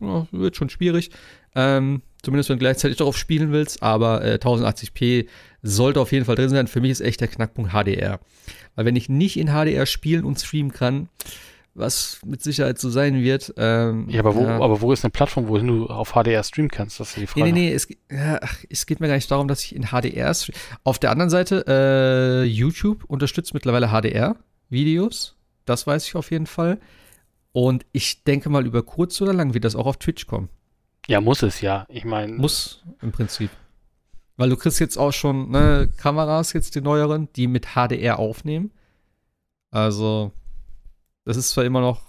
ja, 0.00 0.26
wird 0.30 0.56
schon 0.56 0.70
schwierig. 0.70 1.10
Ähm, 1.54 2.00
zumindest 2.26 2.50
wenn 2.50 2.56
du 2.56 2.60
gleichzeitig 2.60 2.98
darauf 2.98 3.16
spielen 3.16 3.50
willst, 3.52 3.82
aber 3.82 4.22
äh, 4.22 4.34
1080p 4.34 5.26
sollte 5.62 6.00
auf 6.00 6.12
jeden 6.12 6.26
Fall 6.26 6.34
drin 6.36 6.50
sein. 6.50 6.66
Für 6.66 6.82
mich 6.82 6.90
ist 6.90 7.00
echt 7.00 7.22
der 7.22 7.28
Knackpunkt 7.28 7.72
HDR. 7.72 8.20
Weil 8.74 8.84
wenn 8.84 8.96
ich 8.96 9.08
nicht 9.08 9.38
in 9.38 9.46
HDR 9.48 9.86
spielen 9.86 10.24
und 10.24 10.38
streamen 10.38 10.70
kann, 10.72 11.08
was 11.74 12.20
mit 12.24 12.42
Sicherheit 12.42 12.78
so 12.78 12.88
sein 12.90 13.22
wird. 13.22 13.52
Ähm, 13.58 14.08
Ja, 14.08 14.20
aber 14.20 14.34
wo, 14.34 14.42
ja. 14.42 14.58
aber 14.60 14.80
wo 14.80 14.92
ist 14.92 15.04
eine 15.04 15.10
Plattform, 15.10 15.48
wo 15.48 15.58
du 15.58 15.86
auf 15.86 16.12
HDR 16.14 16.42
streamen 16.42 16.70
kannst? 16.70 17.00
Das 17.00 17.10
ist 17.10 17.16
ja 17.16 17.20
die 17.22 17.26
Frage. 17.26 17.44
Nee, 17.46 17.52
nee, 17.52 17.68
nee, 17.68 17.74
es, 17.74 17.88
ja, 18.10 18.38
ach, 18.42 18.58
es 18.70 18.86
geht 18.86 19.00
mir 19.00 19.08
gar 19.08 19.14
nicht 19.14 19.30
darum, 19.30 19.46
dass 19.48 19.62
ich 19.62 19.74
in 19.74 19.84
HDR. 19.90 20.32
str- 20.34 20.52
Auf 20.84 20.98
der 20.98 21.10
anderen 21.10 21.30
Seite, 21.30 21.64
äh, 21.68 22.44
YouTube 22.44 23.04
unterstützt 23.04 23.52
mittlerweile 23.54 23.88
HDR-Videos. 23.88 25.36
Das 25.64 25.86
weiß 25.86 26.06
ich 26.08 26.14
auf 26.16 26.30
jeden 26.30 26.46
Fall. 26.46 26.78
Und 27.52 27.84
ich 27.92 28.24
denke 28.24 28.48
mal, 28.50 28.66
über 28.66 28.82
kurz 28.82 29.20
oder 29.20 29.32
lang 29.32 29.54
wird 29.54 29.64
das 29.64 29.76
auch 29.76 29.86
auf 29.86 29.96
Twitch 29.98 30.26
kommen. 30.26 30.48
Ja, 31.08 31.20
muss 31.20 31.42
es 31.42 31.60
ja. 31.60 31.86
Ich 31.88 32.04
meine, 32.04 32.32
Muss 32.34 32.84
im 33.00 33.12
Prinzip. 33.12 33.50
Weil 34.36 34.50
du 34.50 34.56
kriegst 34.56 34.80
jetzt 34.80 34.98
auch 34.98 35.12
schon 35.12 35.50
ne, 35.50 35.88
Kameras, 35.96 36.52
jetzt 36.52 36.74
die 36.74 36.80
neueren, 36.80 37.28
die 37.36 37.46
mit 37.46 37.68
HDR 37.74 38.18
aufnehmen. 38.18 38.70
Also, 39.70 40.32
das 41.24 41.36
ist 41.36 41.50
zwar 41.50 41.64
immer 41.64 41.80
noch 41.80 42.02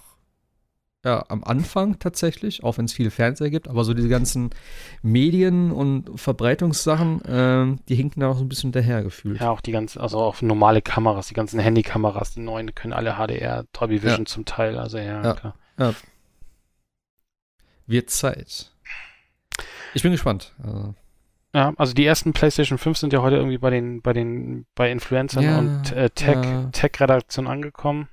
ja, 1.04 1.24
am 1.28 1.44
Anfang 1.44 1.98
tatsächlich, 2.00 2.64
auch 2.64 2.76
wenn 2.76 2.86
es 2.86 2.92
viele 2.92 3.10
Fernseher 3.10 3.50
gibt, 3.50 3.68
aber 3.68 3.84
so 3.84 3.94
diese 3.94 4.08
ganzen 4.08 4.50
Medien 5.00 5.70
und 5.70 6.20
Verbreitungssachen, 6.20 7.22
ähm, 7.26 7.78
die 7.88 7.94
hinken 7.94 8.20
da 8.20 8.26
noch 8.26 8.36
so 8.36 8.44
ein 8.44 8.48
bisschen 8.48 8.72
hinterher 8.72 9.04
gefühlt. 9.04 9.40
ja, 9.40 9.50
auch 9.50 9.60
die 9.60 9.70
ganzen, 9.70 10.00
also 10.00 10.18
auch 10.18 10.42
normale 10.42 10.82
Kameras, 10.82 11.28
die 11.28 11.34
ganzen 11.34 11.60
Handykameras, 11.60 12.34
die 12.34 12.40
neuen 12.40 12.74
können 12.74 12.92
alle 12.92 13.14
HDR, 13.14 13.64
Dolby 13.72 14.02
Vision 14.02 14.26
zum 14.26 14.44
Teil, 14.44 14.76
also 14.76 14.98
ja, 14.98 15.22
Ja. 15.22 15.34
klar. 15.34 15.54
Wird 17.86 18.10
Zeit. 18.10 18.72
Ich 19.94 20.02
bin 20.02 20.12
gespannt. 20.12 20.54
Also, 20.62 20.94
Ja, 21.54 21.72
also 21.76 21.94
die 21.94 22.04
ersten 22.06 22.32
PlayStation 22.32 22.78
5 22.78 22.98
sind 22.98 23.12
ja 23.12 23.22
heute 23.22 23.36
irgendwie 23.36 23.58
bei 23.58 23.70
den, 23.70 24.02
bei 24.02 24.12
den, 24.12 24.66
bei 24.74 24.90
Influencern 24.90 25.42
Ja, 25.42 25.58
und 25.58 25.92
äh, 25.92 26.10
Tech, 26.10 26.36
ja. 26.44 26.68
Tech-Redaktion 26.72 27.46
angekommen. 27.46 28.08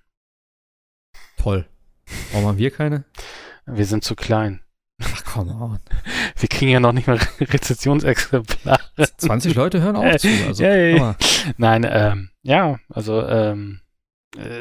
toll. 1.38 1.66
Warum 2.32 2.48
haben 2.48 2.58
wir 2.58 2.72
keine? 2.72 3.04
Wir 3.66 3.86
sind 3.86 4.04
zu 4.04 4.16
klein. 4.16 4.62
Ach, 5.04 5.24
come 5.26 5.52
on. 5.54 5.80
Wir 6.38 6.48
kriegen 6.48 6.72
ja 6.72 6.80
noch 6.80 6.94
nicht 6.94 7.08
mal 7.08 7.18
Rezessionsexemplare. 7.42 8.80
20 9.18 9.56
Leute 9.56 9.82
hören 9.82 9.96
auch 9.96 10.16
zu. 10.18 10.28
Also. 10.48 10.64
Hammer. 10.66 11.16
Nein, 11.58 11.86
ähm, 11.90 12.30
ja, 12.44 12.80
also, 12.90 13.22
ähm, 13.28 13.82
äh, 13.82 13.85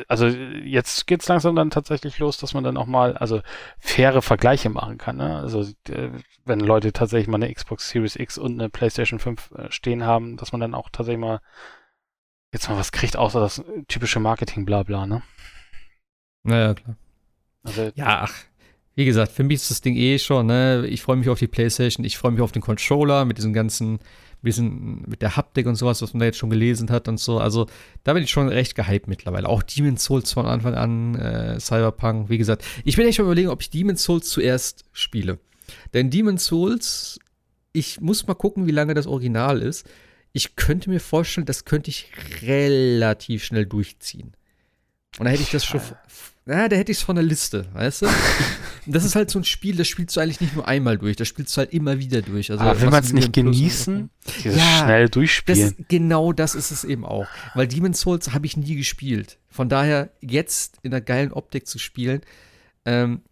also 0.08 0.26
jetzt 0.26 1.06
geht's 1.06 1.28
langsam 1.28 1.56
dann 1.56 1.70
tatsächlich 1.70 2.18
los, 2.18 2.38
dass 2.38 2.54
man 2.54 2.64
dann 2.64 2.76
auch 2.76 2.86
mal, 2.86 3.16
also 3.16 3.40
faire 3.78 4.22
Vergleiche 4.22 4.70
machen 4.70 4.98
kann. 4.98 5.16
Ne? 5.16 5.36
Also 5.36 5.62
äh, 5.88 6.10
wenn 6.44 6.60
Leute 6.60 6.92
tatsächlich 6.92 7.28
mal 7.28 7.42
eine 7.42 7.52
Xbox 7.52 7.88
Series 7.88 8.16
X 8.16 8.38
und 8.38 8.60
eine 8.60 8.70
PlayStation 8.70 9.18
5 9.18 9.50
äh, 9.52 9.70
stehen 9.70 10.04
haben, 10.04 10.36
dass 10.36 10.52
man 10.52 10.60
dann 10.60 10.74
auch 10.74 10.88
tatsächlich 10.90 11.20
mal 11.20 11.40
jetzt 12.52 12.68
mal 12.68 12.78
was 12.78 12.92
kriegt, 12.92 13.16
außer 13.16 13.40
das 13.40 13.62
typische 13.88 14.20
Marketing-Blabla, 14.20 15.06
ne? 15.06 15.22
Naja, 16.44 16.74
klar. 16.74 16.96
Also, 17.64 17.90
Ja, 17.94 18.22
ach, 18.22 18.34
wie 18.94 19.04
gesagt, 19.04 19.32
für 19.32 19.42
mich 19.42 19.56
ist 19.56 19.70
das 19.70 19.80
Ding 19.80 19.96
eh 19.96 20.18
schon, 20.18 20.46
ne? 20.46 20.86
Ich 20.86 21.02
freue 21.02 21.16
mich 21.16 21.28
auf 21.28 21.38
die 21.38 21.48
Playstation, 21.48 22.04
ich 22.04 22.16
freue 22.16 22.32
mich 22.32 22.40
auf 22.40 22.52
den 22.52 22.62
Controller 22.62 23.24
mit 23.24 23.38
diesem 23.38 23.52
ganzen, 23.52 23.98
bisschen 24.44 25.02
mit 25.06 25.22
der 25.22 25.36
Haptik 25.36 25.66
und 25.66 25.74
sowas, 25.74 26.00
was 26.02 26.12
man 26.12 26.20
da 26.20 26.26
jetzt 26.26 26.38
schon 26.38 26.50
gelesen 26.50 26.90
hat 26.90 27.08
und 27.08 27.18
so. 27.18 27.38
Also, 27.38 27.66
da 28.04 28.12
bin 28.12 28.22
ich 28.22 28.30
schon 28.30 28.48
recht 28.48 28.74
gehypt 28.74 29.08
mittlerweile. 29.08 29.48
Auch 29.48 29.62
Demon's 29.62 30.04
Souls 30.04 30.32
von 30.32 30.46
Anfang 30.46 30.74
an, 30.74 31.14
äh, 31.16 31.58
Cyberpunk, 31.58 32.28
wie 32.28 32.38
gesagt. 32.38 32.64
Ich 32.84 32.96
bin 32.96 33.06
echt 33.08 33.18
mal 33.18 33.24
überlegen, 33.24 33.48
ob 33.48 33.60
ich 33.60 33.70
Demon's 33.70 34.04
Souls 34.04 34.28
zuerst 34.28 34.84
spiele. 34.92 35.38
Denn 35.92 36.10
Demon's 36.10 36.44
Souls, 36.44 37.18
ich 37.72 38.00
muss 38.00 38.26
mal 38.26 38.34
gucken, 38.34 38.66
wie 38.66 38.72
lange 38.72 38.94
das 38.94 39.06
Original 39.06 39.60
ist. 39.60 39.86
Ich 40.32 40.56
könnte 40.56 40.90
mir 40.90 41.00
vorstellen, 41.00 41.46
das 41.46 41.64
könnte 41.64 41.90
ich 41.90 42.10
relativ 42.42 43.44
schnell 43.44 43.66
durchziehen. 43.66 44.34
Und 45.18 45.26
da 45.26 45.30
hätte 45.30 45.42
ich 45.42 45.50
das 45.50 45.64
schon. 45.64 45.80
Na, 46.46 46.68
da 46.68 46.76
hätte 46.76 46.92
ich 46.92 46.98
es 46.98 47.04
von 47.04 47.16
der 47.16 47.24
Liste, 47.24 47.66
weißt 47.72 48.02
du? 48.02 48.06
das 48.86 49.04
ist 49.04 49.16
halt 49.16 49.30
so 49.30 49.38
ein 49.38 49.44
Spiel, 49.44 49.76
das 49.76 49.88
spielst 49.88 50.14
du 50.14 50.20
eigentlich 50.20 50.42
nicht 50.42 50.54
nur 50.54 50.68
einmal 50.68 50.98
durch, 50.98 51.16
das 51.16 51.26
spielst 51.26 51.56
du 51.56 51.58
halt 51.60 51.72
immer 51.72 51.98
wieder 51.98 52.20
durch. 52.20 52.50
Also, 52.50 52.62
aber 52.62 52.78
will 52.82 52.90
man 52.90 53.02
es 53.02 53.14
nicht 53.14 53.32
genießen? 53.32 54.10
Dieses 54.44 54.56
Ja, 54.58 54.84
schnell 54.84 55.04
Das, 55.04 55.10
durchspielen. 55.12 55.86
genau 55.88 56.34
das 56.34 56.54
ist 56.54 56.70
es 56.70 56.84
eben 56.84 57.06
auch. 57.06 57.26
Weil 57.54 57.66
Demon's 57.66 58.00
Souls 58.00 58.32
habe 58.34 58.44
ich 58.44 58.58
nie 58.58 58.76
gespielt. 58.76 59.38
Von 59.48 59.70
daher, 59.70 60.10
jetzt 60.20 60.78
in 60.82 60.90
der 60.90 61.00
geilen 61.00 61.32
Optik 61.32 61.66
zu 61.66 61.78
spielen, 61.78 62.20
ähm, 62.84 63.22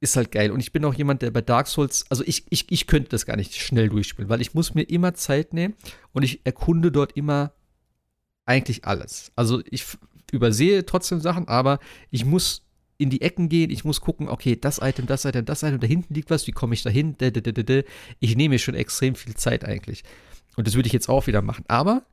ist 0.00 0.16
halt 0.16 0.30
geil. 0.30 0.52
Und 0.52 0.60
ich 0.60 0.70
bin 0.72 0.84
auch 0.84 0.94
jemand, 0.94 1.22
der 1.22 1.32
bei 1.32 1.40
Dark 1.40 1.66
Souls, 1.66 2.04
also 2.08 2.22
ich, 2.24 2.44
ich, 2.50 2.70
ich 2.70 2.86
könnte 2.86 3.08
das 3.08 3.26
gar 3.26 3.36
nicht 3.36 3.56
schnell 3.56 3.88
durchspielen, 3.88 4.28
weil 4.28 4.40
ich 4.40 4.54
muss 4.54 4.74
mir 4.74 4.82
immer 4.82 5.14
Zeit 5.14 5.54
nehmen 5.54 5.74
und 6.12 6.22
ich 6.22 6.44
erkunde 6.44 6.92
dort 6.92 7.16
immer 7.16 7.52
eigentlich 8.46 8.84
alles. 8.84 9.32
Also 9.34 9.62
ich 9.70 9.84
übersehe 10.34 10.84
trotzdem 10.84 11.20
Sachen, 11.20 11.48
aber 11.48 11.78
ich 12.10 12.24
muss 12.24 12.62
in 12.98 13.10
die 13.10 13.22
Ecken 13.22 13.48
gehen, 13.48 13.70
ich 13.70 13.84
muss 13.84 14.00
gucken, 14.00 14.28
okay, 14.28 14.56
das 14.60 14.78
Item, 14.78 15.06
das 15.06 15.24
Item, 15.24 15.44
das 15.44 15.62
Item, 15.62 15.80
da 15.80 15.86
hinten 15.86 16.14
liegt 16.14 16.30
was, 16.30 16.46
wie 16.46 16.52
komme 16.52 16.74
ich 16.74 16.82
da 16.82 16.90
hin? 16.90 17.16
Ich 18.20 18.36
nehme 18.36 18.54
mir 18.54 18.58
schon 18.58 18.74
extrem 18.74 19.14
viel 19.14 19.34
Zeit 19.34 19.64
eigentlich. 19.64 20.04
Und 20.56 20.66
das 20.66 20.74
würde 20.74 20.86
ich 20.86 20.92
jetzt 20.92 21.08
auch 21.08 21.26
wieder 21.26 21.42
machen. 21.42 21.64
Aber 21.66 22.04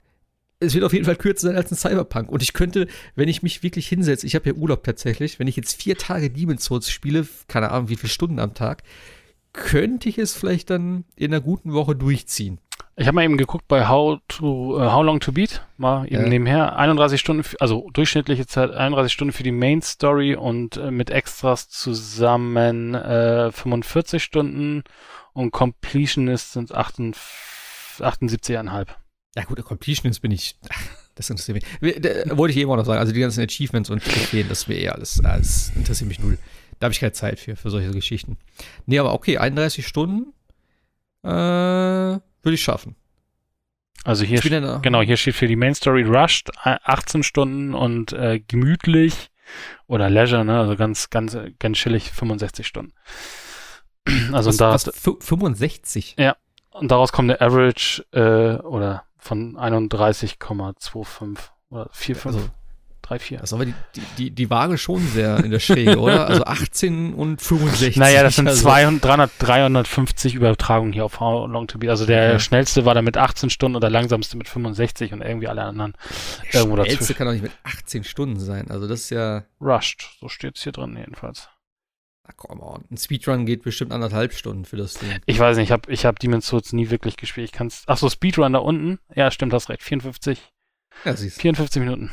es 0.60 0.73
wird 0.73 0.84
auf 0.84 0.93
jeden 0.93 1.06
Fall 1.06 1.15
kürzer 1.15 1.48
sein 1.48 1.56
als 1.56 1.72
ein 1.72 1.76
Cyberpunk. 1.76 2.30
Und 2.30 2.41
ich 2.41 2.53
könnte, 2.53 2.88
wenn 3.15 3.30
ich 3.30 3.43
mich 3.43 3.64
wirklich 3.64 3.88
hinsetze, 3.88 4.26
ich 4.26 4.35
habe 4.35 4.49
ja 4.49 4.56
Urlaub 4.56 4.84
tatsächlich, 4.84 5.39
wenn 5.39 5.48
ich 5.48 5.56
jetzt 5.56 5.80
vier 5.80 5.98
Tage 5.98 6.30
Demon's 6.30 6.65
Souls 6.65 6.89
spiele, 6.89 7.27
keine 7.48 7.72
Ahnung, 7.72 7.89
wie 7.89 7.95
viele 7.95 8.10
Stunden 8.10 8.39
am 8.39 8.53
Tag, 8.53 8.84
könnte 9.53 10.10
ich 10.10 10.18
es 10.18 10.34
vielleicht 10.34 10.69
dann 10.69 11.03
in 11.15 11.34
einer 11.34 11.41
guten 11.41 11.73
Woche 11.73 11.95
durchziehen. 11.95 12.60
Ich 13.01 13.07
habe 13.07 13.15
mal 13.15 13.23
eben 13.23 13.37
geguckt 13.37 13.67
bei 13.67 13.87
How 13.87 14.19
to 14.27 14.77
uh, 14.77 14.91
How 14.91 15.03
Long 15.03 15.19
to 15.19 15.31
Beat, 15.31 15.65
mal 15.77 16.05
eben 16.05 16.21
ja. 16.21 16.29
nebenher. 16.29 16.77
31 16.77 17.19
Stunden, 17.19 17.43
also 17.59 17.89
durchschnittliche 17.93 18.45
Zeit 18.45 18.69
31 18.69 19.11
Stunden 19.11 19.33
für 19.33 19.41
die 19.41 19.51
Main 19.51 19.81
Story 19.81 20.35
und 20.35 20.77
äh, 20.77 20.91
mit 20.91 21.09
Extras 21.09 21.67
zusammen 21.67 22.93
äh, 22.93 23.51
45 23.51 24.23
Stunden 24.23 24.83
und 25.33 25.49
Completionist 25.49 26.51
sind 26.51 26.75
78,5. 26.75 28.87
Ja 29.35 29.43
gut, 29.45 29.65
Completionist 29.65 30.21
bin 30.21 30.29
ich. 30.29 30.59
Das 31.15 31.27
interessiert 31.29 31.63
mich. 31.81 32.01
Da, 32.01 32.37
wollte 32.37 32.53
ich 32.53 32.57
eben 32.57 32.71
auch 32.71 32.77
noch 32.77 32.85
sagen. 32.85 32.99
Also 32.99 33.13
die 33.13 33.19
ganzen 33.19 33.43
Achievements 33.43 33.89
und 33.89 34.03
Trophäen, 34.03 34.47
das 34.47 34.69
wäre 34.69 34.79
eh 34.79 34.89
alles. 34.89 35.19
Das 35.21 35.71
interessiert 35.75 36.07
mich 36.07 36.19
null. 36.19 36.37
Da 36.79 36.85
habe 36.85 36.93
ich 36.93 36.99
keine 36.99 37.11
Zeit 37.11 37.39
für, 37.39 37.55
für 37.55 37.69
solche 37.69 37.91
Geschichten. 37.91 38.37
Nee, 38.85 38.99
aber 38.99 39.13
okay, 39.13 39.39
31 39.39 39.85
Stunden. 39.85 40.33
Äh, 41.23 42.19
würde 42.43 42.55
ich 42.55 42.63
schaffen. 42.63 42.95
Also 44.03 44.23
hier, 44.23 44.39
genau, 44.81 45.01
hier 45.01 45.18
steht 45.18 45.35
für 45.35 45.47
die 45.47 45.55
Main 45.55 45.76
Story 45.76 46.03
Rushed 46.03 46.49
18 46.63 47.22
Stunden 47.22 47.76
und 47.76 48.13
äh, 48.13 48.39
gemütlich 48.39 49.30
oder 49.85 50.09
Leisure, 50.09 50.43
ne, 50.43 50.59
also 50.59 50.76
ganz, 50.76 51.09
ganz, 51.09 51.38
ganz 51.59 51.77
chillig 51.77 52.11
65 52.11 52.65
Stunden. 52.65 52.93
Also 54.31 54.49
was, 54.49 54.57
da 54.57 54.73
was, 54.73 54.91
65? 55.19 56.15
Ja, 56.18 56.35
und 56.72 56.89
daraus 56.89 57.11
kommt 57.11 57.30
der 57.30 57.39
Average 57.39 58.03
äh, 58.11 58.59
oder 58.63 59.03
von 59.18 59.55
31,25 59.57 61.38
oder 61.69 61.89
45. 61.91 62.26
Also 62.26 62.49
3, 63.11 63.19
4. 63.19 63.38
Das 63.39 63.49
ist 63.49 63.53
aber 63.53 63.65
die, 63.65 63.73
die, 64.17 64.31
die 64.31 64.49
Waage 64.49 64.77
schon 64.77 65.05
sehr 65.05 65.43
in 65.43 65.51
der 65.51 65.59
Schräge, 65.59 65.99
oder? 65.99 66.21
Also 66.31 66.45
18 66.45 67.13
und 67.13 67.41
65. 67.41 67.97
Naja, 67.97 68.23
das 68.23 68.38
sind 68.38 68.47
also. 68.47 68.61
200, 68.61 69.03
300, 69.03 69.31
350 69.39 70.35
Übertragungen 70.35 70.93
hier 70.93 71.03
auf 71.03 71.19
How 71.19 71.49
Long 71.49 71.67
to 71.67 71.77
Beat. 71.77 71.89
Also 71.89 72.05
der 72.05 72.33
ja. 72.33 72.39
schnellste 72.39 72.85
war 72.85 72.93
da 72.93 73.01
mit 73.01 73.17
18 73.17 73.49
Stunden 73.49 73.75
und 73.75 73.81
der 73.81 73.89
langsamste 73.89 74.38
mit 74.38 74.47
65 74.47 75.11
und 75.13 75.21
irgendwie 75.21 75.47
alle 75.47 75.63
anderen 75.63 75.93
der 76.53 76.61
irgendwo 76.61 76.77
dazwischen. 76.77 77.07
Der 77.07 77.15
kann 77.15 77.27
doch 77.27 77.33
nicht 77.33 77.41
mit 77.41 77.51
18 77.63 78.03
Stunden 78.03 78.39
sein. 78.39 78.69
Also 78.69 78.88
das 78.88 79.01
ist 79.01 79.09
ja. 79.09 79.43
Rushed, 79.59 80.09
so 80.19 80.29
steht 80.29 80.57
es 80.57 80.63
hier 80.63 80.71
drin 80.71 80.95
jedenfalls. 80.95 81.49
Na 82.25 82.33
komm 82.38 82.61
on. 82.61 82.85
Ein 82.89 82.97
Speedrun 82.97 83.45
geht 83.45 83.63
bestimmt 83.63 83.91
anderthalb 83.91 84.33
Stunden 84.33 84.63
für 84.63 84.77
das 84.77 84.93
Ding. 84.93 85.09
Ich 85.25 85.39
weiß 85.39 85.57
nicht, 85.57 85.65
ich 85.65 85.71
habe 85.71 85.91
ich 85.91 86.05
hab 86.05 86.19
Demon's 86.19 86.47
Souls 86.47 86.71
nie 86.71 86.89
wirklich 86.89 87.17
gespielt. 87.17 87.45
Ich 87.45 87.51
kann's. 87.51 87.83
Achso, 87.88 88.09
Speedrun 88.09 88.53
da 88.53 88.59
unten. 88.59 88.99
Ja, 89.15 89.31
stimmt, 89.31 89.53
hast 89.53 89.69
recht. 89.69 89.83
54. 89.83 90.39
Ja, 91.03 91.15
siehst 91.15 91.41
54 91.41 91.81
Minuten. 91.81 92.11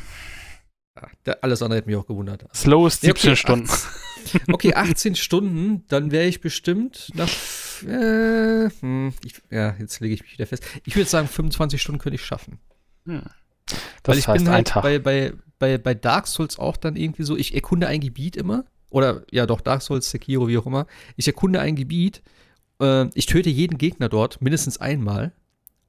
Alles 1.41 1.63
andere 1.63 1.79
hätte 1.79 1.89
mich 1.89 1.97
auch 1.97 2.07
gewundert. 2.07 2.45
Slowest 2.55 3.03
17 3.03 3.31
okay, 3.31 3.37
Stunden. 3.37 3.69
18, 3.69 4.41
okay, 4.53 4.75
18 4.75 5.15
Stunden, 5.15 5.85
dann 5.89 6.11
wäre 6.11 6.27
ich 6.27 6.41
bestimmt 6.41 7.11
nach. 7.15 7.29
Äh, 7.83 8.71
hm, 8.81 9.13
ich, 9.25 9.41
ja, 9.51 9.75
jetzt 9.79 10.01
lege 10.01 10.15
ich 10.15 10.23
mich 10.23 10.33
wieder 10.33 10.47
fest. 10.47 10.65
Ich 10.85 10.97
würde 10.97 11.09
sagen, 11.09 11.29
25 11.29 11.81
Stunden 11.81 12.01
könnte 12.01 12.17
ich 12.17 12.25
schaffen. 12.25 12.59
Hm. 13.07 13.23
Das 13.67 13.79
Weil 14.05 14.19
ich 14.19 14.29
heißt 14.29 14.45
bin 14.45 14.53
halt 14.53 14.73
bei, 14.75 14.99
bei, 14.99 15.33
bei, 15.59 15.79
bei 15.79 15.95
Dark 15.95 16.27
Souls 16.27 16.59
auch 16.59 16.77
dann 16.77 16.97
irgendwie 16.97 17.23
so, 17.23 17.37
ich 17.37 17.55
erkunde 17.55 17.87
ein 17.87 18.01
Gebiet 18.01 18.37
immer. 18.37 18.65
Oder 18.91 19.23
ja, 19.31 19.47
doch, 19.47 19.61
Dark 19.61 19.83
Souls, 19.83 20.11
Sekiro, 20.11 20.49
wie 20.49 20.59
auch 20.59 20.67
immer. 20.67 20.87
Ich 21.17 21.27
erkunde 21.27 21.61
ein 21.61 21.77
Gebiet. 21.77 22.23
Äh, 22.81 23.07
ich 23.15 23.27
töte 23.27 23.51
jeden 23.51 23.79
Gegner 23.79 24.09
dort 24.09 24.41
mindestens 24.41 24.79
einmal. 24.79 25.33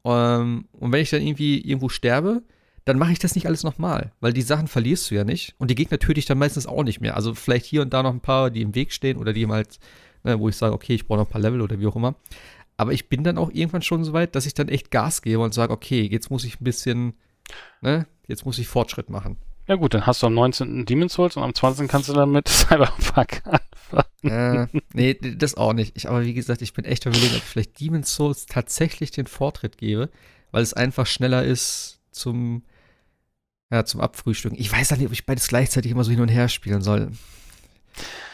Ähm, 0.03 0.67
und 0.73 0.91
wenn 0.91 1.01
ich 1.01 1.09
dann 1.09 1.21
irgendwie 1.21 1.59
irgendwo 1.59 1.89
sterbe, 1.89 2.43
dann 2.89 2.97
mache 2.97 3.11
ich 3.11 3.19
das 3.19 3.35
nicht 3.35 3.45
alles 3.45 3.63
nochmal, 3.63 4.11
weil 4.19 4.33
die 4.33 4.41
Sachen 4.41 4.67
verlierst 4.67 5.11
du 5.11 5.15
ja 5.15 5.23
nicht 5.23 5.53
und 5.59 5.69
die 5.69 5.75
Gegner 5.75 5.99
töte 5.99 6.19
ich 6.19 6.25
dann 6.25 6.39
meistens 6.39 6.65
auch 6.65 6.83
nicht 6.83 7.01
mehr. 7.01 7.15
Also 7.15 7.35
vielleicht 7.35 7.67
hier 7.67 7.83
und 7.83 7.93
da 7.93 8.01
noch 8.01 8.11
ein 8.11 8.19
paar, 8.19 8.49
die 8.49 8.63
im 8.63 8.73
Weg 8.73 8.91
stehen 8.91 9.17
oder 9.17 9.31
die 9.31 9.47
halt, 9.47 9.79
ne, 10.23 10.39
wo 10.39 10.49
ich 10.49 10.55
sage, 10.55 10.73
okay, 10.73 10.95
ich 10.95 11.05
brauche 11.05 11.19
noch 11.19 11.27
ein 11.27 11.31
paar 11.31 11.39
Level 11.39 11.61
oder 11.61 11.79
wie 11.79 11.85
auch 11.85 11.95
immer. 11.95 12.15
Aber 12.77 12.91
ich 12.91 13.07
bin 13.07 13.23
dann 13.23 13.37
auch 13.37 13.51
irgendwann 13.53 13.83
schon 13.83 14.03
so 14.03 14.13
weit, 14.13 14.33
dass 14.33 14.47
ich 14.47 14.55
dann 14.55 14.69
echt 14.69 14.89
Gas 14.89 15.21
gebe 15.21 15.39
und 15.39 15.53
sage, 15.53 15.71
okay, 15.71 16.01
jetzt 16.01 16.31
muss 16.31 16.43
ich 16.45 16.59
ein 16.59 16.63
bisschen, 16.63 17.13
ne, 17.81 18.07
jetzt 18.27 18.43
muss 18.43 18.57
ich 18.57 18.67
Fortschritt 18.67 19.11
machen. 19.11 19.37
Ja 19.67 19.75
gut, 19.75 19.93
dann 19.93 20.07
hast 20.07 20.23
du 20.23 20.27
am 20.27 20.33
19. 20.33 20.87
Demon's 20.87 21.13
Souls 21.13 21.37
und 21.37 21.43
am 21.43 21.53
20. 21.53 21.87
kannst 21.87 22.09
du 22.09 22.13
dann 22.13 22.31
mit 22.31 22.47
Cyberpunk 22.49 23.43
anfangen. 23.45 24.71
Äh, 24.73 24.79
nee, 24.93 25.13
das 25.13 25.53
auch 25.55 25.73
nicht. 25.73 25.95
Ich, 25.95 26.09
aber 26.09 26.25
wie 26.25 26.33
gesagt, 26.33 26.63
ich 26.63 26.73
bin 26.73 26.85
echt 26.85 27.05
überlegen, 27.05 27.35
ob 27.35 27.37
ich 27.37 27.43
vielleicht 27.43 27.79
Demon's 27.79 28.15
Souls 28.15 28.47
tatsächlich 28.47 29.11
den 29.11 29.27
Vortritt 29.27 29.77
gebe, 29.77 30.09
weil 30.49 30.63
es 30.63 30.73
einfach 30.73 31.05
schneller 31.05 31.43
ist 31.43 31.99
zum 32.11 32.63
ja, 33.71 33.85
zum 33.85 34.01
Abfrühstücken. 34.01 34.59
Ich 34.59 34.71
weiß 34.71 34.91
nicht, 34.91 35.05
ob 35.05 35.13
ich 35.13 35.25
beides 35.25 35.47
gleichzeitig 35.47 35.91
immer 35.91 36.03
so 36.03 36.11
hin 36.11 36.21
und 36.21 36.29
her 36.29 36.49
spielen 36.49 36.81
soll. 36.81 37.11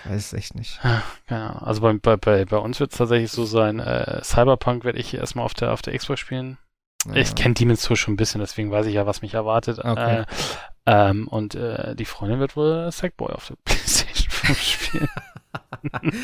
Ich 0.04 0.12
weiß 0.12 0.28
es 0.28 0.34
echt 0.34 0.56
nicht. 0.56 0.80
Ja, 0.84 1.04
Ahnung. 1.28 1.62
Also 1.62 1.82
bei, 1.82 1.94
bei, 1.94 2.16
bei, 2.16 2.46
bei 2.46 2.58
uns 2.58 2.80
wird 2.80 2.92
es 2.92 2.98
tatsächlich 2.98 3.32
so 3.32 3.46
sein, 3.46 3.80
äh, 3.80 4.22
Cyberpunk 4.24 4.86
werde 4.86 5.00
ich 5.00 5.14
erstmal 5.14 5.46
auf 5.46 5.54
der, 5.54 5.74
auf 5.74 5.82
der 5.82 5.98
Xbox 5.98 6.20
spielen. 6.20 6.58
Ja. 7.08 7.16
Ich 7.16 7.36
kenne 7.36 7.54
Demon's 7.54 7.84
Souls 7.84 8.00
schon 8.00 8.14
ein 8.14 8.18
bisschen, 8.18 8.42
deswegen 8.42 8.72
weiß 8.72 8.86
ich 8.88 8.94
ja, 8.94 9.06
was 9.06 9.22
mich 9.22 9.34
erwartet. 9.34 9.80
Okay. 9.80 10.22
Äh, 10.22 10.26
ähm, 10.86 11.28
und 11.28 11.56
äh, 11.56 11.96
die 11.96 12.06
Freundin 12.06 12.40
wird 12.40 12.56
wohl 12.56 12.92
Sackboy 12.92 13.34
auf 13.34 13.48
der 13.48 13.56
PlayStation 13.66 14.30
5 14.30 14.62
spielen. 14.62 15.10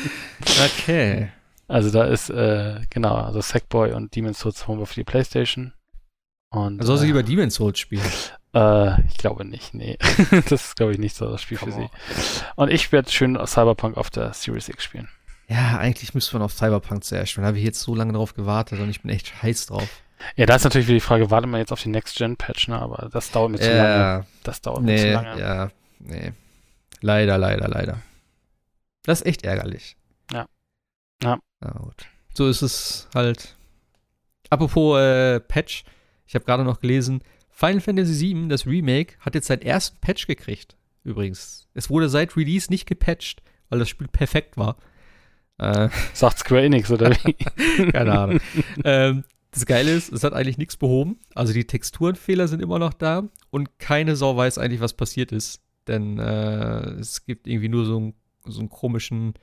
okay. 0.64 1.28
Also 1.68 1.90
da 1.90 2.04
ist, 2.04 2.30
äh, 2.30 2.80
genau, 2.90 3.14
also 3.14 3.40
Sackboy 3.40 3.92
und 3.92 4.14
Demon's 4.14 4.40
Souls 4.40 4.66
holen 4.66 4.78
wir 4.78 4.86
für 4.86 4.94
die 4.94 5.04
PlayStation. 5.04 5.72
Und, 6.52 6.84
Soll 6.84 6.98
sie 6.98 7.04
äh, 7.04 7.08
lieber 7.08 7.22
Demon's 7.22 7.54
Souls 7.54 7.78
spielen? 7.78 8.04
Äh, 8.54 9.00
ich 9.06 9.16
glaube 9.16 9.44
nicht, 9.44 9.72
nee. 9.72 9.96
das 10.30 10.66
ist, 10.66 10.76
glaube 10.76 10.92
ich, 10.92 10.98
nicht 10.98 11.16
so 11.16 11.30
das 11.30 11.40
Spiel 11.40 11.56
Come 11.56 11.72
für 11.72 11.78
on. 11.78 11.88
sie. 11.88 12.44
Und 12.56 12.70
ich 12.70 12.92
werde 12.92 13.10
schön 13.10 13.38
Cyberpunk 13.46 13.96
auf 13.96 14.10
der 14.10 14.34
Series 14.34 14.68
X 14.68 14.84
spielen. 14.84 15.08
Ja, 15.48 15.78
eigentlich 15.78 16.12
müsste 16.14 16.34
man 16.34 16.42
auf 16.42 16.52
Cyberpunk 16.52 17.04
zuerst 17.04 17.32
spielen. 17.32 17.44
Da 17.44 17.48
habe 17.48 17.58
ich 17.58 17.64
jetzt 17.64 17.80
so 17.80 17.94
lange 17.94 18.12
drauf 18.12 18.34
gewartet 18.34 18.80
und 18.80 18.90
ich 18.90 19.00
bin 19.00 19.10
echt 19.10 19.42
heiß 19.42 19.66
drauf. 19.66 20.02
Ja, 20.36 20.46
da 20.46 20.54
ist 20.54 20.64
natürlich 20.64 20.86
wieder 20.86 20.96
die 20.96 21.00
Frage, 21.00 21.30
wartet 21.30 21.50
man 21.50 21.60
jetzt 21.60 21.72
auf 21.72 21.82
die 21.82 21.88
Next-Gen-Patch, 21.88 22.68
ne? 22.68 22.78
Aber 22.78 23.08
das 23.10 23.30
dauert 23.30 23.50
mir 23.50 23.58
zu 23.58 23.70
äh, 23.70 23.76
lange. 23.76 24.26
Das 24.42 24.60
dauert 24.60 24.82
nee, 24.82 24.92
mir 24.92 24.98
zu 24.98 25.12
lange. 25.12 25.40
Ja, 25.40 25.70
nee. 26.00 26.32
Leider, 27.00 27.38
leider, 27.38 27.68
leider. 27.68 28.02
Das 29.02 29.22
ist 29.22 29.26
echt 29.26 29.44
ärgerlich. 29.44 29.96
Ja. 30.32 30.46
Ja. 31.22 31.38
Na 31.60 31.70
gut. 31.70 32.06
So 32.34 32.48
ist 32.48 32.62
es 32.62 33.08
halt. 33.14 33.56
Apropos 34.50 35.00
äh, 35.00 35.40
Patch, 35.40 35.84
ich 36.32 36.34
habe 36.34 36.46
gerade 36.46 36.64
noch 36.64 36.80
gelesen, 36.80 37.22
Final 37.50 37.82
Fantasy 37.82 38.34
VII, 38.34 38.48
das 38.48 38.66
Remake, 38.66 39.16
hat 39.20 39.34
jetzt 39.34 39.48
seinen 39.48 39.60
ersten 39.60 39.98
Patch 40.00 40.26
gekriegt. 40.26 40.78
Übrigens. 41.04 41.68
Es 41.74 41.90
wurde 41.90 42.08
seit 42.08 42.38
Release 42.38 42.70
nicht 42.70 42.86
gepatcht, 42.86 43.42
weil 43.68 43.78
das 43.78 43.90
Spiel 43.90 44.08
perfekt 44.08 44.56
war. 44.56 44.78
Äh, 45.58 45.90
Sagt 46.14 46.38
Square 46.38 46.64
Enix, 46.64 46.90
oder 46.90 47.10
wie? 47.10 47.34
Keine 47.92 48.18
Ahnung. 48.18 48.40
ähm, 48.82 49.24
das 49.50 49.66
Geile 49.66 49.90
ist, 49.90 50.10
es 50.10 50.24
hat 50.24 50.32
eigentlich 50.32 50.56
nichts 50.56 50.78
behoben. 50.78 51.18
Also 51.34 51.52
die 51.52 51.66
Texturenfehler 51.66 52.48
sind 52.48 52.62
immer 52.62 52.78
noch 52.78 52.94
da 52.94 53.24
und 53.50 53.78
keine 53.78 54.16
Sau 54.16 54.34
weiß 54.34 54.56
eigentlich, 54.56 54.80
was 54.80 54.94
passiert 54.94 55.32
ist. 55.32 55.60
Denn 55.86 56.18
äh, 56.18 56.92
es 56.92 57.26
gibt 57.26 57.46
irgendwie 57.46 57.68
nur 57.68 57.84
so, 57.84 58.00
ein, 58.00 58.14
so 58.46 58.60
einen 58.60 58.70
komischen, 58.70 59.34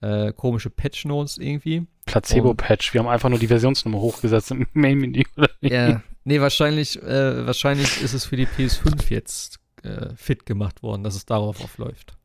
äh, 0.00 0.32
komische 0.32 0.70
Patch-Notes 0.70 1.38
irgendwie. 1.38 1.86
Placebo-Patch. 2.06 2.94
Wir 2.94 2.98
haben 2.98 3.08
einfach 3.08 3.28
nur 3.28 3.38
die 3.38 3.46
Versionsnummer 3.46 4.00
hochgesetzt 4.00 4.50
im 4.50 4.66
Main-Menü. 4.72 5.22
Ja, 5.60 6.02
nee, 6.26 6.40
wahrscheinlich, 6.40 7.02
äh, 7.02 7.46
wahrscheinlich 7.46 8.02
ist 8.02 8.12
es 8.12 8.26
für 8.26 8.36
die 8.36 8.46
PS5 8.46 9.10
jetzt 9.10 9.58
äh, 9.82 10.14
fit 10.16 10.44
gemacht 10.44 10.82
worden, 10.82 11.02
dass 11.02 11.14
es 11.14 11.24
darauf 11.24 11.62
aufläuft. 11.62 12.18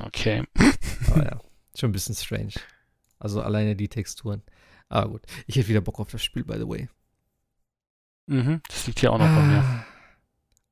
Okay. 0.00 0.44
Aber 1.08 1.24
ja, 1.24 1.40
schon 1.74 1.90
ein 1.90 1.92
bisschen 1.92 2.14
strange. 2.14 2.54
Also 3.18 3.42
alleine 3.42 3.76
die 3.76 3.88
Texturen. 3.88 4.42
Ah, 4.88 5.04
gut. 5.04 5.22
Ich 5.46 5.56
hätte 5.56 5.68
wieder 5.68 5.80
Bock 5.80 6.00
auf 6.00 6.10
das 6.10 6.22
Spiel, 6.22 6.44
by 6.44 6.54
the 6.54 6.68
way. 6.68 6.88
Mhm, 8.26 8.62
das 8.68 8.86
liegt 8.86 9.00
hier 9.00 9.12
auch 9.12 9.18
noch 9.18 9.26
ah. 9.26 9.36
bei 9.36 9.42
mir. 9.42 9.58
Ah. 9.58 9.86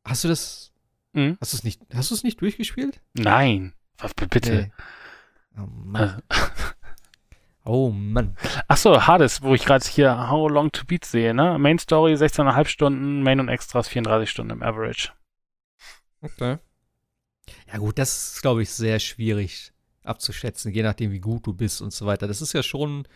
Hast 0.04 0.24
du 0.24 0.28
das? 0.28 0.72
Mhm. 1.12 1.36
Hast 1.40 1.52
du 1.52 1.56
es 1.56 1.64
nicht, 1.64 1.82
hast 1.92 2.10
du 2.10 2.14
es 2.14 2.22
nicht 2.22 2.40
durchgespielt? 2.40 3.00
Nein. 3.14 3.74
Bitte. 4.30 4.70
Nee. 5.56 5.60
Oh 5.60 5.66
Mann. 5.66 6.22
Oh 7.70 7.90
Mann. 7.90 8.36
Achso, 8.68 9.06
Hades, 9.06 9.42
wo 9.42 9.54
ich 9.54 9.64
gerade 9.64 9.86
hier 9.86 10.28
How 10.28 10.50
Long 10.50 10.72
to 10.72 10.84
Beat 10.84 11.04
sehe, 11.04 11.34
ne? 11.34 11.58
Main 11.58 11.78
Story 11.78 12.14
16,5 12.14 12.66
Stunden, 12.66 13.22
Main 13.22 13.40
und 13.40 13.48
Extras 13.48 13.88
34 13.88 14.30
Stunden 14.30 14.52
im 14.52 14.62
Average. 14.62 15.12
Okay. 16.22 16.58
Ja, 17.72 17.78
gut, 17.78 17.98
das 17.98 18.34
ist, 18.34 18.42
glaube 18.42 18.62
ich, 18.62 18.70
sehr 18.70 18.98
schwierig 18.98 19.72
abzuschätzen, 20.04 20.72
je 20.72 20.82
nachdem, 20.82 21.12
wie 21.12 21.20
gut 21.20 21.46
du 21.46 21.52
bist 21.52 21.80
und 21.82 21.92
so 21.92 22.06
weiter. 22.06 22.26
Das 22.26 22.42
ist 22.42 22.52
ja 22.52 22.62
schon 22.62 23.06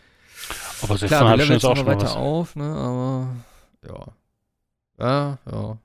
aber 0.81 0.95
16,5 0.95 0.97
Stunden 0.97 1.53
ist 1.53 1.65
auch 1.65 1.77
schon 1.77 1.85
weiter 1.85 2.05
was. 2.05 2.15
auf, 2.15 2.55
ne? 2.55 2.65
Aber 2.65 3.35
ja. 3.87 4.15
Ja, 4.97 5.39
ja. 5.51 5.77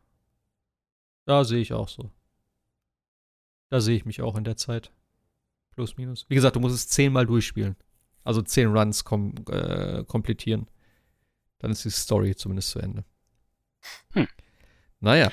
Da 1.25 1.45
sehe 1.45 1.61
ich 1.61 1.73
auch 1.73 1.89
so. 1.89 2.11
Da 3.69 3.81
sehe 3.81 3.97
ich 3.97 4.05
mich 4.05 4.23
auch 4.23 4.37
in 4.37 4.45
der 4.45 4.57
Zeit. 4.57 4.91
Plus, 5.71 5.97
minus. 5.97 6.27
Wie 6.29 6.35
gesagt, 6.35 6.57
du 6.57 6.61
musst 6.61 6.75
es 6.75 6.89
zehnmal 6.89 7.27
durchspielen. 7.27 7.77
Also 8.31 8.43
zehn 8.43 8.69
Runs 8.69 9.03
kom 9.05 9.35
äh, 9.51 10.05
komplettieren. 10.05 10.69
Dann 11.59 11.73
ist 11.73 11.85
die 11.85 11.91
Story 11.91 12.37
zumindest 12.37 12.71
zu 12.71 12.79
Ende. 12.79 13.05
Hm. 14.13 14.29
Naja. 15.01 15.33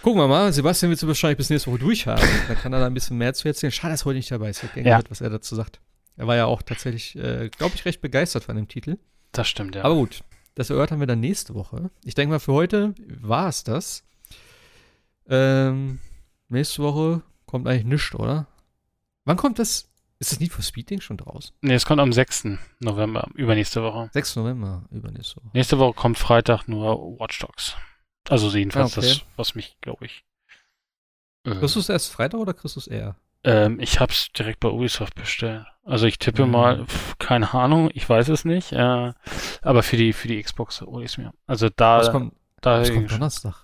Gucken 0.00 0.22
wir 0.22 0.26
mal. 0.26 0.50
Sebastian 0.50 0.88
wird 0.88 1.02
es 1.02 1.06
wahrscheinlich 1.06 1.36
bis 1.36 1.50
nächste 1.50 1.70
Woche 1.70 1.80
durchhaben. 1.80 2.26
Dann 2.48 2.56
kann 2.56 2.72
er 2.72 2.80
da 2.80 2.86
ein 2.86 2.94
bisschen 2.94 3.18
mehr 3.18 3.34
zu 3.34 3.46
erzählen. 3.46 3.70
Schade, 3.70 3.92
dass 3.92 4.02
er 4.02 4.06
heute 4.06 4.16
nicht 4.16 4.30
dabei 4.30 4.48
ist. 4.48 4.62
Ich 4.62 4.70
hätte 4.70 4.78
Ja. 4.80 4.96
gehört, 4.96 5.10
was 5.10 5.20
er 5.20 5.28
dazu 5.28 5.54
sagt. 5.54 5.80
Er 6.16 6.26
war 6.26 6.34
ja 6.36 6.46
auch 6.46 6.62
tatsächlich, 6.62 7.14
äh, 7.16 7.50
glaube 7.50 7.74
ich, 7.74 7.84
recht 7.84 8.00
begeistert 8.00 8.44
von 8.44 8.56
dem 8.56 8.68
Titel. 8.68 8.96
Das 9.32 9.46
stimmt, 9.48 9.74
ja. 9.74 9.84
Aber 9.84 9.94
gut, 9.96 10.22
das 10.54 10.70
erörtern 10.70 11.00
wir 11.00 11.06
dann 11.06 11.20
nächste 11.20 11.52
Woche. 11.54 11.90
Ich 12.04 12.14
denke 12.14 12.30
mal, 12.32 12.38
für 12.38 12.54
heute 12.54 12.94
war 13.20 13.48
es 13.48 13.64
das. 13.64 14.02
Ähm, 15.28 15.98
nächste 16.48 16.82
Woche 16.82 17.22
kommt 17.46 17.66
eigentlich 17.68 17.84
nichts, 17.84 18.14
oder? 18.14 18.46
Wann 19.26 19.36
kommt 19.36 19.58
das? 19.58 19.90
Ist 20.24 20.32
das 20.32 20.40
Need 20.40 20.52
for 20.52 20.62
Speed 20.64 20.90
Ding 20.90 21.00
schon 21.00 21.16
draußen? 21.16 21.54
nee, 21.60 21.74
es 21.74 21.84
kommt 21.84 22.00
am 22.00 22.12
6. 22.12 22.48
November, 22.80 23.28
übernächste 23.34 23.82
Woche. 23.82 24.08
6. 24.12 24.36
November, 24.36 24.84
übernächste 24.90 25.36
Woche. 25.36 25.50
Nächste 25.52 25.78
Woche 25.78 25.94
kommt 25.94 26.18
Freitag 26.18 26.66
nur 26.68 27.18
Watch 27.20 27.38
Dogs. 27.40 27.76
Also 28.28 28.48
jedenfalls 28.56 28.96
Ah, 28.96 29.00
okay. 29.00 29.08
das, 29.08 29.22
was 29.36 29.54
mich, 29.54 29.76
glaube 29.82 30.06
ich. 30.06 30.24
Äh, 31.44 31.50
Kriegst 31.56 31.76
du 31.76 31.80
es 31.80 31.88
erst 31.90 32.10
Freitag 32.12 32.40
oder 32.40 32.54
kriegst 32.54 32.76
du 32.76 32.80
es 32.80 32.86
eher? 32.86 33.16
ähm, 33.46 33.78
ich 33.80 34.00
hab's 34.00 34.32
direkt 34.32 34.60
bei 34.60 34.70
Ubisoft 34.70 35.14
bestellt. 35.14 35.66
Also 35.84 36.06
ich 36.06 36.18
tippe 36.18 36.46
Mhm. 36.46 36.50
mal, 36.52 36.86
pf, 36.86 37.18
keine 37.18 37.52
Ahnung, 37.52 37.90
ich 37.92 38.08
weiß 38.08 38.28
es 38.30 38.46
nicht. 38.46 38.72
Äh, 38.72 39.12
aber 39.60 39.82
für 39.82 39.98
die 39.98 40.14
für 40.14 40.28
die 40.28 40.42
Xbox 40.42 40.80
hole 40.80 41.04
ich's 41.04 41.18
mir. 41.18 41.34
Also 41.46 41.68
da, 41.68 41.98
Was 41.98 42.10
kommt, 42.10 42.34
da 42.62 42.80
was 42.80 42.90
kommt 42.90 43.10
Donnerstag? 43.12 43.56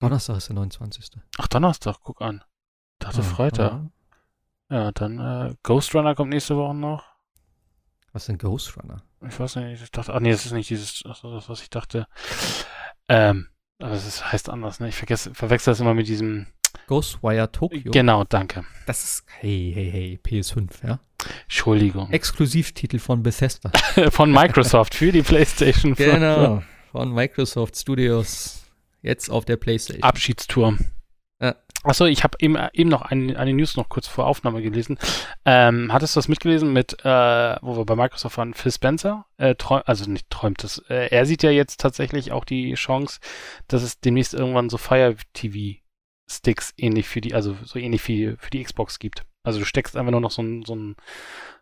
Donnerstag 0.00 0.36
ist 0.38 0.48
der 0.48 0.54
29. 0.56 1.10
Ach 1.38 1.46
Donnerstag, 1.46 1.98
guck 2.02 2.20
an. 2.22 2.42
Dachte 2.98 3.20
Ah, 3.20 3.22
Freitag. 3.22 3.72
ah. 3.72 3.90
Ja, 4.70 4.92
dann 4.92 5.18
äh, 5.18 5.54
Ghost 5.62 5.94
Runner 5.94 6.14
kommt 6.14 6.30
nächste 6.30 6.56
Woche 6.56 6.74
noch. 6.74 7.04
Was 8.12 8.22
ist 8.22 8.28
denn 8.28 8.38
Ghost 8.38 8.76
Runner? 8.76 9.02
Ich 9.28 9.38
weiß 9.38 9.56
nicht, 9.56 9.82
ich 9.82 9.90
dachte, 9.90 10.14
ach 10.14 10.20
nee, 10.20 10.30
das 10.30 10.46
ist 10.46 10.52
nicht 10.52 10.70
dieses, 10.70 11.02
ach 11.06 11.20
das, 11.22 11.48
was 11.48 11.62
ich 11.62 11.70
dachte. 11.70 12.06
Ähm, 13.08 13.48
aber 13.78 13.92
es 13.92 14.32
heißt 14.32 14.48
anders, 14.48 14.80
ne? 14.80 14.88
Ich 14.88 14.96
vergesse, 14.96 15.34
verwechsel 15.34 15.72
das 15.72 15.80
immer 15.80 15.94
mit 15.94 16.08
diesem. 16.08 16.46
Ghostwire 16.86 17.50
Tokyo. 17.50 17.90
Genau, 17.90 18.24
danke. 18.24 18.64
Das 18.86 19.02
ist, 19.02 19.24
hey, 19.38 19.72
hey, 19.74 19.90
hey, 19.90 20.20
PS5, 20.24 20.86
ja? 20.86 21.00
Entschuldigung. 21.42 22.10
Exklusivtitel 22.10 22.98
von 22.98 23.22
Bethesda. 23.22 23.70
Von 24.10 24.32
Microsoft 24.32 24.94
für 24.94 25.12
die 25.12 25.22
PlayStation 25.22 25.94
5. 25.94 26.12
genau. 26.12 26.62
Von 26.92 27.12
Microsoft 27.12 27.76
Studios. 27.76 28.64
Jetzt 29.02 29.30
auf 29.30 29.44
der 29.44 29.56
PlayStation. 29.56 30.02
Abschiedstour. 30.02 30.78
Achso, 31.82 32.04
ich 32.04 32.24
habe 32.24 32.36
eben, 32.40 32.58
eben 32.74 32.90
noch 32.90 33.02
eine, 33.02 33.38
eine 33.38 33.54
News 33.54 33.76
noch 33.76 33.88
kurz 33.88 34.06
vor 34.06 34.26
Aufnahme 34.26 34.60
gelesen. 34.60 34.98
Ähm, 35.46 35.92
hattest 35.92 36.14
du 36.14 36.18
das 36.18 36.28
mitgelesen 36.28 36.72
mit, 36.72 37.04
äh, 37.04 37.56
wo 37.62 37.76
wir 37.76 37.86
bei 37.86 37.96
Microsoft 37.96 38.36
waren, 38.36 38.52
Phil 38.52 38.70
Spencer? 38.70 39.24
Äh, 39.38 39.54
träum, 39.54 39.80
also 39.86 40.10
nicht 40.10 40.28
träumt 40.28 40.62
es. 40.62 40.78
Äh, 40.90 41.08
er 41.10 41.24
sieht 41.24 41.42
ja 41.42 41.50
jetzt 41.50 41.80
tatsächlich 41.80 42.32
auch 42.32 42.44
die 42.44 42.74
Chance, 42.74 43.20
dass 43.66 43.82
es 43.82 43.98
demnächst 43.98 44.34
irgendwann 44.34 44.68
so 44.68 44.76
Fire 44.76 45.16
TV 45.32 45.80
Sticks 46.28 46.74
ähnlich 46.76 47.08
für 47.08 47.20
die, 47.20 47.34
also 47.34 47.56
so 47.64 47.78
ähnlich 47.78 48.06
wie 48.06 48.34
für 48.38 48.50
die 48.50 48.62
Xbox 48.62 48.98
gibt. 48.98 49.24
Also 49.42 49.58
du 49.58 49.64
steckst 49.64 49.96
einfach 49.96 50.12
nur 50.12 50.20
noch 50.20 50.30
so 50.30 50.42
ein, 50.42 50.64
so 50.66 50.74
ein, 50.74 50.96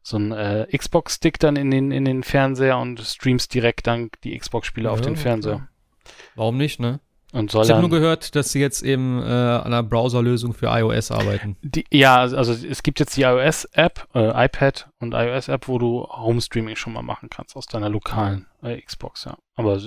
so 0.02 0.18
ein 0.18 0.32
äh, 0.32 0.66
Xbox-Stick 0.76 1.38
dann 1.38 1.54
in 1.54 1.70
den, 1.70 1.92
in 1.92 2.04
den 2.04 2.24
Fernseher 2.24 2.76
und 2.78 3.00
streamst 3.00 3.54
direkt 3.54 3.86
dann 3.86 4.10
die 4.24 4.36
Xbox-Spiele 4.36 4.90
auf 4.90 4.98
Ja, 4.98 5.04
den 5.06 5.16
Fernseher. 5.16 5.68
Warum 6.34 6.56
nicht, 6.56 6.80
ne? 6.80 7.00
Und 7.32 7.50
soll 7.50 7.64
Ich 7.64 7.70
habe 7.70 7.80
nur 7.80 7.90
gehört, 7.90 8.34
dass 8.36 8.52
sie 8.52 8.60
jetzt 8.60 8.82
eben 8.82 9.20
äh, 9.20 9.24
an 9.24 9.66
einer 9.66 9.82
Browserlösung 9.82 10.54
für 10.54 10.66
iOS 10.66 11.10
arbeiten. 11.10 11.56
Die, 11.62 11.84
ja, 11.92 12.20
also 12.20 12.52
es 12.52 12.82
gibt 12.82 13.00
jetzt 13.00 13.16
die 13.16 13.22
iOS-App, 13.22 14.08
äh, 14.14 14.46
iPad 14.46 14.88
und 14.98 15.12
iOS-App, 15.12 15.68
wo 15.68 15.78
du 15.78 16.06
Home-Streaming 16.08 16.76
schon 16.76 16.94
mal 16.94 17.02
machen 17.02 17.28
kannst 17.28 17.54
aus 17.54 17.66
deiner 17.66 17.90
lokalen 17.90 18.46
äh, 18.62 18.80
Xbox, 18.80 19.24
ja. 19.26 19.36
Aber 19.56 19.78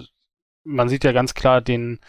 man 0.63 0.89
sieht 0.89 1.03
ja 1.03 1.11
ganz 1.13 1.33
klar 1.33 1.61
den, 1.61 1.99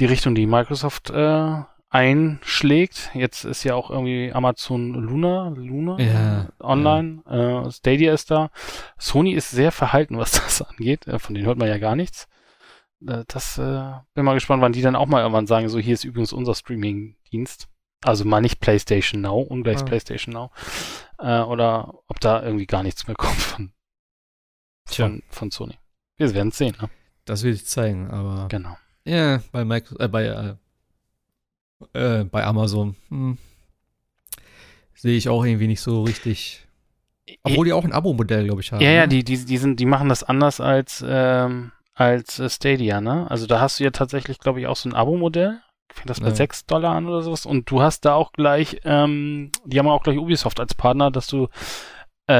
die 0.00 0.06
Richtung, 0.06 0.34
die 0.34 0.46
Microsoft 0.46 1.10
äh, 1.10 1.62
einschlägt. 1.90 3.10
Jetzt 3.14 3.44
ist 3.44 3.64
ja 3.64 3.74
auch 3.74 3.90
irgendwie 3.90 4.32
Amazon 4.32 4.92
Luna, 4.94 5.52
Luna 5.54 5.98
Ja, 6.00 6.48
online, 6.60 7.22
Äh, 7.26 7.70
Stadia 7.70 8.12
ist 8.12 8.30
da. 8.30 8.50
Sony 8.98 9.32
ist 9.32 9.50
sehr 9.50 9.72
verhalten, 9.72 10.18
was 10.18 10.32
das 10.32 10.62
angeht. 10.68 11.06
Äh, 11.06 11.18
von 11.18 11.34
denen 11.34 11.46
hört 11.46 11.58
man 11.58 11.68
ja 11.68 11.78
gar 11.78 11.96
nichts. 11.96 12.28
Äh, 13.06 13.24
das 13.28 13.58
äh, 13.58 13.92
bin 14.14 14.24
mal 14.24 14.34
gespannt, 14.34 14.62
wann 14.62 14.72
die 14.72 14.82
dann 14.82 14.96
auch 14.96 15.06
mal 15.06 15.20
irgendwann 15.20 15.46
sagen, 15.46 15.68
so 15.68 15.78
hier 15.78 15.94
ist 15.94 16.04
übrigens 16.04 16.32
unser 16.32 16.54
Streaming-Dienst. 16.54 17.68
Also 18.04 18.24
mal 18.24 18.40
nicht 18.40 18.60
PlayStation 18.60 19.20
Now, 19.22 19.40
ungleich 19.40 19.80
Ah. 19.80 19.84
PlayStation 19.84 20.32
Now. 20.32 20.50
Äh, 21.18 21.40
oder 21.40 21.94
ob 22.06 22.20
da 22.20 22.42
irgendwie 22.42 22.66
gar 22.66 22.82
nichts 22.82 23.06
mehr 23.06 23.16
kommt 23.16 23.34
von, 23.40 23.72
von, 24.86 25.22
von 25.30 25.50
Sony. 25.50 25.78
Wir 26.16 26.32
werden 26.34 26.48
es 26.48 26.58
sehen, 26.58 26.76
ne? 26.80 26.88
Das 27.24 27.42
will 27.42 27.52
ich 27.52 27.66
zeigen, 27.66 28.10
aber 28.10 28.48
Genau. 28.48 28.76
ja, 29.04 29.42
bei 29.52 29.62
äh, 29.62 30.08
bei, 30.08 30.24
äh, 30.24 30.54
äh, 31.92 32.24
bei 32.24 32.44
Amazon 32.44 32.96
hm, 33.08 33.38
sehe 34.94 35.16
ich 35.16 35.28
auch 35.28 35.44
irgendwie 35.44 35.66
nicht 35.66 35.80
so 35.80 36.02
richtig. 36.04 36.66
Obwohl 37.42 37.66
die 37.66 37.72
auch 37.72 37.84
ein 37.84 37.92
Abo-Modell, 37.92 38.44
glaube 38.44 38.62
ich, 38.62 38.72
haben. 38.72 38.80
Ja, 38.80 38.90
ja, 38.90 39.02
ne? 39.02 39.08
die, 39.08 39.24
die, 39.24 39.44
die, 39.44 39.58
sind, 39.58 39.78
die 39.78 39.84
machen 39.84 40.08
das 40.08 40.22
anders 40.24 40.60
als, 40.60 41.04
ähm, 41.06 41.72
als 41.98 42.38
äh, 42.38 42.48
Stadia, 42.48 43.00
ne? 43.00 43.26
Also 43.30 43.46
da 43.46 43.60
hast 43.60 43.80
du 43.80 43.84
ja 43.84 43.90
tatsächlich, 43.90 44.38
glaube 44.38 44.60
ich, 44.60 44.66
auch 44.66 44.76
so 44.76 44.88
ein 44.88 44.94
Abo-Modell. 44.94 45.60
Fängt 45.92 46.10
das 46.10 46.20
bei 46.20 46.28
Ja. 46.28 46.34
6 46.34 46.66
Dollar 46.66 46.94
an 46.94 47.06
oder 47.06 47.22
sowas. 47.22 47.44
Und 47.46 47.70
du 47.70 47.82
hast 47.82 48.04
da 48.04 48.14
auch 48.14 48.32
gleich, 48.32 48.80
ähm, 48.84 49.50
die 49.64 49.78
haben 49.78 49.88
auch 49.88 50.02
gleich 50.02 50.18
Ubisoft 50.18 50.60
als 50.60 50.74
Partner, 50.74 51.10
dass 51.10 51.26
du 51.26 51.48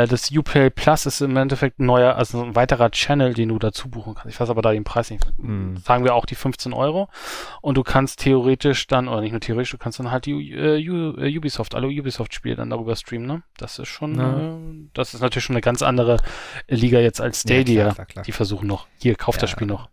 das 0.06 0.30
Uplay 0.30 0.68
Plus 0.70 1.06
ist 1.06 1.22
im 1.22 1.36
Endeffekt 1.36 1.78
ein 1.80 1.86
neuer, 1.86 2.14
also 2.16 2.42
ein 2.44 2.54
weiterer 2.54 2.90
Channel, 2.90 3.32
den 3.32 3.48
du 3.48 3.58
dazu 3.58 3.88
buchen 3.88 4.14
kannst. 4.14 4.34
Ich 4.34 4.38
weiß 4.40 4.50
aber 4.50 4.60
da 4.60 4.72
den 4.72 4.84
Preis 4.84 5.10
nicht. 5.10 5.26
Hm. 5.40 5.78
Sagen 5.78 6.04
wir 6.04 6.14
auch 6.14 6.26
die 6.26 6.34
15 6.34 6.72
Euro. 6.74 7.08
Und 7.62 7.76
du 7.76 7.82
kannst 7.82 8.20
theoretisch 8.20 8.86
dann, 8.86 9.08
oder 9.08 9.22
nicht 9.22 9.32
nur 9.32 9.40
theoretisch, 9.40 9.70
du 9.70 9.78
kannst 9.78 9.98
dann 9.98 10.10
halt 10.10 10.26
die 10.26 10.52
äh, 10.52 10.78
äh, 10.78 11.38
Ubisoft, 11.38 11.74
alle 11.74 11.86
Ubisoft-Spiele 11.88 12.56
dann 12.56 12.68
darüber 12.70 12.94
streamen, 12.96 13.26
ne? 13.26 13.42
Das 13.56 13.78
ist 13.78 13.88
schon, 13.88 14.16
Ja. 14.18 14.38
äh, 14.38 14.56
das 14.92 15.14
ist 15.14 15.20
natürlich 15.22 15.44
schon 15.44 15.54
eine 15.56 15.62
ganz 15.62 15.80
andere 15.82 16.18
Liga 16.68 16.98
jetzt 17.00 17.20
als 17.20 17.40
Stadia. 17.40 17.74
Ja, 17.74 17.82
klar, 17.84 17.94
klar, 17.94 18.06
klar. 18.06 18.24
Die 18.24 18.32
versuchen 18.32 18.66
noch, 18.68 18.86
hier, 19.00 19.14
kauft 19.14 19.42
das 19.42 19.50
Ja. 19.50 19.56
Spiel 19.56 19.66
noch. 19.68 19.88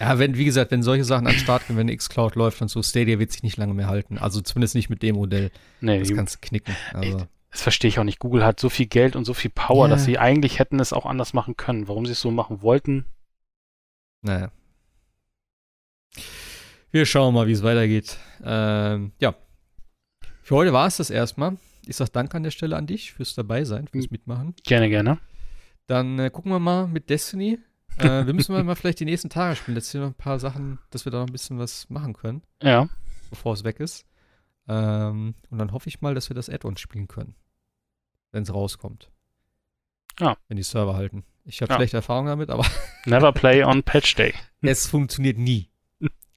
Ja, 0.00 0.18
wenn, 0.18 0.36
wie 0.36 0.44
gesagt, 0.44 0.72
wenn 0.72 0.82
solche 0.82 1.04
Sachen 1.04 1.28
an 1.28 1.34
den 1.34 1.38
Start 1.38 1.68
gehen, 1.68 1.76
wenn 1.76 1.86
Xcloud 1.96 2.34
läuft 2.34 2.60
und 2.60 2.68
so, 2.68 2.82
Stadia 2.82 3.20
wird 3.20 3.30
sich 3.30 3.44
nicht 3.44 3.56
lange 3.58 3.74
mehr 3.74 3.86
halten. 3.86 4.18
Also 4.18 4.40
zumindest 4.40 4.74
nicht 4.74 4.90
mit 4.90 5.02
dem 5.02 5.14
Modell. 5.14 5.52
Nee, 5.80 6.00
Das 6.00 6.12
kannst 6.12 6.34
du 6.34 6.38
knicken. 6.48 6.74
Also, 6.92 7.26
das 7.54 7.62
verstehe 7.62 7.88
ich 7.88 8.00
auch 8.00 8.04
nicht. 8.04 8.18
Google 8.18 8.44
hat 8.44 8.58
so 8.58 8.68
viel 8.68 8.86
Geld 8.86 9.14
und 9.14 9.24
so 9.24 9.32
viel 9.32 9.50
Power, 9.52 9.86
Ja. 9.86 9.90
dass 9.94 10.04
sie 10.04 10.18
eigentlich 10.18 10.58
hätten 10.58 10.80
es 10.80 10.92
auch 10.92 11.06
anders 11.06 11.34
machen 11.34 11.56
können. 11.56 11.86
Warum 11.86 12.04
sie 12.04 12.10
es 12.12 12.20
so 12.20 12.32
machen 12.32 12.62
wollten, 12.62 13.04
naja. 14.22 14.50
Wir 16.90 17.06
schauen 17.06 17.34
mal, 17.34 17.46
wie 17.46 17.52
es 17.52 17.62
weitergeht. 17.62 18.18
Ähm, 18.42 19.12
ja. 19.20 19.34
Für 20.42 20.56
heute 20.56 20.72
war 20.72 20.86
es 20.86 20.96
das 20.98 21.10
erstmal. 21.10 21.56
Ich 21.86 21.96
sag 21.96 22.08
Danke 22.12 22.36
an 22.36 22.42
der 22.42 22.50
Stelle 22.50 22.76
an 22.76 22.86
dich 22.86 23.12
fürs 23.12 23.34
Dabeisein, 23.34 23.88
fürs 23.88 24.10
Mitmachen. 24.10 24.54
gerne, 24.64 24.88
gerne. 24.88 25.18
Dann 25.86 26.18
äh, 26.18 26.30
gucken 26.30 26.50
wir 26.52 26.58
mal 26.58 26.86
mit 26.88 27.10
Destiny. 27.10 27.58
Äh, 27.98 28.26
wir 28.26 28.32
müssen 28.32 28.52
mal, 28.52 28.64
mal 28.64 28.74
vielleicht 28.74 29.00
die 29.00 29.04
nächsten 29.04 29.28
Tage 29.30 29.56
spielen. 29.56 29.76
Jetzt 29.76 29.90
sind 29.90 30.00
noch 30.00 30.08
ein 30.08 30.14
paar 30.14 30.38
Sachen, 30.40 30.78
dass 30.90 31.04
wir 31.04 31.12
da 31.12 31.18
noch 31.20 31.26
ein 31.26 31.32
bisschen 31.32 31.58
was 31.58 31.88
machen 31.90 32.14
können, 32.14 32.42
Ja, 32.62 32.88
bevor 33.30 33.52
es 33.54 33.64
weg 33.64 33.80
ist. 33.80 34.06
Ähm, 34.66 35.34
und 35.50 35.58
dann 35.58 35.72
hoffe 35.72 35.88
ich 35.88 36.00
mal, 36.00 36.14
dass 36.14 36.30
wir 36.30 36.34
das 36.34 36.48
Add-on 36.48 36.76
spielen 36.78 37.06
können. 37.08 37.34
Wenn 38.34 38.42
es 38.42 38.52
rauskommt. 38.52 39.10
Ja. 40.20 40.36
Wenn 40.48 40.56
die 40.56 40.62
Server 40.62 40.96
halten. 40.96 41.24
Ich 41.44 41.62
habe 41.62 41.72
Ja. 41.72 41.76
schlechte 41.78 41.98
Erfahrungen 41.98 42.28
damit, 42.28 42.50
aber 42.50 42.64
never 43.06 43.32
play 43.32 43.62
on 43.64 43.82
Patch 43.82 44.14
Day. 44.16 44.34
es 44.62 44.86
funktioniert 44.86 45.38
nie. 45.38 45.68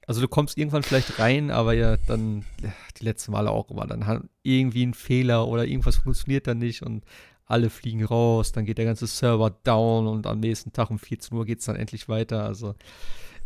Also 0.06 0.22
du 0.22 0.28
kommst 0.28 0.56
irgendwann 0.56 0.82
vielleicht 0.84 1.18
rein, 1.18 1.50
aber 1.50 1.74
ja, 1.74 1.98
dann 2.06 2.44
ja, 2.62 2.72
die 2.98 3.04
letzten 3.04 3.32
Male 3.32 3.50
auch 3.50 3.68
immer. 3.70 3.86
Dann 3.86 4.06
hat 4.06 4.22
irgendwie 4.42 4.86
ein 4.86 4.94
Fehler 4.94 5.46
oder 5.46 5.66
irgendwas 5.66 5.96
funktioniert 5.96 6.46
dann 6.46 6.58
nicht 6.58 6.82
und 6.82 7.04
alle 7.44 7.68
fliegen 7.68 8.04
raus, 8.04 8.52
dann 8.52 8.64
geht 8.64 8.78
der 8.78 8.84
ganze 8.84 9.06
Server 9.06 9.50
down 9.64 10.06
und 10.06 10.26
am 10.26 10.40
nächsten 10.40 10.72
Tag 10.72 10.90
um 10.90 10.98
14 10.98 11.36
Uhr 11.36 11.44
geht 11.46 11.58
es 11.60 11.64
dann 11.66 11.76
endlich 11.76 12.08
weiter. 12.08 12.44
Also 12.44 12.74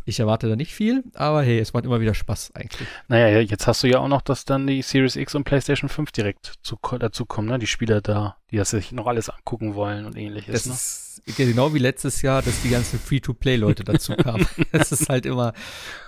ich 0.05 0.19
erwarte 0.19 0.49
da 0.49 0.55
nicht 0.55 0.73
viel, 0.73 1.03
aber 1.13 1.43
hey, 1.43 1.59
es 1.59 1.73
macht 1.73 1.85
immer 1.85 1.99
wieder 2.01 2.13
Spaß 2.13 2.51
eigentlich. 2.55 2.87
Naja, 3.07 3.39
jetzt 3.39 3.67
hast 3.67 3.83
du 3.83 3.87
ja 3.87 3.99
auch 3.99 4.07
noch, 4.07 4.21
dass 4.21 4.45
dann 4.45 4.67
die 4.67 4.81
Series 4.81 5.15
X 5.15 5.35
und 5.35 5.43
PlayStation 5.43 5.89
5 5.89 6.11
direkt 6.11 6.53
zu, 6.61 6.77
dazu 6.99 7.25
kommen, 7.25 7.47
ne? 7.47 7.59
Die 7.59 7.67
Spieler 7.67 8.01
da, 8.01 8.37
die 8.51 8.57
das 8.57 8.71
sich 8.71 8.91
noch 8.91 9.07
alles 9.07 9.29
angucken 9.29 9.75
wollen 9.75 10.05
und 10.05 10.17
ähnliches, 10.17 10.53
Das 10.53 10.65
ne? 10.65 10.73
ist 10.73 11.37
genau 11.37 11.73
wie 11.73 11.79
letztes 11.79 12.21
Jahr, 12.21 12.41
dass 12.41 12.61
die 12.61 12.69
ganzen 12.69 12.99
Free-to-Play-Leute 12.99 13.83
dazu 13.83 14.13
kamen. 14.17 14.45
Das 14.71 14.91
ist 14.91 15.09
halt 15.09 15.25
immer, 15.25 15.53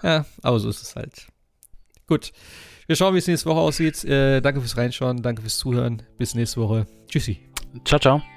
ja, 0.03 0.25
aber 0.41 0.59
so 0.59 0.69
ist 0.69 0.81
es 0.81 0.95
halt. 0.95 1.27
Gut, 2.07 2.31
wir 2.87 2.95
schauen, 2.95 3.13
wie 3.15 3.19
es 3.19 3.27
nächste 3.27 3.49
Woche 3.49 3.59
aussieht. 3.59 4.03
Äh, 4.03 4.41
danke 4.41 4.61
fürs 4.61 4.77
Reinschauen, 4.77 5.21
danke 5.21 5.41
fürs 5.41 5.57
Zuhören. 5.57 6.03
Bis 6.17 6.35
nächste 6.35 6.61
Woche. 6.61 6.85
Tschüssi. 7.07 7.39
Ciao, 7.83 7.99
ciao. 7.99 8.34